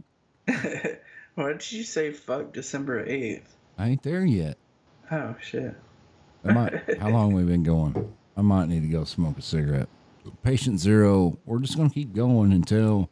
Why 1.35 1.51
did 1.51 1.71
you 1.71 1.83
say 1.83 2.11
fuck 2.11 2.53
December 2.53 3.05
eighth? 3.05 3.55
I 3.77 3.89
ain't 3.89 4.03
there 4.03 4.25
yet. 4.25 4.57
Oh 5.11 5.35
shit. 5.41 5.73
I 6.43 6.51
might. 6.51 6.99
how 6.99 7.09
long 7.09 7.33
we 7.33 7.43
been 7.43 7.63
going? 7.63 8.13
I 8.37 8.41
might 8.41 8.67
need 8.67 8.81
to 8.81 8.87
go 8.87 9.03
smoke 9.05 9.37
a 9.37 9.41
cigarette. 9.41 9.89
Patient 10.43 10.79
zero. 10.79 11.37
We're 11.45 11.59
just 11.59 11.77
gonna 11.77 11.89
keep 11.89 12.13
going 12.13 12.51
until 12.51 13.09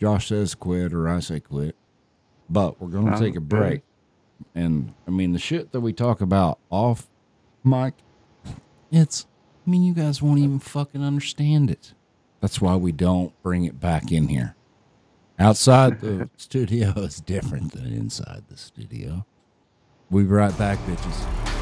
Josh 0.00 0.28
says 0.28 0.54
quit 0.54 0.92
or 0.92 1.08
I 1.08 1.20
say 1.20 1.40
quit. 1.40 1.74
But 2.50 2.80
we're 2.80 2.88
gonna 2.88 3.12
Sounds 3.12 3.20
take 3.20 3.36
a 3.36 3.40
break. 3.40 3.82
And 4.56 4.94
I 5.06 5.10
mean 5.10 5.32
the 5.32 5.38
shit 5.38 5.70
that 5.72 5.80
we 5.80 5.92
talk 5.92 6.20
about 6.20 6.58
off 6.70 7.06
mic, 7.62 7.94
it's. 8.90 9.26
I 9.66 9.70
mean 9.70 9.82
you 9.82 9.94
guys 9.94 10.22
won't 10.22 10.38
even 10.38 10.60
fucking 10.60 11.02
understand 11.02 11.70
it. 11.70 11.92
That's 12.40 12.60
why 12.60 12.76
we 12.76 12.92
don't 12.92 13.32
bring 13.42 13.64
it 13.64 13.80
back 13.80 14.10
in 14.10 14.28
here. 14.28 14.54
Outside 15.38 16.00
the 16.00 16.30
studio 16.36 16.92
is 16.96 17.20
different 17.20 17.72
than 17.72 17.86
inside 17.86 18.44
the 18.48 18.56
studio. 18.56 19.26
We'll 20.08 20.24
be 20.24 20.30
right 20.30 20.56
back, 20.56 20.78
bitches. 20.86 21.55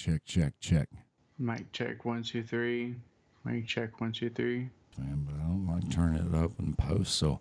Check, 0.00 0.22
check, 0.24 0.54
check. 0.60 0.88
Mic 1.38 1.70
check 1.72 2.04
one 2.04 2.22
two 2.22 2.42
three. 2.42 2.94
Mic 3.44 3.66
check 3.66 4.00
one 4.00 4.12
two 4.12 4.30
three. 4.30 4.70
Man, 4.98 5.26
but 5.26 5.34
I 5.36 5.42
don't 5.46 5.66
like 5.66 5.90
turning 5.90 6.26
it 6.26 6.34
up 6.34 6.52
in 6.58 6.74
post, 6.74 7.14
so 7.16 7.40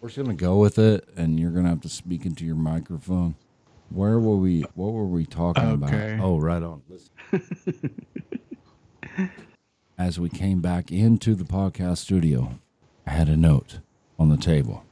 we're 0.00 0.08
just 0.08 0.18
gonna 0.18 0.34
go 0.34 0.58
with 0.58 0.78
it, 0.78 1.08
and 1.16 1.38
you're 1.40 1.50
gonna 1.50 1.68
have 1.68 1.80
to 1.82 1.88
speak 1.88 2.24
into 2.24 2.44
your 2.44 2.54
microphone. 2.56 3.34
Where 3.90 4.18
were 4.20 4.36
we? 4.36 4.62
What 4.74 4.92
were 4.92 5.06
we 5.06 5.26
talking 5.26 5.64
Okay. 5.64 6.14
about? 6.14 6.24
Oh, 6.24 6.38
right 6.38 6.62
on. 6.62 6.82
As 9.98 10.20
we 10.20 10.28
came 10.28 10.60
back 10.60 10.92
into 10.92 11.34
the 11.34 11.44
podcast 11.44 11.98
studio, 11.98 12.60
I 13.06 13.10
had 13.10 13.28
a 13.28 13.36
note 13.36 13.80
on 14.18 14.28
the 14.28 14.36
table. 14.36 14.84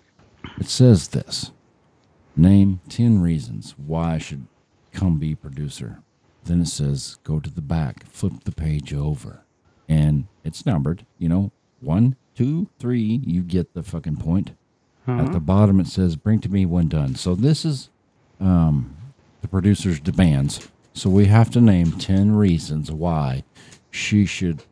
It 0.59 0.67
says 0.67 1.09
this 1.09 1.53
Name 2.37 2.81
10 2.89 3.21
reasons 3.23 3.75
why 3.79 4.15
I 4.15 4.19
should 4.19 4.47
come 4.93 5.19
be 5.19 5.35
producer. 5.35 6.01
Then 6.47 6.63
it 6.63 6.69
says 6.69 7.19
go 7.25 7.41
to 7.41 7.51
the 7.51 7.63
back, 7.63 8.07
flip 8.07 8.45
the 8.45 8.53
page 8.53 8.95
over. 8.95 9.43
And 9.89 10.27
it's 10.45 10.67
numbered, 10.67 11.07
you 11.19 11.29
know, 11.29 11.53
one, 11.81 12.17
two, 12.35 12.69
three. 12.79 13.21
You 13.25 13.43
get 13.43 13.75
the 13.75 13.83
fucking 13.83 14.17
point. 14.17 14.53
At 15.09 15.33
the 15.33 15.39
bottom, 15.39 15.79
it 15.79 15.87
says 15.87 16.17
bring 16.17 16.41
to 16.41 16.49
me 16.49 16.67
when 16.67 16.89
done. 16.89 17.15
So 17.15 17.37
this 17.37 17.65
is 17.65 17.91
um, 18.41 18.97
the 19.41 19.47
producer's 19.47 20.01
demands. 20.01 20.69
So 20.95 21.09
we 21.09 21.27
have 21.27 21.49
to 21.51 21.61
name 21.61 21.93
10 21.93 22.35
reasons 22.35 22.91
why 22.91 23.45
she 23.91 24.27
should 24.27 24.65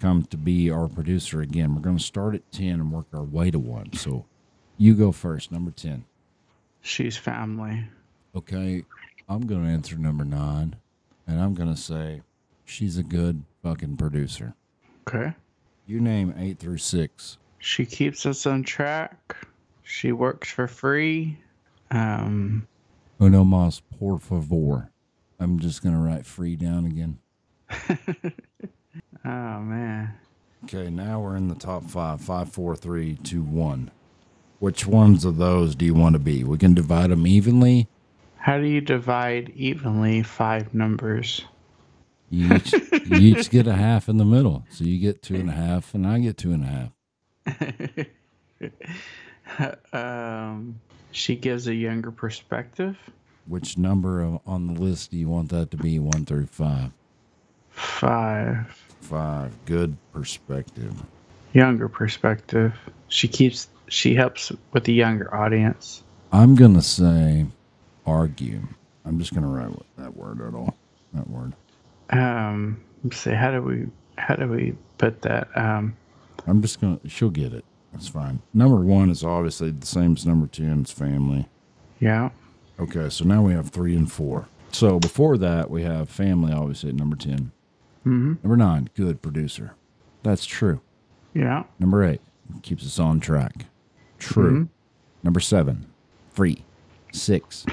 come 0.00 0.24
to 0.24 0.36
be 0.38 0.70
our 0.70 0.88
producer 0.88 1.42
again. 1.42 1.74
We're 1.74 1.82
going 1.82 1.98
to 1.98 2.02
start 2.02 2.34
at 2.34 2.50
10 2.52 2.68
and 2.68 2.90
work 2.90 3.06
our 3.12 3.22
way 3.22 3.50
to 3.50 3.58
one. 3.58 3.92
So 3.92 4.24
you 4.78 4.94
go 4.94 5.12
first, 5.12 5.52
number 5.52 5.70
10. 5.70 6.04
She's 6.80 7.16
family. 7.16 7.84
Okay, 8.34 8.84
I'm 9.28 9.46
going 9.46 9.64
to 9.64 9.70
answer 9.70 9.96
number 9.96 10.24
nine, 10.24 10.76
and 11.32 11.40
I'm 11.40 11.54
to 11.74 11.80
say 11.80 12.20
she's 12.64 12.98
a 12.98 13.02
good 13.02 13.44
fucking 13.62 13.96
producer. 13.96 14.54
Okay. 15.08 15.34
You 15.86 16.00
name 16.00 16.34
eight 16.38 16.58
through 16.58 16.78
six. 16.78 17.38
She 17.58 17.86
keeps 17.86 18.26
us 18.26 18.46
on 18.46 18.62
track. 18.62 19.36
She 19.82 20.12
works 20.12 20.50
for 20.50 20.68
free. 20.68 21.38
Um, 21.90 22.66
Uno 23.20 23.44
más 23.44 23.80
por 23.98 24.18
favor. 24.18 24.90
I'm 25.38 25.58
just 25.58 25.82
to 25.94 26.00
write 26.00 26.26
free 26.26 26.56
down 26.56 26.86
again. 26.86 27.18
oh 29.24 29.60
man. 29.60 30.14
Okay, 30.64 30.90
now 30.90 31.20
we're 31.20 31.36
in 31.36 31.48
the 31.48 31.54
top 31.54 31.84
five. 31.84 32.20
Five, 32.20 32.50
four, 32.50 32.76
three, 32.76 33.16
two, 33.16 33.42
one. 33.42 33.90
Which 34.60 34.86
ones 34.86 35.24
of 35.24 35.36
those 35.38 35.74
do 35.74 35.84
you 35.84 35.94
want 35.94 36.12
to 36.12 36.20
be? 36.20 36.44
We 36.44 36.58
can 36.58 36.74
divide 36.74 37.10
them 37.10 37.26
evenly. 37.26 37.88
How 38.42 38.58
do 38.58 38.66
you 38.66 38.80
divide 38.80 39.52
evenly 39.54 40.24
five 40.24 40.74
numbers? 40.74 41.44
You 42.28 42.54
each, 42.54 42.72
you 42.72 43.16
each 43.18 43.50
get 43.50 43.68
a 43.68 43.72
half 43.72 44.08
in 44.08 44.16
the 44.16 44.24
middle. 44.24 44.66
So 44.68 44.82
you 44.82 44.98
get 44.98 45.22
two 45.22 45.36
and 45.36 45.48
a 45.48 45.52
half, 45.52 45.94
and 45.94 46.04
I 46.04 46.18
get 46.18 46.38
two 46.38 46.52
and 46.52 46.90
a 47.46 48.08
half. 49.54 49.92
um, 49.92 50.80
she 51.12 51.36
gives 51.36 51.68
a 51.68 51.74
younger 51.74 52.10
perspective. 52.10 52.98
Which 53.46 53.78
number 53.78 54.40
on 54.44 54.66
the 54.66 54.80
list 54.80 55.12
do 55.12 55.18
you 55.18 55.28
want 55.28 55.50
that 55.50 55.70
to 55.70 55.76
be? 55.76 56.00
One 56.00 56.24
through 56.24 56.46
five. 56.46 56.90
Five. 57.70 58.66
Five. 59.02 59.52
Good 59.66 59.96
perspective. 60.12 60.92
Younger 61.52 61.88
perspective. 61.88 62.74
She 63.06 63.28
keeps. 63.28 63.68
She 63.86 64.16
helps 64.16 64.50
with 64.72 64.82
the 64.82 64.94
younger 64.94 65.32
audience. 65.32 66.02
I'm 66.32 66.56
gonna 66.56 66.82
say 66.82 67.46
argue. 68.06 68.62
I'm 69.04 69.18
just 69.18 69.34
gonna 69.34 69.48
write 69.48 69.74
that 69.98 70.16
word 70.16 70.40
at 70.40 70.54
all. 70.54 70.76
That 71.12 71.28
word. 71.28 71.52
Um, 72.10 72.80
let's 73.04 73.18
see. 73.18 73.30
How 73.32 73.50
do 73.50 73.62
we? 73.62 73.86
How 74.18 74.34
do 74.36 74.46
we 74.48 74.74
put 74.98 75.22
that? 75.22 75.48
Um, 75.56 75.96
I'm 76.46 76.62
just 76.62 76.80
gonna. 76.80 77.00
She'll 77.06 77.30
get 77.30 77.52
it. 77.52 77.64
That's 77.92 78.08
fine. 78.08 78.40
Number 78.54 78.76
one 78.80 79.10
is 79.10 79.22
obviously 79.24 79.70
the 79.70 79.86
same 79.86 80.14
as 80.14 80.24
number 80.26 80.46
two 80.46 80.64
ten. 80.64 80.80
It's 80.80 80.92
family. 80.92 81.48
yeah. 82.00 82.30
Okay, 82.80 83.10
so 83.10 83.24
now 83.24 83.42
we 83.42 83.52
have 83.52 83.68
three 83.68 83.94
and 83.94 84.10
four. 84.10 84.46
So 84.72 84.98
before 84.98 85.36
that, 85.38 85.70
we 85.70 85.82
have 85.82 86.08
family, 86.08 86.52
obviously 86.52 86.88
at 86.88 86.96
number 86.96 87.14
ten. 87.16 87.52
Mm-hmm. 88.06 88.34
Number 88.42 88.56
nine, 88.56 88.88
good 88.96 89.20
producer. 89.22 89.74
That's 90.22 90.44
true. 90.46 90.80
Yeah. 91.34 91.64
Number 91.78 92.02
eight, 92.02 92.20
keeps 92.62 92.84
us 92.84 92.98
on 92.98 93.20
track. 93.20 93.66
True. 94.18 94.68
Number 95.22 95.38
seven, 95.38 95.86
free. 96.30 96.64
Six, 97.12 97.64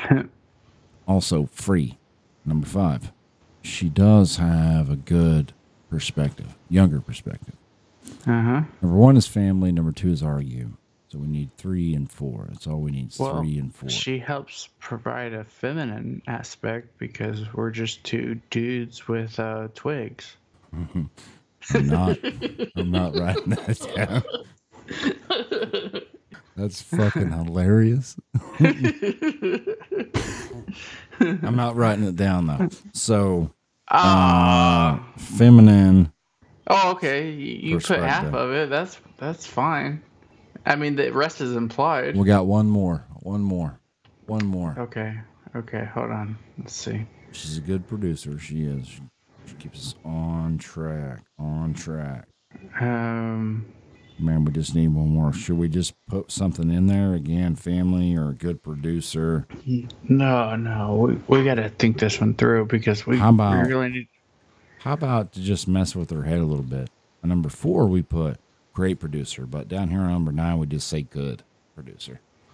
also 1.07 1.47
free. 1.51 1.97
Number 2.45 2.67
five, 2.67 3.11
she 3.61 3.89
does 3.89 4.37
have 4.37 4.89
a 4.89 4.95
good 4.95 5.53
perspective, 5.89 6.57
younger 6.69 7.01
perspective. 7.01 7.55
Uh 8.27 8.41
huh. 8.41 8.61
Number 8.81 8.97
one 8.97 9.17
is 9.17 9.27
family. 9.27 9.71
Number 9.71 9.91
two 9.91 10.11
is 10.11 10.21
argue. 10.21 10.71
So 11.09 11.17
we 11.17 11.27
need 11.27 11.49
three 11.57 11.95
and 11.95 12.09
four. 12.11 12.45
That's 12.49 12.67
all 12.67 12.81
we 12.81 12.91
need. 12.91 13.11
Well, 13.17 13.41
three 13.41 13.57
and 13.57 13.73
four. 13.73 13.89
She 13.89 14.19
helps 14.19 14.69
provide 14.79 15.33
a 15.33 15.43
feminine 15.43 16.21
aspect 16.27 16.99
because 16.99 17.51
we're 17.53 17.71
just 17.71 18.03
two 18.03 18.39
dudes 18.51 19.07
with 19.07 19.39
uh, 19.39 19.69
twigs. 19.73 20.37
I'm 20.71 21.09
not. 21.87 22.19
I'm 22.75 22.91
not 22.91 23.15
writing 23.15 23.49
that 23.49 24.23
down. 24.91 26.01
That's 26.59 26.81
fucking 26.81 27.31
hilarious. 27.31 28.17
I'm 31.21 31.55
not 31.55 31.77
writing 31.77 32.03
it 32.03 32.17
down 32.17 32.47
though. 32.47 32.67
So, 32.91 33.53
uh, 33.87 34.99
feminine. 35.17 36.11
Oh, 36.67 36.91
okay. 36.91 37.31
You, 37.31 37.75
you 37.75 37.79
put 37.79 37.99
half 37.99 38.33
of 38.33 38.51
it. 38.51 38.69
That's 38.69 38.99
that's 39.17 39.47
fine. 39.47 40.03
I 40.65 40.75
mean, 40.75 40.97
the 40.97 41.11
rest 41.13 41.39
is 41.39 41.55
implied. 41.55 42.17
We 42.17 42.25
got 42.25 42.45
one 42.45 42.67
more. 42.67 43.05
One 43.21 43.41
more. 43.41 43.79
One 44.25 44.45
more. 44.45 44.75
Okay. 44.77 45.17
Okay. 45.55 45.85
Hold 45.93 46.11
on. 46.11 46.37
Let's 46.57 46.75
see. 46.75 47.05
She's 47.31 47.57
a 47.57 47.61
good 47.61 47.87
producer. 47.87 48.37
She 48.37 48.63
is. 48.63 48.99
She 49.45 49.55
keeps 49.55 49.79
us 49.79 49.95
on 50.03 50.57
track. 50.57 51.23
On 51.37 51.73
track. 51.73 52.27
Um. 52.81 53.65
Man, 54.19 54.43
we 54.45 54.51
just 54.51 54.75
need 54.75 54.89
one 54.89 55.09
more. 55.09 55.31
Should 55.31 55.57
we 55.57 55.69
just 55.69 55.93
put 56.07 56.29
something 56.31 56.69
in 56.69 56.87
there 56.87 57.13
again? 57.13 57.55
Family 57.55 58.15
or 58.15 58.29
a 58.29 58.33
good 58.33 58.61
producer? 58.61 59.47
No, 60.03 60.55
no. 60.55 60.95
We, 61.27 61.37
we 61.39 61.45
got 61.45 61.55
to 61.55 61.69
think 61.69 61.99
this 61.99 62.19
one 62.19 62.33
through 62.33 62.65
because 62.65 63.07
we, 63.07 63.17
How 63.17 63.29
about- 63.29 63.65
we 63.65 63.71
really 63.73 63.89
need. 63.89 64.07
How 64.79 64.93
about 64.93 65.33
to 65.33 65.41
just 65.41 65.67
mess 65.67 65.93
with 65.95 66.09
her 66.11 66.23
head 66.23 66.39
a 66.39 66.43
little 66.45 66.63
bit? 66.63 66.89
On 67.23 67.29
number 67.29 67.49
four, 67.49 67.87
we 67.87 68.01
put 68.01 68.37
great 68.73 68.99
producer, 68.99 69.45
but 69.45 69.67
down 69.67 69.89
here 69.89 69.99
on 69.99 70.09
number 70.11 70.31
nine, 70.31 70.57
we 70.57 70.67
just 70.67 70.87
say 70.87 71.01
good 71.01 71.43
producer. 71.75 72.21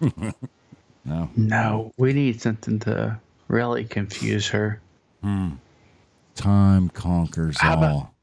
no, 1.04 1.30
No, 1.36 1.92
we 1.96 2.12
need 2.12 2.40
something 2.40 2.78
to 2.80 3.18
really 3.48 3.84
confuse 3.84 4.48
her. 4.48 4.80
Hmm. 5.22 5.50
time 6.34 6.88
conquers 6.90 7.58
How 7.60 7.74
about- 7.74 7.92
all. 7.92 8.14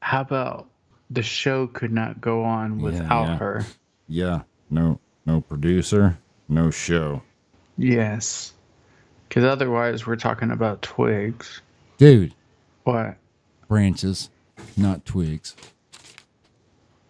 How 0.00 0.20
about 0.22 0.66
the 1.10 1.22
show 1.22 1.66
could 1.66 1.92
not 1.92 2.20
go 2.20 2.42
on 2.44 2.78
Yeah, 2.78 2.84
without 2.84 3.24
yeah. 3.26 3.36
her? 3.38 3.66
Yeah, 4.08 4.42
no, 4.70 5.00
no 5.26 5.40
producer, 5.40 6.18
no 6.48 6.70
show, 6.70 7.22
Yes. 7.76 8.52
Because 9.28 9.44
otherwise, 9.44 10.06
we're 10.06 10.14
talking 10.16 10.50
about 10.52 10.80
twigs. 10.82 11.60
dude. 11.98 12.34
What? 12.84 13.16
Branches, 13.68 14.30
not 14.76 15.04
twigs. 15.04 15.56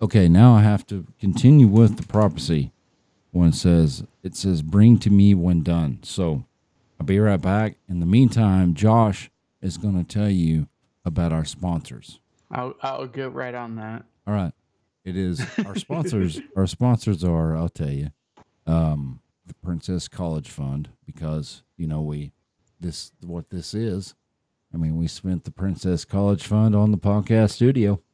Okay, 0.00 0.28
now 0.28 0.54
I 0.54 0.62
have 0.62 0.86
to 0.86 1.06
continue 1.20 1.66
with 1.66 1.96
the 1.96 2.06
prophecy. 2.06 2.72
It 3.34 3.54
says 3.54 4.04
it 4.22 4.36
says 4.36 4.62
bring 4.62 4.98
to 5.00 5.10
me 5.10 5.34
when 5.34 5.62
done. 5.62 5.98
So 6.02 6.44
I'll 7.00 7.06
be 7.06 7.18
right 7.18 7.40
back. 7.40 7.76
In 7.88 7.98
the 8.00 8.06
meantime, 8.06 8.74
Josh 8.74 9.30
is 9.60 9.76
going 9.76 10.02
to 10.02 10.04
tell 10.04 10.30
you 10.30 10.68
about 11.04 11.32
our 11.32 11.44
sponsors. 11.44 12.20
I'll, 12.54 12.74
I'll 12.82 13.06
get 13.06 13.32
right 13.32 13.54
on 13.54 13.76
that. 13.76 14.04
All 14.26 14.34
right. 14.34 14.52
It 15.04 15.16
is 15.16 15.44
our 15.66 15.76
sponsors. 15.76 16.40
our 16.56 16.66
sponsors 16.66 17.22
are, 17.24 17.56
I'll 17.56 17.68
tell 17.68 17.90
you, 17.90 18.10
um, 18.66 19.20
the 19.46 19.54
Princess 19.54 20.08
College 20.08 20.48
Fund 20.48 20.88
because 21.04 21.62
you 21.76 21.86
know 21.86 22.00
we 22.00 22.32
this 22.80 23.12
what 23.20 23.50
this 23.50 23.74
is. 23.74 24.14
I 24.72 24.76
mean, 24.76 24.96
we 24.96 25.06
spent 25.06 25.44
the 25.44 25.50
Princess 25.50 26.04
College 26.04 26.46
Fund 26.46 26.74
on 26.74 26.90
the 26.90 26.98
podcast 26.98 27.50
studio. 27.50 28.00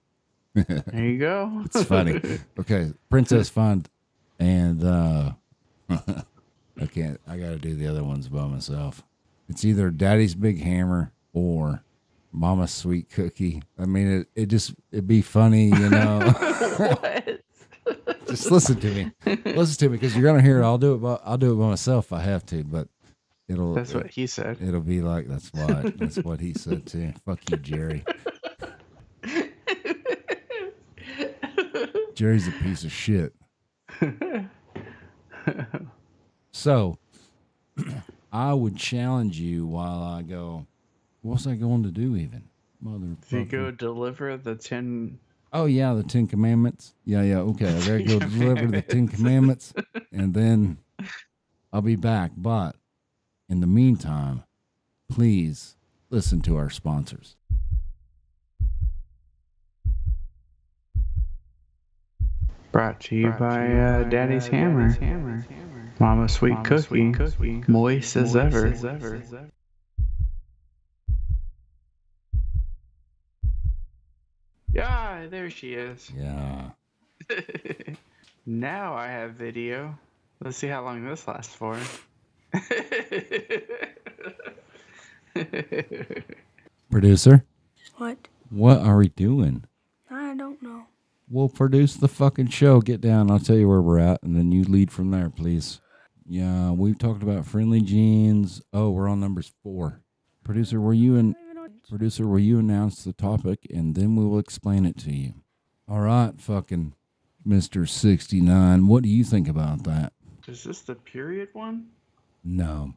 There 0.55 0.85
you 1.05 1.17
go. 1.19 1.63
It's 1.65 1.85
funny. 1.85 2.21
okay, 2.59 2.93
Princess 3.09 3.49
Fund, 3.49 3.89
and 4.41 4.83
uh, 4.83 5.33
I 5.89 6.87
can't. 6.93 7.21
I 7.29 7.37
got 7.37 7.51
to 7.51 7.57
do 7.57 7.77
the 7.77 7.87
other 7.87 8.03
ones 8.03 8.29
by 8.29 8.45
myself. 8.47 9.05
It's 9.49 9.65
either 9.65 9.91
Daddy's 9.91 10.35
Big 10.35 10.61
Hammer 10.61 11.13
or 11.33 11.85
Mama's 12.33 12.73
Sweet 12.73 13.11
Cookie. 13.11 13.63
I 13.79 13.87
mean, 13.87 14.21
it, 14.21 14.29
it 14.35 14.47
just 14.47 14.75
it'd 14.93 15.07
be 15.07 15.23
funny, 15.23 15.67
you 15.67 15.91
know. 15.91 16.21
what? 16.21 17.41
just 18.27 18.51
listen 18.51 18.79
to 18.81 18.91
me. 18.91 19.11
Listen 19.45 19.79
to 19.79 19.89
me 19.89 19.97
because 19.97 20.15
you're 20.17 20.25
gonna 20.25 20.43
hear 20.43 20.61
it. 20.61 20.65
I'll 20.65 20.79
do 20.79 20.95
it. 20.95 20.99
By, 20.99 21.19
I'll 21.25 21.39
do 21.39 21.53
it 21.53 21.57
by 21.57 21.69
myself 21.69 22.07
if 22.07 22.13
I 22.13 22.21
have 22.21 22.47
to, 22.47 22.65
but 22.65 22.89
it'll. 23.49 23.75
That's 23.75 23.95
what 23.95 24.11
he 24.11 24.27
said. 24.27 24.59
It'll 24.61 24.81
be 24.81 25.01
like 25.01 25.29
that's 25.29 25.53
what 25.53 25.99
that's 25.99 26.19
what 26.19 26.41
he 26.41 26.55
said 26.55 26.87
too. 26.87 27.13
Fuck 27.25 27.51
you, 27.51 27.57
Jerry. 27.57 28.05
Jerry's 32.15 32.49
a 32.49 32.53
piece 32.53 32.85
of 32.85 32.93
shit. 32.93 33.35
So, 36.53 36.99
I 38.33 38.53
would 38.53 38.77
challenge 38.77 39.39
you 39.39 39.67
while 39.67 40.03
I 40.03 40.23
go. 40.23 40.67
What's 41.23 41.47
I 41.47 41.55
going 41.55 41.83
to 41.83 41.91
do? 41.91 42.17
Even 42.17 42.45
Do 43.29 43.39
you 43.39 43.45
go 43.45 43.71
deliver 43.71 44.37
the 44.37 44.55
10 44.55 45.19
Oh 45.53 45.65
yeah, 45.65 45.95
the 45.95 46.05
Ten 46.05 46.27
Commandments. 46.29 46.95
Yeah, 47.05 47.23
yeah. 47.23 47.39
Okay, 47.39 47.67
I 47.67 47.81
gotta 47.81 48.03
go 48.05 48.19
deliver 48.39 48.69
the 48.69 48.83
Ten 48.83 49.09
Commandments, 49.09 49.73
and 50.13 50.33
then 50.33 50.79
I'll 51.73 51.83
be 51.83 51.97
back. 51.97 52.31
But 52.37 52.77
in 53.49 53.61
the 53.61 53.67
meantime, 53.67 54.45
please 55.11 55.77
listen 56.09 56.41
to 56.43 56.57
our 56.57 56.71
sponsors. 56.71 57.37
Brought 62.71 63.01
to 63.01 63.17
you 63.17 63.31
by 63.31 63.73
uh, 63.73 64.05
Daddy's 64.05 64.47
Hammer. 64.47 64.97
Mama 65.99 66.29
Sweet 66.29 66.57
Cookie. 66.63 67.65
Moist 67.67 68.17
as 68.17 68.37
ever 68.37 68.67
as 68.69 68.85
ever. 68.85 69.51
Yeah, 74.73 75.27
there 75.29 75.51
she 75.51 75.75
is. 75.75 76.11
Yeah. 76.19 76.71
now 78.47 78.95
I 78.95 79.07
have 79.07 79.35
video. 79.35 79.97
Let's 80.43 80.57
see 80.57 80.67
how 80.67 80.83
long 80.85 81.05
this 81.05 81.29
lasts 81.29 81.55
for. 81.55 81.79
Producer, 86.91 87.45
What? 87.99 88.19
what 88.49 88.79
are 88.81 88.97
we 88.99 89.09
doing? 89.09 89.65
I 90.11 90.35
don't 90.35 90.61
know. 90.63 90.85
We'll 91.29 91.49
produce 91.49 91.95
the 91.95 92.09
fucking 92.09 92.49
show. 92.49 92.81
Get 92.81 93.01
down. 93.01 93.31
I'll 93.31 93.39
tell 93.39 93.57
you 93.57 93.69
where 93.69 93.81
we're 93.81 94.01
at, 94.01 94.21
and 94.25 94.35
then 94.37 94.51
you 94.51 94.65
lead 94.65 94.91
from 94.91 95.13
there, 95.13 95.31
please. 95.31 95.81
Yeah, 96.27 96.73
we've 96.73 96.99
talked 96.99 97.23
about 97.23 97.47
friendly 97.47 97.81
genes. 97.81 98.61
Oh, 98.73 98.91
we're 98.91 99.09
on 99.09 99.21
numbers 99.21 99.53
four. 99.63 100.01
Producer, 100.43 100.81
were 100.81 100.95
you 100.95 101.15
in? 101.17 101.37
Producer, 101.91 102.25
will 102.29 102.39
you 102.39 102.61
announce 102.61 103.03
the 103.03 103.13
topic, 103.13 103.67
and 103.69 103.97
then 103.97 104.15
we 104.15 104.25
will 104.25 104.39
explain 104.39 104.87
it 104.87 104.97
to 104.99 105.13
you. 105.13 105.35
All 105.89 105.99
right, 106.01 106.41
fucking 106.41 106.95
Sixty 107.85 108.41
Nine. 108.41 108.87
What 108.87 109.03
do 109.03 109.09
you 109.09 109.25
think 109.25 109.49
about 109.49 109.83
that? 109.83 110.13
Is 110.47 110.63
this 110.63 110.83
the 110.83 110.95
period 110.95 111.49
one? 111.53 111.89
No, 112.45 112.95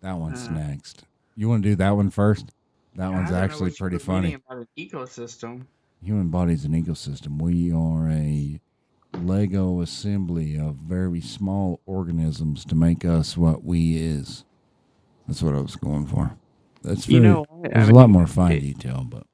that 0.00 0.18
one's 0.18 0.48
Uh. 0.48 0.52
next. 0.52 1.04
You 1.36 1.48
want 1.48 1.62
to 1.62 1.68
do 1.68 1.76
that 1.76 1.92
one 1.92 2.10
first? 2.10 2.50
That 2.96 3.12
one's 3.12 3.30
don't 3.30 3.38
know 3.38 3.44
actually 3.44 3.70
pretty 3.70 3.98
funny. 3.98 4.34
About 4.34 4.58
an 4.58 4.68
ecosystem. 4.76 5.66
Human 6.02 6.28
body's 6.28 6.64
an 6.64 6.72
ecosystem. 6.72 7.40
We 7.40 7.70
are 7.70 8.08
a 8.10 8.60
Lego 9.14 9.80
assembly 9.80 10.58
of 10.58 10.74
very 10.74 11.20
small 11.20 11.80
organisms 11.86 12.64
to 12.64 12.74
make 12.74 13.04
us 13.04 13.36
what 13.36 13.62
we 13.64 13.96
is. 13.96 14.44
That's 15.28 15.40
what 15.40 15.54
I 15.54 15.60
was 15.60 15.76
going 15.76 16.06
for. 16.06 16.36
That's 16.82 17.04
very, 17.06 17.16
You 17.16 17.20
know, 17.22 17.46
what? 17.48 17.70
I 17.70 17.78
there's 17.78 17.88
a 17.90 17.94
lot 17.94 18.10
more 18.10 18.26
fine 18.26 18.52
it- 18.52 18.60
detail, 18.60 19.04
but 19.08 19.24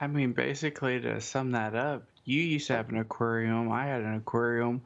I 0.00 0.06
mean, 0.08 0.32
basically, 0.32 1.00
to 1.00 1.20
sum 1.20 1.52
that 1.52 1.74
up, 1.76 2.04
you 2.24 2.42
used 2.42 2.66
to 2.68 2.76
have 2.76 2.88
an 2.88 2.98
aquarium. 2.98 3.70
I 3.70 3.86
had 3.86 4.02
an 4.02 4.14
aquarium, 4.14 4.82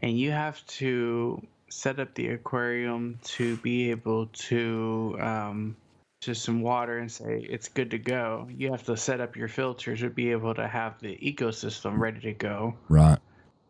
and 0.00 0.18
you 0.18 0.30
have 0.32 0.64
to 0.66 1.42
set 1.70 1.98
up 1.98 2.14
the 2.14 2.28
aquarium 2.28 3.18
to 3.22 3.56
be 3.58 3.90
able 3.90 4.26
to 4.26 5.16
um, 5.20 5.76
to 6.20 6.34
some 6.34 6.60
water 6.62 6.98
and 6.98 7.10
say 7.10 7.46
it's 7.48 7.68
good 7.68 7.90
to 7.92 7.98
go. 7.98 8.48
You 8.54 8.70
have 8.72 8.84
to 8.84 8.96
set 8.96 9.20
up 9.20 9.36
your 9.36 9.48
filters 9.48 10.00
to 10.00 10.10
be 10.10 10.30
able 10.32 10.54
to 10.54 10.66
have 10.66 10.98
the 11.00 11.16
ecosystem 11.16 11.98
ready 11.98 12.20
to 12.20 12.32
go. 12.32 12.74
right. 12.88 13.18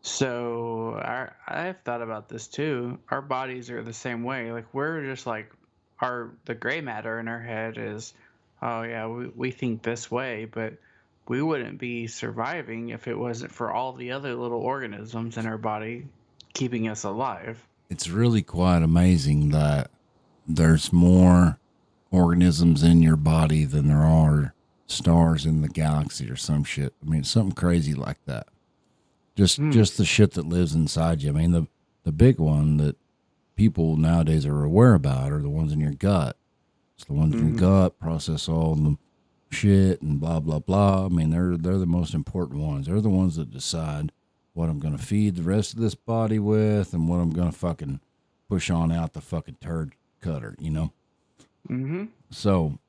So 0.01 0.97
our, 1.01 1.35
I've 1.47 1.81
thought 1.81 2.01
about 2.01 2.29
this 2.29 2.47
too. 2.47 2.99
Our 3.09 3.21
bodies 3.21 3.69
are 3.69 3.83
the 3.83 3.93
same 3.93 4.23
way. 4.23 4.51
Like 4.51 4.73
we're 4.73 5.03
just 5.03 5.27
like 5.27 5.51
our 6.01 6.31
the 6.45 6.55
gray 6.55 6.81
matter 6.81 7.19
in 7.19 7.27
our 7.27 7.39
head 7.41 7.77
is, 7.77 8.13
oh 8.61 8.83
yeah, 8.83 9.07
we, 9.07 9.27
we 9.35 9.51
think 9.51 9.81
this 9.83 10.09
way, 10.09 10.45
but 10.45 10.73
we 11.27 11.41
wouldn't 11.41 11.77
be 11.77 12.07
surviving 12.07 12.89
if 12.89 13.07
it 13.07 13.17
wasn't 13.17 13.51
for 13.51 13.71
all 13.71 13.93
the 13.93 14.11
other 14.11 14.33
little 14.35 14.61
organisms 14.61 15.37
in 15.37 15.45
our 15.45 15.57
body 15.57 16.07
keeping 16.53 16.87
us 16.87 17.03
alive. 17.03 17.63
It's 17.89 18.09
really 18.09 18.41
quite 18.41 18.81
amazing 18.81 19.49
that 19.49 19.91
there's 20.47 20.91
more 20.91 21.59
organisms 22.11 22.83
in 22.83 23.01
your 23.03 23.15
body 23.15 23.65
than 23.65 23.87
there 23.87 23.97
are 24.05 24.53
stars 24.87 25.45
in 25.45 25.61
the 25.61 25.69
galaxy 25.69 26.29
or 26.29 26.35
some 26.35 26.63
shit. 26.63 26.93
I 27.05 27.09
mean, 27.09 27.23
something 27.23 27.53
crazy 27.53 27.93
like 27.93 28.23
that. 28.25 28.47
Just 29.35 29.57
Hmm. 29.57 29.71
just 29.71 29.97
the 29.97 30.05
shit 30.05 30.31
that 30.31 30.47
lives 30.47 30.73
inside 30.73 31.21
you. 31.21 31.29
I 31.29 31.33
mean, 31.33 31.51
the 31.51 31.67
the 32.03 32.11
big 32.11 32.39
one 32.39 32.77
that 32.77 32.95
people 33.59 33.97
nowadays 33.97 34.45
are 34.45 34.63
aware 34.63 34.93
about 34.93 35.33
are 35.33 35.41
the 35.41 35.49
ones 35.49 35.73
in 35.73 35.81
your 35.81 35.91
gut. 35.93 36.37
It's 36.95 37.03
the 37.05 37.13
ones 37.13 37.33
in 37.35 37.39
your 37.49 37.55
Mhm. 37.55 37.59
gut 37.59 37.99
process 37.99 38.47
all 38.47 38.73
the 38.75 38.97
shit 39.51 40.01
and 40.01 40.17
blah 40.19 40.39
blah 40.39 40.59
blah. 40.59 41.05
I 41.05 41.09
mean, 41.09 41.29
they're 41.31 41.57
they're 41.57 41.77
the 41.77 41.85
most 41.85 42.13
important 42.13 42.61
ones. 42.61 42.87
They're 42.87 43.01
the 43.01 43.09
ones 43.09 43.35
that 43.35 43.51
decide 43.51 44.13
what 44.53 44.69
I'm 44.69 44.79
going 44.79 44.97
to 44.97 45.03
feed 45.03 45.35
the 45.35 45.43
rest 45.43 45.73
of 45.73 45.79
this 45.79 45.93
body 45.95 46.39
with 46.39 46.93
and 46.93 47.07
what 47.09 47.17
I'm 47.19 47.31
going 47.31 47.51
to 47.51 47.57
fucking 47.57 47.99
push 48.47 48.69
on 48.69 48.91
out 48.93 49.11
the 49.13 49.21
fucking 49.21 49.57
turd 49.61 49.93
cutter, 50.21 50.55
you 50.59 50.71
know? 50.71 50.91
Mm-hmm. 51.69 52.05
So 52.29 52.79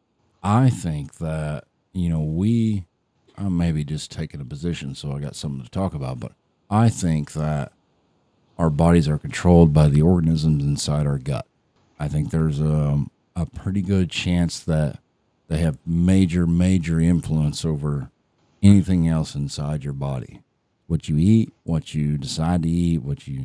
I 0.43 0.71
think 0.71 1.16
that, 1.16 1.64
you 1.93 2.09
know, 2.09 2.23
we, 2.23 2.85
I'm 3.37 3.57
maybe 3.57 3.85
just 3.85 4.11
taking 4.11 4.41
a 4.41 4.45
position, 4.45 4.95
so 4.95 5.12
I 5.12 5.18
got 5.21 5.37
something 5.37 5.62
to 5.62 5.71
talk 5.71 5.95
about, 5.95 6.18
but 6.18 6.33
I 6.71 6.89
think 6.89 7.33
that 7.33 7.73
our 8.61 8.69
bodies 8.69 9.09
are 9.09 9.17
controlled 9.17 9.73
by 9.73 9.89
the 9.89 10.03
organisms 10.03 10.63
inside 10.63 11.07
our 11.07 11.17
gut. 11.17 11.47
I 11.99 12.09
think 12.09 12.31
there's 12.31 12.61
a, 12.61 13.07
a 13.35 13.47
pretty 13.47 13.81
good 13.81 14.11
chance 14.11 14.61
that 14.61 14.99
they 15.49 15.61
have 15.61 15.79
major, 15.87 16.47
major 16.47 17.01
influence 17.01 17.65
over 17.65 18.11
anything 18.63 19.09
else 19.09 19.35
inside 19.35 19.83
your 19.83 19.95
body. 19.95 20.43
What 20.89 21.09
you 21.09 21.17
eat, 21.17 21.55
what 21.63 21.95
you 21.95 22.19
decide 22.19 22.65
to 22.65 22.69
eat, 22.69 22.99
what 23.03 23.27
you, 23.27 23.45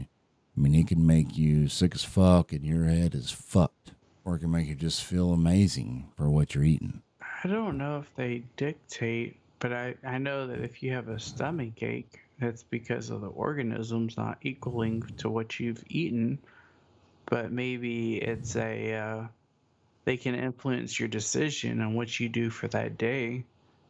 I 0.58 0.60
mean, 0.60 0.76
it 0.76 0.90
can 0.90 1.08
make 1.08 1.38
you 1.38 1.70
sick 1.70 1.96
as 1.96 2.04
fuck 2.04 2.52
and 2.52 2.66
your 2.66 2.84
head 2.84 3.16
is 3.16 3.32
fucked, 3.32 3.92
or 4.26 4.36
it 4.36 4.40
can 4.40 4.52
make 4.52 4.68
you 4.68 4.76
just 4.76 5.06
feel 5.06 5.32
amazing 5.32 6.10
for 6.18 6.30
what 6.30 6.54
you're 6.54 6.66
eating. 6.66 7.02
I 7.22 7.48
don't 7.48 7.78
know 7.78 8.00
if 8.00 8.14
they 8.18 8.44
dictate, 8.58 9.38
but 9.60 9.72
I, 9.72 9.96
I 10.06 10.18
know 10.18 10.46
that 10.48 10.60
if 10.60 10.84
you 10.84 10.92
have 10.92 11.08
a 11.08 11.18
stomach 11.18 11.82
ache, 11.82 12.20
that's 12.40 12.64
because 12.64 13.10
of 13.10 13.22
the 13.22 13.28
organisms 13.28 14.18
not 14.18 14.38
equaling 14.42 15.04
to 15.18 15.30
what 15.30 15.60
you've 15.60 15.84
eaten. 15.88 16.40
But 17.26 17.52
maybe 17.52 18.18
it's 18.18 18.56
a, 18.56 18.94
uh, 18.94 19.28
they 20.04 20.18
can 20.18 20.36
influence 20.36 21.00
your 21.00 21.08
decision 21.08 21.82
on 21.82 21.96
what 21.96 22.20
you 22.20 22.30
do 22.30 22.50
for 22.50 22.68
that 22.68 22.98
day. 22.98 23.46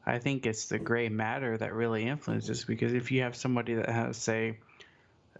I 0.05 0.19
think 0.19 0.45
it's 0.45 0.67
the 0.67 0.79
gray 0.79 1.09
matter 1.09 1.57
that 1.57 1.73
really 1.73 2.07
influences 2.07 2.63
because 2.63 2.93
if 2.93 3.11
you 3.11 3.23
have 3.23 3.35
somebody 3.35 3.73
that 3.73 3.89
has, 3.89 4.17
say, 4.17 4.59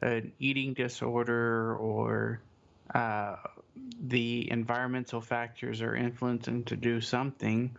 an 0.02 0.32
eating 0.40 0.74
disorder 0.74 1.76
or 1.76 2.42
uh, 2.94 3.36
the 4.02 4.52
environmental 4.52 5.22
factors 5.22 5.82
are 5.82 5.96
influencing 5.96 6.64
to 6.66 6.76
do 6.76 7.00
something, 7.00 7.76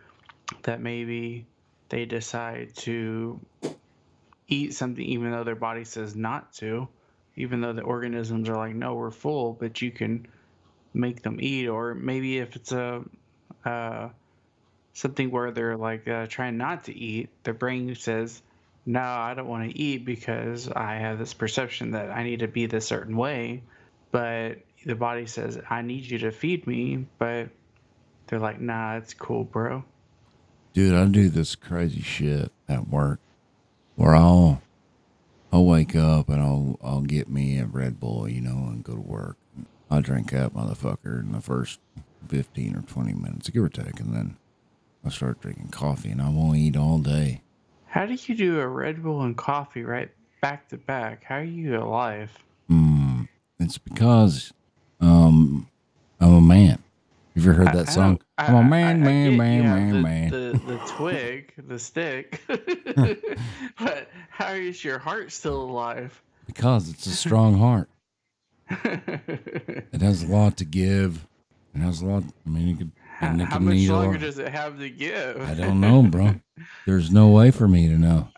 that 0.63 0.81
maybe 0.81 1.45
they 1.89 2.05
decide 2.05 2.75
to 2.75 3.39
eat 4.47 4.73
something 4.73 5.03
even 5.03 5.31
though 5.31 5.43
their 5.43 5.55
body 5.55 5.83
says 5.83 6.15
not 6.15 6.53
to, 6.53 6.87
even 7.35 7.61
though 7.61 7.73
the 7.73 7.81
organisms 7.81 8.49
are 8.49 8.55
like, 8.55 8.75
no, 8.75 8.95
we're 8.95 9.11
full, 9.11 9.53
but 9.53 9.81
you 9.81 9.91
can 9.91 10.27
make 10.93 11.21
them 11.21 11.37
eat. 11.39 11.67
Or 11.67 11.93
maybe 11.93 12.39
if 12.39 12.55
it's 12.55 12.71
a 12.71 13.03
uh, 13.65 14.09
something 14.93 15.29
where 15.29 15.51
they're 15.51 15.77
like 15.77 16.07
uh, 16.07 16.25
trying 16.27 16.57
not 16.57 16.85
to 16.85 16.97
eat, 16.97 17.29
their 17.43 17.53
brain 17.53 17.93
says, 17.95 18.41
no, 18.85 19.01
I 19.01 19.33
don't 19.33 19.47
want 19.47 19.69
to 19.69 19.77
eat 19.77 20.05
because 20.05 20.69
I 20.69 20.95
have 20.95 21.19
this 21.19 21.33
perception 21.33 21.91
that 21.91 22.09
I 22.09 22.23
need 22.23 22.39
to 22.39 22.47
be 22.47 22.65
this 22.67 22.87
certain 22.87 23.17
way. 23.17 23.63
But 24.11 24.59
the 24.85 24.95
body 24.95 25.25
says, 25.25 25.59
I 25.69 25.81
need 25.81 26.05
you 26.05 26.19
to 26.19 26.31
feed 26.31 26.65
me. 26.65 27.05
But 27.19 27.49
they're 28.27 28.39
like, 28.39 28.61
nah, 28.61 28.95
it's 28.95 29.13
cool, 29.13 29.43
bro. 29.43 29.83
Dude, 30.73 30.93
I 30.93 31.05
do 31.05 31.27
this 31.27 31.55
crazy 31.55 32.01
shit 32.01 32.51
at 32.69 32.87
work 32.87 33.19
where 33.97 34.15
I'll 34.15 34.61
I'll 35.51 35.65
wake 35.65 35.95
up 35.95 36.29
and 36.29 36.41
I'll 36.41 36.79
I'll 36.81 37.01
get 37.01 37.29
me 37.29 37.59
a 37.59 37.65
Red 37.65 37.99
Bull, 37.99 38.29
you 38.29 38.39
know, 38.39 38.69
and 38.69 38.83
go 38.83 38.93
to 38.93 39.01
work. 39.01 39.35
I 39.91 39.99
drink 39.99 40.31
that 40.31 40.53
motherfucker 40.53 41.19
in 41.19 41.33
the 41.33 41.41
first 41.41 41.79
fifteen 42.27 42.75
or 42.75 42.81
twenty 42.83 43.13
minutes, 43.13 43.49
give 43.49 43.63
or 43.63 43.69
take, 43.69 43.99
and 43.99 44.13
then 44.15 44.37
I 45.03 45.09
start 45.09 45.41
drinking 45.41 45.69
coffee 45.69 46.11
and 46.11 46.21
I 46.21 46.29
won't 46.29 46.57
eat 46.57 46.77
all 46.77 46.99
day. 46.99 47.41
How 47.87 48.05
do 48.05 48.15
you 48.27 48.35
do 48.35 48.59
a 48.59 48.67
Red 48.67 49.03
Bull 49.03 49.21
and 49.23 49.35
coffee 49.35 49.83
right 49.83 50.09
back 50.41 50.69
to 50.69 50.77
back? 50.77 51.23
How 51.23 51.37
are 51.37 51.43
you 51.43 51.77
alive? 51.77 52.31
Mm, 52.69 53.27
it's 53.59 53.77
because 53.77 54.53
um 55.01 55.67
I'm 56.19 56.33
a 56.33 56.41
man. 56.41 56.83
Have 57.37 57.45
you 57.45 57.51
ever 57.51 57.65
heard 57.65 57.75
that 57.75 57.89
I 57.89 57.91
song? 57.91 58.19
I- 58.39 58.47
I'm 58.47 58.55
a 58.55 58.57
I- 58.57 58.63
man, 58.63 58.87
I 58.87 59.05
man, 59.05 59.29
get 59.29 59.37
man, 59.37 59.63
have 59.63 59.77
man, 59.77 59.93
the, 59.93 60.01
man. 60.01 60.29
The, 60.31 60.61
the 60.65 60.77
twig, 60.87 61.53
the 61.67 61.77
stick. 61.77 62.41
but 63.79 64.09
how 64.31 64.53
is 64.53 64.83
your 64.83 64.97
heart 64.97 65.31
still 65.31 65.61
alive? 65.61 66.19
Because 66.47 66.89
it's 66.89 67.05
a 67.05 67.11
strong 67.15 67.59
heart. 67.59 67.89
It 68.71 70.01
has 70.01 70.23
a 70.23 70.27
lot 70.27 70.57
to 70.57 70.65
give. 70.65 71.27
It 71.75 71.79
has 71.81 72.01
a 72.01 72.07
lot. 72.07 72.23
I 72.43 72.49
mean, 72.49 72.67
you 72.69 72.75
could. 72.75 72.91
how, 73.05 73.35
it 73.35 73.41
how 73.41 73.59
much 73.59 73.87
longer 73.87 74.17
does 74.17 74.39
it 74.39 74.49
have 74.49 74.79
to 74.79 74.89
give? 74.89 75.39
I 75.39 75.53
don't 75.53 75.79
know, 75.79 76.01
bro. 76.01 76.41
There's 76.87 77.11
no 77.11 77.29
way 77.29 77.51
for 77.51 77.67
me 77.67 77.87
to 77.87 77.99
know. 77.99 78.29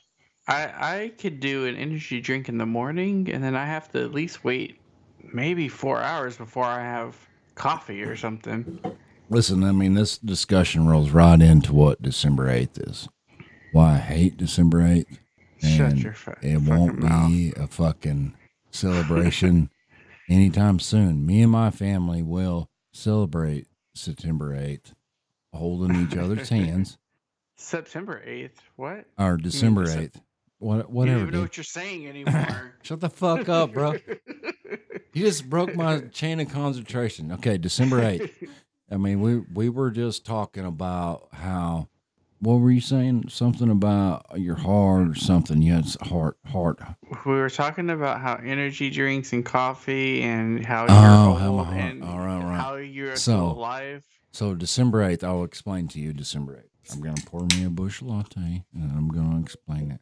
I 0.45 0.63
I 0.65 1.11
could 1.17 1.39
do 1.39 1.67
an 1.67 1.77
energy 1.77 2.19
drink 2.19 2.49
in 2.49 2.57
the 2.57 2.65
morning, 2.65 3.29
and 3.31 3.41
then 3.41 3.55
I 3.55 3.65
have 3.65 3.89
to 3.93 4.03
at 4.03 4.11
least 4.13 4.43
wait 4.43 4.77
maybe 5.33 5.69
four 5.69 6.01
hours 6.01 6.35
before 6.35 6.65
I 6.65 6.81
have 6.81 7.15
coffee 7.59 8.01
or 8.01 8.15
something. 8.15 8.79
Listen, 9.29 9.63
I 9.63 9.71
mean, 9.73 9.93
this 9.93 10.17
discussion 10.17 10.87
rolls 10.87 11.11
right 11.11 11.39
into 11.39 11.73
what 11.73 12.01
December 12.01 12.47
8th 12.47 12.89
is. 12.89 13.07
Why 13.73 13.93
I 13.93 13.97
hate 13.97 14.37
December 14.37 14.79
8th. 14.79 15.17
Shut 15.61 15.91
and 15.91 16.01
your 16.01 16.13
fu- 16.13 16.33
It 16.41 16.61
won't 16.61 16.99
mouth. 16.99 17.29
be 17.29 17.53
a 17.57 17.67
fucking 17.67 18.33
celebration 18.71 19.69
anytime 20.29 20.79
soon. 20.79 21.25
Me 21.25 21.41
and 21.43 21.51
my 21.51 21.69
family 21.69 22.23
will 22.23 22.69
celebrate 22.93 23.67
September 23.93 24.51
8th, 24.55 24.93
holding 25.53 25.95
each 26.01 26.17
other's 26.17 26.49
hands, 26.59 26.97
September 27.57 28.23
eighth. 28.25 28.61
What? 28.77 29.05
or 29.17 29.35
December 29.37 29.85
Decem- 29.85 30.11
8th. 30.13 30.21
What, 30.59 30.75
you 30.75 30.81
don't 30.83 30.93
whatever, 30.93 31.17
even 31.19 31.25
know 31.27 31.31
dude. 31.31 31.41
what 31.41 31.57
you're 31.57 31.63
saying 31.63 32.07
anymore. 32.09 32.75
Shut 32.83 32.99
the 32.99 33.09
fuck 33.09 33.49
up, 33.49 33.73
bro. 33.73 33.95
You 35.11 35.25
just 35.25 35.49
broke 35.49 35.75
my 35.75 36.01
chain 36.01 36.39
of 36.39 36.49
concentration. 36.49 37.31
Okay, 37.31 37.57
December 37.57 37.99
8th. 38.01 38.29
I 38.91 38.97
mean, 38.97 39.19
we 39.21 39.39
we 39.53 39.67
were 39.69 39.89
just 39.89 40.23
talking 40.25 40.65
about 40.65 41.29
how. 41.33 41.87
What 42.41 42.55
were 42.61 42.69
you 42.71 42.79
saying? 42.79 43.25
Something 43.29 43.69
about 43.71 44.25
your 44.35 44.55
heart 44.55 45.09
or 45.09 45.15
something? 45.15 45.61
You 45.63 45.73
had 45.73 45.85
s- 45.85 45.97
heart, 45.99 46.37
heart. 46.45 46.79
we 47.25 47.31
were 47.33 47.49
talking 47.49 47.89
about 47.89 48.21
how 48.21 48.35
energy 48.35 48.89
drinks 48.91 49.33
and 49.33 49.43
coffee 49.43 50.21
and 50.21 50.63
how 50.65 50.85
Oh, 50.87 50.93
you're 51.31 51.39
how 51.39 51.49
old 51.51 51.67
and 51.69 52.03
all 52.03 52.19
right, 52.19 52.41
right. 52.43 52.59
how 52.59 52.75
you're 52.75 53.15
So- 53.17 53.47
alive. 53.47 54.05
So 54.31 54.53
December 54.53 55.01
eighth, 55.03 55.23
I'll 55.23 55.43
explain 55.43 55.87
to 55.89 55.99
you. 55.99 56.13
December 56.13 56.59
eighth, 56.63 56.93
I'm 56.93 57.01
gonna 57.01 57.15
pour 57.25 57.41
me 57.55 57.63
a 57.65 57.69
Busch 57.69 58.01
Latte 58.03 58.63
and 58.73 58.91
I'm 58.95 59.09
gonna 59.09 59.41
explain 59.41 59.91
it. 59.91 59.99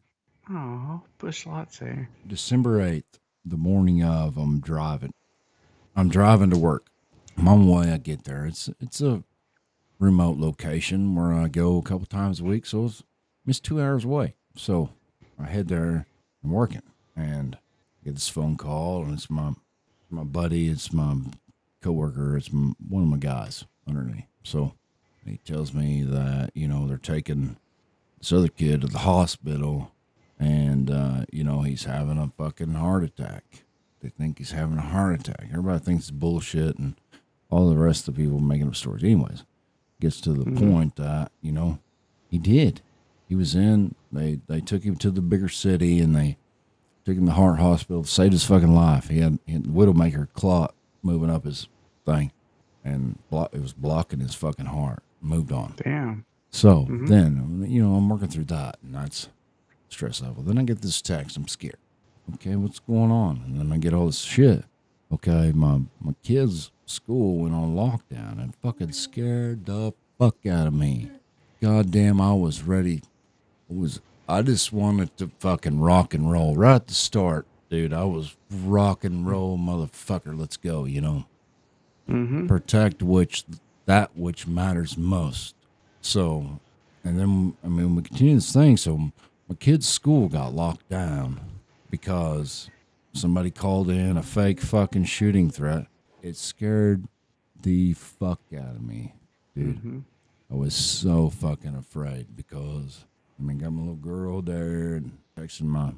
Oh, 0.50 1.02
Busch 1.18 1.46
Latte. 1.46 2.08
December 2.26 2.80
eighth, 2.80 3.18
the 3.44 3.56
morning 3.56 4.02
of, 4.02 4.36
I'm 4.38 4.60
driving. 4.60 5.12
I'm 5.94 6.08
driving 6.08 6.50
to 6.50 6.58
work. 6.58 6.86
I'm 7.36 7.48
on 7.48 7.66
the 7.66 7.72
way. 7.72 7.92
I 7.92 7.98
get 7.98 8.24
there. 8.24 8.46
It's 8.46 8.70
it's 8.80 9.00
a 9.00 9.22
remote 9.98 10.38
location 10.38 11.14
where 11.14 11.32
I 11.32 11.48
go 11.48 11.78
a 11.78 11.82
couple 11.82 12.06
times 12.06 12.40
a 12.40 12.44
week, 12.44 12.66
so 12.66 12.86
it's 12.86 13.02
it's 13.46 13.60
two 13.60 13.80
hours 13.80 14.04
away. 14.04 14.34
So 14.56 14.90
I 15.38 15.44
head 15.44 15.68
there. 15.68 16.06
I'm 16.42 16.50
working 16.50 16.82
and 17.16 17.56
I 17.56 18.04
get 18.04 18.14
this 18.14 18.28
phone 18.28 18.56
call, 18.56 19.02
and 19.02 19.14
it's 19.14 19.28
my 19.28 19.52
my 20.08 20.24
buddy. 20.24 20.68
It's 20.68 20.92
my 20.92 21.16
coworker. 21.82 22.36
It's 22.36 22.50
one 22.50 23.02
of 23.02 23.08
my 23.08 23.18
guys 23.18 23.64
underneath. 23.86 24.24
So 24.44 24.74
he 25.24 25.38
tells 25.38 25.74
me 25.74 26.02
that 26.04 26.50
you 26.54 26.68
know 26.68 26.86
they're 26.86 26.96
taking 26.96 27.56
this 28.18 28.32
other 28.32 28.48
kid 28.48 28.80
to 28.80 28.86
the 28.86 28.98
hospital, 28.98 29.92
and 30.38 30.90
uh, 30.90 31.24
you 31.32 31.44
know 31.44 31.62
he's 31.62 31.84
having 31.84 32.18
a 32.18 32.32
fucking 32.36 32.74
heart 32.74 33.04
attack. 33.04 33.64
They 34.00 34.10
think 34.10 34.38
he's 34.38 34.52
having 34.52 34.78
a 34.78 34.82
heart 34.82 35.20
attack. 35.20 35.46
Everybody 35.50 35.80
thinks 35.80 36.04
it's 36.04 36.10
bullshit, 36.10 36.78
and 36.78 36.94
all 37.50 37.68
the 37.68 37.76
rest 37.76 38.06
of 38.08 38.14
the 38.14 38.22
people 38.22 38.40
making 38.40 38.68
up 38.68 38.76
stories. 38.76 39.02
Anyways, 39.02 39.44
gets 40.00 40.20
to 40.22 40.32
the 40.32 40.50
point 40.50 40.96
that 40.96 41.32
you 41.40 41.52
know 41.52 41.78
he 42.28 42.38
did. 42.38 42.80
He 43.28 43.34
was 43.34 43.54
in. 43.54 43.94
They 44.12 44.40
they 44.46 44.60
took 44.60 44.82
him 44.82 44.96
to 44.96 45.10
the 45.10 45.20
bigger 45.20 45.48
city, 45.48 46.00
and 46.00 46.14
they 46.14 46.36
took 47.04 47.16
him 47.16 47.26
to 47.26 47.32
heart 47.32 47.58
hospital. 47.58 48.04
Saved 48.04 48.32
his 48.32 48.44
fucking 48.44 48.74
life. 48.74 49.08
He 49.08 49.18
had, 49.18 49.38
he 49.46 49.54
had 49.54 49.64
widowmaker 49.64 50.28
clot 50.32 50.74
moving 51.02 51.30
up 51.30 51.44
his 51.44 51.68
thing, 52.06 52.32
and 52.84 53.18
it 53.30 53.60
was 53.60 53.72
blocking 53.72 54.20
his 54.20 54.34
fucking 54.34 54.66
heart. 54.66 55.02
Moved 55.20 55.52
on. 55.52 55.74
Damn. 55.82 56.24
So 56.50 56.86
then, 56.88 57.66
you 57.68 57.82
know, 57.82 57.94
I'm 57.96 58.08
working 58.08 58.28
through 58.28 58.44
that, 58.44 58.78
and 58.82 58.94
that's 58.94 59.28
stress 59.88 60.20
level. 60.22 60.42
Then 60.42 60.58
I 60.58 60.62
get 60.62 60.82
this 60.82 61.00
text. 61.02 61.36
I'm 61.36 61.48
scared. 61.48 61.76
Okay, 62.34 62.56
what's 62.56 62.78
going 62.80 63.10
on? 63.10 63.42
And 63.46 63.58
then 63.58 63.72
I 63.72 63.78
get 63.78 63.94
all 63.94 64.06
this 64.06 64.20
shit. 64.20 64.64
Okay, 65.12 65.52
my 65.54 65.80
my 66.00 66.14
kid's 66.22 66.70
school 66.86 67.38
went 67.38 67.54
on 67.54 67.74
lockdown 67.74 68.40
and 68.42 68.54
fucking 68.62 68.92
scared 68.92 69.64
the 69.66 69.92
fuck 70.18 70.36
out 70.46 70.66
of 70.66 70.74
me. 70.74 71.10
God 71.62 71.90
damn, 71.90 72.20
I 72.20 72.34
was 72.34 72.62
ready. 72.62 73.02
I 73.70 73.74
was 73.74 74.00
I 74.28 74.42
just 74.42 74.72
wanted 74.72 75.16
to 75.16 75.30
fucking 75.38 75.80
rock 75.80 76.12
and 76.12 76.30
roll 76.30 76.54
right 76.54 76.74
at 76.76 76.86
the 76.88 76.94
start, 76.94 77.46
dude. 77.70 77.94
I 77.94 78.04
was 78.04 78.36
rock 78.50 79.04
and 79.04 79.26
roll, 79.26 79.56
motherfucker. 79.58 80.38
Let's 80.38 80.56
go. 80.58 80.84
You 80.84 81.00
know 81.00 81.24
Mm-hmm. 82.08 82.46
protect 82.46 83.02
which 83.02 83.44
that 83.84 84.16
which 84.16 84.46
matters 84.46 84.96
most. 84.96 85.54
So, 86.00 86.58
and 87.04 87.18
then 87.20 87.54
I 87.62 87.68
mean 87.68 87.96
we 87.96 88.02
continue 88.02 88.34
this 88.36 88.50
thing. 88.52 88.76
So 88.78 89.12
my 89.48 89.54
kid's 89.54 89.88
school 89.88 90.28
got 90.28 90.54
locked 90.54 90.88
down 90.88 91.40
because 91.90 92.70
somebody 93.12 93.50
called 93.50 93.90
in 93.90 94.16
a 94.16 94.22
fake 94.22 94.60
fucking 94.60 95.04
shooting 95.04 95.50
threat. 95.50 95.86
It 96.22 96.36
scared 96.36 97.08
the 97.62 97.94
fuck 97.94 98.40
out 98.54 98.76
of 98.76 98.82
me, 98.82 99.14
dude. 99.54 99.76
Mm-hmm. 99.76 99.98
I 100.50 100.54
was 100.54 100.74
so 100.74 101.30
fucking 101.30 101.74
afraid 101.74 102.36
because 102.36 103.04
I 103.38 103.42
mean, 103.42 103.58
got 103.58 103.72
my 103.72 103.80
little 103.80 103.94
girl 103.94 104.42
there 104.42 104.94
and 104.94 105.18
texting 105.36 105.62
my 105.62 105.92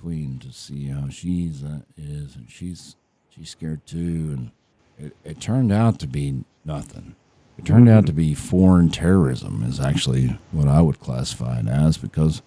queen 0.00 0.38
to 0.40 0.52
see 0.52 0.86
how 0.86 1.08
she's 1.08 1.62
uh, 1.62 1.80
is, 1.96 2.36
and 2.36 2.50
she's 2.50 2.96
she's 3.30 3.50
scared 3.50 3.86
too. 3.86 3.98
And 3.98 4.50
it, 4.98 5.16
it 5.24 5.40
turned 5.40 5.72
out 5.72 5.98
to 6.00 6.06
be 6.06 6.44
nothing. 6.64 7.16
It 7.58 7.66
turned 7.66 7.88
out 7.88 8.06
to 8.06 8.12
be 8.12 8.34
foreign 8.34 8.88
terrorism 8.88 9.62
is 9.62 9.78
actually 9.78 10.38
what 10.52 10.68
I 10.68 10.80
would 10.80 11.00
classify 11.00 11.60
it 11.60 11.68
as 11.68 11.98
because 11.98 12.42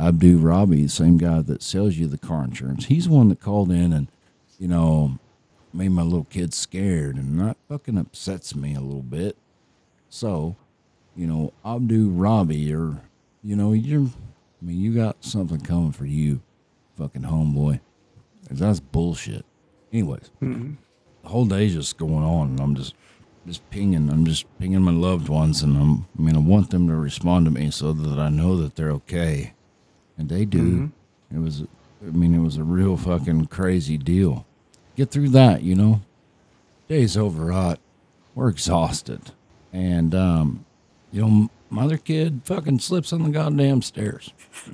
Abdu 0.00 0.38
Rabi, 0.38 0.84
the 0.84 0.88
same 0.88 1.18
guy 1.18 1.42
that 1.42 1.62
sells 1.62 1.96
you 1.96 2.06
the 2.06 2.18
car 2.18 2.44
insurance, 2.44 2.86
he's 2.86 3.06
the 3.06 3.12
one 3.14 3.28
that 3.28 3.40
called 3.40 3.70
in 3.70 3.92
and 3.92 4.08
you 4.58 4.66
know 4.68 5.18
made 5.72 5.90
my 5.90 6.02
little 6.02 6.24
kid 6.24 6.52
scared, 6.54 7.16
and 7.16 7.38
that 7.40 7.56
fucking 7.68 7.96
upsets 7.98 8.54
me 8.56 8.74
a 8.74 8.80
little 8.80 9.02
bit. 9.02 9.36
So, 10.08 10.56
you 11.14 11.26
know, 11.28 11.52
Abdu 11.64 12.10
Rabi, 12.10 12.74
or 12.74 13.02
you 13.44 13.54
know, 13.54 13.72
you're, 13.72 14.02
I 14.06 14.64
mean, 14.64 14.80
you 14.80 14.92
got 14.94 15.24
something 15.24 15.60
coming 15.60 15.92
for 15.92 16.06
you, 16.06 16.40
fucking 16.96 17.22
homeboy. 17.22 17.78
That's 18.50 18.80
bullshit. 18.80 19.44
Anyways, 19.92 20.30
Mm-hmm. 20.42 20.72
the 21.22 21.28
whole 21.28 21.44
day's 21.46 21.74
just 21.74 21.96
going 21.96 22.24
on, 22.24 22.48
and 22.48 22.60
I'm 22.60 22.74
just, 22.74 22.94
just 23.46 23.68
pinging. 23.70 24.10
I'm 24.10 24.24
just 24.24 24.46
pinging 24.58 24.82
my 24.82 24.90
loved 24.92 25.28
ones, 25.28 25.62
and 25.62 25.76
I'm, 25.76 26.06
I 26.18 26.22
mean, 26.22 26.34
I 26.36 26.40
want 26.40 26.70
them 26.70 26.88
to 26.88 26.96
respond 26.96 27.44
to 27.46 27.50
me 27.52 27.70
so 27.70 27.92
that 27.92 28.18
I 28.18 28.28
know 28.28 28.56
that 28.56 28.74
they're 28.74 28.90
okay, 28.92 29.52
and 30.20 30.28
they 30.28 30.44
do. 30.44 30.92
It 31.34 31.38
was, 31.38 31.62
I 32.06 32.10
mean, 32.10 32.34
it 32.34 32.40
was 32.40 32.58
a 32.58 32.62
real 32.62 32.98
fucking 32.98 33.46
crazy 33.46 33.96
deal. 33.96 34.44
Get 34.96 35.10
through 35.10 35.30
that, 35.30 35.62
you 35.62 35.74
know. 35.74 36.02
Day's 36.88 37.16
overwrought. 37.16 37.80
We're 38.34 38.50
exhausted, 38.50 39.32
and 39.72 40.14
um, 40.14 40.66
you 41.10 41.22
know, 41.22 41.48
mother 41.70 41.96
kid 41.96 42.42
fucking 42.44 42.80
slips 42.80 43.12
on 43.12 43.22
the 43.22 43.30
goddamn 43.30 43.80
stairs. 43.82 44.32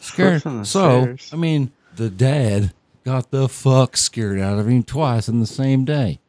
Scared. 0.00 0.42
The 0.42 0.64
so, 0.64 1.02
stairs. 1.02 1.30
I 1.32 1.36
mean, 1.36 1.72
the 1.94 2.08
dad 2.08 2.72
got 3.04 3.30
the 3.30 3.48
fuck 3.48 3.96
scared 3.96 4.40
out 4.40 4.58
of 4.58 4.68
him 4.68 4.82
twice 4.82 5.28
in 5.28 5.40
the 5.40 5.46
same 5.46 5.84
day. 5.84 6.20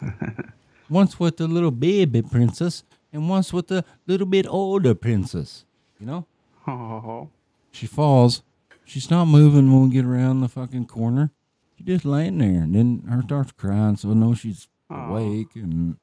once 0.90 1.18
with 1.18 1.38
the 1.38 1.48
little 1.48 1.70
baby 1.70 2.22
princess, 2.22 2.84
and 3.12 3.28
once 3.28 3.52
with 3.52 3.68
the 3.68 3.84
little 4.06 4.26
bit 4.26 4.46
older 4.48 4.94
princess. 4.94 5.64
You 5.98 6.06
know, 6.06 6.26
Oh. 6.66 7.28
she 7.72 7.86
falls. 7.86 8.42
She's 8.84 9.10
not 9.10 9.26
moving 9.26 9.72
when 9.72 9.84
we 9.88 9.90
get 9.94 10.04
around 10.04 10.40
the 10.40 10.48
fucking 10.48 10.86
corner. 10.86 11.30
She 11.76 11.84
just 11.84 12.04
laying 12.04 12.38
there, 12.38 12.62
and 12.62 12.74
then 12.74 13.04
her 13.08 13.22
starts 13.22 13.52
crying. 13.52 13.96
So 13.96 14.10
I 14.10 14.14
know 14.14 14.34
she's 14.34 14.68
Aw. 14.90 15.08
awake, 15.10 15.54
and, 15.54 15.96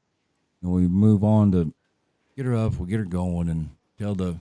and 0.61 0.71
we 0.71 0.87
move 0.87 1.23
on 1.23 1.51
to 1.51 1.73
get 2.35 2.45
her 2.45 2.55
up. 2.55 2.77
We 2.77 2.87
get 2.87 2.99
her 2.99 3.05
going, 3.05 3.49
and 3.49 3.69
tell 3.99 4.15
the 4.15 4.39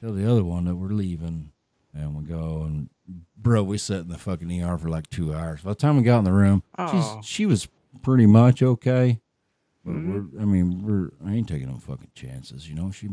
tell 0.00 0.12
the 0.12 0.30
other 0.30 0.44
one 0.44 0.64
that 0.66 0.76
we're 0.76 0.88
leaving, 0.92 1.50
and 1.92 2.14
we 2.14 2.24
go 2.24 2.62
and 2.62 2.88
bro, 3.36 3.62
we 3.62 3.78
sat 3.78 4.00
in 4.02 4.08
the 4.08 4.18
fucking 4.18 4.62
ER 4.62 4.78
for 4.78 4.88
like 4.88 5.08
two 5.10 5.34
hours. 5.34 5.62
By 5.62 5.70
the 5.70 5.74
time 5.76 5.96
we 5.96 6.02
got 6.02 6.18
in 6.18 6.24
the 6.24 6.32
room, 6.32 6.62
Oh. 6.78 7.16
she's 7.20 7.26
she 7.26 7.46
was 7.46 7.68
pretty 8.02 8.26
much 8.26 8.62
okay. 8.62 9.20
But 9.88 9.96
Mhm. 9.96 10.32
we're, 10.34 10.42
I 10.42 10.44
mean, 10.44 10.82
we're 10.82 11.10
I 11.24 11.32
ain't 11.34 11.48
taking 11.48 11.68
no 11.68 11.78
fucking 11.78 12.10
chances, 12.14 12.68
you 12.68 12.74
know. 12.74 12.90
She, 12.90 13.08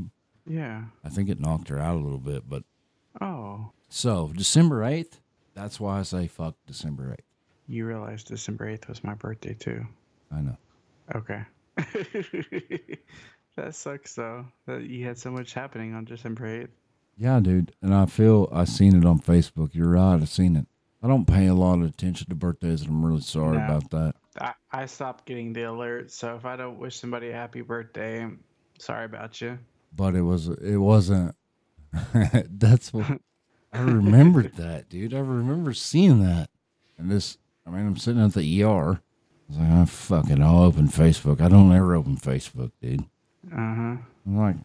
Yeah. 0.45 0.85
I 1.03 1.09
think 1.09 1.29
it 1.29 1.39
knocked 1.39 1.69
her 1.69 1.79
out 1.79 1.95
a 1.95 1.99
little 2.01 2.19
bit, 2.19 2.49
but 2.49 2.63
Oh. 3.21 3.71
so 3.89 4.31
December 4.35 4.83
eighth. 4.83 5.21
That's 5.53 5.79
why 5.79 5.99
I 5.99 6.03
say 6.03 6.27
fuck 6.27 6.55
December 6.67 7.13
eighth. 7.13 7.25
You 7.67 7.85
realize 7.87 8.23
December 8.23 8.65
8th 8.69 8.87
was 8.87 9.03
my 9.03 9.15
birthday 9.15 9.53
too. 9.55 9.87
I 10.31 10.41
know. 10.41 10.57
Okay. 11.15 11.41
that 13.55 13.73
sucks 13.73 14.15
though. 14.15 14.45
That 14.67 14.83
you 14.83 15.05
had 15.05 15.17
so 15.17 15.31
much 15.31 15.53
happening 15.53 15.93
on 15.93 16.05
December 16.05 16.45
8th. 16.63 16.69
Yeah, 17.17 17.39
dude. 17.39 17.71
And 17.81 17.93
I 17.95 18.05
feel 18.05 18.49
I 18.51 18.65
seen 18.65 18.95
it 18.95 19.05
on 19.05 19.19
Facebook. 19.19 19.73
You're 19.73 19.89
right. 19.91 20.21
I 20.21 20.25
seen 20.25 20.55
it. 20.57 20.67
I 21.05 21.07
don't 21.07 21.25
pay 21.27 21.45
a 21.45 21.53
lot 21.53 21.75
of 21.79 21.85
attention 21.85 22.29
to 22.29 22.35
birthdays, 22.35 22.81
and 22.81 22.89
I'm 22.89 23.05
really 23.05 23.21
sorry 23.21 23.59
No. 23.59 23.63
about 23.65 23.91
that. 23.91 24.15
I, 24.41 24.53
I 24.71 24.85
stopped 24.87 25.25
getting 25.27 25.53
the 25.53 25.61
alerts, 25.61 26.11
so 26.11 26.35
if 26.35 26.45
I 26.45 26.55
don't 26.55 26.79
wish 26.79 26.95
somebody 26.97 27.29
a 27.29 27.33
happy 27.33 27.61
birthday, 27.61 28.23
I'm 28.23 28.39
sorry 28.79 29.05
about 29.05 29.39
you. 29.39 29.59
but 29.95 30.15
it 30.15 30.23
was 30.23 30.47
it 30.47 30.77
wasn't. 30.77 31.35
that's 32.49 32.91
what 32.91 33.21
I 33.71 33.79
remembered 33.81 34.53
that, 34.57 34.89
dude. 34.89 35.13
I 35.13 35.19
remember 35.19 35.73
seeing 35.73 36.23
that, 36.23 36.49
and 36.97 37.11
this. 37.11 37.37
I 37.67 37.69
mean, 37.69 37.85
I'm 37.85 37.97
sitting 37.97 38.23
at 38.23 38.33
the 38.33 38.63
ER. 38.63 38.67
I 38.67 38.99
was 39.47 39.57
like, 39.59 39.69
I 39.71 39.85
fucking, 39.85 40.41
I'll 40.41 40.63
open 40.63 40.87
Facebook. 40.87 41.39
I 41.39 41.49
don't 41.49 41.71
ever 41.71 41.93
open 41.95 42.17
Facebook, 42.17 42.71
dude. 42.81 43.01
Uh 43.51 43.55
huh. 43.75 43.97
I'm 44.25 44.37
like, 44.37 44.55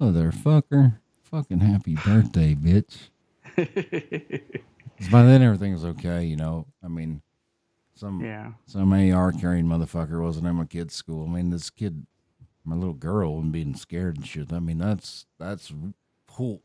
oh, 0.00 0.12
there, 0.12 0.30
fucker. 0.30 0.98
Fucking 1.24 1.58
happy 1.60 1.96
birthday, 1.96 2.54
bitch. 2.54 3.08
'Cause 5.04 5.10
by 5.12 5.22
then 5.22 5.42
everything 5.42 5.72
was 5.72 5.84
okay, 5.84 6.24
you 6.24 6.36
know. 6.36 6.66
I 6.82 6.88
mean, 6.88 7.22
some 7.94 8.20
Yeah. 8.20 8.52
some 8.66 8.92
AR 8.92 9.32
carrying 9.32 9.66
motherfucker 9.66 10.22
wasn't 10.22 10.46
in 10.46 10.56
my 10.56 10.64
kid's 10.64 10.94
school. 10.94 11.26
I 11.26 11.30
mean, 11.30 11.50
this 11.50 11.70
kid, 11.70 12.06
my 12.64 12.74
little 12.76 12.94
girl, 12.94 13.38
and 13.38 13.52
being 13.52 13.74
scared 13.74 14.16
and 14.16 14.26
shit. 14.26 14.52
I 14.52 14.60
mean, 14.60 14.78
that's 14.78 15.26
that's 15.38 15.72
pull 16.26 16.62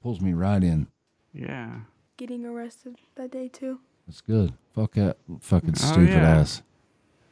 pulls 0.00 0.20
me 0.20 0.32
right 0.32 0.62
in. 0.62 0.86
Yeah. 1.32 1.80
Getting 2.16 2.46
arrested 2.46 2.96
that 3.16 3.30
day 3.32 3.48
too. 3.48 3.80
That's 4.06 4.20
good. 4.20 4.54
Fuck 4.72 4.92
that 4.94 5.18
fucking 5.40 5.74
Oh, 5.74 5.92
stupid 5.92 6.10
yeah. 6.10 6.38
ass. 6.38 6.62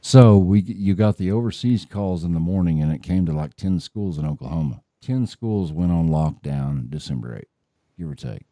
So 0.00 0.36
we 0.36 0.60
you 0.60 0.94
got 0.94 1.16
the 1.16 1.30
overseas 1.30 1.86
calls 1.86 2.24
in 2.24 2.34
the 2.34 2.40
morning, 2.40 2.82
and 2.82 2.92
it 2.92 3.02
came 3.02 3.24
to 3.26 3.32
like 3.32 3.54
ten 3.54 3.80
schools 3.80 4.18
in 4.18 4.26
Oklahoma. 4.26 4.82
Ten 5.00 5.26
schools 5.26 5.72
went 5.72 5.92
on 5.92 6.08
lockdown 6.08 6.90
December 6.90 7.36
eighth, 7.36 7.48
give 7.96 8.10
or 8.10 8.14
take. 8.14 8.44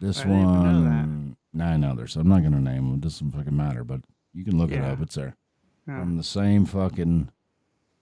This 0.00 0.20
I 0.20 0.24
didn't 0.24 0.40
even 0.40 0.62
know 0.62 0.82
that. 0.84 0.90
one, 0.90 1.36
nine 1.52 1.84
others. 1.84 2.16
I'm 2.16 2.28
not 2.28 2.42
gonna 2.42 2.60
name 2.60 2.88
them. 2.88 2.94
It 2.94 3.00
doesn't 3.00 3.30
fucking 3.30 3.56
matter. 3.56 3.84
But 3.84 4.00
you 4.32 4.44
can 4.44 4.58
look 4.58 4.72
it 4.72 4.82
up. 4.82 5.00
It's 5.00 5.14
there. 5.14 5.36
Yeah. 5.86 6.00
From 6.00 6.16
the 6.16 6.22
same 6.22 6.66
fucking 6.66 7.30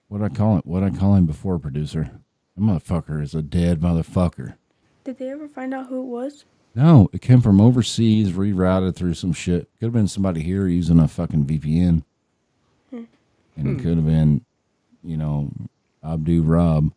what 0.07 0.21
I 0.21 0.29
call 0.29 0.57
it. 0.57 0.65
What 0.65 0.83
I 0.83 0.89
call 0.89 1.15
him 1.15 1.25
before, 1.25 1.59
producer. 1.59 2.11
That 2.55 2.61
motherfucker 2.61 3.21
is 3.21 3.33
a 3.33 3.41
dead 3.41 3.79
motherfucker. 3.79 4.55
Did 5.03 5.17
they 5.17 5.29
ever 5.29 5.47
find 5.47 5.73
out 5.73 5.87
who 5.87 6.01
it 6.01 6.05
was? 6.05 6.45
No, 6.75 7.09
it 7.13 7.21
came 7.21 7.41
from 7.41 7.61
overseas, 7.61 8.31
rerouted 8.31 8.95
through 8.95 9.13
some 9.13 9.33
shit. 9.33 9.69
Could 9.79 9.87
have 9.87 9.93
been 9.93 10.07
somebody 10.07 10.41
here 10.41 10.67
using 10.67 10.99
a 10.99 11.07
fucking 11.07 11.45
VPN. 11.45 12.03
Hmm. 12.89 13.03
And 13.55 13.67
it 13.67 13.73
hmm. 13.73 13.79
could 13.79 13.97
have 13.97 14.05
been, 14.05 14.45
you 15.03 15.17
know, 15.17 15.51
Abdu 16.03 16.41
Rob. 16.41 16.91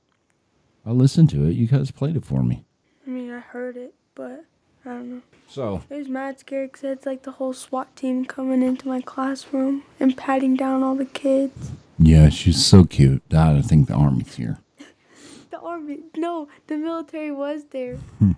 I 0.85 0.91
listened 0.91 1.31
to 1.31 1.45
it. 1.45 1.53
You 1.53 1.67
guys 1.67 1.91
played 1.91 2.17
it 2.17 2.25
for 2.25 2.43
me. 2.43 2.65
I 3.07 3.11
mean, 3.11 3.33
I 3.33 3.41
heard 3.41 3.77
it, 3.77 3.95
but 4.15 4.45
I 4.87 4.91
don't 4.91 5.11
know. 5.17 5.23
So, 5.49 5.83
It 5.91 5.97
was 5.97 6.09
mad 6.09 6.39
scary 6.39 6.67
because 6.67 6.85
it's 6.85 7.07
like 7.07 7.23
the 7.25 7.33
whole 7.33 7.53
SWAT 7.53 7.95
team 7.97 8.25
coming 8.25 8.63
into 8.63 8.87
my 8.89 9.01
classroom 9.01 9.83
and 10.01 10.17
patting 10.17 10.55
down 10.57 10.83
all 10.83 10.95
the 10.95 11.05
kids. 11.05 11.73
yeah, 11.99 12.29
she's 12.29 12.65
so 12.65 12.85
cute. 12.85 13.23
I 13.33 13.61
think 13.63 13.89
the 13.89 13.95
army's 13.95 14.35
here. 14.37 14.59
The 15.51 15.61
army, 15.61 16.01
no, 16.17 16.49
the 16.67 16.77
military 16.77 17.31
was 17.31 17.65
there. 17.71 17.97
Hmm. 18.19 18.33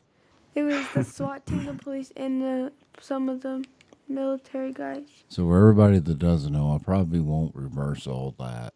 it 0.54 0.62
was 0.62 0.86
the 0.94 1.02
SWAT 1.04 1.44
team, 1.46 1.64
the 1.64 1.74
police, 1.74 2.12
and 2.16 2.42
the, 2.42 2.72
some 3.00 3.28
of 3.28 3.40
the 3.40 3.64
military 4.08 4.72
guys. 4.72 5.04
So, 5.28 5.44
for 5.44 5.58
everybody 5.58 5.98
that 5.98 6.18
doesn't 6.18 6.52
know, 6.52 6.74
I 6.74 6.78
probably 6.82 7.20
won't 7.20 7.54
reverse 7.54 8.06
all 8.06 8.34
that. 8.38 8.74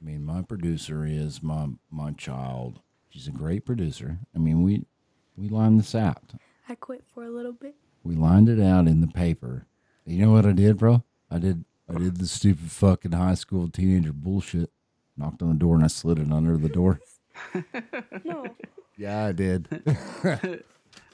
I 0.00 0.04
mean, 0.04 0.24
my 0.24 0.42
producer 0.42 1.04
is 1.06 1.42
my 1.42 1.68
my 1.90 2.12
child. 2.12 2.80
She's 3.08 3.28
a 3.28 3.32
great 3.32 3.64
producer. 3.64 4.18
I 4.34 4.38
mean, 4.38 4.62
we 4.62 4.84
we 5.36 5.48
line 5.48 5.76
this 5.76 5.94
out. 5.94 6.32
I 6.70 6.76
quit 6.76 7.02
for 7.12 7.24
a 7.24 7.30
little 7.30 7.52
bit. 7.52 7.74
We 8.04 8.14
lined 8.14 8.48
it 8.48 8.60
out 8.60 8.86
in 8.86 9.00
the 9.00 9.08
paper. 9.08 9.66
You 10.06 10.24
know 10.24 10.32
what 10.32 10.46
I 10.46 10.52
did, 10.52 10.78
bro? 10.78 11.02
I 11.30 11.38
did 11.38 11.64
I 11.92 11.98
did 11.98 12.18
the 12.18 12.26
stupid 12.26 12.70
fucking 12.70 13.10
high 13.12 13.34
school 13.34 13.68
teenager 13.68 14.12
bullshit. 14.12 14.70
Knocked 15.16 15.42
on 15.42 15.48
the 15.48 15.54
door 15.56 15.74
and 15.74 15.82
I 15.84 15.88
slid 15.88 16.18
it 16.20 16.30
under 16.32 16.56
the 16.56 16.68
door. 16.68 17.00
No, 18.24 18.46
Yeah, 18.96 19.24
I 19.26 19.32
did. 19.32 19.66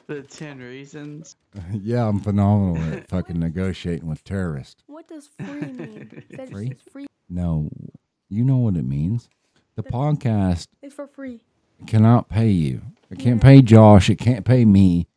The 0.08 0.22
10 0.22 0.58
reasons. 0.60 1.34
yeah, 1.72 2.06
I'm 2.06 2.20
phenomenal 2.20 2.76
at 2.94 3.08
fucking 3.08 3.40
negotiating 3.40 4.06
with 4.08 4.22
terrorists. 4.22 4.84
what 4.86 5.08
does 5.08 5.28
free 5.36 5.60
mean? 5.72 6.22
Free? 6.48 6.72
Free. 6.92 7.06
No, 7.28 7.68
you 8.28 8.44
know 8.44 8.58
what 8.58 8.76
it 8.76 8.84
means. 8.84 9.28
The 9.74 9.82
podcast 9.82 10.68
It's 10.80 10.94
for 10.94 11.08
free. 11.08 11.40
cannot 11.88 12.28
pay 12.28 12.50
you. 12.50 12.82
It 13.10 13.18
can't 13.18 13.42
pay 13.42 13.62
Josh. 13.62 14.08
It 14.08 14.16
can't 14.16 14.44
pay 14.44 14.64
me. 14.64 15.08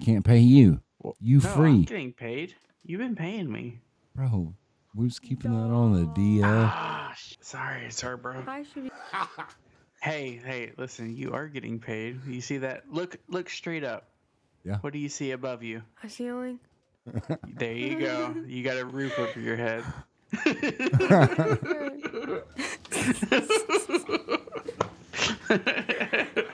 It 0.00 0.04
can't 0.04 0.24
pay 0.24 0.38
you. 0.38 0.80
You 1.20 1.40
No, 1.40 1.48
I'm 1.50 1.56
free, 1.56 1.84
getting 1.84 2.12
paid. 2.12 2.54
You've 2.84 3.00
been 3.00 3.16
paying 3.16 3.50
me. 3.50 3.80
bro. 4.14 4.54
We 4.94 5.04
was 5.04 5.18
keeping 5.18 5.52
that 5.52 5.72
on 5.74 5.92
the 5.92 6.06
DL. 6.18 6.42
Ah, 6.44 7.12
sh- 7.16 7.34
sorry, 7.42 7.90
sorry, 7.90 8.16
bro. 8.16 8.42
I 8.46 8.62
should 8.64 8.84
be. 8.84 8.90
Hey, 10.02 10.40
hey, 10.44 10.72
listen, 10.76 11.16
you 11.16 11.32
are 11.32 11.48
getting 11.48 11.80
paid. 11.80 12.20
You 12.26 12.40
see 12.40 12.58
that? 12.58 12.84
Look, 12.92 13.16
look 13.28 13.48
straight 13.48 13.82
up. 13.82 14.04
Yeah. 14.64 14.76
What 14.82 14.92
do 14.92 15.00
you 15.00 15.08
see 15.08 15.32
above 15.32 15.64
you? 15.64 15.82
A 16.04 16.08
ceiling. 16.08 16.60
There 17.58 17.72
you 17.72 17.98
go. 17.98 18.34
You 18.46 18.62
got 18.62 18.76
a 18.76 18.84
roof 18.84 19.18
over 19.18 19.40
your 19.40 19.56
head. 19.56 19.82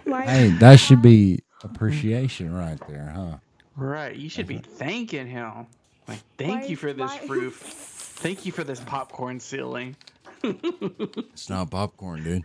Why? 0.05 0.24
Hey, 0.26 0.49
that 0.61 0.76
should 0.78 1.03
be 1.03 1.40
Mm-hmm. 1.62 1.74
appreciation 1.74 2.54
right 2.54 2.78
there, 2.88 3.12
huh? 3.14 3.36
Right. 3.76 4.14
You 4.16 4.28
should 4.28 4.46
be 4.46 4.58
thanking 4.58 5.26
him. 5.26 5.66
Like, 6.08 6.18
thank 6.36 6.62
Why- 6.62 6.66
you 6.68 6.76
for 6.76 6.92
this 6.92 7.10
why- 7.10 7.26
roof. 7.28 7.56
Thank 8.22 8.46
you 8.46 8.52
for 8.52 8.62
this 8.62 8.78
popcorn 8.78 9.40
ceiling. 9.40 9.96
It's 10.44 11.50
not 11.50 11.70
popcorn, 11.72 12.22
dude. 12.22 12.44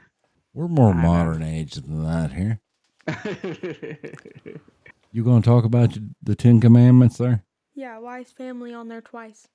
We're 0.55 0.67
more 0.67 0.93
know. 0.95 1.01
modern 1.03 1.43
age 1.43 1.73
than 1.75 2.03
that 2.03 2.31
here. 2.33 2.59
You 5.11 5.23
gonna 5.23 5.41
talk 5.41 5.63
about 5.65 5.95
your- 5.95 6.05
the 6.21 6.35
Ten 6.35 6.59
Commandments 6.59 7.17
there? 7.17 7.43
Yeah, 7.75 7.97
why 7.99 8.19
is 8.19 8.29
family 8.31 8.73
on 8.73 8.87
there 8.87 9.01
twice? 9.01 9.47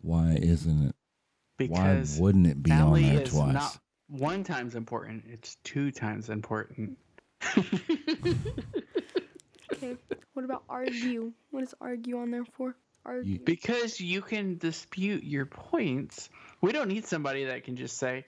Why 0.00 0.36
isn't 0.40 0.88
it? 0.88 0.94
because 1.56 2.16
Why 2.18 2.22
wouldn't 2.22 2.46
it 2.48 2.62
be 2.62 2.70
on 2.72 2.78
family 2.78 3.10
there 3.10 3.22
is 3.22 3.30
twice? 3.30 3.54
not 3.54 3.78
one 4.08 4.42
times 4.44 4.74
important. 4.74 5.24
It's 5.28 5.56
two 5.64 5.90
times 5.92 6.30
important. 6.30 6.98
Okay. 9.72 9.96
What 10.34 10.44
about 10.44 10.62
argue? 10.68 11.32
What 11.50 11.62
is 11.62 11.74
argue 11.80 12.18
on 12.18 12.30
there 12.30 12.44
for? 12.44 12.76
Argue. 13.04 13.38
Because 13.38 14.00
you 14.00 14.20
can 14.22 14.56
dispute 14.58 15.24
your 15.24 15.46
points. 15.46 16.28
We 16.60 16.72
don't 16.72 16.88
need 16.88 17.06
somebody 17.06 17.44
that 17.44 17.64
can 17.64 17.76
just 17.76 17.96
say, 17.98 18.24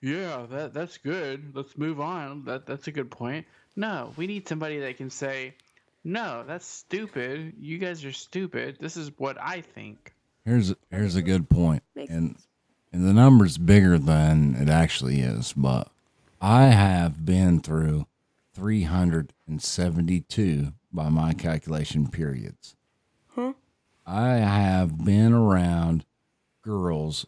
"Yeah, 0.00 0.46
that 0.50 0.72
that's 0.74 0.98
good. 0.98 1.54
Let's 1.54 1.76
move 1.78 2.00
on. 2.00 2.44
That 2.44 2.66
that's 2.66 2.86
a 2.88 2.92
good 2.92 3.10
point." 3.10 3.46
No, 3.76 4.12
we 4.16 4.26
need 4.26 4.46
somebody 4.48 4.80
that 4.80 4.96
can 4.98 5.10
say, 5.10 5.54
"No, 6.04 6.44
that's 6.46 6.66
stupid. 6.66 7.54
You 7.58 7.78
guys 7.78 8.04
are 8.04 8.12
stupid. 8.12 8.76
This 8.80 8.96
is 8.96 9.10
what 9.18 9.36
I 9.40 9.60
think." 9.62 10.12
Here's 10.44 10.74
here's 10.90 11.16
a 11.16 11.22
good 11.22 11.48
point, 11.48 11.82
Makes 11.94 12.10
and 12.12 12.30
sense. 12.30 12.46
and 12.92 13.06
the 13.06 13.12
number's 13.12 13.58
bigger 13.58 13.98
than 13.98 14.54
it 14.56 14.68
actually 14.68 15.20
is. 15.20 15.52
But 15.52 15.88
I 16.40 16.66
have 16.66 17.24
been 17.24 17.60
through 17.60 18.06
372 18.54 20.72
by 20.92 21.08
my 21.08 21.32
calculation 21.32 22.08
periods. 22.08 22.76
Huh? 23.34 23.54
I 24.06 24.38
have 24.38 25.04
been 25.04 25.32
around 25.32 26.04
girls 26.62 27.26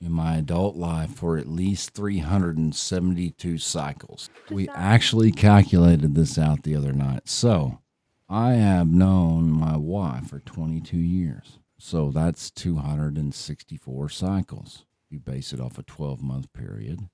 in 0.00 0.12
my 0.12 0.36
adult 0.36 0.76
life 0.76 1.14
for 1.14 1.36
at 1.36 1.46
least 1.46 1.94
372 1.94 3.58
cycles. 3.58 4.30
We 4.50 4.68
actually 4.70 5.32
calculated 5.32 6.14
this 6.14 6.38
out 6.38 6.62
the 6.62 6.76
other 6.76 6.92
night. 6.92 7.28
So 7.28 7.80
I 8.28 8.52
have 8.52 8.88
known 8.88 9.50
my 9.50 9.76
wife 9.76 10.28
for 10.28 10.40
22 10.40 10.96
years. 10.96 11.58
So 11.78 12.10
that's 12.10 12.50
264 12.50 14.08
cycles. 14.08 14.84
You 15.08 15.18
base 15.18 15.52
it 15.52 15.60
off 15.60 15.78
a 15.78 15.82
12 15.82 16.22
month 16.22 16.52
period. 16.52 17.08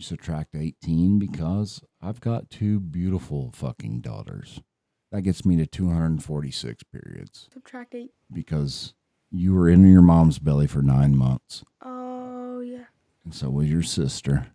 You 0.00 0.04
subtract 0.04 0.54
18 0.56 1.18
because 1.18 1.82
I've 2.00 2.22
got 2.22 2.48
two 2.48 2.80
beautiful 2.80 3.50
fucking 3.54 4.00
daughters. 4.00 4.62
That 5.12 5.20
gets 5.20 5.44
me 5.44 5.56
to 5.56 5.66
246 5.66 6.84
periods 6.84 7.50
Subtract 7.52 7.94
eight. 7.94 8.14
because 8.32 8.94
you 9.30 9.52
were 9.52 9.68
in 9.68 9.86
your 9.92 10.00
mom's 10.00 10.38
belly 10.38 10.66
for 10.66 10.80
nine 10.80 11.14
months, 11.14 11.64
Oh 11.82 12.60
yeah. 12.60 12.84
and 13.26 13.34
so 13.34 13.50
was 13.50 13.68
your 13.70 13.82
sister. 13.82 14.46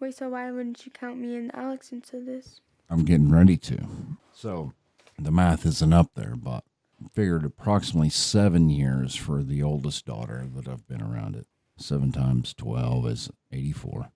Wait, 0.00 0.16
so 0.16 0.28
why 0.28 0.50
wouldn't 0.50 0.84
you 0.84 0.92
count 0.92 1.16
me 1.18 1.34
and 1.34 1.50
Alex 1.54 1.92
into 1.92 2.20
this? 2.22 2.60
I'm 2.90 3.06
getting 3.06 3.30
ready 3.30 3.56
to. 3.56 3.86
So 4.34 4.74
the 5.18 5.30
math 5.32 5.64
isn't 5.64 5.94
up 5.94 6.10
there, 6.14 6.36
but 6.36 6.62
I 7.02 7.08
figured 7.14 7.46
approximately 7.46 8.10
seven 8.10 8.68
years 8.68 9.16
for 9.16 9.42
the 9.42 9.62
oldest 9.62 10.04
daughter 10.04 10.46
that 10.56 10.68
I've 10.68 10.86
been 10.86 11.00
around 11.00 11.36
it. 11.36 11.46
Seven 11.78 12.12
times 12.12 12.52
12 12.52 13.06
is 13.06 13.30
84. 13.50 14.10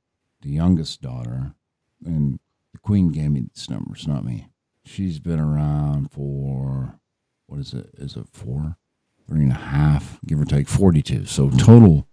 The 0.44 0.50
youngest 0.50 1.00
daughter, 1.00 1.54
and 2.04 2.38
the 2.72 2.78
queen 2.78 3.08
gave 3.08 3.30
me 3.30 3.44
this 3.54 3.70
numbers, 3.70 4.06
not 4.06 4.24
me. 4.24 4.48
She's 4.84 5.18
been 5.18 5.40
around 5.40 6.10
for, 6.10 7.00
what 7.46 7.60
is 7.60 7.72
it? 7.72 7.88
Is 7.94 8.16
it 8.16 8.28
four? 8.30 8.76
Three 9.26 9.44
and 9.44 9.52
a 9.52 9.54
half, 9.54 10.20
give 10.26 10.38
or 10.38 10.44
take 10.44 10.68
42. 10.68 11.24
So 11.24 11.48
total, 11.48 12.06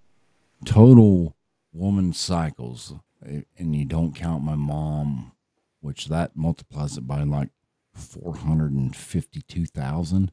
total 0.63 1.35
woman 1.73 2.13
cycles, 2.13 2.93
eh, 3.25 3.41
and 3.57 3.75
you 3.75 3.83
don't 3.83 4.15
count 4.15 4.45
my 4.45 4.55
mom 4.55 5.33
which 5.81 6.07
that 6.07 6.35
multiplies 6.35 6.97
it 6.97 7.07
by 7.07 7.23
like 7.23 7.49
452,000, 7.93 10.31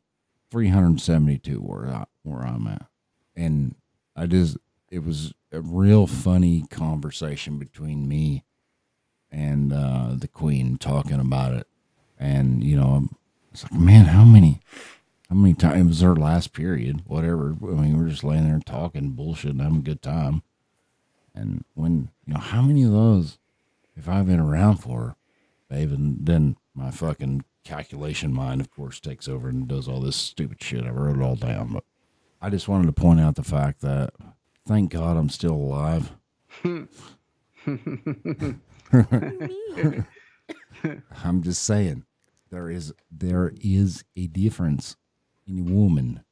372 0.50 1.56
where, 1.56 1.88
I, 1.88 2.04
where 2.22 2.42
I'm 2.42 2.66
at. 2.68 2.86
And 3.34 3.74
I 4.14 4.26
just, 4.26 4.58
it 4.90 5.04
was 5.04 5.34
a 5.52 5.60
real 5.60 6.06
funny 6.06 6.64
conversation 6.70 7.58
between 7.58 8.08
me 8.08 8.44
and 9.30 9.72
uh, 9.72 10.14
the 10.16 10.28
queen 10.28 10.76
talking 10.78 11.20
about 11.20 11.54
it. 11.54 11.66
And, 12.18 12.62
you 12.64 12.76
know, 12.76 13.08
it's 13.52 13.64
like, 13.64 13.72
man, 13.72 14.06
how 14.06 14.24
many, 14.24 14.60
how 15.28 15.36
many 15.36 15.54
times 15.54 15.80
it 15.80 15.88
was 15.88 16.00
her 16.00 16.16
last 16.16 16.52
period, 16.52 17.02
whatever. 17.06 17.56
I 17.62 17.66
mean, 17.66 17.98
we're 17.98 18.08
just 18.08 18.24
laying 18.24 18.48
there 18.48 18.60
talking 18.64 19.10
bullshit 19.10 19.52
and 19.52 19.60
having 19.60 19.78
a 19.78 19.82
good 19.82 20.02
time. 20.02 20.42
And 21.34 21.64
when, 21.74 22.10
you 22.26 22.34
know, 22.34 22.40
how 22.40 22.62
many 22.62 22.82
of 22.82 22.92
those 22.92 23.38
if 23.98 24.08
I've 24.08 24.26
been 24.26 24.40
around 24.40 24.76
for, 24.76 25.16
babe? 25.68 25.92
And 25.92 26.24
then 26.24 26.56
my 26.74 26.90
fucking 26.90 27.44
calculation 27.64 28.32
mind, 28.32 28.60
of 28.60 28.70
course, 28.70 29.00
takes 29.00 29.28
over 29.28 29.48
and 29.48 29.66
does 29.66 29.88
all 29.88 30.00
this 30.00 30.16
stupid 30.16 30.62
shit. 30.62 30.84
I 30.84 30.90
wrote 30.90 31.16
it 31.16 31.22
all 31.22 31.36
down. 31.36 31.72
But 31.72 31.84
I 32.40 32.48
just 32.48 32.68
wanted 32.68 32.86
to 32.86 32.92
point 32.92 33.20
out 33.20 33.34
the 33.34 33.42
fact 33.42 33.80
that 33.80 34.14
thank 34.68 34.92
God 34.92 35.16
I'm 35.16 35.30
still 35.30 35.54
alive. 35.54 36.12
I'm 41.24 41.42
just 41.42 41.62
saying 41.62 42.04
there 42.50 42.70
is 42.70 42.92
there 43.10 43.52
is 43.62 44.04
a 44.14 44.26
difference 44.26 44.96
in 45.46 45.58
a 45.60 45.72
woman 45.72 46.22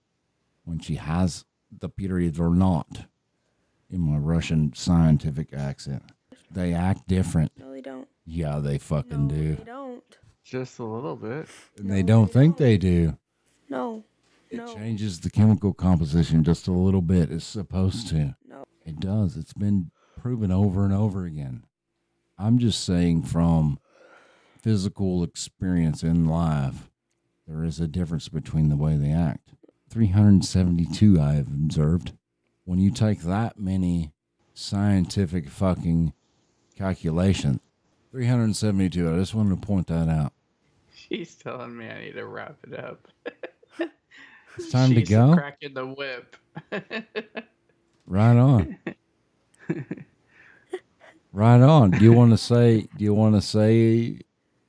when 0.65 0.79
she 0.81 0.97
has 0.97 1.47
the 1.73 1.89
period 1.89 2.39
or 2.39 2.55
not. 2.55 3.07
In 3.89 4.01
my 4.01 4.19
Russian 4.19 4.73
scientific 4.75 5.55
accent, 5.55 6.03
they 6.51 6.75
act 6.75 7.07
different. 7.07 7.53
No, 7.57 7.73
they 7.73 7.81
don't. 7.81 8.09
Yeah, 8.25 8.59
they 8.59 8.79
fucking 8.79 9.29
no, 9.29 9.35
do. 9.35 9.55
They 9.55 9.65
don't. 9.65 10.19
Just 10.45 10.81
a 10.81 10.85
little 10.85 11.15
bit. 11.15 11.47
And 11.79 11.91
they 11.91 12.03
don't 12.03 12.31
think 12.31 12.57
they 12.57 12.77
do. 12.77 13.17
No. 13.71 14.05
It 14.51 14.59
No. 14.59 14.75
changes 14.75 15.21
the 15.21 15.31
chemical 15.31 15.73
composition 15.75 16.45
just 16.45 16.69
a 16.69 16.73
little 16.73 17.03
bit. 17.03 17.31
It's 17.31 17.45
supposed 17.45 18.09
to. 18.09 18.37
No. 18.47 18.65
It 18.85 19.01
does. 19.01 19.37
It's 19.37 19.53
been 19.53 19.91
proven 20.21 20.51
over 20.51 20.85
and 20.85 20.93
over 20.95 21.25
again. 21.25 21.65
I'm 22.39 22.59
just 22.59 22.85
saying 22.85 23.23
from 23.23 23.79
physical 24.63 25.23
experience 25.25 26.03
in 26.03 26.27
life, 26.27 26.91
there 27.47 27.65
is 27.65 27.81
a 27.81 27.89
difference 27.89 28.29
between 28.29 28.69
the 28.69 28.77
way 28.77 28.97
they 28.97 29.11
act. 29.13 29.51
372 29.91 31.21
I 31.21 31.35
have 31.35 31.49
observed. 31.49 32.13
When 32.65 32.79
you 32.79 32.91
take 32.91 33.21
that 33.23 33.59
many 33.59 34.13
scientific 34.55 35.49
fucking 35.49 36.13
calculations, 36.77 37.61
372, 38.11 39.13
I 39.13 39.17
just 39.19 39.35
wanted 39.35 39.61
to 39.61 39.67
point 39.67 39.87
that 39.89 40.09
out. 40.09 40.33
She's 40.95 41.35
telling 41.37 41.77
me 41.77 41.89
I 41.89 42.01
need 42.01 42.15
to 42.15 42.27
wrap 42.27 42.57
it 42.67 42.79
up. 42.79 43.09
It's 44.57 44.71
time 44.71 44.95
to 44.95 45.03
go. 45.03 45.35
Cracking 45.35 45.75
the 45.75 45.87
whip. 45.87 46.37
Right 48.09 48.37
on. 48.37 48.79
right 51.33 51.61
on. 51.61 51.91
Do 51.91 52.05
you 52.05 52.13
want 52.13 52.31
to 52.31 52.39
say? 52.39 52.83
Do 52.97 53.05
you 53.05 53.15
want 53.15 53.35
to 53.35 53.43
say 53.43 54.21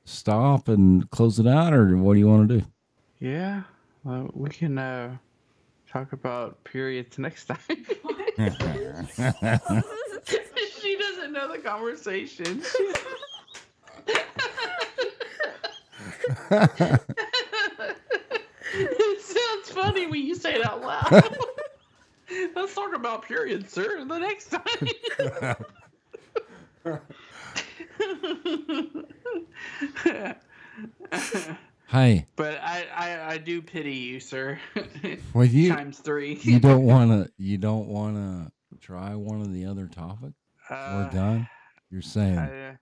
stop 0.05 0.69
and 0.69 1.07
close 1.11 1.37
it 1.37 1.45
out, 1.45 1.71
or 1.71 1.95
what 1.97 2.15
do 2.15 2.19
you 2.19 2.27
want 2.27 2.49
to 2.49 2.59
do? 2.59 2.65
yeah. 3.19 3.61
Well, 4.03 4.29
we 4.33 4.49
can 4.49 4.77
uh, 4.79 5.17
talk 5.87 6.13
about 6.13 6.63
periods 6.63 7.19
next 7.19 7.45
time. 7.45 7.57
she 7.67 7.77
doesn't 10.97 11.31
know 11.33 11.51
the 11.51 11.59
conversation. 11.63 12.63
it 19.97 20.05
sounds 20.05 20.09
funny 20.09 20.11
when 20.11 20.25
you 20.25 20.35
say 20.35 20.55
it 20.55 20.65
out 20.65 20.81
loud. 20.81 21.37
Let's 22.55 22.75
talk 22.75 22.93
about 22.93 23.23
periods, 23.23 23.71
sir, 23.71 24.03
the 24.03 24.17
next 24.19 24.49
time. 24.49 24.63
Hi. 31.85 32.25
but 32.35 32.59
I, 32.61 32.85
I, 32.93 33.33
I 33.33 33.37
do 33.37 33.61
pity 33.61 33.95
you, 33.95 34.19
sir. 34.19 34.59
well, 35.33 35.45
you 35.45 35.69
Times 35.69 35.99
three. 35.99 36.37
you 36.41 36.59
don't 36.59 36.83
want 36.83 37.11
to 37.11 37.31
you 37.37 37.57
don't 37.57 37.87
want 37.87 38.15
to 38.17 38.51
try 38.79 39.15
one 39.15 39.41
of 39.41 39.53
the 39.53 39.65
other 39.65 39.87
topics. 39.87 40.35
Uh, 40.69 41.05
We're 41.05 41.09
done. 41.17 41.49
You're 41.89 42.01
saying 42.01 42.37
I, 42.37 42.69
uh, 42.69 42.73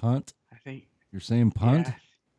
punt. 0.00 0.32
I 0.52 0.56
think. 0.56 0.88
You're 1.12 1.20
saying 1.20 1.50
punt. 1.50 1.88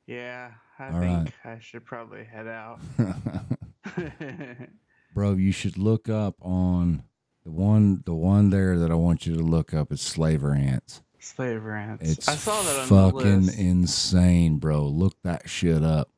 Yeah, 0.07 0.15
yeah 0.15 0.51
I 0.79 0.93
All 0.93 0.99
think 0.99 1.33
right. 1.43 1.55
I 1.55 1.59
should 1.59 1.85
probably 1.85 2.23
head 2.23 2.47
out. 2.47 2.79
Bro, 5.13 5.33
you 5.35 5.51
should 5.51 5.77
look 5.77 6.09
up 6.09 6.35
on 6.41 7.03
the 7.43 7.51
one 7.51 8.03
the 8.05 8.13
one 8.13 8.49
there 8.49 8.77
that 8.77 8.91
I 8.91 8.95
want 8.95 9.25
you 9.25 9.35
to 9.35 9.41
look 9.43 9.73
up 9.73 9.91
is 9.91 10.01
slaver 10.01 10.53
ants. 10.53 11.01
Slaver 11.19 11.75
Ants. 11.75 12.09
It's 12.09 12.27
I 12.27 12.35
saw 12.35 12.61
that 12.61 12.79
on 12.79 12.87
the 12.87 13.11
fucking 13.17 13.45
list. 13.47 13.57
insane, 13.59 14.59
bro. 14.59 14.85
Look 14.85 15.15
that 15.23 15.49
shit 15.49 15.83
up. 15.83 16.09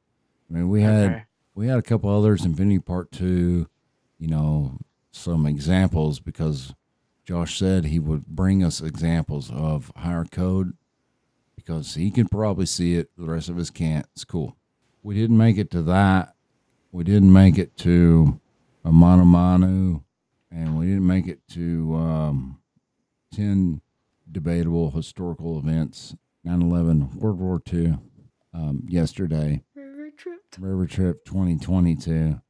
I 0.49 0.53
mean, 0.53 0.69
we 0.69 0.81
had 0.81 1.09
Okay. 1.11 1.23
we 1.55 1.67
had 1.67 1.79
a 1.79 1.83
couple 1.83 2.09
others 2.09 2.41
in 2.41 2.51
Infinity 2.51 2.79
Part 2.79 3.11
Two, 3.11 3.67
you 4.19 4.27
know, 4.27 4.77
some 5.11 5.45
examples 5.47 6.19
because 6.19 6.73
Josh 7.25 7.57
said 7.57 7.85
he 7.85 7.97
would 7.99 8.25
bring 8.27 8.63
us 8.63 8.81
examples 8.81 9.49
of 9.51 9.91
higher 9.95 10.25
code 10.25 10.73
because 11.55 11.95
he 11.95 12.11
can 12.11 12.27
probably 12.27 12.65
see 12.65 12.95
it, 12.95 13.09
the 13.17 13.25
rest 13.25 13.49
of 13.49 13.57
us 13.57 13.69
can't. 13.69 14.05
It's 14.13 14.25
cool. 14.25 14.57
We 15.01 15.15
didn't 15.15 15.37
make 15.37 15.57
it 15.57 15.71
to 15.71 15.81
that. 15.83 16.35
We 16.91 17.03
didn't 17.03 17.31
make 17.31 17.57
it 17.57 17.77
to 17.77 18.39
a 18.83 18.91
Manu 18.91 19.25
Manu, 19.25 20.01
and 20.51 20.77
we 20.77 20.87
didn't 20.87 21.05
make 21.07 21.27
it 21.27 21.39
to 21.49 21.95
um, 21.95 22.59
10 23.33 23.81
debatable 24.31 24.91
historical 24.91 25.59
events 25.59 26.15
9 26.43 26.61
11, 26.61 27.19
World 27.19 27.39
War 27.39 27.61
II, 27.71 27.97
um, 28.53 28.83
yesterday, 28.87 29.61
River 29.75 30.09
trip. 30.17 30.39
River 30.57 30.87
Trip 30.87 31.25
2022, 31.25 32.41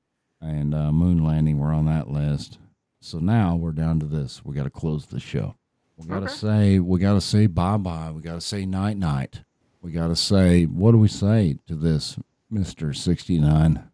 and 0.41 0.73
uh, 0.75 0.91
Moon 0.91 1.23
Landing 1.23 1.57
were 1.59 1.71
on 1.73 1.85
that 1.87 2.09
list. 2.09 2.59
So 3.01 3.17
now 3.19 3.55
we're 3.55 3.71
down 3.71 3.99
to 4.01 4.05
this. 4.05 4.43
We 4.45 4.55
got 4.55 4.63
to 4.63 4.69
close 4.69 5.07
the 5.07 5.19
show. 5.19 5.55
We 5.97 6.07
got 6.07 6.19
to 6.19 6.25
Okay. 6.27 6.33
say, 6.33 6.79
we 6.79 6.99
got 6.99 7.13
to 7.13 7.21
say 7.21 7.47
bye 7.47 7.77
bye. 7.77 8.11
We 8.11 8.21
got 8.21 8.35
to 8.35 8.41
say 8.41 8.65
night 8.65 8.97
night. 8.97 9.41
We 9.81 9.91
got 9.91 10.07
to 10.09 10.15
say, 10.15 10.65
what 10.65 10.91
do 10.91 10.97
we 10.97 11.07
say 11.07 11.57
to 11.67 11.75
this, 11.75 12.17
Mr. 12.53 12.95
69? 12.95 13.88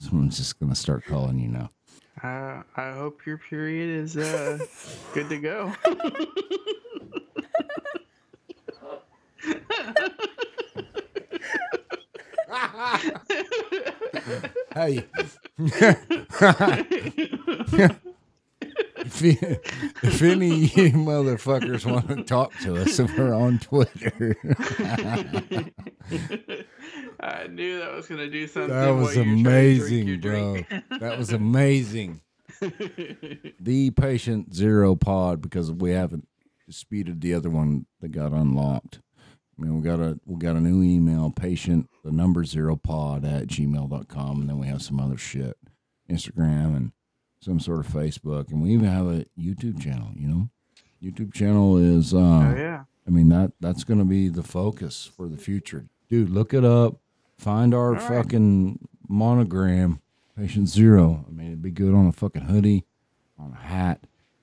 Someone's 0.00 0.38
just 0.38 0.58
going 0.58 0.70
to 0.70 0.76
start 0.76 1.04
calling 1.04 1.38
you 1.38 1.48
now. 1.48 1.70
Uh, 2.22 2.62
I 2.76 2.92
hope 2.92 3.24
your 3.26 3.38
period 3.38 4.02
is 4.02 4.16
uh, 4.16 4.58
good 5.14 5.28
to 5.28 5.38
go. 5.38 5.72
Hey. 14.74 15.04
if, 19.00 19.22
you, 19.22 19.36
if 20.02 20.22
any 20.22 20.64
of 20.64 20.76
you 20.76 20.90
motherfuckers 20.92 21.90
want 21.90 22.08
to 22.08 22.22
talk 22.24 22.52
to 22.62 22.76
us, 22.76 22.98
we're 22.98 23.34
on 23.34 23.58
Twitter. 23.58 24.36
I 27.20 27.46
knew 27.48 27.78
that 27.78 27.92
was 27.94 28.06
gonna 28.06 28.30
do 28.30 28.46
something. 28.46 28.70
That 28.70 28.90
was 28.90 29.16
while 29.16 29.24
you're 29.26 29.42
trying 29.42 30.06
to 30.06 30.16
drink 30.16 30.20
amazing, 30.20 30.20
bro. 30.20 30.98
That 31.00 31.18
was 31.18 31.32
amazing. 31.32 32.20
The 33.60 33.90
patient 33.90 34.54
zero 34.54 34.96
pod 34.96 35.40
because 35.40 35.70
we 35.70 35.90
haven't 35.92 36.26
disputed 36.66 37.20
the 37.20 37.34
other 37.34 37.50
one 37.50 37.86
that 38.00 38.12
got 38.12 38.32
unlocked. 38.32 39.00
I 39.58 39.62
mean, 39.62 39.76
we 39.76 39.82
got 39.82 40.00
a 40.00 40.18
we 40.24 40.38
got 40.38 40.56
a 40.56 40.60
new 40.60 40.82
email, 40.82 41.30
patient 41.30 41.88
the 42.04 42.12
number 42.12 42.44
zero 42.44 42.76
pod 42.76 43.24
at 43.24 43.46
gmail.com, 43.46 44.40
and 44.40 44.48
then 44.48 44.58
we 44.58 44.66
have 44.66 44.82
some 44.82 44.98
other 45.00 45.18
shit, 45.18 45.56
Instagram 46.10 46.76
and 46.76 46.92
some 47.40 47.58
sort 47.60 47.80
of 47.80 47.88
Facebook, 47.88 48.50
and 48.50 48.62
we 48.62 48.70
even 48.70 48.86
have 48.88 49.06
a 49.06 49.24
YouTube 49.38 49.80
channel. 49.82 50.08
You 50.14 50.28
know, 50.28 50.48
YouTube 51.02 51.32
channel 51.34 51.76
is 51.78 52.14
uh, 52.14 52.18
oh 52.18 52.54
yeah. 52.56 52.84
I 53.06 53.10
mean 53.10 53.28
that 53.30 53.52
that's 53.60 53.84
going 53.84 53.98
to 53.98 54.04
be 54.04 54.28
the 54.28 54.42
focus 54.42 55.10
for 55.16 55.28
the 55.28 55.36
future, 55.36 55.86
dude. 56.08 56.30
Look 56.30 56.54
it 56.54 56.64
up. 56.64 56.96
Find 57.38 57.74
our 57.74 57.92
right. 57.92 58.02
fucking 58.02 58.86
monogram, 59.08 60.00
patient 60.36 60.68
zero. 60.68 61.24
I 61.26 61.32
mean, 61.32 61.46
it'd 61.48 61.62
be 61.62 61.70
good 61.70 61.94
on 61.94 62.06
a 62.06 62.12
fucking 62.12 62.42
hoodie, 62.42 62.84
on 63.38 63.52
a 63.52 63.66
hat. 63.66 64.00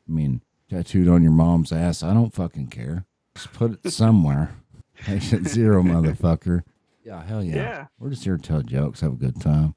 I 0.07 0.11
mean, 0.11 0.41
tattooed 0.69 1.07
on 1.07 1.22
your 1.22 1.32
mom's 1.32 1.72
ass. 1.72 2.02
I 2.02 2.14
don't 2.14 2.34
fucking 2.34 2.68
care. 2.68 3.06
Just 3.36 3.53
put 3.53 3.80
it 3.84 3.91
somewhere. 3.91 4.56
patient 4.95 5.48
zero, 5.48 5.84
motherfucker. 5.84 6.64
Yeah, 7.03 7.24
hell 7.24 7.44
yeah. 7.44 7.56
Yeah. 7.56 7.86
We're 7.99 8.10
just 8.10 8.24
here 8.24 8.38
to 8.38 8.41
tell 8.41 8.61
jokes, 8.64 9.02
have 9.02 9.14
a 9.14 9.15
good 9.15 9.40
time, 9.40 9.76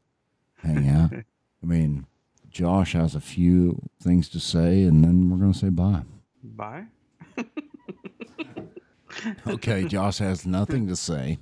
hang 0.57 0.89
out. 0.89 1.13
I 1.63 1.67
mean, 1.67 2.07
Josh 2.51 2.93
has 2.94 3.14
a 3.14 3.20
few 3.20 3.81
things 4.02 4.28
to 4.31 4.40
say, 4.40 4.82
and 4.82 5.02
then 5.05 5.31
we're 5.31 5.36
gonna 5.39 5.55
say 5.55 5.68
bye. 5.70 6.02
Bye. 6.43 6.85
Okay, 9.47 9.85
Josh 9.86 10.18
has 10.18 10.47
nothing 10.47 10.86
to 10.86 10.97
say, 10.97 11.39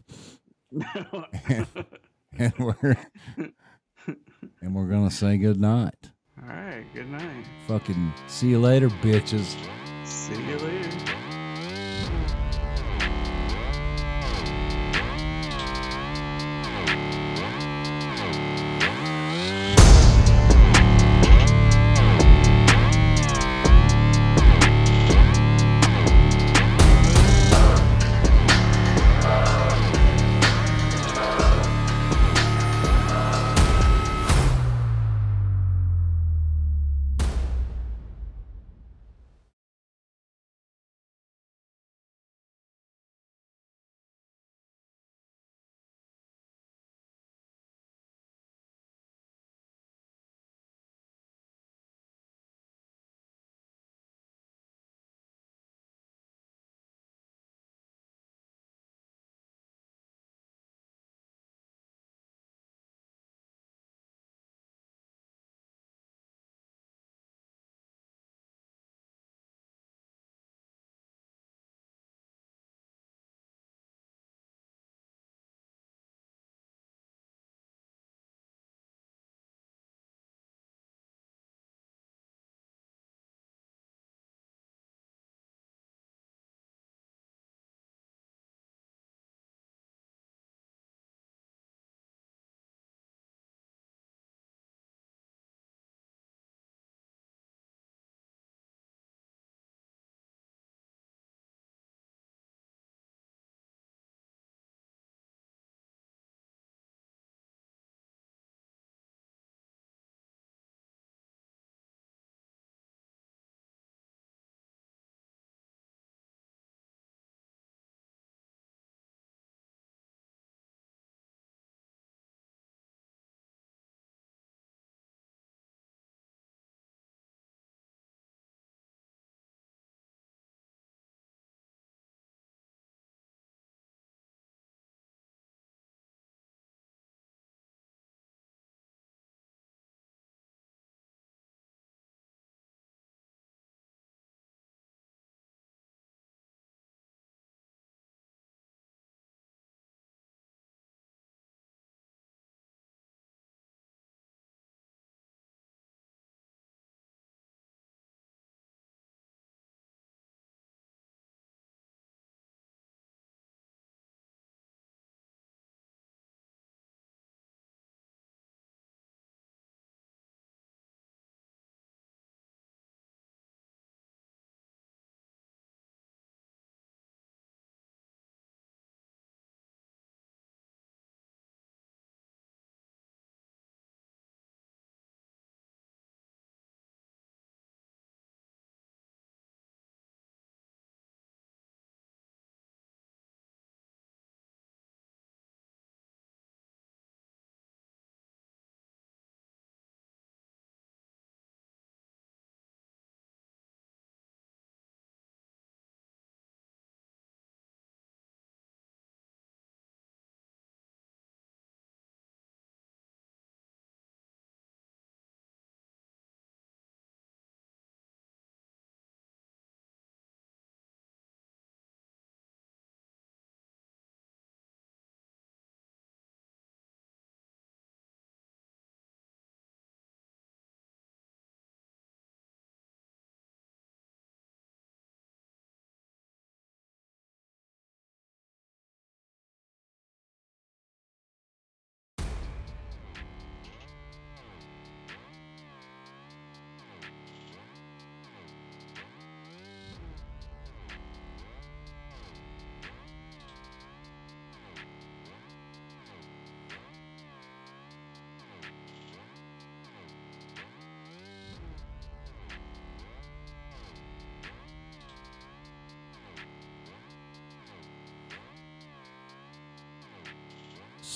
No. 0.73 1.27
and 2.39 2.53
we're 2.59 2.97
and 4.61 4.75
we're 4.75 4.87
gonna 4.89 5.11
say 5.11 5.37
good 5.37 5.61
night. 5.61 6.11
All 6.43 6.49
right. 6.49 6.85
Good 6.95 7.09
night. 7.09 7.47
Fucking 7.69 8.13
see 8.27 8.49
you 8.49 8.59
later, 8.61 8.89
bitches. 8.89 9.55
See 10.05 10.35
you 10.35 10.57
later. 10.59 10.99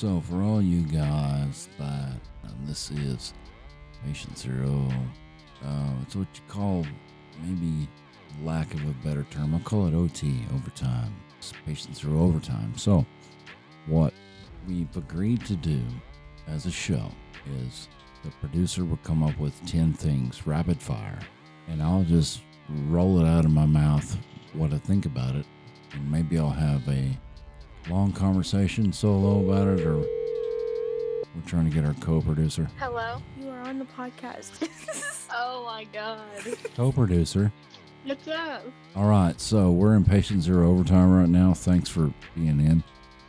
So 0.02 0.20
for 0.22 0.42
all 0.42 0.60
you 0.60 0.82
guys 0.82 1.68
that 1.78 2.18
and 2.42 2.66
this 2.66 2.90
is 2.90 3.34
patient 4.04 4.36
zero, 4.36 4.88
uh, 5.64 5.90
it's 6.02 6.16
what 6.16 6.26
you 6.34 6.42
call 6.48 6.84
maybe 7.40 7.88
lack 8.42 8.74
of 8.74 8.82
a 8.82 8.94
better 9.06 9.24
term. 9.30 9.54
I'll 9.54 9.60
call 9.60 9.86
it 9.86 9.94
OT 9.94 10.40
overtime. 10.56 11.14
It's 11.38 11.52
patient 11.64 11.96
zero 11.96 12.18
overtime. 12.18 12.76
So 12.76 13.06
what 13.86 14.12
we've 14.66 14.96
agreed 14.96 15.46
to 15.46 15.54
do 15.54 15.80
as 16.48 16.66
a 16.66 16.72
show 16.72 17.08
is 17.60 17.86
the 18.24 18.32
producer 18.40 18.84
will 18.84 18.98
come 19.04 19.22
up 19.22 19.38
with 19.38 19.54
10 19.66 19.92
things 19.92 20.48
rapid 20.48 20.82
fire 20.82 21.20
and 21.68 21.80
I'll 21.80 22.02
just 22.02 22.42
roll 22.88 23.20
it 23.20 23.28
out 23.28 23.44
of 23.44 23.52
my 23.52 23.66
mouth 23.66 24.18
what 24.52 24.72
I 24.72 24.78
think 24.78 25.06
about 25.06 25.36
it 25.36 25.46
and 25.92 26.10
maybe 26.10 26.40
I'll 26.40 26.50
have 26.50 26.88
a 26.88 27.16
long 27.88 28.12
conversation 28.12 28.92
solo 28.92 29.44
about 29.44 29.78
it, 29.78 29.86
or 29.86 29.98
we're 29.98 31.42
trying 31.46 31.68
to 31.68 31.74
get 31.74 31.84
our 31.84 31.94
co-producer. 31.94 32.68
Hello. 32.78 33.20
You 33.40 33.48
are 33.50 33.60
on 33.60 33.78
the 33.78 33.84
podcast. 33.86 34.68
Oh 35.34 35.64
my 35.64 35.84
god. 35.84 36.20
Co-producer. 36.76 37.50
What's 38.04 38.28
up? 38.28 38.64
All 38.94 39.06
right, 39.06 39.40
so 39.40 39.70
we're 39.70 39.94
in 39.94 40.04
patient 40.04 40.42
zero 40.42 40.70
overtime 40.70 41.10
right 41.10 41.28
now. 41.28 41.54
Thanks 41.54 41.88
for 41.88 42.12
being 42.34 42.60
in. 42.60 42.84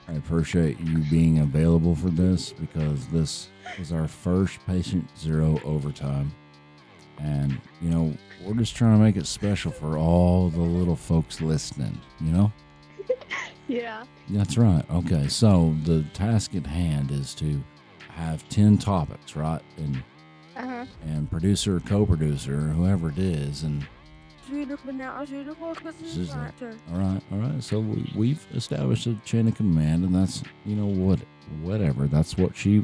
I 0.10 0.14
appreciate 0.16 0.82
you 0.82 0.98
being 1.10 1.40
available 1.40 1.96
for 1.96 2.10
this 2.10 2.52
because 2.52 3.08
this 3.08 3.48
is 3.80 3.94
our 3.94 4.10
first 4.10 4.60
patient 4.68 5.10
zero 5.18 5.62
overtime. 5.64 6.30
And, 7.20 7.58
you 7.82 7.90
know, 7.90 8.18
we're 8.44 8.56
just 8.56 8.76
trying 8.76 8.98
to 8.98 9.02
make 9.02 9.16
it 9.16 9.26
special 9.28 9.72
for 9.72 9.98
all 9.98 10.50
the 10.50 10.60
little 10.60 10.98
folks 10.98 11.40
listening, 11.40 11.98
you 12.20 12.34
know? 12.34 12.52
Yeah. 13.74 14.04
That's 14.30 14.58
right. 14.58 14.84
Okay, 14.91 15.28
so 15.28 15.76
the 15.84 16.04
task 16.14 16.54
at 16.56 16.66
hand 16.66 17.12
is 17.12 17.34
to 17.36 17.64
have 18.10 18.48
10 18.50 18.78
topics, 18.78 19.36
right? 19.36 19.62
And 19.78 20.04
Uh 20.56 20.68
huh. 20.68 20.86
and 21.06 21.30
producer, 21.32 21.80
co-producer, 21.80 22.60
whoever 22.70 23.10
it 23.10 23.18
is, 23.18 23.64
and 23.64 23.86
Beautiful 24.50 24.94
now, 24.94 25.24
beautiful 25.26 25.74
Christmas 25.74 26.14
This 26.14 26.18
is 26.18 26.30
a- 26.30 26.34
tractor. 26.34 26.76
All 26.91 27.00
right, 27.00 27.22
all 27.32 27.38
right. 27.40 27.64
So 27.64 27.80
we, 27.80 28.12
we've 28.16 28.45
established 28.54 29.08
a 29.08 29.16
chain 29.26 29.48
of 29.48 29.56
command, 29.56 30.04
and 30.04 30.14
that's 30.14 30.44
you 30.66 30.76
know 30.76 30.86
what, 30.86 31.20
whatever. 31.62 32.08
That's 32.08 32.38
what 32.38 32.56
she 32.56 32.84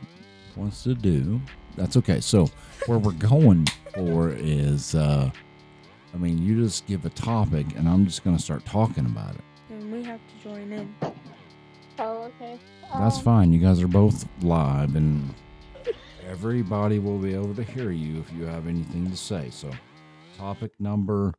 wants 0.56 0.84
to 0.84 0.96
do. 0.96 1.40
That's 1.76 1.96
okay. 1.98 2.22
So 2.22 2.50
where 2.88 2.98
we're 2.98 3.12
going 3.12 3.68
for 3.94 4.30
is, 4.32 4.96
uh 4.96 5.30
I 6.14 6.18
mean, 6.18 6.42
you 6.44 6.64
just 6.64 6.88
give 6.88 7.06
a 7.06 7.10
topic, 7.10 7.68
and 7.76 7.88
I'm 7.88 8.06
just 8.06 8.24
gonna 8.24 8.40
start 8.40 8.66
talking 8.66 9.06
about 9.06 9.36
it. 9.36 9.42
And 10.10 10.20
we 10.22 10.34
have 10.34 10.42
to 10.42 10.44
join 10.50 10.72
in. 10.72 10.96
Oh, 12.00 12.24
okay. 12.24 12.60
That's 12.98 13.18
Um, 13.18 13.24
fine. 13.24 13.54
You 13.54 13.60
guys 13.60 13.82
are 13.82 13.88
both 13.88 14.26
live, 14.42 14.96
and 14.96 15.34
everybody 16.28 16.98
will 17.00 17.20
be 17.20 17.34
able 17.34 17.54
to 17.56 17.64
hear 17.64 17.92
you 17.92 18.20
if 18.20 18.32
you 18.34 18.46
have 18.46 18.68
anything 18.68 19.10
to 19.12 19.18
say. 19.18 19.50
So, 19.52 19.70
topic 20.38 20.72
number 20.80 21.34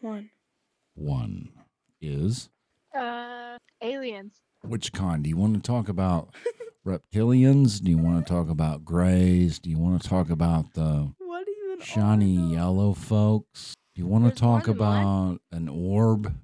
One. 0.00 0.30
one 0.94 1.50
is. 2.00 2.48
Uh, 2.96 3.58
aliens. 3.82 4.40
Which 4.62 4.92
kind? 4.92 5.22
Do 5.24 5.28
you 5.28 5.36
want 5.36 5.54
to 5.56 5.60
talk 5.60 5.88
about 5.90 6.34
reptilians? 6.86 7.82
Do 7.82 7.90
you 7.90 7.98
want 7.98 8.24
to 8.26 8.32
talk 8.32 8.48
about 8.48 8.84
grays? 8.84 9.58
Do 9.58 9.68
you 9.68 9.78
want 9.78 10.00
to 10.02 10.08
talk 10.08 10.30
about 10.30 10.72
the 10.74 11.12
What 11.18 11.46
even? 11.48 11.84
shiny 11.84 12.36
yellow 12.54 12.94
folks? 12.94 13.74
Do 13.94 14.00
you 14.00 14.06
want 14.06 14.24
to 14.24 14.28
There's 14.30 14.40
talk 14.40 14.64
than 14.64 14.78
one. 14.78 14.88
about 14.88 15.40
an 15.52 15.68
orb 15.68 16.34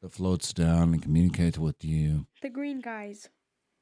that 0.00 0.12
floats 0.12 0.52
down 0.52 0.94
and 0.94 1.02
communicates 1.02 1.58
with 1.58 1.84
you? 1.84 2.26
The 2.42 2.48
green 2.48 2.80
guys. 2.80 3.28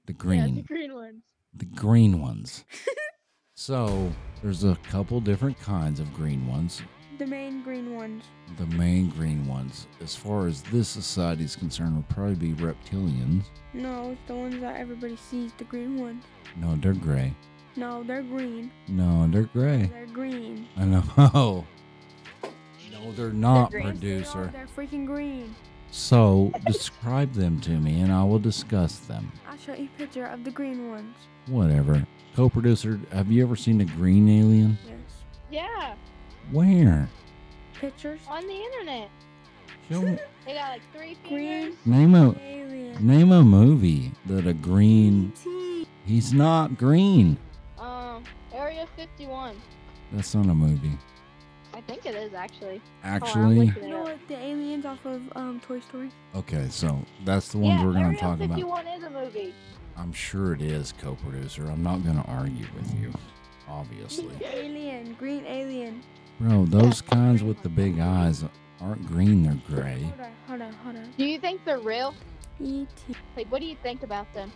The 0.06 0.12
green. 0.12 0.38
Yeah, 0.38 0.44
green, 0.44 0.56
the 0.56 0.62
green 0.62 0.94
ones. 0.94 1.22
the 1.54 1.64
green 1.66 2.20
ones. 2.20 2.64
so 3.54 4.10
there's 4.42 4.64
a 4.64 4.76
couple 4.90 5.20
different 5.20 5.58
kinds 5.60 6.00
of 6.00 6.12
green 6.14 6.46
ones. 6.46 6.82
The 7.18 7.26
main 7.26 7.62
green 7.62 7.96
ones. 7.96 8.24
The 8.58 8.66
main 8.66 9.10
green 9.10 9.46
ones, 9.46 9.88
as 10.00 10.14
far 10.14 10.46
as 10.46 10.62
this 10.62 10.88
society 10.88 11.44
is 11.44 11.56
concerned, 11.56 11.96
would 11.96 12.08
probably 12.08 12.36
be 12.36 12.52
reptilians. 12.54 13.44
No, 13.74 14.12
it's 14.12 14.20
the 14.28 14.36
ones 14.36 14.60
that 14.60 14.76
everybody 14.76 15.16
sees. 15.16 15.52
The 15.58 15.64
green 15.64 16.00
ones. 16.00 16.24
No, 16.56 16.76
they're 16.76 16.92
gray. 16.94 17.34
No, 17.74 18.04
they're 18.04 18.22
green. 18.22 18.70
No, 18.86 19.28
they're 19.28 19.42
gray. 19.44 19.86
They're 19.86 20.06
green. 20.06 20.68
I 20.76 20.84
know. 20.84 21.66
No, 22.90 23.12
they're 23.12 23.30
not. 23.30 23.70
They 23.70 23.78
are, 23.78 23.82
producer. 23.82 24.50
They're 24.52 24.66
freaking 24.66 25.06
green. 25.06 25.54
So 25.90 26.52
describe 26.66 27.32
them 27.32 27.60
to 27.62 27.70
me 27.70 28.00
and 28.00 28.12
I 28.12 28.22
will 28.24 28.38
discuss 28.38 28.98
them. 29.00 29.32
I'll 29.48 29.56
show 29.58 29.74
you 29.74 29.88
a 29.94 29.98
picture 29.98 30.26
of 30.26 30.44
the 30.44 30.50
green 30.50 30.90
ones. 30.90 31.16
Whatever. 31.46 32.06
Co 32.36 32.48
producer, 32.48 33.00
have 33.12 33.30
you 33.32 33.42
ever 33.42 33.56
seen 33.56 33.80
a 33.80 33.84
green 33.84 34.28
alien? 34.28 34.78
Yes. 34.86 34.94
Yeah, 35.50 35.94
Where? 36.52 37.08
Pictures. 37.74 38.20
on 38.28 38.46
the 38.46 38.54
internet. 38.54 39.10
Show 39.90 40.02
me. 40.02 40.18
They 40.46 40.54
got 40.54 40.70
like 40.72 40.82
three 40.94 41.16
Green. 41.28 41.72
fingers. 41.72 41.86
Name 41.86 42.14
a 42.14 42.34
Alien. 42.40 43.06
name 43.06 43.32
a 43.32 43.42
movie 43.44 44.12
that 44.24 44.46
a 44.46 44.54
green 44.54 45.30
T. 45.44 45.86
he's 46.06 46.32
not 46.32 46.78
green. 46.78 47.36
Um, 47.78 48.24
Area 48.54 48.86
51. 48.96 49.56
That's 50.12 50.34
not 50.34 50.46
a 50.46 50.54
movie. 50.54 50.96
I 51.78 51.80
think 51.82 52.06
it 52.06 52.16
is 52.16 52.34
actually. 52.34 52.82
Actually, 53.04 53.66
looking 53.66 53.84
You 53.84 53.90
know 53.90 54.02
what? 54.02 54.18
The 54.26 54.36
aliens 54.36 54.84
off 54.84 54.98
of 55.06 55.22
um 55.36 55.60
Toy 55.60 55.78
Story. 55.78 56.10
okay, 56.34 56.66
so 56.70 56.98
that's 57.24 57.50
the 57.52 57.58
ones 57.58 57.80
yeah, 57.80 57.86
we're 57.86 57.92
gonna 57.92 58.16
talk 58.16 58.40
about. 58.40 58.56
51 58.56 58.86
is 58.88 59.04
a 59.04 59.10
movie. 59.10 59.54
I'm 59.96 60.12
sure 60.12 60.54
it 60.54 60.60
is, 60.60 60.92
co 61.00 61.14
producer. 61.14 61.68
I'm 61.70 61.84
not 61.84 62.04
gonna 62.04 62.24
argue 62.26 62.66
with 62.74 63.00
you, 63.00 63.12
obviously. 63.68 64.34
Alien. 64.42 65.14
Green 65.20 65.46
alien. 65.46 66.02
Bro, 66.40 66.64
those 66.66 67.00
kinds 67.00 67.44
with 67.44 67.62
the 67.62 67.68
big 67.68 68.00
eyes 68.00 68.44
aren't 68.80 69.06
green, 69.06 69.44
they're 69.44 69.76
gray. 69.76 70.02
Hold 70.02 70.20
on. 70.20 70.32
Hold 70.48 70.62
on. 70.62 70.72
Hold 70.84 70.96
on. 70.96 71.14
Do 71.16 71.24
you 71.24 71.38
think 71.38 71.64
they're 71.64 71.78
real? 71.78 72.12
E.T. 72.60 73.14
Like, 73.36 73.46
what 73.52 73.60
do 73.60 73.66
you 73.66 73.76
think 73.84 74.02
about 74.02 74.32
them? 74.34 74.50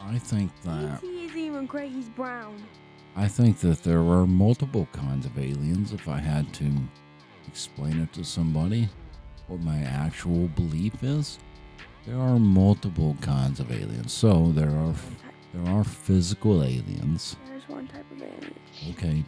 I 0.00 0.18
think 0.18 0.52
that 0.62 1.02
E.T. 1.02 1.24
isn't 1.24 1.36
even 1.36 1.66
gray. 1.66 1.88
He's 1.88 2.08
brown. 2.08 2.62
I 3.16 3.28
think 3.28 3.58
that 3.60 3.82
there 3.82 4.00
are 4.00 4.26
multiple 4.26 4.86
kinds 4.92 5.24
of 5.26 5.38
aliens 5.38 5.92
if 5.92 6.08
I 6.08 6.18
had 6.18 6.52
to 6.54 6.70
explain 7.48 8.00
it 8.00 8.12
to 8.14 8.24
somebody 8.24 8.88
what 9.48 9.60
my 9.60 9.78
actual 9.78 10.48
belief 10.48 11.02
is. 11.02 11.38
There 12.06 12.18
are 12.18 12.38
multiple 12.38 13.16
kinds 13.20 13.58
of 13.58 13.70
aliens. 13.72 14.12
So 14.12 14.52
there 14.54 14.70
are 14.70 14.94
there 15.54 15.74
are 15.74 15.84
physical 15.84 16.62
aliens. 16.62 17.36
There's 17.48 17.68
one 17.68 17.88
type 17.88 18.04
of 18.12 18.18
alien. 18.22 18.54
Okay, 18.90 19.24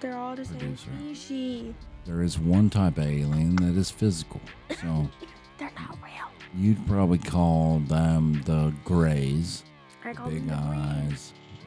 They're 0.00 0.16
all 0.18 0.36
the 0.36 0.44
same 0.44 0.58
Producer. 0.58 0.90
species. 0.98 1.74
there 2.04 2.22
is 2.22 2.38
one 2.38 2.68
type 2.68 2.98
of 2.98 3.04
alien 3.06 3.56
that 3.56 3.76
is 3.78 3.90
physical. 3.90 4.40
So 4.82 5.08
They're 5.58 5.72
not 5.78 5.96
real. 6.04 6.28
you'd 6.54 6.86
probably 6.86 7.18
call 7.18 7.78
them 7.80 8.42
the 8.44 8.72
grays, 8.84 9.64
I 10.04 10.12
call 10.12 10.28
big 10.28 10.46
them 10.46 10.48
the 10.48 11.06
green. 11.06 11.16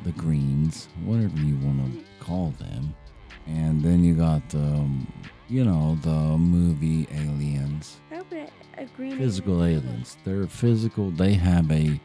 The 0.03 0.11
greens, 0.13 0.87
whatever 1.03 1.37
you 1.37 1.55
want 1.57 1.93
to 1.93 2.25
call 2.25 2.53
them. 2.59 2.95
And 3.47 3.81
then 3.81 4.03
you 4.03 4.15
got 4.15 4.47
the, 4.49 4.87
you 5.49 5.65
know, 5.65 5.97
the 6.01 6.37
movie 6.37 7.07
aliens, 7.11 7.99
I 8.11 8.15
hope 8.15 8.31
a, 8.31 8.47
a 8.77 8.85
green 8.85 9.17
physical 9.17 9.63
alien- 9.63 9.85
aliens. 9.85 10.17
They're 10.23 10.47
physical, 10.47 11.11
they 11.11 11.33
have 11.33 11.69
a 11.71 11.99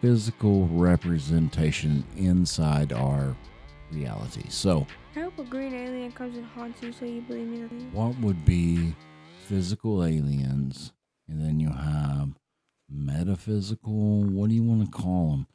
physical 0.00 0.66
representation 0.68 2.04
inside 2.16 2.92
our 2.92 3.36
reality. 3.92 4.44
So, 4.48 4.86
I 5.16 5.20
hope 5.20 5.38
a 5.38 5.44
green 5.44 5.74
alien 5.74 6.12
comes 6.12 6.36
and 6.36 6.46
haunts 6.46 6.82
you 6.82 6.92
so 6.92 7.04
you 7.04 7.20
believe 7.22 7.46
me. 7.48 7.86
what 7.92 8.18
would 8.18 8.44
be 8.44 8.94
physical 9.46 10.04
aliens? 10.04 10.92
And 11.28 11.40
then 11.40 11.60
you 11.60 11.70
have 11.70 12.30
metaphysical, 12.90 14.24
what 14.24 14.48
do 14.48 14.54
you 14.54 14.62
want 14.62 14.84
to 14.84 14.90
call 14.90 15.30
them? 15.30 15.46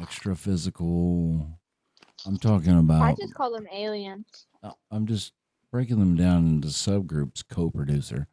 Extra 0.00 0.36
physical. 0.36 1.46
I'm 2.26 2.38
talking 2.38 2.78
about. 2.78 3.02
I 3.02 3.14
just 3.14 3.34
call 3.34 3.52
them 3.52 3.66
aliens. 3.72 4.46
I'm 4.90 5.06
just 5.06 5.32
breaking 5.70 5.98
them 5.98 6.16
down 6.16 6.46
into 6.46 6.68
subgroups, 6.68 7.44
co-producer, 7.48 8.26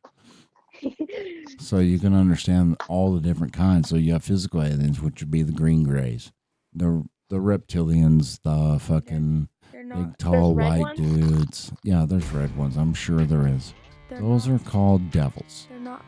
so 1.60 1.80
you 1.80 2.00
can 2.00 2.16
understand 2.16 2.78
all 2.88 3.14
the 3.14 3.22
different 3.22 3.54
kinds. 3.54 3.90
So 3.90 3.96
you 3.96 4.14
have 4.14 4.24
physical 4.24 4.64
aliens, 4.64 5.00
which 5.02 5.22
would 5.22 5.32
be 5.32 5.44
the 5.44 5.52
green 5.52 5.84
grays, 5.84 6.32
the 6.74 7.04
the 7.30 7.38
reptilians, 7.38 8.40
the 8.44 8.80
fucking 8.80 9.48
They're 9.72 9.86
big 9.86 10.18
tall 10.18 10.56
white 10.56 10.80
ones? 10.80 11.00
dudes. 11.00 11.72
Yeah, 11.84 12.06
there's 12.08 12.30
red 12.32 12.56
ones. 12.58 12.78
I'm 12.78 12.94
sure 12.94 13.22
there 13.26 13.48
is. 13.48 13.74
They're 14.10 14.22
Those 14.22 14.48
not, 14.48 14.62
are 14.62 14.70
called 14.70 15.12
devils. 15.12 15.68
They're 15.70 15.80
not 15.80 16.06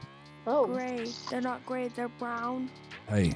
oh, 0.48 0.68
gray. 0.68 1.08
They're 1.30 1.42
not 1.42 1.66
gray. 1.66 1.88
They're 1.90 2.10
brown. 2.10 2.70
Hey, 3.08 3.34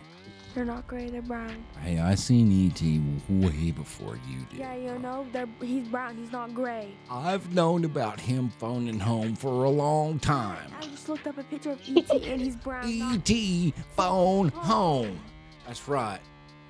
They're 0.55 0.65
not 0.65 0.87
gray. 0.87 1.09
They're 1.09 1.21
brown. 1.21 1.63
hey, 1.81 1.99
I 1.99 2.15
seen 2.15 2.49
ET 2.67 2.81
way 3.29 3.71
before 3.71 4.17
you 4.27 4.39
did. 4.49 4.59
Yeah, 4.59 4.75
you 4.75 4.97
know. 4.99 5.25
They're 5.31 5.47
he's 5.61 5.87
brown. 5.87 6.17
He's 6.17 6.31
not 6.31 6.53
gray. 6.53 6.91
I've 7.09 7.53
known 7.53 7.85
about 7.85 8.19
him 8.19 8.49
phoning 8.57 8.99
home 8.99 9.35
for 9.35 9.63
a 9.65 9.69
long 9.69 10.19
time. 10.19 10.71
I 10.77 10.81
just 10.85 11.07
looked 11.07 11.27
up 11.27 11.37
a 11.37 11.43
picture 11.43 11.71
of 11.71 11.81
ET 11.87 12.11
and 12.11 12.41
he's 12.41 12.55
brown. 12.55 12.85
ET 13.29 13.73
phone 13.95 14.49
home. 14.49 15.19
That's 15.67 15.87
right. 15.87 16.19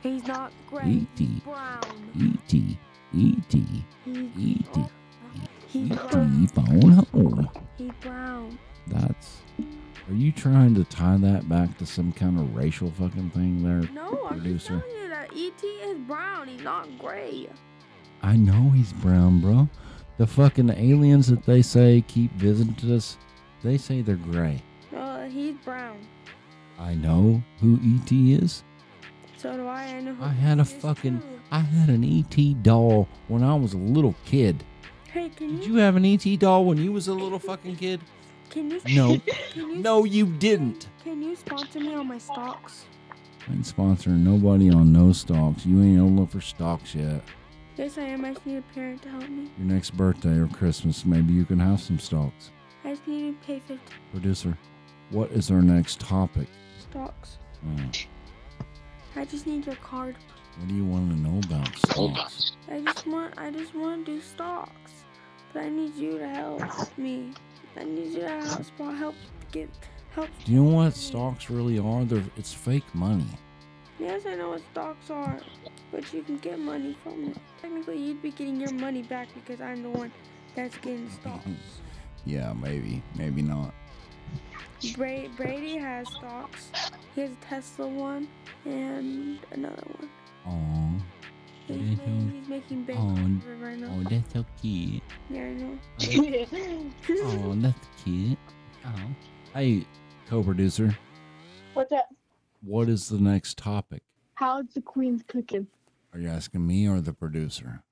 He's 0.01 0.25
not 0.27 0.51
gray. 0.69 0.85
E.T.. 0.85 1.25
He's 1.25 1.39
brown. 1.41 2.11
E.T. 2.15 2.77
E.T. 3.13 3.83
E.T.. 4.05 4.85
he's 5.67 5.89
brown. 5.89 6.43
E.T. 6.43 6.47
phone 6.53 6.91
home. 6.91 7.49
He's 7.77 7.91
brown. 8.01 8.57
That's. 8.87 9.41
Are 10.09 10.15
you 10.15 10.31
trying 10.31 10.73
to 10.73 10.83
tie 10.85 11.17
that 11.17 11.47
back 11.47 11.77
to 11.77 11.85
some 11.85 12.11
kind 12.11 12.39
of 12.39 12.55
racial 12.55 12.89
fucking 12.89 13.29
thing 13.29 13.61
there? 13.61 13.87
No, 13.93 14.27
I'm 14.27 14.43
just 14.43 14.65
telling 14.65 14.81
you 14.89 15.07
that 15.09 15.29
ET 15.35 15.63
is 15.63 15.99
brown. 15.99 16.47
He's 16.47 16.63
not 16.63 16.87
gray. 16.97 17.47
I 18.23 18.35
know 18.35 18.71
he's 18.71 18.91
brown, 18.91 19.39
bro. 19.39 19.69
The 20.17 20.25
fucking 20.25 20.71
aliens 20.71 21.27
that 21.27 21.45
they 21.45 21.61
say 21.61 22.03
keep 22.07 22.31
visiting 22.31 22.91
us, 22.91 23.17
they 23.63 23.77
say 23.77 24.01
they're 24.01 24.15
gray. 24.15 24.63
No, 24.91 25.29
he's 25.29 25.55
brown. 25.57 25.99
I 26.79 26.95
know 26.95 27.43
who 27.59 27.79
ET 27.83 28.11
is. 28.11 28.63
So 29.37 29.55
do 29.55 29.67
I. 29.67 29.83
I 29.83 30.01
know 30.01 30.15
who 30.15 30.23
I 30.23 30.29
had 30.29 30.59
a 30.59 30.65
fucking 30.65 31.19
too. 31.19 31.39
I 31.51 31.59
had 31.59 31.89
an 31.89 32.03
ET 32.03 32.63
doll 32.63 33.07
when 33.27 33.43
I 33.43 33.53
was 33.53 33.73
a 33.73 33.77
little 33.77 34.15
kid. 34.25 34.63
Hey, 35.05 35.29
can 35.29 35.57
Did 35.57 35.67
you? 35.67 35.73
you 35.73 35.79
have 35.79 35.95
an 35.95 36.05
ET 36.05 36.25
doll 36.39 36.65
when 36.65 36.79
you 36.79 36.91
was 36.91 37.07
a 37.07 37.13
little 37.13 37.39
fucking 37.39 37.75
kid? 37.75 38.01
Can 38.49 38.71
you? 38.71 38.81
No. 38.87 39.19
Can 39.53 39.69
you? 39.69 39.75
No, 39.77 40.03
you 40.03 40.25
didn't. 40.25 40.87
Can 41.03 41.21
you 41.21 41.35
sponsor 41.35 41.79
me 41.79 41.93
on 41.93 42.07
my 42.07 42.17
stocks? 42.17 42.85
I 43.47 43.53
ain't 43.53 43.63
sponsoring 43.63 44.19
nobody 44.23 44.69
on 44.69 44.91
no 44.93 45.11
stocks. 45.11 45.65
You 45.65 45.81
ain't 45.81 45.99
old 45.99 46.11
enough 46.11 46.31
for 46.31 46.41
stocks 46.41 46.93
yet. 46.95 47.23
Yes, 47.77 47.97
I 47.97 48.01
am. 48.01 48.25
I 48.25 48.33
just 48.33 48.45
need 48.45 48.57
a 48.57 48.73
parent 48.73 49.01
to 49.03 49.09
help 49.09 49.27
me. 49.29 49.49
Your 49.57 49.67
next 49.67 49.91
birthday 49.95 50.37
or 50.37 50.47
Christmas, 50.47 51.05
maybe 51.05 51.33
you 51.33 51.45
can 51.45 51.59
have 51.59 51.79
some 51.81 51.97
stocks. 51.97 52.51
I 52.83 52.89
just 52.91 53.07
need 53.07 53.39
to 53.41 53.47
pay 53.47 53.59
50 53.59 53.79
Producer, 54.11 54.57
what 55.11 55.31
is 55.31 55.49
our 55.51 55.61
next 55.61 55.99
topic? 55.99 56.47
stocks. 56.79 57.37
Uh, 57.65 57.81
I 59.15 59.25
just 59.25 59.45
need 59.47 59.65
your 59.65 59.75
card. 59.75 60.15
what 60.57 60.67
do 60.67 60.73
you 60.75 60.85
want 60.85 61.09
to 61.11 61.15
know 61.17 61.39
about 61.45 61.75
stocks? 61.77 62.53
I 62.69 62.81
just 62.81 63.05
want. 63.07 63.33
I 63.37 63.51
just 63.51 63.73
want 63.75 64.05
to 64.05 64.15
do 64.15 64.21
stocks, 64.21 65.03
but 65.53 65.63
I 65.63 65.69
need 65.69 65.95
you 65.95 66.17
to 66.19 66.27
help 66.27 66.61
me. 66.97 67.31
I 67.77 67.83
need 67.83 68.13
you 68.13 68.19
to 68.21 68.27
help. 68.29 68.63
spot- 68.65 68.95
Help 68.97 69.15
get 69.51 69.69
help. 70.15 70.29
Do 70.45 70.51
you 70.51 70.63
know 70.63 70.75
what 70.75 70.95
stocks 70.95 71.49
really 71.49 71.79
are? 71.79 72.03
They're, 72.05 72.23
it's 72.37 72.53
fake 72.53 72.83
money. 72.93 73.27
Yes, 73.99 74.25
I 74.25 74.35
know 74.35 74.49
what 74.51 74.61
stocks 74.71 75.09
are, 75.09 75.39
but 75.91 76.11
you 76.13 76.21
can 76.23 76.37
get 76.37 76.57
money 76.59 76.95
from 77.03 77.25
it. 77.31 77.37
Technically, 77.61 77.97
you'd 77.97 78.21
be 78.21 78.31
getting 78.31 78.59
your 78.59 78.71
money 78.73 79.03
back 79.03 79.27
because 79.33 79.59
I'm 79.61 79.83
the 79.83 79.89
one 79.89 80.11
that's 80.55 80.77
getting 80.77 81.09
stocks. 81.21 81.45
Yeah, 82.25 82.53
maybe, 82.53 83.01
maybe 83.15 83.41
not. 83.41 83.73
Bra- 84.95 85.27
Brady 85.35 85.77
has 85.77 86.07
stocks. 86.09 86.69
He 87.15 87.21
has 87.21 87.31
a 87.31 87.35
Tesla 87.45 87.87
one 87.87 88.27
and 88.65 89.39
another 89.51 89.83
one. 89.97 90.09
He's, 91.69 91.77
making, 91.99 92.31
he's 92.31 92.47
making 92.49 92.83
bank 92.85 92.99
Oh, 92.99 93.09
off 93.11 93.19
of 93.19 93.47
it 93.47 93.63
right 93.63 93.77
now. 93.77 93.95
oh, 93.99 94.03
that's 94.09 94.33
so 94.33 94.43
cute. 94.59 95.03
Yeah, 95.29 95.41
I 95.43 95.53
know. 95.53 95.77
Oh, 96.01 96.87
oh 97.49 97.55
that's 97.57 97.87
cute. 98.03 98.37
Oh. 98.85 98.91
Hey, 99.53 99.85
co-producer, 100.27 100.97
What's 101.75 101.91
up? 101.91 102.09
what 102.65 102.89
is 102.89 103.07
the 103.09 103.19
next 103.19 103.57
topic? 103.59 104.01
How's 104.33 104.65
the 104.73 104.81
queen's 104.81 105.21
cooking? 105.27 105.67
Are 106.13 106.19
you 106.19 106.29
asking 106.29 106.65
me 106.65 106.87
or 106.87 107.01
the 107.01 107.13
producer? 107.13 107.83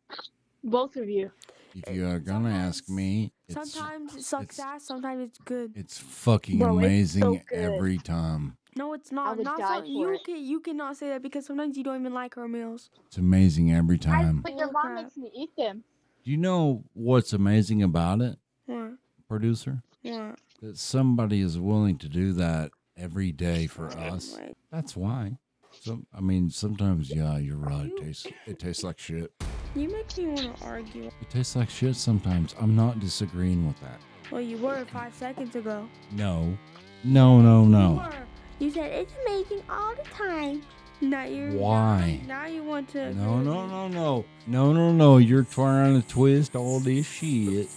Both 0.63 0.95
of 0.95 1.07
you. 1.07 1.29
If 1.75 1.93
you 1.95 2.07
are 2.07 2.19
gonna 2.19 2.49
ask 2.49 2.89
me, 2.89 3.31
it's 3.47 3.71
Sometimes 3.71 4.15
it 4.15 4.23
sucks 4.23 4.57
it's- 4.57 4.59
ass. 4.59 4.85
Sometimes 4.85 5.21
it's 5.29 5.37
good. 5.45 5.73
it's 5.75 5.99
fucking 5.99 6.57
Bro, 6.57 6.79
it's 6.79 6.85
amazing 6.87 7.21
so 7.21 7.31
good. 7.47 7.59
every 7.59 7.99
time. 7.99 8.57
No, 8.77 8.93
it's 8.93 9.11
not. 9.11 9.35
would 9.37 9.45
Not 9.45 9.59
die 9.59 9.75
so, 9.77 9.81
for 9.81 9.87
you 9.87 10.09
it. 10.13 10.23
can 10.23 10.37
you 10.43 10.59
cannot 10.59 10.97
say 10.97 11.09
that 11.09 11.21
because 11.21 11.45
sometimes 11.45 11.77
you 11.77 11.83
don't 11.83 11.99
even 11.99 12.13
like 12.13 12.37
our 12.37 12.47
meals. 12.47 12.89
It's 13.07 13.17
amazing 13.17 13.73
every 13.73 13.97
time. 13.97 14.41
But 14.41 14.55
your 14.57 14.71
mom 14.71 14.81
crap. 14.83 15.03
makes 15.03 15.17
me 15.17 15.31
eat 15.35 15.49
them. 15.57 15.83
Do 16.23 16.31
you 16.31 16.37
know 16.37 16.83
what's 16.93 17.33
amazing 17.33 17.81
about 17.83 18.21
it, 18.21 18.37
What? 18.65 18.93
producer? 19.27 19.81
What? 20.03 20.39
That 20.61 20.77
somebody 20.77 21.41
is 21.41 21.59
willing 21.59 21.97
to 21.99 22.09
do 22.09 22.33
that 22.33 22.71
every 22.97 23.31
day 23.31 23.67
for 23.67 23.87
us. 23.97 24.37
That's 24.71 24.95
why. 24.95 25.37
So 25.81 26.01
I 26.13 26.21
mean, 26.21 26.49
sometimes 26.49 27.09
yeah, 27.09 27.37
you're 27.37 27.57
right. 27.57 27.85
It 27.85 27.97
tastes 28.03 28.27
it 28.45 28.59
tastes 28.59 28.83
like 28.83 28.97
shit. 28.99 29.31
you 29.75 29.89
make 29.89 30.17
me 30.17 30.27
want 30.27 30.57
to 30.57 30.65
argue. 30.65 31.05
It 31.21 31.29
tastes 31.29 31.55
like 31.55 31.69
shit 31.69 31.95
sometimes. 31.95 32.55
I'm 32.59 32.75
not 32.75 32.99
disagreeing 32.99 33.67
with 33.67 33.79
that. 33.81 33.99
Well, 34.31 34.41
you 34.41 34.57
were 34.57 34.83
five 34.91 35.13
seconds 35.13 35.55
ago. 35.55 35.87
No, 36.11 36.57
no, 37.03 37.39
no, 37.41 37.63
You 37.63 37.69
no. 37.69 38.09
Were. 38.59 38.65
You 38.65 38.71
said 38.71 38.91
it's 38.91 39.13
amazing 39.25 39.63
all 39.69 39.95
the 39.95 40.03
time. 40.03 40.61
Now 41.01 41.25
you're. 41.25 41.51
Why? 41.51 42.19
Now, 42.27 42.41
now 42.41 42.47
you 42.47 42.63
want 42.63 42.89
to. 42.89 43.13
No, 43.13 43.39
no, 43.39 43.67
no, 43.67 43.88
no, 43.88 44.25
no, 44.47 44.73
no, 44.73 44.91
no. 44.91 45.17
You're 45.17 45.43
trying 45.43 46.01
to 46.01 46.07
twist 46.07 46.55
all 46.55 46.79
this 46.79 47.05
shit, 47.05 47.69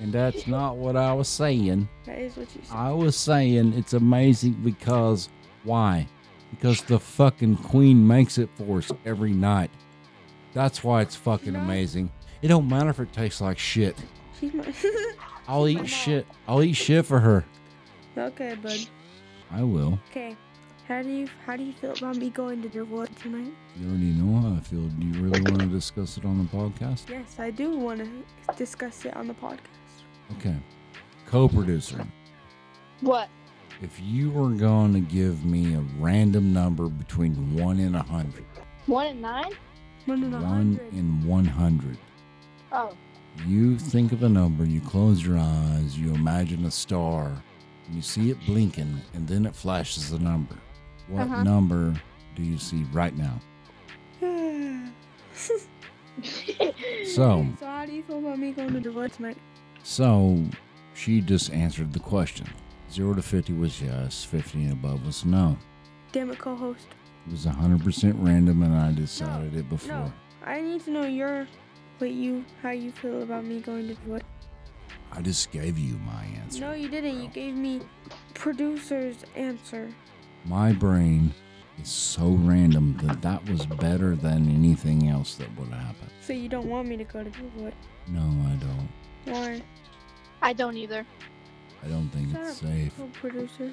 and 0.00 0.12
that's 0.12 0.46
not 0.46 0.76
what 0.76 0.96
I 0.96 1.12
was 1.12 1.28
saying. 1.28 1.88
That 2.06 2.18
is 2.18 2.36
what 2.36 2.48
you 2.54 2.62
said. 2.64 2.74
I 2.74 2.90
was 2.92 3.16
saying 3.16 3.74
it's 3.74 3.92
amazing 3.92 4.54
because 4.64 5.28
why? 5.64 6.08
Because 6.50 6.80
the 6.82 6.98
fucking 6.98 7.56
queen 7.58 8.06
makes 8.06 8.38
it 8.38 8.48
for 8.56 8.78
us 8.78 8.90
every 9.04 9.32
night. 9.32 9.70
That's 10.54 10.82
why 10.84 11.00
it's 11.02 11.16
fucking 11.16 11.52
No. 11.54 11.60
amazing. 11.60 12.10
It 12.42 12.48
don't 12.48 12.68
matter 12.68 12.90
if 12.90 13.00
it 13.00 13.12
tastes 13.12 13.40
like 13.40 13.58
shit. 13.58 13.96
She's 14.40 14.52
my. 14.52 14.64
I'll 15.48 15.66
She's 15.66 15.74
eat 15.74 15.78
mom. 15.78 15.86
shit. 15.86 16.26
I'll 16.48 16.62
eat 16.62 16.74
shit 16.74 17.04
for 17.06 17.20
her. 17.20 17.44
okay, 18.16 18.54
bud. 18.62 18.78
I 19.52 19.62
will. 19.62 19.98
Okay. 20.10 20.36
How 20.88 21.02
do 21.02 21.08
you 21.08 21.28
how 21.46 21.56
do 21.56 21.62
you 21.62 21.72
feel 21.72 21.92
about 21.92 22.16
me 22.16 22.30
going 22.30 22.60
to 22.62 22.68
the 22.68 22.84
wood 22.84 23.08
tonight? 23.16 23.52
You 23.76 23.88
already 23.88 24.04
know 24.12 24.40
how 24.40 24.56
I 24.56 24.60
feel. 24.60 24.80
Do 24.82 25.06
you 25.06 25.22
really 25.22 25.40
want 25.42 25.60
to 25.60 25.66
discuss 25.68 26.18
it 26.18 26.24
on 26.24 26.38
the 26.38 26.44
podcast? 26.44 27.08
Yes, 27.08 27.36
I 27.38 27.50
do 27.50 27.76
want 27.78 28.00
to 28.00 28.54
discuss 28.56 29.04
it 29.04 29.16
on 29.16 29.28
the 29.28 29.34
podcast. 29.34 29.58
Okay. 30.38 30.56
Co-producer, 31.26 32.06
What? 33.00 33.28
if 33.80 33.98
you 34.02 34.30
were 34.30 34.50
going 34.50 34.92
to 34.92 35.00
give 35.00 35.44
me 35.46 35.74
a 35.74 35.80
random 35.98 36.52
number 36.52 36.88
between 36.88 37.56
one 37.56 37.78
and 37.80 37.96
a 37.96 38.02
hundred, 38.02 38.44
One 38.86 39.06
and 39.06 39.22
nine? 39.22 39.52
One 40.04 40.24
in 40.24 40.34
a 40.34 40.36
one 40.36 40.44
hundred. 40.44 40.92
and 40.92 41.24
one 41.24 41.44
hundred, 41.46 41.96
Oh. 42.70 42.94
you 43.46 43.78
think 43.78 44.12
of 44.12 44.22
a 44.24 44.28
number, 44.28 44.64
you 44.66 44.80
close 44.82 45.24
your 45.24 45.38
eyes, 45.38 45.96
you 45.98 46.12
imagine 46.12 46.66
a 46.66 46.70
star, 46.70 47.32
and 47.92 47.96
you 47.96 48.02
see 48.02 48.30
it 48.30 48.38
blinking, 48.46 49.00
and 49.12 49.28
then 49.28 49.44
it 49.44 49.54
flashes 49.54 50.12
a 50.12 50.18
number. 50.18 50.56
What 51.08 51.24
Uh-huh. 51.24 51.42
number 51.42 51.94
do 52.34 52.42
you 52.42 52.56
see 52.56 52.84
right 52.92 53.14
now? 53.16 53.38
So, 57.04 57.46
So 57.58 57.66
how 57.66 57.84
do 57.86 57.92
you 57.92 58.02
feel 58.02 58.18
about 58.18 58.38
me 58.38 58.52
going 58.52 58.72
to 58.74 58.80
the 58.80 58.92
wood 58.92 59.12
tonight? 59.12 59.36
so 59.82 60.42
she 60.94 61.20
just 61.20 61.50
answered 61.50 61.92
the 61.92 61.98
question. 62.00 62.46
Zero 62.90 63.14
to 63.14 63.22
fifty 63.22 63.52
was 63.54 63.80
yes, 63.80 64.22
fifty 64.24 64.64
and 64.64 64.72
above 64.72 65.04
was 65.06 65.24
no. 65.24 65.56
Damn 66.12 66.30
it, 66.30 66.38
co-host. 66.38 66.86
It 67.26 67.32
was 67.32 67.44
hundred 67.46 67.82
percent 67.82 68.16
random, 68.18 68.62
and 68.62 68.74
I 68.74 68.92
decided 68.92 69.56
it 69.56 69.68
before. 69.68 69.88
No, 69.96 70.12
I 70.44 70.60
need 70.60 70.84
to 70.84 70.90
know 70.90 71.04
your, 71.06 71.46
what 71.98 72.10
you, 72.10 72.44
how 72.62 72.70
you 72.70 72.92
feel 72.92 73.22
about 73.22 73.44
me 73.44 73.60
going 73.60 73.88
to 73.88 73.94
the 73.94 74.10
wood. 74.10 74.22
I 75.14 75.20
just 75.20 75.50
gave 75.52 75.78
you 75.78 75.98
my 75.98 76.24
answer. 76.42 76.60
No, 76.60 76.72
you 76.72 76.88
didn't. 76.88 77.22
You 77.22 77.28
gave 77.28 77.54
me 77.54 77.82
producer's 78.34 79.16
answer. 79.36 79.90
My 80.46 80.72
brain 80.72 81.34
is 81.80 81.88
so 81.88 82.30
random 82.40 82.96
that 83.02 83.20
that 83.22 83.48
was 83.48 83.66
better 83.66 84.16
than 84.16 84.48
anything 84.50 85.08
else 85.08 85.34
that 85.34 85.54
would 85.58 85.68
happen. 85.68 86.08
So 86.22 86.32
you 86.32 86.48
don't 86.48 86.66
want 86.66 86.88
me 86.88 86.96
to 86.96 87.04
go 87.04 87.22
to 87.22 87.30
the 87.30 87.62
wood? 87.62 87.74
No, 88.08 88.20
I 88.20 88.56
don't. 88.56 88.88
Why? 89.26 89.62
I 90.40 90.52
don't 90.54 90.76
either. 90.76 91.06
I 91.84 91.88
don't 91.88 92.08
think 92.08 92.32
Shut 92.32 92.40
it's 92.40 92.62
up. 92.62 92.68
safe. 92.68 92.92
Oh, 93.00 93.08
producer. 93.12 93.70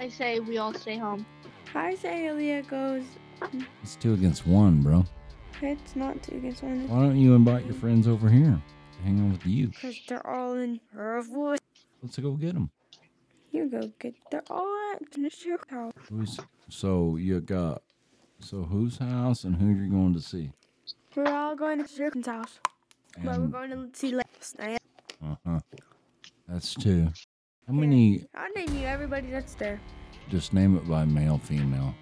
I 0.00 0.08
say 0.08 0.40
we 0.40 0.58
all 0.58 0.72
stay 0.72 0.96
home. 0.96 1.26
I 1.74 1.94
say 1.96 2.26
Aaliyah 2.26 2.66
goes. 2.68 3.04
Mm. 3.42 3.66
It's 3.82 3.96
two 3.96 4.14
against 4.14 4.46
one, 4.46 4.82
bro. 4.82 5.04
It's 5.60 5.96
not 5.96 6.22
two 6.22 6.36
against 6.36 6.62
one. 6.62 6.88
Why 6.88 7.02
don't 7.02 7.16
you 7.16 7.34
invite 7.34 7.66
your 7.66 7.74
friends 7.74 8.08
over 8.08 8.28
here? 8.28 8.60
Hang 9.04 9.24
out 9.26 9.32
with 9.32 9.46
you. 9.46 9.68
Because 9.68 10.00
they're 10.08 10.26
all 10.26 10.54
in 10.54 10.80
her 10.92 11.22
wood. 11.28 11.58
Let's 12.02 12.18
go 12.18 12.32
get 12.32 12.54
them. 12.54 12.70
You 13.50 13.68
go 13.68 13.90
get. 13.98 14.14
They're 14.30 14.42
all 14.50 14.92
at 14.94 15.10
the 15.12 15.30
show 15.30 15.56
house. 15.68 15.92
Who's 16.10 16.38
so 16.68 17.16
you 17.16 17.40
got? 17.40 17.82
So 18.40 18.62
whose 18.62 18.98
house 18.98 19.44
and 19.44 19.56
who 19.56 19.68
you're 19.70 19.88
going 19.88 20.14
to 20.14 20.20
see? 20.20 20.52
We're 21.16 21.26
all 21.32 21.56
going 21.56 21.78
to 21.78 21.88
Shirkin's 21.88 22.26
house. 22.26 22.60
But 23.24 23.40
we're 23.40 23.46
going 23.48 23.70
to 23.70 23.88
see 23.98 24.12
Lex. 24.12 24.54
uh 24.60 25.34
huh. 25.44 25.60
That's 26.46 26.74
two. 26.74 27.08
How 27.66 27.72
many? 27.74 28.24
I'll 28.34 28.50
name 28.52 28.74
you 28.76 28.86
everybody 28.86 29.28
that's 29.30 29.54
there. 29.54 29.80
Just 30.30 30.52
name 30.52 30.76
it 30.76 30.86
by 30.88 31.04
male, 31.04 31.38
female, 31.38 31.94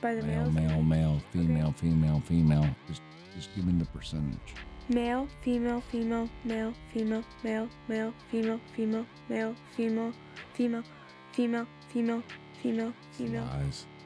By 0.00 0.16
the 0.16 0.22
male, 0.22 0.50
males. 0.50 0.54
male, 0.54 0.82
male, 0.82 1.22
female, 1.32 1.72
female, 1.72 2.20
female. 2.26 2.68
Just, 2.88 3.02
just 3.34 3.54
give 3.54 3.64
me 3.66 3.72
the 3.78 3.86
percentage. 3.86 4.54
Male, 4.88 5.26
female, 5.42 5.80
female, 5.90 6.28
male, 6.44 6.72
female, 6.92 7.24
male, 7.42 7.68
male, 7.88 8.14
female, 8.30 8.60
female, 8.76 9.04
male, 9.28 9.56
female, 9.76 10.12
female, 10.54 10.84
female, 11.32 11.66
female, 11.88 12.22
female, 12.62 12.92
female, 13.18 13.44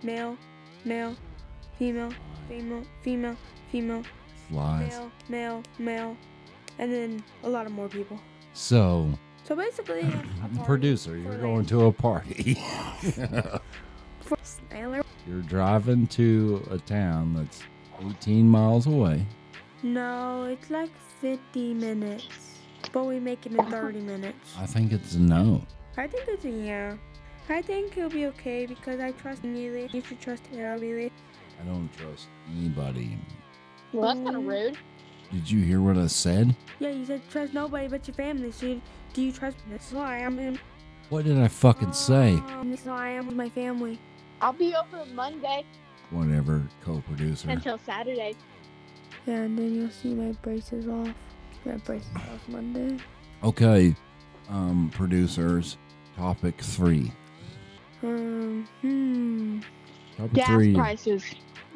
male, 0.03 0.39
male, 0.87 1.17
female, 1.79 2.11
female, 2.49 2.85
female, 3.03 3.37
female, 3.71 4.05
male, 4.89 5.13
male, 5.29 5.63
male, 5.79 6.17
and 6.79 6.91
then 6.91 7.23
a 7.43 7.49
lot 7.49 7.67
of 7.67 7.73
more 7.73 7.89
people. 7.89 8.19
So, 8.55 9.11
So 9.45 9.55
basically, 9.55 10.11
producer, 10.65 11.19
you're 11.19 11.37
going 11.37 11.67
to 11.67 11.87
a 11.87 11.93
party. 11.93 12.59
You're 15.27 15.43
driving 15.43 16.07
to 16.09 16.67
a 16.71 16.79
town 16.79 17.35
that's 17.35 17.63
18 18.01 18.49
miles 18.49 18.87
away. 18.87 19.27
No, 19.83 20.45
it's 20.45 20.71
like 20.71 20.91
50 21.21 21.75
minutes, 21.75 22.59
but 22.93 23.05
we 23.07 23.19
make 23.19 23.47
it 23.47 23.53
in 23.53 23.65
30 23.71 24.01
minutes. 24.01 24.55
I 24.59 24.67
think 24.67 24.93
it's 24.93 25.15
a 25.15 25.21
no. 25.21 25.63
I 25.97 26.07
think 26.07 26.25
it's 26.29 26.45
a 26.45 26.51
yeah. 26.51 26.97
I 27.49 27.63
think 27.63 27.95
he'll 27.95 28.09
be 28.11 28.27
okay 28.27 28.67
because 28.67 29.01
I 29.01 29.11
trust 29.13 29.43
Neely. 29.43 29.89
You 29.93 30.03
should 30.03 30.21
trust 30.21 30.43
Neely. 30.53 31.11
I 31.61 31.65
don't 31.67 31.91
trust 31.97 32.27
anybody. 32.57 33.19
Well, 33.93 34.07
that's 34.15 34.21
kind 34.25 34.37
of 34.37 34.43
Mm. 34.43 34.49
rude. 34.49 34.79
Did 35.33 35.51
you 35.51 35.61
hear 35.63 35.81
what 35.81 35.97
I 35.97 36.07
said? 36.07 36.55
Yeah, 36.79 36.91
you 36.91 37.05
said 37.07 37.23
trust 37.31 37.55
nobody 37.55 37.89
but 37.89 38.07
your 38.07 38.15
family. 38.15 38.53
So 38.53 38.67
you, 38.67 38.83
do 39.15 39.23
you 39.23 39.33
trust 39.33 39.57
me? 39.67 39.73
This 39.77 39.87
is 39.87 39.91
who 39.93 39.99
I 39.99 40.19
am. 40.19 40.39
him. 40.39 40.59
What 41.09 41.25
did 41.25 41.39
I 41.39 41.49
fucking 41.49 41.93
say? 41.93 42.35
Um, 42.35 42.71
this 42.71 42.81
is 42.81 42.87
who 42.87 42.93
I 42.93 43.11
am 43.11 43.27
with 43.27 43.37
my 43.37 43.49
family. 43.49 43.99
I'll 44.41 44.53
be 44.53 44.75
over 44.75 45.05
Monday 45.13 45.65
Whatever, 46.11 46.63
co-producer. 46.85 47.51
until 47.51 47.79
Saturday. 47.79 48.35
Yeah, 49.27 49.35
and 49.37 49.59
then 49.59 49.75
you'll 49.75 49.91
see 49.91 50.15
my 50.15 50.33
braces 50.43 50.89
off. 50.89 51.09
My 51.65 51.77
braces 51.77 52.09
off 52.17 52.49
Monday. 52.49 52.99
Okay, 53.45 53.95
um, 54.49 54.91
producers. 54.95 55.77
Topic 56.17 56.55
three. 56.61 57.13
Um, 58.03 58.67
hmm. 58.81 59.61
Topic 60.17 60.33
Gas 60.33 60.49
three. 60.49 60.75
prices. 60.75 61.25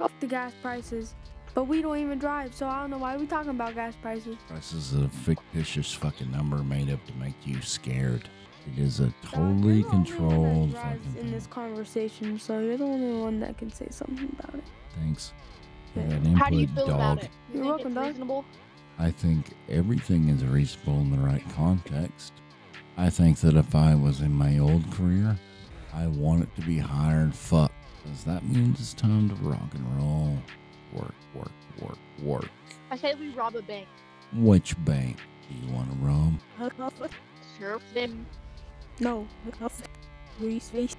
Off 0.01 0.13
the 0.21 0.27
gas 0.27 0.53
prices. 0.63 1.15
But 1.55 1.65
we 1.65 1.83
don't 1.83 1.99
even 1.99 2.19
drive, 2.19 2.53
so 2.53 2.67
I 2.67 2.81
don't 2.81 2.91
know 2.91 2.99
why 2.99 3.17
we're 3.17 3.27
talking 3.27 3.51
about 3.51 3.75
gas 3.75 3.95
prices. 4.03 4.37
This 4.53 4.73
is 4.73 4.95
a 4.95 5.09
fictitious 5.09 5.93
fucking 5.93 6.31
number 6.33 6.57
made 6.65 6.91
up 6.91 7.05
to 7.07 7.13
make 7.15 7.35
you 7.45 7.63
scared. 7.63 8.29
It 8.67 8.81
is 8.83 8.99
a 9.01 9.15
totally 9.23 9.35
you're 9.35 9.55
the 9.55 9.61
only 9.61 9.83
one 9.83 10.05
controlled 10.05 10.73
that 10.73 10.83
drives 10.83 11.05
fucking 11.05 11.17
in 11.19 11.23
thing. 11.25 11.33
this 11.33 11.47
conversation, 11.47 12.39
so 12.41 12.59
you're 12.59 12.77
the 12.77 12.85
only 12.85 13.23
one 13.23 13.39
that 13.41 13.57
can 13.57 13.71
say 13.71 13.87
something 13.91 14.35
about 14.39 14.55
it. 14.55 14.65
Thanks 14.99 15.29
for 15.29 15.54
Yeah. 15.97 16.03
that 16.09 16.27
How 16.37 16.51
do 16.51 16.57
you 16.57 16.67
feel 16.69 16.87
dog. 16.87 16.95
about 16.97 17.23
it? 17.25 17.31
You 17.53 17.59
You're 17.61 17.65
welcome, 17.69 17.87
it's 17.89 17.95
dog. 17.95 18.07
reasonable? 18.07 18.45
I 18.99 19.11
think 19.11 19.47
everything 19.69 20.29
is 20.29 20.45
reasonable 20.45 21.01
in 21.01 21.11
the 21.11 21.19
right 21.19 21.45
context. 21.55 22.33
I 22.97 23.11
think 23.11 23.39
that 23.41 23.55
if 23.57 23.75
I 23.75 23.95
was 23.95 24.21
in 24.21 24.33
my 24.33 24.59
old 24.59 24.89
career, 24.93 25.37
I 25.93 26.07
want 26.07 26.43
it 26.43 26.55
to 26.57 26.63
be 26.63 26.79
higher 26.79 27.21
and 27.21 27.35
fuck. 27.35 27.73
Because 28.03 28.25
that 28.25 28.45
means 28.45 28.79
it's 28.81 28.95
time 28.95 29.29
to 29.31 29.35
rock 29.37 29.75
and 29.75 29.97
roll. 30.01 30.37
Work, 30.93 31.15
work, 31.35 31.51
work, 31.81 31.99
work. 32.23 32.49
I 32.91 32.97
say 32.97 33.15
we 33.15 33.31
rob 33.31 33.57
a 33.57 33.63
bank. 33.63 33.89
Which 34.35 34.75
bank 34.85 35.17
do 35.49 35.67
you 35.67 35.73
want 35.75 35.91
to 35.91 35.97
rob? 36.05 36.35
Sure. 37.59 37.81
Then 37.95 38.27
No. 39.01 39.27
Reese, 40.41 40.71
Reese. 40.75 40.97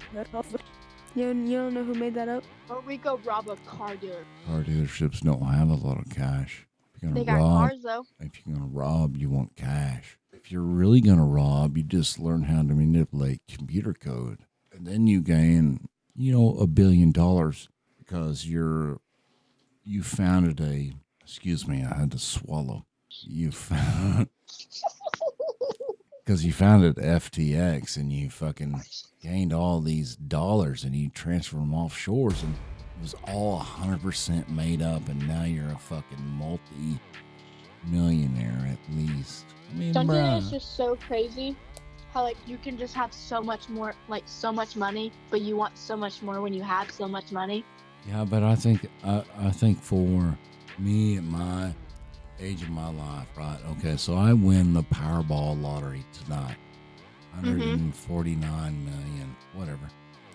You, 1.16 1.28
you 1.28 1.56
don't 1.56 1.72
know 1.74 1.82
who 1.82 1.94
made 1.94 2.14
that 2.14 2.28
up? 2.28 2.44
or 2.68 2.80
we 2.80 2.96
go 2.98 3.18
rob 3.24 3.48
a 3.48 3.56
car 3.68 3.96
dealer. 3.96 4.24
Car 4.46 4.62
dealerships 4.62 5.20
don't 5.20 5.42
have 5.42 5.70
a 5.70 5.74
lot 5.74 5.98
of 5.98 6.10
cash. 6.10 6.66
If 6.94 7.02
you're 7.02 7.12
They 7.12 7.24
gonna 7.24 7.38
got 7.38 7.44
rob, 7.44 7.70
cars 7.70 7.82
though. 7.82 8.04
if 8.20 8.32
you're 8.46 8.54
gonna 8.56 8.68
rob, 8.70 9.16
you 9.16 9.30
want 9.30 9.56
cash. 9.56 10.18
If 10.32 10.52
you're 10.52 10.60
really 10.62 11.00
gonna 11.00 11.24
rob, 11.24 11.76
you 11.76 11.82
just 11.84 12.18
learn 12.18 12.42
how 12.44 12.58
to 12.62 12.74
manipulate 12.74 13.40
computer 13.48 13.94
code, 13.94 14.40
and 14.72 14.86
then 14.86 15.06
you 15.06 15.20
gain, 15.22 15.88
you 16.14 16.32
know, 16.32 16.56
a 16.58 16.66
billion 16.66 17.12
dollars 17.12 17.68
because 17.98 18.46
you're 18.46 19.00
you 19.84 20.02
founded 20.02 20.60
a. 20.60 20.92
Excuse 21.22 21.66
me, 21.66 21.82
I 21.82 21.96
had 21.98 22.12
to 22.12 22.18
swallow. 22.18 22.84
You 23.22 23.50
found 23.52 24.28
because 26.26 26.44
you 26.44 26.52
founded 26.52 26.96
FTX 26.96 27.96
and 27.96 28.12
you 28.12 28.28
fucking 28.28 28.82
gained 29.22 29.52
all 29.52 29.80
these 29.80 30.16
dollars 30.16 30.82
and 30.82 30.94
you 30.94 31.08
transferred 31.10 31.60
them 31.60 31.70
offshores 31.70 32.42
and 32.42 32.52
it 32.52 33.02
was 33.02 33.14
all 33.28 33.60
100% 33.60 34.48
made 34.48 34.82
up 34.82 35.08
and 35.08 35.28
now 35.28 35.44
you're 35.44 35.70
a 35.70 35.78
fucking 35.78 36.26
multi 36.36 36.98
millionaire 37.86 38.68
at 38.72 38.96
least. 38.96 39.44
I 39.70 39.78
mean, 39.78 39.92
Don't 39.92 40.08
you 40.08 40.14
think 40.14 40.42
it's 40.42 40.50
just 40.50 40.76
so 40.76 40.96
crazy? 40.96 41.54
How 42.12 42.22
like 42.24 42.36
you 42.44 42.58
can 42.58 42.76
just 42.76 42.94
have 42.94 43.12
so 43.12 43.40
much 43.40 43.68
more, 43.68 43.94
like 44.08 44.24
so 44.26 44.50
much 44.50 44.74
money, 44.74 45.12
but 45.30 45.42
you 45.42 45.54
want 45.56 45.78
so 45.78 45.96
much 45.96 46.22
more 46.22 46.40
when 46.40 46.52
you 46.52 46.62
have 46.62 46.90
so 46.90 47.06
much 47.06 47.30
money. 47.30 47.64
yeah, 48.08 48.24
but 48.24 48.42
I 48.42 48.56
think 48.56 48.88
I, 49.04 49.22
I 49.38 49.50
think 49.50 49.80
for 49.80 50.36
me 50.78 51.16
and 51.16 51.28
my 51.28 51.72
age 52.40 52.62
of 52.62 52.70
my 52.70 52.90
life, 52.90 53.28
right? 53.36 53.58
Okay, 53.72 53.96
so 53.96 54.14
I 54.14 54.32
win 54.32 54.74
the 54.74 54.82
Powerball 54.84 55.60
lottery 55.60 56.04
tonight. 56.12 56.56
149 57.34 58.84
million, 58.84 59.36
whatever. 59.54 59.88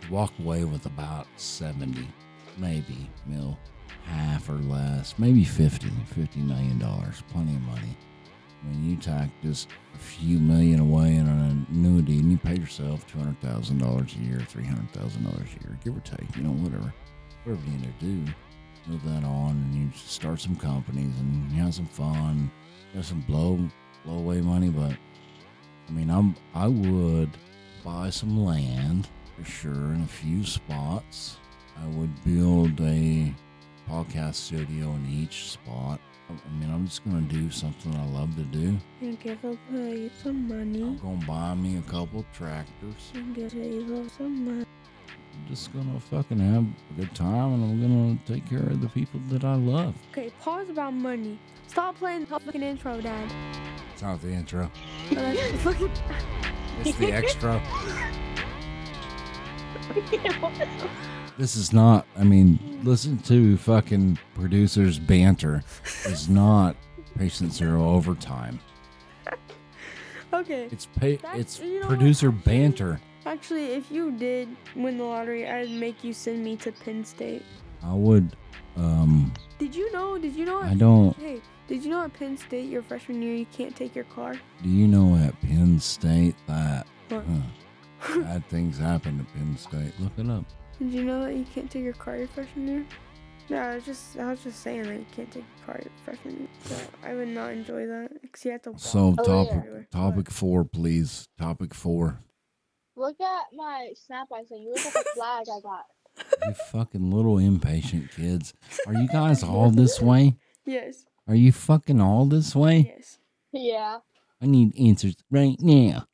Walk 0.10 0.34
away 0.40 0.64
with 0.66 0.86
about 0.86 1.28
70, 1.38 2.08
maybe 2.58 3.10
mil, 3.26 3.58
half 4.06 4.50
or 4.50 4.54
less, 4.54 5.16
maybe 5.18 5.44
50, 5.44 5.90
50 6.14 6.40
million 6.42 6.80
dollars, 6.80 7.24
plenty 7.32 7.56
of 7.56 7.62
money. 7.64 7.98
When 8.64 8.88
you 8.88 8.96
tack 8.96 9.30
just 9.42 9.70
a 9.96 9.98
few 9.98 10.38
million 10.38 10.80
away 10.80 11.16
in 11.16 11.28
an 11.28 11.66
annuity 11.72 12.20
and 12.20 12.32
you 12.32 12.38
pay 12.38 12.56
yourself 12.56 13.12
$200,000 13.12 14.16
a 14.16 14.24
year, 14.24 14.38
$300,000 14.38 15.26
a 15.26 15.64
year, 15.64 15.80
give 15.84 15.98
or 15.98 16.02
take, 16.02 16.36
you 16.36 16.44
know, 16.44 16.52
whatever, 16.52 16.94
whatever 17.44 17.66
you 17.66 17.78
need 17.78 18.00
to 18.00 18.06
do, 18.06 18.32
move 18.88 19.04
that 19.06 19.24
on 19.24 19.52
and 19.52 19.76
you 19.76 19.90
start 19.96 20.40
some 20.40 20.56
companies 20.56 21.14
and 21.20 21.52
you 21.52 21.62
have 21.62 21.74
some 21.74 21.86
fun, 21.86 22.52
you 22.92 22.98
have 22.98 23.06
some 23.06 23.22
blow, 23.22 23.60
blow 24.06 24.18
away 24.18 24.42
money, 24.42 24.70
but 24.70 24.94
I 25.88 25.92
mean, 25.92 26.10
I'm 26.10 26.36
I 26.54 26.68
would 26.68 27.32
buy 27.84 28.10
some 28.10 28.46
land 28.46 29.10
for 29.38 29.44
sure 29.44 29.94
in 29.94 30.02
a 30.04 30.08
few 30.08 30.46
spots. 30.46 31.38
I 31.78 31.86
would 31.98 32.24
build 32.24 32.80
a 32.82 33.34
podcast 33.90 34.36
studio 34.36 34.92
in 34.92 35.08
each 35.10 35.52
spot. 35.52 36.00
I 36.30 36.60
mean, 36.60 36.72
I'm 36.72 36.86
just 36.86 37.04
gonna 37.04 37.22
do 37.22 37.50
something 37.52 37.94
I 37.96 38.06
love 38.06 38.36
to 38.36 38.44
do. 38.44 38.78
And 39.02 39.20
give 39.20 39.44
a 39.44 39.58
play 39.70 40.10
some 40.24 40.48
money. 40.48 40.82
I'm 40.82 40.98
gonna 40.98 41.26
buy 41.28 41.56
me 41.56 41.78
a 41.78 41.82
couple 41.82 42.26
tractors. 42.34 43.12
And 43.14 43.36
give 43.36 43.54
a 43.54 44.10
some 44.10 44.46
money. 44.46 44.66
I'm 45.34 45.48
just 45.48 45.74
gonna 45.74 46.00
fucking 46.00 46.40
have 46.40 46.64
a 46.64 47.02
good 47.02 47.14
time, 47.16 47.54
and 47.54 47.64
I'm 47.64 47.82
gonna 47.82 48.18
take 48.26 48.48
care 48.50 48.68
of 48.70 48.82
the 48.82 48.88
people 48.90 49.20
that 49.30 49.44
I 49.44 49.56
love. 49.56 49.96
Okay, 50.12 50.32
pause 50.42 50.70
about 50.70 50.94
money. 50.94 51.38
Stop 51.68 51.98
playing 51.98 52.22
the 52.26 52.40
fucking 52.40 52.62
intro, 52.64 53.00
Dad. 53.02 53.32
It's 53.94 54.02
not 54.02 54.22
the 54.22 54.30
intro. 54.32 54.70
It's 55.10 56.98
the 56.98 57.12
extra. 57.14 57.62
This 61.38 61.56
is 61.56 61.74
not. 61.74 62.06
I 62.18 62.24
mean, 62.24 62.82
listen 62.84 63.18
to 63.20 63.58
fucking 63.58 64.20
producers 64.36 65.00
banter. 65.00 65.64
It's 66.06 66.28
not 66.28 66.76
patient 67.18 67.54
zero 67.54 67.90
overtime. 67.90 68.60
okay. 70.34 70.68
It's 70.72 70.86
pay. 70.86 71.16
That's- 71.16 71.40
It's 71.40 71.60
you 71.60 71.80
know 71.80 71.88
producer 71.88 72.32
banter. 72.32 73.00
Actually, 73.26 73.74
if 73.74 73.92
you 73.92 74.12
did 74.12 74.50
win 74.76 74.98
the 74.98 75.04
lottery, 75.04 75.48
I'd 75.48 75.70
make 75.70 76.04
you 76.04 76.14
send 76.14 76.44
me 76.44 76.56
to 76.58 76.72
Penn 76.72 77.06
State. 77.06 77.44
I 77.84 77.94
would. 77.94 78.36
Um, 78.76 79.32
Did 79.60 79.76
you 79.76 79.92
know? 79.92 80.18
Did 80.18 80.36
you 80.36 80.46
know? 80.46 80.62
I 80.62 80.74
don't. 80.74 81.16
Hey, 81.18 81.42
did 81.68 81.84
you 81.84 81.90
know 81.92 82.04
at 82.04 82.14
Penn 82.14 82.38
State 82.38 82.70
your 82.70 82.82
freshman 82.82 83.22
year 83.22 83.36
you 83.36 83.46
can't 83.46 83.76
take 83.76 83.96
your 83.96 84.06
car? 84.06 84.36
Do 84.64 84.70
you 84.70 84.88
know 84.88 85.16
at 85.16 85.40
Penn 85.42 85.80
State 85.80 86.36
that 86.48 86.88
What? 87.10 87.24
huh, 88.00 88.20
bad 88.22 88.48
things 88.50 88.78
happen 88.78 89.20
at 89.20 89.34
Penn 89.34 89.58
State? 89.58 89.94
Look 90.00 90.14
it 90.18 90.30
up. 90.30 90.46
Did 90.80 90.92
you 90.92 91.04
know 91.04 91.24
that 91.24 91.36
you 91.36 91.46
can't 91.54 91.70
take 91.70 91.84
your 91.84 91.94
car 91.94 92.18
your 92.18 92.28
freshman 92.28 92.68
year? 92.68 92.86
Yeah, 93.50 93.70
I 93.72 93.76
was 93.76 93.86
just 93.86 94.18
I 94.18 94.30
was 94.32 94.44
just 94.44 94.62
saying 94.62 94.84
that 94.84 94.96
you 94.96 95.06
can't 95.16 95.32
take 95.32 95.44
your 95.58 95.66
car 95.66 95.80
your 95.84 95.92
freshman 96.04 96.40
year. 96.40 96.48
So 96.64 96.76
I 97.04 97.14
would 97.14 97.28
not 97.28 97.52
enjoy 97.52 97.86
that 97.86 98.22
because 98.22 98.46
you 98.46 98.52
have 98.52 98.62
to 98.64 98.72
walk. 98.72 98.80
So 98.80 99.14
topic 99.16 99.54
everywhere. 99.54 99.88
topic 99.92 100.32
four, 100.32 100.64
please. 100.64 101.28
Topic 101.38 101.74
four. 101.74 102.20
Look 102.96 103.20
at 103.22 103.46
my 103.56 103.92
snap 103.96 104.28
I 104.34 104.44
sent 104.44 104.62
you. 104.62 104.72
Look 104.72 104.86
at 104.86 104.94
the 104.94 105.06
flag 105.16 105.46
I 105.50 105.60
got. 105.62 105.86
You 106.46 106.54
fucking 106.72 107.12
little 107.12 107.38
impatient 107.38 108.12
kids. 108.12 108.54
Are 108.86 108.94
you 108.94 109.08
guys 109.12 109.44
all 109.44 109.72
this 109.72 110.02
way? 110.02 110.36
Yes. 110.66 111.06
Are 111.28 111.36
you 111.36 111.52
fucking 111.52 112.02
all 112.02 112.26
this 112.26 112.56
way? 112.56 112.94
Yes. 112.96 113.20
Yeah. 113.54 114.00
I 114.42 114.46
need 114.46 114.78
answers 114.80 115.16
right 115.30 115.56
now. 115.60 116.08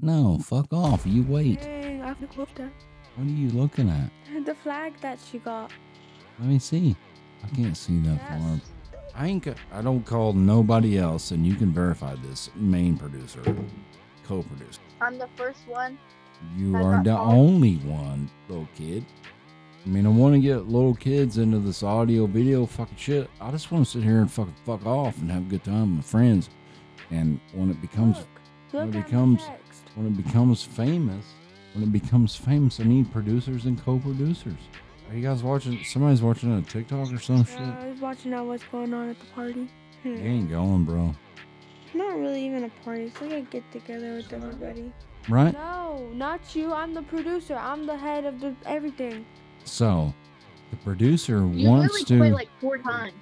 No, 0.00 0.38
fuck 0.38 0.72
off. 0.72 1.06
You 1.06 1.22
wait. 1.24 1.62
Dang, 1.62 2.02
I 2.02 2.08
have 2.08 2.20
to 2.20 2.26
close. 2.26 2.48
What 2.56 3.26
are 3.26 3.30
you 3.30 3.50
looking 3.50 3.90
at? 3.90 4.10
The 4.46 4.54
flag 4.54 4.94
that 5.00 5.18
she 5.30 5.38
got. 5.38 5.70
Let 6.38 6.48
me 6.48 6.58
see. 6.58 6.96
I 7.44 7.54
can't 7.54 7.76
see 7.76 7.98
that 8.00 8.26
far. 8.28 8.60
I 9.14 9.26
ain't. 9.26 9.44
Got, 9.44 9.56
I 9.72 9.82
don't 9.82 10.04
call 10.04 10.32
nobody 10.32 10.98
else, 10.98 11.30
and 11.30 11.46
you 11.46 11.54
can 11.54 11.72
verify 11.72 12.14
this. 12.16 12.50
Main 12.54 12.96
producer, 12.96 13.42
co-producer. 14.24 14.80
I'm 15.00 15.18
the 15.18 15.28
first 15.36 15.66
one. 15.68 15.98
You 16.56 16.76
I 16.76 16.82
are 16.82 17.02
the 17.02 17.16
only 17.18 17.76
one, 17.78 18.30
little 18.48 18.68
kid. 18.76 19.04
I 19.84 19.88
mean, 19.88 20.06
I 20.06 20.10
want 20.10 20.34
to 20.34 20.40
get 20.40 20.68
little 20.68 20.94
kids 20.94 21.38
into 21.38 21.58
this 21.58 21.82
audio 21.82 22.26
video 22.26 22.66
fucking 22.66 22.96
shit. 22.96 23.28
I 23.40 23.50
just 23.50 23.72
want 23.72 23.84
to 23.84 23.90
sit 23.90 24.02
here 24.04 24.18
and 24.20 24.30
fucking 24.30 24.54
fuck 24.64 24.86
off 24.86 25.18
and 25.18 25.30
have 25.30 25.42
a 25.42 25.46
good 25.50 25.64
time 25.64 25.96
with 25.96 26.04
my 26.06 26.10
friends. 26.10 26.50
And 27.10 27.40
when 27.52 27.70
it 27.70 27.80
becomes 27.80 28.18
Look, 28.18 28.28
when 28.70 28.86
look 28.86 28.94
it 28.96 29.04
becomes- 29.06 29.44
text. 29.44 29.82
when 29.96 30.06
it 30.06 30.16
becomes 30.16 30.62
famous, 30.62 31.24
when 31.74 31.84
it 31.84 31.92
becomes 31.92 32.36
famous, 32.36 32.78
I 32.80 32.84
need 32.84 33.10
producers 33.12 33.64
and 33.64 33.82
co-producers. 33.82 34.58
Are 35.10 35.16
you 35.16 35.22
guys 35.22 35.42
watching? 35.42 35.82
Somebody's 35.84 36.22
watching 36.22 36.56
a 36.56 36.62
TikTok 36.62 37.12
or 37.12 37.18
some 37.18 37.44
shit. 37.44 37.58
Uh, 37.60 37.74
I 37.82 37.88
was 37.88 38.00
watching 38.00 38.32
out 38.34 38.46
what's 38.46 38.64
going 38.64 38.94
on 38.94 39.10
at 39.10 39.18
the 39.18 39.26
party. 39.34 39.68
Hmm. 40.02 40.08
You 40.14 40.22
ain't 40.30 40.50
going, 40.50 40.84
bro. 40.84 41.14
Not 41.92 42.18
really 42.18 42.46
even 42.46 42.64
a 42.64 42.70
party. 42.84 43.02
It's 43.04 43.20
like 43.20 43.32
a 43.32 43.40
get 43.42 43.70
together 43.72 44.14
with 44.14 44.32
everybody. 44.32 44.92
Right? 45.28 45.52
No, 45.52 46.08
not 46.14 46.54
you. 46.54 46.72
I'm 46.72 46.94
the 46.94 47.02
producer. 47.02 47.54
I'm 47.56 47.86
the 47.86 47.96
head 47.96 48.24
of 48.24 48.40
the 48.40 48.54
everything. 48.66 49.24
So, 49.64 50.12
the 50.70 50.76
producer 50.78 51.46
You 51.46 51.68
wants 51.68 51.92
literally 51.94 52.04
to 52.04 52.18
quit 52.18 52.32
like 52.32 52.48
four 52.60 52.78
times. 52.78 53.14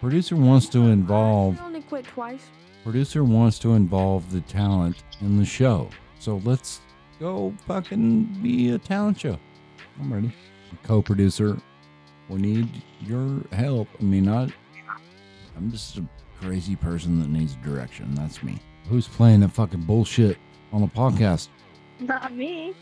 producer 0.00 0.36
wants 0.36 0.68
to 0.70 0.78
involve 0.88 1.60
I 1.60 1.64
only 1.66 1.82
quit 1.82 2.04
twice. 2.06 2.42
producer 2.84 3.24
wants 3.24 3.58
to 3.60 3.74
involve 3.74 4.30
the 4.30 4.40
talent 4.42 5.02
in 5.20 5.36
the 5.38 5.44
show. 5.44 5.88
So 6.18 6.40
let's 6.44 6.80
go 7.20 7.52
fucking 7.66 8.24
be 8.42 8.70
a 8.70 8.78
talent 8.78 9.20
show. 9.20 9.38
I'm 10.00 10.12
ready. 10.12 10.32
Co-producer, 10.84 11.58
we 12.28 12.40
need 12.40 12.82
your 13.00 13.42
help. 13.52 13.88
I 14.00 14.02
mean, 14.04 14.24
not. 14.24 14.50
I'm 15.56 15.70
just 15.70 15.98
a 15.98 16.04
crazy 16.40 16.76
person 16.76 17.20
that 17.20 17.28
needs 17.28 17.56
direction. 17.56 18.14
That's 18.14 18.42
me. 18.42 18.58
Who's 18.88 19.06
playing 19.06 19.40
that 19.40 19.50
fucking 19.52 19.82
bullshit 19.82 20.38
on 20.72 20.80
the 20.80 20.86
podcast? 20.86 21.48
Not 22.00 22.34
me. 22.34 22.74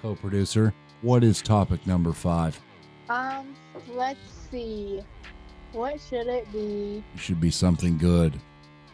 Co-producer, 0.00 0.72
what 1.02 1.22
is 1.22 1.42
topic 1.42 1.86
number 1.86 2.12
five? 2.12 2.58
Um, 3.08 3.54
let's 3.88 4.18
see. 4.50 5.02
What 5.72 6.00
should 6.00 6.26
it 6.26 6.50
be? 6.52 7.04
It 7.14 7.20
should 7.20 7.40
be 7.40 7.50
something 7.50 7.98
good. 7.98 8.32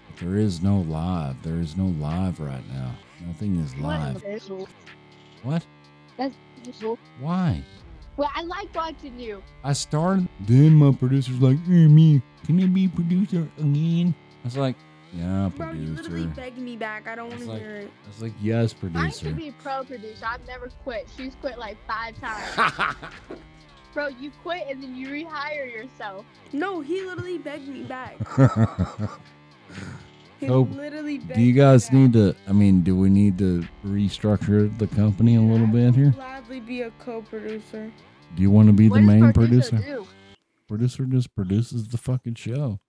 But 0.09 0.21
there 0.21 0.37
is 0.37 0.63
no 0.63 0.79
live. 0.81 1.43
There 1.43 1.57
is 1.57 1.77
no 1.77 1.87
live 2.01 2.41
right 2.41 2.67
now. 2.69 2.95
Nothing 3.27 3.59
is 3.61 3.75
live. 3.77 4.23
What? 5.43 5.65
That's 6.17 6.35
Why? 7.21 7.63
well, 8.17 8.31
I 8.35 8.43
like 8.43 8.75
watching 8.75 9.19
you. 9.19 9.43
I 9.63 9.73
started. 9.75 10.29
Then 10.41 10.73
my 10.75 10.93
producer's 10.93 11.41
like, 11.41 11.59
"Hey, 11.67 11.87
me, 11.87 12.23
can 12.45 12.63
I 12.63 12.67
be 12.67 12.89
producer 12.89 13.49
again?" 13.59 14.15
I 14.43 14.47
was 14.47 14.57
like, 14.57 14.77
"Yeah, 15.15 15.51
Bro, 15.57 15.73
you 15.73 15.87
literally 15.95 16.27
begged 16.27 16.59
me 16.59 16.77
back. 16.77 17.07
I 17.09 17.15
don't 17.15 17.29
want 17.31 17.41
to 17.43 17.49
like- 17.49 17.61
hear 17.61 17.77
it. 17.77 17.91
I 18.05 18.09
was 18.09 18.23
like, 18.23 18.33
"Yes, 18.41 18.73
producer. 18.73 18.99
I 18.99 19.03
producer." 19.09 19.27
should 19.27 19.37
be 19.37 19.49
a 19.49 19.53
pro 19.53 19.85
producer. 19.85 20.25
I've 20.27 20.47
never 20.47 20.69
quit. 20.85 21.07
She's 21.17 21.35
quit 21.41 21.59
like 21.59 21.77
five 21.87 22.15
times. 22.21 22.95
Bro, 23.95 24.09
you 24.09 24.31
quit 24.43 24.67
and 24.69 24.83
then 24.83 24.95
you 24.95 25.09
rehire 25.09 25.73
yourself. 25.73 26.27
No, 26.53 26.81
he 26.83 27.01
literally 27.03 27.39
begged 27.39 27.69
me 27.69 27.83
back. 27.85 28.17
He 30.39 30.49
So, 30.49 30.63
literally 30.63 31.17
begged 31.17 31.35
do 31.35 31.41
you 31.41 31.55
me 31.55 31.59
guys 31.59 31.85
back. 31.87 31.95
need 31.95 32.13
to? 32.13 32.37
I 32.47 32.53
mean, 32.53 32.83
do 32.83 32.95
we 32.95 33.09
need 33.09 33.39
to 33.39 33.67
restructure 33.87 34.77
the 34.79 34.87
company 34.89 35.37
a 35.37 35.41
little 35.41 35.67
I 35.67 35.71
bit 35.71 35.85
will 35.87 35.93
here? 35.93 36.11
Gladly 36.11 36.61
be 36.61 36.83
a 36.83 36.91
co-producer. 36.99 37.91
Do 38.35 38.43
you 38.43 38.51
want 38.51 38.67
to 38.69 38.75
be 38.75 38.91
what 38.91 38.97
the 38.97 39.03
main 39.03 39.33
producer, 39.33 39.71
producer? 39.77 39.97
do? 40.03 40.07
Producer 40.69 41.05
just 41.07 41.35
produces 41.35 41.89
the 41.89 41.97
fucking 41.97 42.35
show. 42.35 42.81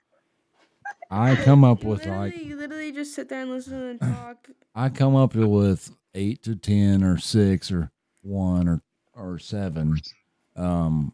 I 1.10 1.36
come 1.36 1.64
up 1.64 1.84
You 1.84 1.90
with 1.90 2.00
literally, 2.06 2.32
like 2.32 2.46
you 2.46 2.56
literally 2.58 2.92
just 2.92 3.14
sit 3.14 3.30
there 3.30 3.42
and 3.42 3.52
listen 3.52 3.82
and 3.82 4.00
talk. 4.02 4.50
I 4.76 4.90
come 4.90 5.16
up 5.16 5.36
with 5.36 5.96
eight 6.14 6.44
to 6.44 6.56
ten 6.56 7.04
or 7.04 7.18
six 7.18 7.72
or 7.72 7.92
one 8.22 8.68
or 8.68 8.82
or 9.14 9.40
seven 9.40 10.00
um 10.56 11.14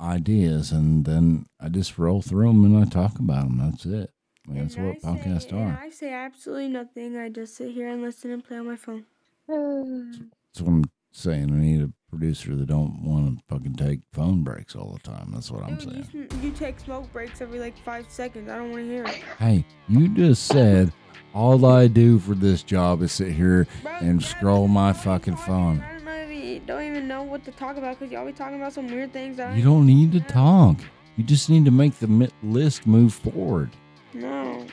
ideas, 0.00 0.72
and 0.72 1.04
then 1.04 1.46
I 1.60 1.68
just 1.68 1.98
roll 1.98 2.22
through 2.22 2.48
them 2.48 2.64
and 2.64 2.84
I 2.84 2.88
talk 2.88 3.18
about 3.18 3.44
them. 3.44 3.58
That's 3.58 3.84
it. 3.86 4.10
I 4.46 4.50
mean, 4.50 4.62
that's 4.62 4.76
And 4.76 4.86
what 4.88 4.96
I 5.04 5.16
podcasts 5.16 5.50
and 5.52 5.60
are. 5.60 5.80
I 5.82 5.90
say 5.90 6.12
absolutely 6.12 6.68
nothing. 6.68 7.16
I 7.16 7.28
just 7.28 7.56
sit 7.56 7.72
here 7.72 7.88
and 7.88 8.02
listen 8.02 8.30
and 8.30 8.44
play 8.44 8.58
on 8.58 8.66
my 8.66 8.76
phone. 8.76 9.04
That's 9.48 10.60
what 10.62 10.68
I'm 10.68 10.84
saying. 11.12 11.50
I 11.50 11.56
need 11.56 11.82
a 11.82 11.92
producer 12.18 12.54
that 12.54 12.66
don't 12.66 13.02
want 13.02 13.38
to 13.38 13.44
fucking 13.48 13.74
take 13.74 14.00
phone 14.12 14.42
breaks 14.44 14.76
all 14.76 14.92
the 14.92 15.00
time. 15.00 15.30
That's 15.32 15.50
what 15.50 15.64
I'm 15.64 15.76
Dude, 15.76 15.84
you, 15.84 16.04
saying. 16.12 16.28
sm- 16.30 16.44
you 16.44 16.50
take 16.52 16.78
smoke 16.78 17.12
breaks 17.12 17.40
every 17.40 17.58
like 17.58 17.76
five 17.78 18.06
seconds. 18.08 18.48
I 18.48 18.56
don't 18.56 18.70
want 18.70 18.84
to 18.84 18.88
hear 18.88 19.04
it. 19.04 19.22
Hey, 19.38 19.64
you 19.88 20.08
just 20.08 20.46
said 20.46 20.92
all 21.34 21.66
I 21.66 21.88
do 21.88 22.18
for 22.20 22.34
this 22.34 22.62
job 22.62 23.02
is 23.02 23.10
sit 23.12 23.32
here 23.32 23.66
Bro, 23.82 23.92
and 24.00 24.20
yeah, 24.22 24.28
scroll 24.28 24.68
my 24.68 24.92
fucking 24.92 25.36
phone. 25.36 25.80
I 25.80 25.94
don't, 25.94 26.04
know 26.04 26.28
you 26.28 26.60
don't 26.60 26.82
even 26.82 27.08
know 27.08 27.22
what 27.24 27.44
to 27.46 27.50
talk 27.50 27.76
about 27.76 27.98
because 27.98 28.12
you 28.12 28.18
always 28.18 28.36
talking 28.36 28.56
about 28.56 28.72
some 28.72 28.86
weird 28.86 29.12
things. 29.12 29.36
That 29.38 29.56
You 29.56 29.64
don't 29.64 29.86
need 29.86 30.12
to 30.12 30.20
talk. 30.20 30.76
You 31.16 31.24
just 31.24 31.50
need 31.50 31.64
to 31.64 31.70
make 31.72 31.98
the 31.98 32.30
list 32.42 32.86
move 32.86 33.12
forward. 33.12 33.70
No. 34.12 34.64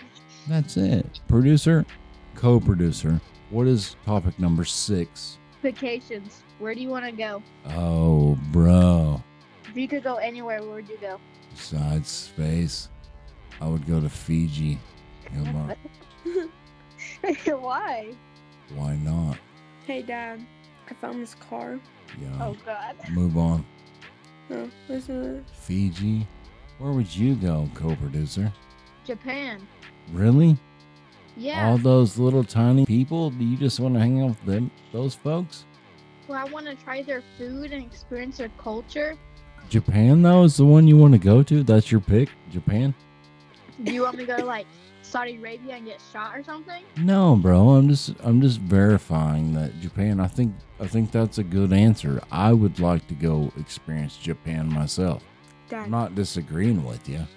That's 0.47 0.77
it. 0.77 1.19
Producer, 1.27 1.85
co 2.35 2.59
producer. 2.59 3.19
What 3.49 3.67
is 3.67 3.95
topic 4.05 4.39
number 4.39 4.63
six? 4.63 5.37
Vacations. 5.61 6.43
Where 6.61 6.75
do 6.75 6.81
you 6.81 6.89
want 6.89 7.05
to 7.05 7.11
go? 7.11 7.41
Oh, 7.71 8.37
bro. 8.51 9.19
If 9.67 9.75
you 9.75 9.87
could 9.87 10.03
go 10.03 10.17
anywhere, 10.17 10.61
where 10.61 10.75
would 10.75 10.87
you 10.87 10.97
go? 11.01 11.19
Besides 11.49 12.07
space, 12.07 12.87
I 13.59 13.67
would 13.67 13.87
go 13.87 13.99
to 13.99 14.07
Fiji. 14.07 14.77
Gilmar. 15.33 15.75
Why? 17.59 18.13
Why 18.75 18.95
not? 18.97 19.39
Hey, 19.87 20.03
Dad. 20.03 20.45
I 20.87 20.93
found 20.93 21.19
this 21.19 21.33
car. 21.33 21.79
Yeah. 22.21 22.45
Oh 22.45 22.55
God. 22.63 22.95
Move 23.09 23.39
on. 23.39 23.65
No, 24.49 24.69
listen 24.87 25.23
to 25.23 25.29
this. 25.29 25.45
Fiji? 25.51 26.27
Where 26.77 26.91
would 26.91 27.13
you 27.15 27.33
go, 27.33 27.67
co 27.73 27.95
producer? 27.95 28.53
Japan. 29.03 29.67
Really? 30.13 30.59
Yeah. 31.35 31.69
All 31.69 31.79
those 31.79 32.19
little 32.19 32.43
tiny 32.43 32.85
people? 32.85 33.31
Do 33.31 33.43
you 33.43 33.57
just 33.57 33.79
want 33.79 33.95
to 33.95 33.99
hang 33.99 34.21
out 34.21 34.29
with 34.29 34.45
them, 34.45 34.69
those 34.91 35.15
folks? 35.15 35.65
Well, 36.31 36.39
I 36.39 36.49
want 36.49 36.65
to 36.67 36.75
try 36.75 37.01
their 37.01 37.21
food 37.37 37.73
and 37.73 37.83
experience 37.83 38.37
their 38.37 38.47
culture. 38.57 39.17
Japan, 39.69 40.21
though, 40.21 40.45
is 40.45 40.55
the 40.55 40.63
one 40.63 40.87
you 40.87 40.95
want 40.95 41.11
to 41.11 41.19
go 41.19 41.43
to? 41.43 41.61
That's 41.61 41.91
your 41.91 41.99
pick? 41.99 42.29
Japan? 42.49 42.93
Do 43.83 43.91
you 43.91 44.03
want 44.03 44.15
me 44.15 44.25
to 44.25 44.31
go 44.31 44.37
to 44.37 44.45
like 44.45 44.65
Saudi 45.01 45.35
Arabia 45.35 45.75
and 45.75 45.85
get 45.85 46.01
shot 46.13 46.33
or 46.33 46.41
something? 46.41 46.85
No, 46.95 47.35
bro. 47.35 47.71
I'm 47.71 47.89
just 47.89 48.13
I'm 48.23 48.41
just 48.41 48.61
verifying 48.61 49.51
that 49.55 49.77
Japan. 49.81 50.21
I 50.21 50.27
think 50.27 50.55
I 50.79 50.87
think 50.87 51.11
that's 51.11 51.37
a 51.37 51.43
good 51.43 51.73
answer. 51.73 52.21
I 52.31 52.53
would 52.53 52.79
like 52.79 53.05
to 53.09 53.13
go 53.13 53.51
experience 53.59 54.15
Japan 54.15 54.71
myself. 54.71 55.25
Dad. 55.67 55.83
I'm 55.83 55.91
not 55.91 56.15
disagreeing 56.15 56.85
with 56.85 57.09
you. 57.09 57.27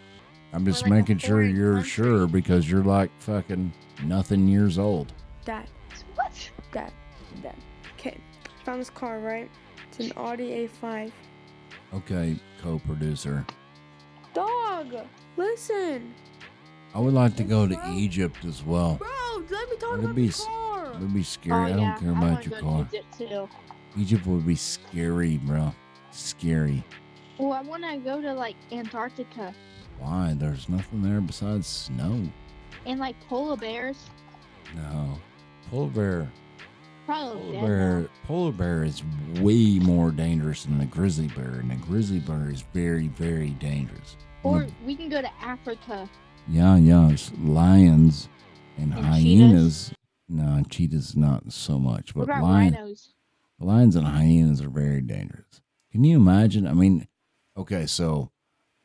I'm 0.53 0.65
just 0.65 0.83
like 0.83 0.93
making 0.93 1.19
sure 1.19 1.43
you're 1.43 1.79
country. 1.79 1.91
sure 1.91 2.27
because 2.29 2.71
you're 2.71 2.85
like 2.85 3.11
fucking 3.19 3.73
nothing 4.05 4.47
years 4.47 4.79
old. 4.79 5.12
Dad. 5.45 5.66
What? 6.15 6.51
Dad. 6.71 6.93
Dad. 7.43 7.57
Okay. 7.99 8.21
Found 8.65 8.81
this 8.81 8.91
car, 8.91 9.19
right? 9.19 9.51
It's 9.89 10.01
an 10.01 10.12
Audi 10.16 10.69
A5. 10.82 11.12
Okay, 11.93 12.36
co-producer. 12.62 13.45
Dog! 14.32 14.95
Listen! 15.36 16.15
I 16.95 17.01
would 17.01 17.15
like 17.15 17.36
to 17.36 17.45
go 17.45 17.66
to 17.66 17.74
Bro. 17.74 17.93
Egypt 17.93 18.45
as 18.45 18.62
well. 18.62 18.95
Bro, 18.97 19.09
let 19.51 19.70
me 19.70 19.77
talk 19.77 19.91
Would 19.93 20.05
about 20.05 20.15
be 20.15 20.23
the 20.23 20.28
s- 20.28 20.45
car! 20.45 20.93
It 20.93 21.01
would 21.01 21.15
be 21.15 21.23
scary. 21.23 21.55
Oh, 21.55 21.65
I 21.65 21.73
oh, 21.73 21.77
don't 21.77 21.99
care 22.01 22.15
I 22.15 22.19
about 22.32 22.47
your 22.47 22.61
car. 22.61 22.89
Egypt 22.93 23.19
too. 23.19 23.49
Egypt 23.99 24.27
would 24.27 24.47
be 24.47 24.55
scary, 24.57 25.36
bro. 25.39 25.74
Scary. 26.11 26.82
Well, 27.39 27.53
I 27.53 27.61
want 27.62 27.82
to 27.82 27.97
go 27.99 28.20
to 28.23 28.32
like 28.32 28.55
Antarctica 28.70 29.53
Why? 29.99 30.35
There's 30.36 30.69
nothing 30.69 31.03
there 31.03 31.20
besides 31.20 31.66
snow. 31.66 32.23
and 32.86 33.01
like 33.01 33.16
polar 33.28 33.57
bears. 33.57 33.99
No. 34.77 35.19
Polar 35.70 35.89
bear. 35.91 36.32
Polar 37.07 37.53
bear. 37.53 38.09
Polar 38.27 38.53
bear 38.53 38.85
is 38.85 39.03
way 39.41 39.79
more 39.79 40.11
dangerous 40.11 40.65
than 40.65 40.79
the 40.79 40.87
grizzly 40.87 41.29
bear, 41.29 41.61
and 41.61 41.71
the 41.71 41.77
grizzly 41.77 42.19
bear 42.21 42.49
is 42.51 42.63
very, 42.73 43.09
very 43.09 43.51
dangerous. 43.51 44.17
Or 44.43 44.63
Mm. 44.65 44.73
we 44.87 44.97
can 44.97 45.09
go 45.09 45.21
to 45.21 45.35
Africa. 45.43 46.09
Yeah, 46.49 46.77
yeah. 46.77 47.11
It's 47.11 47.33
lions 47.39 48.29
and, 48.79 48.93
And 48.95 49.05
hyenas. 49.05 49.93
No, 50.29 50.63
cheetahs 50.71 51.15
not 51.17 51.53
so 51.53 51.79
much, 51.79 52.15
but 52.15 52.29
lion, 52.29 52.75
rhinos? 52.75 53.13
lions 53.61 53.95
and 53.97 54.07
hyenas 54.07 54.61
are 54.63 54.71
very 54.71 55.01
dangerous. 55.03 55.61
Can 55.93 56.05
you 56.05 56.17
imagine? 56.17 56.67
I 56.67 56.73
mean, 56.73 57.07
okay, 57.57 57.85
so 57.87 58.31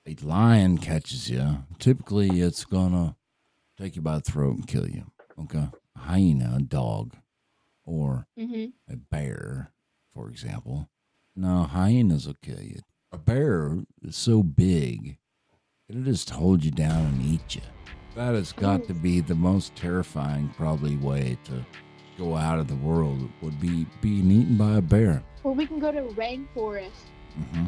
a 0.05 0.15
lion 0.21 0.77
catches 0.77 1.29
you. 1.29 1.59
Typically, 1.79 2.41
it's 2.41 2.65
gonna 2.65 3.15
take 3.77 3.95
you 3.95 4.01
by 4.01 4.15
the 4.15 4.21
throat 4.21 4.57
and 4.57 4.67
kill 4.67 4.89
you. 4.89 5.11
Okay, 5.39 5.69
a 5.95 5.99
hyena, 5.99 6.53
a 6.57 6.61
dog, 6.61 7.15
or 7.85 8.27
Mm-hmm. 8.37 8.93
a 8.93 8.95
bear, 8.97 9.71
for 10.13 10.29
example. 10.29 10.89
No, 11.35 11.63
hyenas 11.63 12.27
will 12.27 12.35
kill 12.41 12.61
you. 12.61 12.79
A 13.11 13.17
bear 13.17 13.77
is 14.03 14.15
so 14.15 14.43
big, 14.43 15.17
it'll 15.87 16.03
just 16.03 16.29
hold 16.29 16.63
you 16.63 16.71
down 16.71 17.05
and 17.05 17.21
eat 17.25 17.55
you. 17.55 17.61
That 18.15 18.35
has 18.35 18.51
got 18.51 18.85
to 18.87 18.93
be 18.93 19.21
the 19.21 19.35
most 19.35 19.75
terrifying, 19.75 20.49
probably, 20.57 20.95
way 20.97 21.37
to 21.45 21.65
go 22.17 22.35
out 22.35 22.59
of 22.59 22.67
the 22.67 22.75
world 22.75 23.29
would 23.41 23.59
be 23.61 23.85
being 24.01 24.29
eaten 24.31 24.57
by 24.57 24.75
a 24.77 24.81
bear. 24.81 25.23
Or 25.43 25.53
we 25.53 25.65
can 25.65 25.79
go 25.79 25.91
to 25.91 26.01
rainforest 26.15 26.89
hmm 27.53 27.67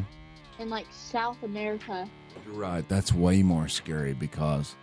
in 0.58 0.68
like 0.68 0.86
South 0.90 1.42
America. 1.42 2.06
You're 2.44 2.54
right. 2.54 2.86
That's 2.88 3.12
way 3.12 3.42
more 3.42 3.66
scary 3.68 4.12
because 4.12 4.74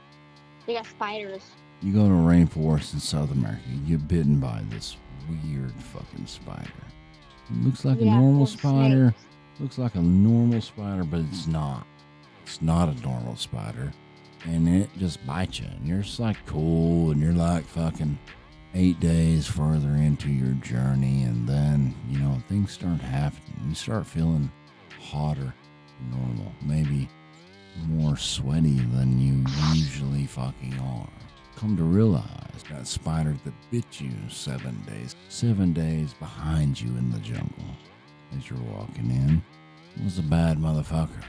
They 0.65 0.73
got 0.73 0.88
spiders. 0.88 1.43
you 1.81 1.93
go 1.93 2.07
to 2.07 2.14
a 2.14 2.18
rainforest 2.18 2.93
in 2.93 2.99
South 2.99 3.31
America, 3.31 3.61
you 3.85 3.97
get 3.97 4.07
bitten 4.07 4.39
by 4.39 4.64
this 4.69 4.97
weird 5.30 5.73
fucking 5.73 6.26
spider. 6.27 6.72
It 7.49 7.64
looks 7.65 7.85
like 7.85 7.99
Yeah, 7.99 8.18
a 8.18 8.22
normal 8.22 8.45
spider. 8.45 9.10
snakes. 9.15 9.60
Looks 9.60 9.77
like 9.77 9.95
a 9.95 10.01
normal 10.01 10.61
spider, 10.61 11.03
but 11.03 11.19
it's 11.22 11.47
not. 11.47 11.85
It's 12.43 12.61
not 12.61 12.89
a 12.89 13.01
normal 13.01 13.35
spider. 13.35 13.91
And 14.45 14.68
it 14.69 14.89
just 14.97 15.26
bites 15.27 15.60
you. 15.60 15.65
And 15.68 15.85
you're 15.88 16.01
just 16.01 16.19
like 16.19 16.38
cool. 16.45 17.11
And 17.11 17.22
you're 17.22 17.34
like 17.34 17.65
fucking, 17.65 18.18
eight 18.76 18.99
days 18.99 19.47
further 19.47 19.89
into 19.89 20.30
your 20.30 20.53
journey, 20.56 21.23
and 21.23 21.47
then, 21.49 21.93
you 22.07 22.19
know, 22.19 22.41
things 22.47 22.72
start 22.72 23.01
happening. 23.01 23.56
You 23.68 23.73
start 23.76 24.06
feeling 24.06 24.51
hotter 25.01 25.53
than 25.99 26.11
normal, 26.11 26.51
maybe 26.61 27.10
more 27.88 28.15
sweaty 28.15 28.80
than 28.80 29.19
you 29.19 29.43
usually 29.73 30.26
fucking 30.27 30.77
are. 30.80 31.10
Come 31.60 31.76
to 31.76 31.84
realize 31.84 32.64
that 32.69 32.88
spider 32.88 33.36
that 33.44 33.53
bit 33.69 33.99
you 33.99 34.11
seven 34.30 34.81
days, 34.88 35.14
seven 35.27 35.73
days 35.73 36.14
behind 36.14 36.80
you 36.80 36.88
in 36.98 37.11
the 37.11 37.19
jungle 37.19 37.65
as 38.38 38.49
you're 38.49 38.60
walking 38.60 39.11
in 39.11 39.44
was 40.02 40.19
a 40.19 40.23
bad 40.23 40.57
motherfucker. 40.57 41.22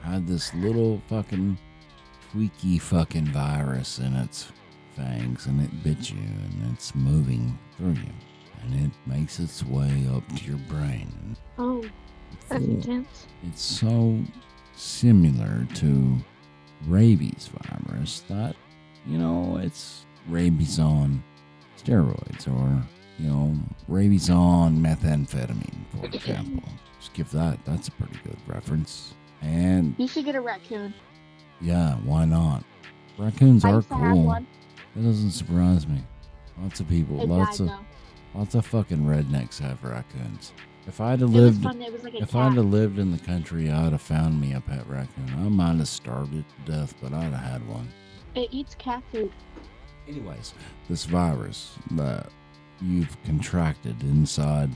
Had 0.00 0.26
this 0.26 0.54
little 0.54 1.02
fucking 1.08 1.58
tweaky 2.32 2.80
fucking 2.80 3.26
virus 3.26 3.98
in 3.98 4.14
its 4.14 4.50
fangs 4.94 5.44
and 5.44 5.60
it 5.60 5.84
bit 5.84 6.10
you 6.10 6.16
and 6.16 6.72
it's 6.72 6.94
moving 6.94 7.58
through 7.76 7.92
you 7.92 8.14
and 8.62 8.86
it 8.86 8.92
makes 9.06 9.38
its 9.40 9.62
way 9.62 10.08
up 10.10 10.26
to 10.36 10.44
your 10.46 10.58
brain. 10.70 11.36
Oh, 11.58 11.84
that's 12.48 12.64
Fool. 12.64 12.76
intense. 12.76 13.26
It's 13.46 13.62
so 13.62 14.20
similar 14.74 15.66
to 15.74 16.16
rabies 16.86 17.50
virus 17.62 18.20
that, 18.30 18.56
you 19.06 19.18
know, 19.18 19.58
it's 19.62 20.04
rabies 20.28 20.78
on 20.78 21.22
steroids 21.82 22.48
or, 22.48 22.82
you 23.18 23.28
know, 23.30 23.54
rabies 23.88 24.30
on 24.30 24.78
methamphetamine, 24.78 25.84
for 25.98 26.06
example. 26.06 26.68
Just 27.00 27.12
give 27.14 27.30
that, 27.32 27.58
that's 27.64 27.88
a 27.88 27.92
pretty 27.92 28.18
good 28.24 28.36
reference. 28.46 29.14
And 29.42 29.94
You 29.98 30.08
should 30.08 30.24
get 30.24 30.34
a 30.34 30.40
raccoon. 30.40 30.92
yeah, 31.60 31.94
why 32.04 32.24
not? 32.24 32.64
Raccoons 33.18 33.64
I 33.64 33.70
are 33.70 33.74
used 33.76 33.88
to 33.88 33.94
have 33.94 34.12
cool. 34.12 34.28
That 34.94 35.02
doesn't 35.02 35.30
surprise 35.30 35.86
me. 35.86 36.02
Lots 36.60 36.80
of 36.80 36.88
people, 36.88 37.20
It 37.22 37.28
lots 37.28 37.58
died 37.58 37.64
of 37.68 37.70
though. 38.34 38.38
lots 38.38 38.54
of 38.54 38.66
fucking 38.66 38.98
rednecks 39.04 39.58
have 39.60 39.82
raccoons. 39.84 40.52
If 40.86 41.00
I'd 41.00 41.20
have 41.20 41.30
lived. 41.30 41.64
It 41.64 41.92
was 41.92 42.04
like 42.04 42.14
a 42.14 42.22
if 42.22 42.30
cat. 42.30 42.52
I'd 42.52 42.56
have 42.56 42.64
lived 42.66 42.98
in 42.98 43.10
the 43.10 43.18
country, 43.18 43.70
I'd 43.70 43.92
have 43.92 44.00
found 44.00 44.40
me 44.40 44.52
a 44.54 44.60
pet 44.60 44.86
raccoon. 44.88 45.28
I 45.36 45.48
might 45.48 45.76
have 45.76 45.88
starved 45.88 46.34
it 46.34 46.44
to 46.64 46.72
death, 46.72 46.94
but 47.02 47.12
I'd 47.12 47.32
have 47.32 47.52
had 47.60 47.68
one. 47.68 47.88
It 48.36 48.50
eats 48.52 48.74
cat 48.74 49.02
food. 49.10 49.32
Anyways, 50.06 50.52
this 50.88 51.06
virus 51.06 51.74
that 51.92 52.28
you've 52.80 53.16
contracted 53.24 54.00
inside. 54.02 54.70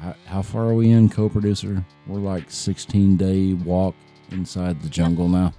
How, 0.00 0.14
how 0.26 0.42
far 0.42 0.66
are 0.68 0.74
we 0.74 0.90
in, 0.90 1.08
co-producer? 1.08 1.84
We're 2.06 2.20
like 2.20 2.50
16 2.50 3.16
day 3.16 3.54
walk 3.54 3.94
inside 4.30 4.80
the 4.82 4.88
jungle 4.88 5.28
now, 5.28 5.52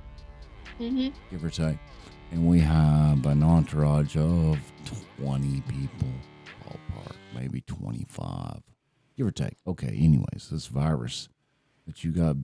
Mm-hmm. 0.79 1.09
give 1.29 1.43
or 1.45 1.49
take. 1.49 1.77
And 2.31 2.47
we 2.47 2.59
have 2.61 3.25
an 3.25 3.43
entourage 3.43 4.17
of 4.17 4.57
20 5.19 5.61
people, 5.67 6.07
ballpark, 6.65 7.15
maybe 7.35 7.61
25, 7.61 8.61
give 9.15 9.27
or 9.27 9.31
take. 9.31 9.57
Okay, 9.67 9.95
anyways, 9.99 10.49
this 10.51 10.65
virus 10.67 11.29
that 11.85 12.03
you 12.03 12.11
got, 12.11 12.37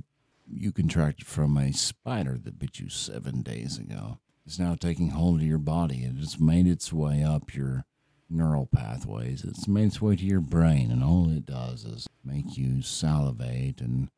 you 0.51 0.71
contracted 0.71 1.25
from 1.25 1.57
a 1.57 1.71
spider 1.73 2.37
that 2.43 2.59
bit 2.59 2.79
you 2.79 2.89
seven 2.89 3.41
days 3.41 3.77
ago 3.79 4.19
is 4.49 4.59
now 4.59 4.73
taking 4.73 5.11
hold 5.11 5.41
of 5.41 5.45
your 5.45 5.59
body 5.59 6.03
and 6.03 6.17
it's 6.17 6.39
made 6.39 6.65
its 6.65 6.91
way 6.91 7.23
up 7.23 7.53
your 7.53 7.85
neural 8.29 8.65
pathways. 8.65 9.43
It's 9.43 9.67
made 9.67 9.87
its 9.87 10.01
way 10.01 10.15
to 10.15 10.25
your 10.25 10.39
brain, 10.39 10.89
and 10.91 11.03
all 11.03 11.29
it 11.29 11.45
does 11.45 11.85
is 11.85 12.07
make 12.25 12.57
you 12.57 12.81
salivate 12.81 13.79
and 13.79 14.09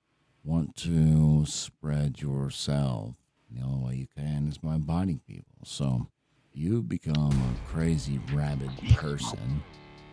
want 0.44 0.78
to 0.78 1.46
spread 1.46 2.22
yourself. 2.22 3.16
The 3.50 3.62
only 3.62 3.86
way 3.86 3.96
you 3.96 4.08
can 4.16 4.48
is 4.48 4.58
by 4.58 4.78
biting 4.78 5.20
people. 5.28 5.58
So 5.66 6.08
you 6.54 6.82
become 6.82 7.32
a 7.32 7.70
crazy 7.70 8.22
rabid 8.34 8.72
person 8.94 9.62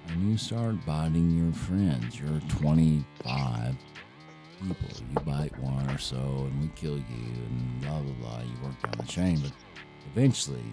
and 0.09 0.31
you 0.31 0.37
start 0.37 0.85
biting 0.85 1.31
your 1.31 1.53
friends. 1.53 2.19
You're 2.19 2.41
25 2.49 3.77
people. 4.61 4.89
You 4.99 5.21
bite 5.21 5.57
one 5.61 5.89
or 5.91 5.99
so 5.99 6.17
and 6.17 6.61
we 6.61 6.69
kill 6.75 6.97
you 6.97 7.05
and 7.47 7.81
blah, 7.83 8.01
blah, 8.01 8.15
blah. 8.15 8.41
You 8.41 8.65
work 8.65 8.83
down 8.83 8.95
the 8.99 9.07
chain. 9.07 9.39
But 9.41 9.53
eventually, 10.15 10.65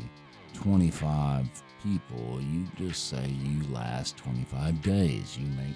25 0.53 1.49
people, 1.83 2.41
you 2.41 2.65
just 2.77 3.09
say 3.09 3.27
you 3.27 3.61
last 3.71 4.17
25 4.17 4.81
days. 4.81 5.37
You 5.37 5.47
make 5.47 5.75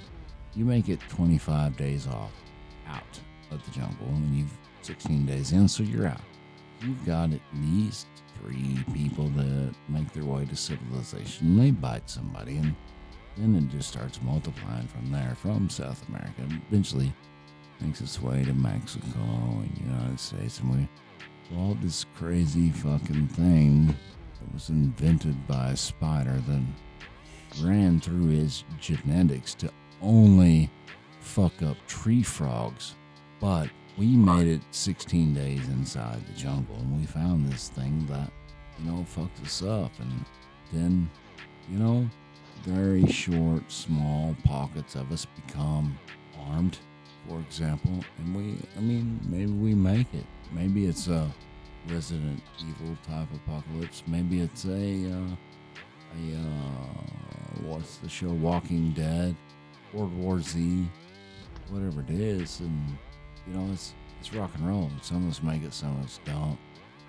you 0.56 0.66
make 0.66 0.90
it 0.90 1.00
25 1.10 1.78
days 1.78 2.08
off 2.08 2.32
out 2.88 3.20
of 3.52 3.64
the 3.66 3.72
jungle 3.72 4.08
and 4.08 4.36
you've 4.36 4.58
16 4.82 5.26
days 5.26 5.52
in, 5.52 5.68
so 5.68 5.84
you're 5.84 6.08
out. 6.08 6.22
You've 6.82 7.06
got 7.06 7.32
at 7.32 7.42
least 7.54 8.08
three 8.42 8.84
people 8.94 9.28
that 9.30 9.74
make 9.88 10.12
their 10.14 10.24
way 10.24 10.46
to 10.46 10.56
civilization. 10.56 11.58
They 11.58 11.72
bite 11.72 12.10
somebody 12.10 12.58
and 12.58 12.76
then 13.38 13.56
it 13.56 13.70
just 13.70 13.90
starts 13.90 14.22
multiplying 14.24 14.88
from 14.88 15.12
there, 15.12 15.36
from 15.36 15.70
South 15.70 16.08
America. 16.10 16.42
Eventually 16.70 17.14
makes 17.80 18.02
its 18.02 18.22
way 18.22 18.44
to 18.44 18.54
Mexico 18.54 19.20
and 19.20 19.82
United 19.86 20.20
States 20.20 20.60
and 20.60 20.72
we 20.76 20.90
well, 21.52 21.78
this 21.82 22.06
crazy 22.16 22.70
fucking 22.70 23.28
thing 23.30 23.88
that 23.88 24.54
was 24.54 24.70
invented 24.70 25.48
by 25.48 25.72
a 25.72 25.78
spider 25.78 26.42
that 26.48 26.62
ran 27.62 28.00
through 28.00 28.28
his 28.28 28.64
genetics 28.80 29.56
to 29.56 29.72
only 30.02 30.70
fuck 31.20 31.62
up 31.64 31.78
tree 31.88 32.24
frogs. 32.24 32.96
But 33.40 33.70
we 33.98 34.16
made 34.16 34.48
it 34.48 34.62
16 34.72 35.34
days 35.34 35.68
inside 35.70 36.26
the 36.28 36.34
jungle 36.34 36.76
and 36.76 37.00
we 37.00 37.06
found 37.06 37.52
this 37.52 37.70
thing 37.70 38.06
that, 38.10 38.32
you 38.78 38.92
know, 38.92 39.04
fucked 39.04 39.42
us 39.44 39.64
up. 39.64 39.92
And 40.00 40.26
then, 40.72 41.10
you 41.70 41.80
know, 41.80 42.10
very 42.64 43.08
short, 43.08 43.64
small 43.72 44.36
pockets 44.44 44.96
of 44.96 45.12
us 45.12 45.26
become 45.26 45.98
armed, 46.48 46.78
for 47.28 47.40
example. 47.40 48.04
And 48.20 48.36
we, 48.36 48.58
I 48.78 48.82
mean, 48.82 49.20
maybe 49.28 49.52
we 49.52 49.74
make 49.74 50.14
it. 50.14 50.26
Maybe 50.52 50.86
it's 50.86 51.08
a 51.08 51.30
Resident 51.88 52.42
Evil 52.60 52.98
type 53.08 53.28
apocalypse. 53.34 54.04
Maybe 54.08 54.42
it's 54.42 54.66
a, 54.66 54.70
uh, 55.12 55.36
a, 56.16 56.38
uh, 56.38 57.64
what's 57.64 57.98
the 57.98 58.10
show? 58.10 58.30
Walking 58.30 58.92
Dead, 58.94 59.36
World 59.94 60.16
War 60.18 60.40
Z, 60.42 60.86
whatever 61.70 62.02
it 62.02 62.10
is. 62.10 62.60
And, 62.62 62.98
you 63.48 63.54
know, 63.54 63.72
it's, 63.72 63.94
it's 64.20 64.34
rock 64.34 64.52
and 64.56 64.68
roll. 64.68 64.90
Some 65.02 65.24
of 65.26 65.32
us 65.32 65.44
make 65.44 65.64
it, 65.64 65.74
some 65.74 65.98
of 66.00 66.06
us 66.06 66.20
don't. 66.26 66.58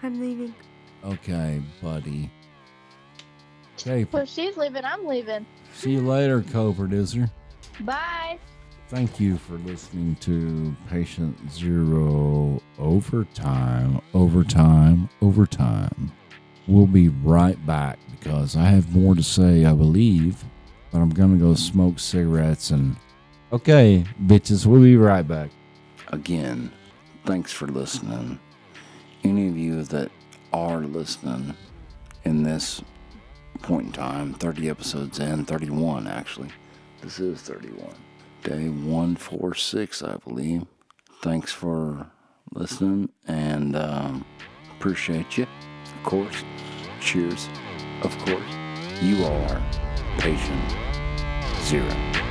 I'm 0.02 0.20
leaving. 0.20 0.54
Okay, 1.04 1.62
buddy. 1.82 2.30
Okay, 3.78 4.06
Well, 4.12 4.26
she's 4.26 4.56
leaving. 4.58 4.84
I'm 4.84 5.06
leaving. 5.06 5.46
see 5.72 5.92
you 5.92 6.02
later, 6.06 6.42
co-producer. 6.42 7.30
Bye. 7.80 8.38
Thank 8.90 9.20
you 9.20 9.38
for 9.38 9.52
listening 9.58 10.16
to 10.16 10.74
Patient 10.88 11.38
Zero 11.48 12.60
Overtime, 12.76 14.00
Overtime, 14.14 15.08
Overtime. 15.22 16.10
We'll 16.66 16.88
be 16.88 17.08
right 17.08 17.64
back 17.64 18.00
because 18.10 18.56
I 18.56 18.64
have 18.64 18.92
more 18.92 19.14
to 19.14 19.22
say, 19.22 19.64
I 19.64 19.74
believe, 19.74 20.42
but 20.90 20.98
I'm 20.98 21.10
going 21.10 21.38
to 21.38 21.44
go 21.44 21.54
smoke 21.54 22.00
cigarettes 22.00 22.72
and. 22.72 22.96
Okay, 23.52 24.04
bitches, 24.26 24.66
we'll 24.66 24.82
be 24.82 24.96
right 24.96 25.26
back. 25.26 25.50
Again, 26.08 26.72
thanks 27.24 27.52
for 27.52 27.68
listening. 27.68 28.40
Any 29.22 29.46
of 29.46 29.56
you 29.56 29.84
that 29.84 30.10
are 30.52 30.80
listening 30.80 31.54
in 32.24 32.42
this 32.42 32.82
point 33.62 33.86
in 33.86 33.92
time, 33.92 34.34
30 34.34 34.68
episodes 34.68 35.20
in, 35.20 35.44
31 35.44 36.08
actually. 36.08 36.48
This 37.02 37.20
is 37.20 37.40
31. 37.42 37.94
Day 38.42 38.68
146, 38.68 40.02
I 40.02 40.16
believe. 40.16 40.64
Thanks 41.22 41.52
for 41.52 42.10
listening 42.54 43.10
and 43.26 43.76
um, 43.76 44.24
appreciate 44.76 45.36
you. 45.36 45.46
Of 45.84 46.02
course. 46.04 46.44
Cheers. 47.00 47.48
Of 48.02 48.16
course. 48.18 48.42
You 49.02 49.24
all 49.24 49.50
are 49.50 49.62
patient 50.18 50.74
zero. 51.64 52.29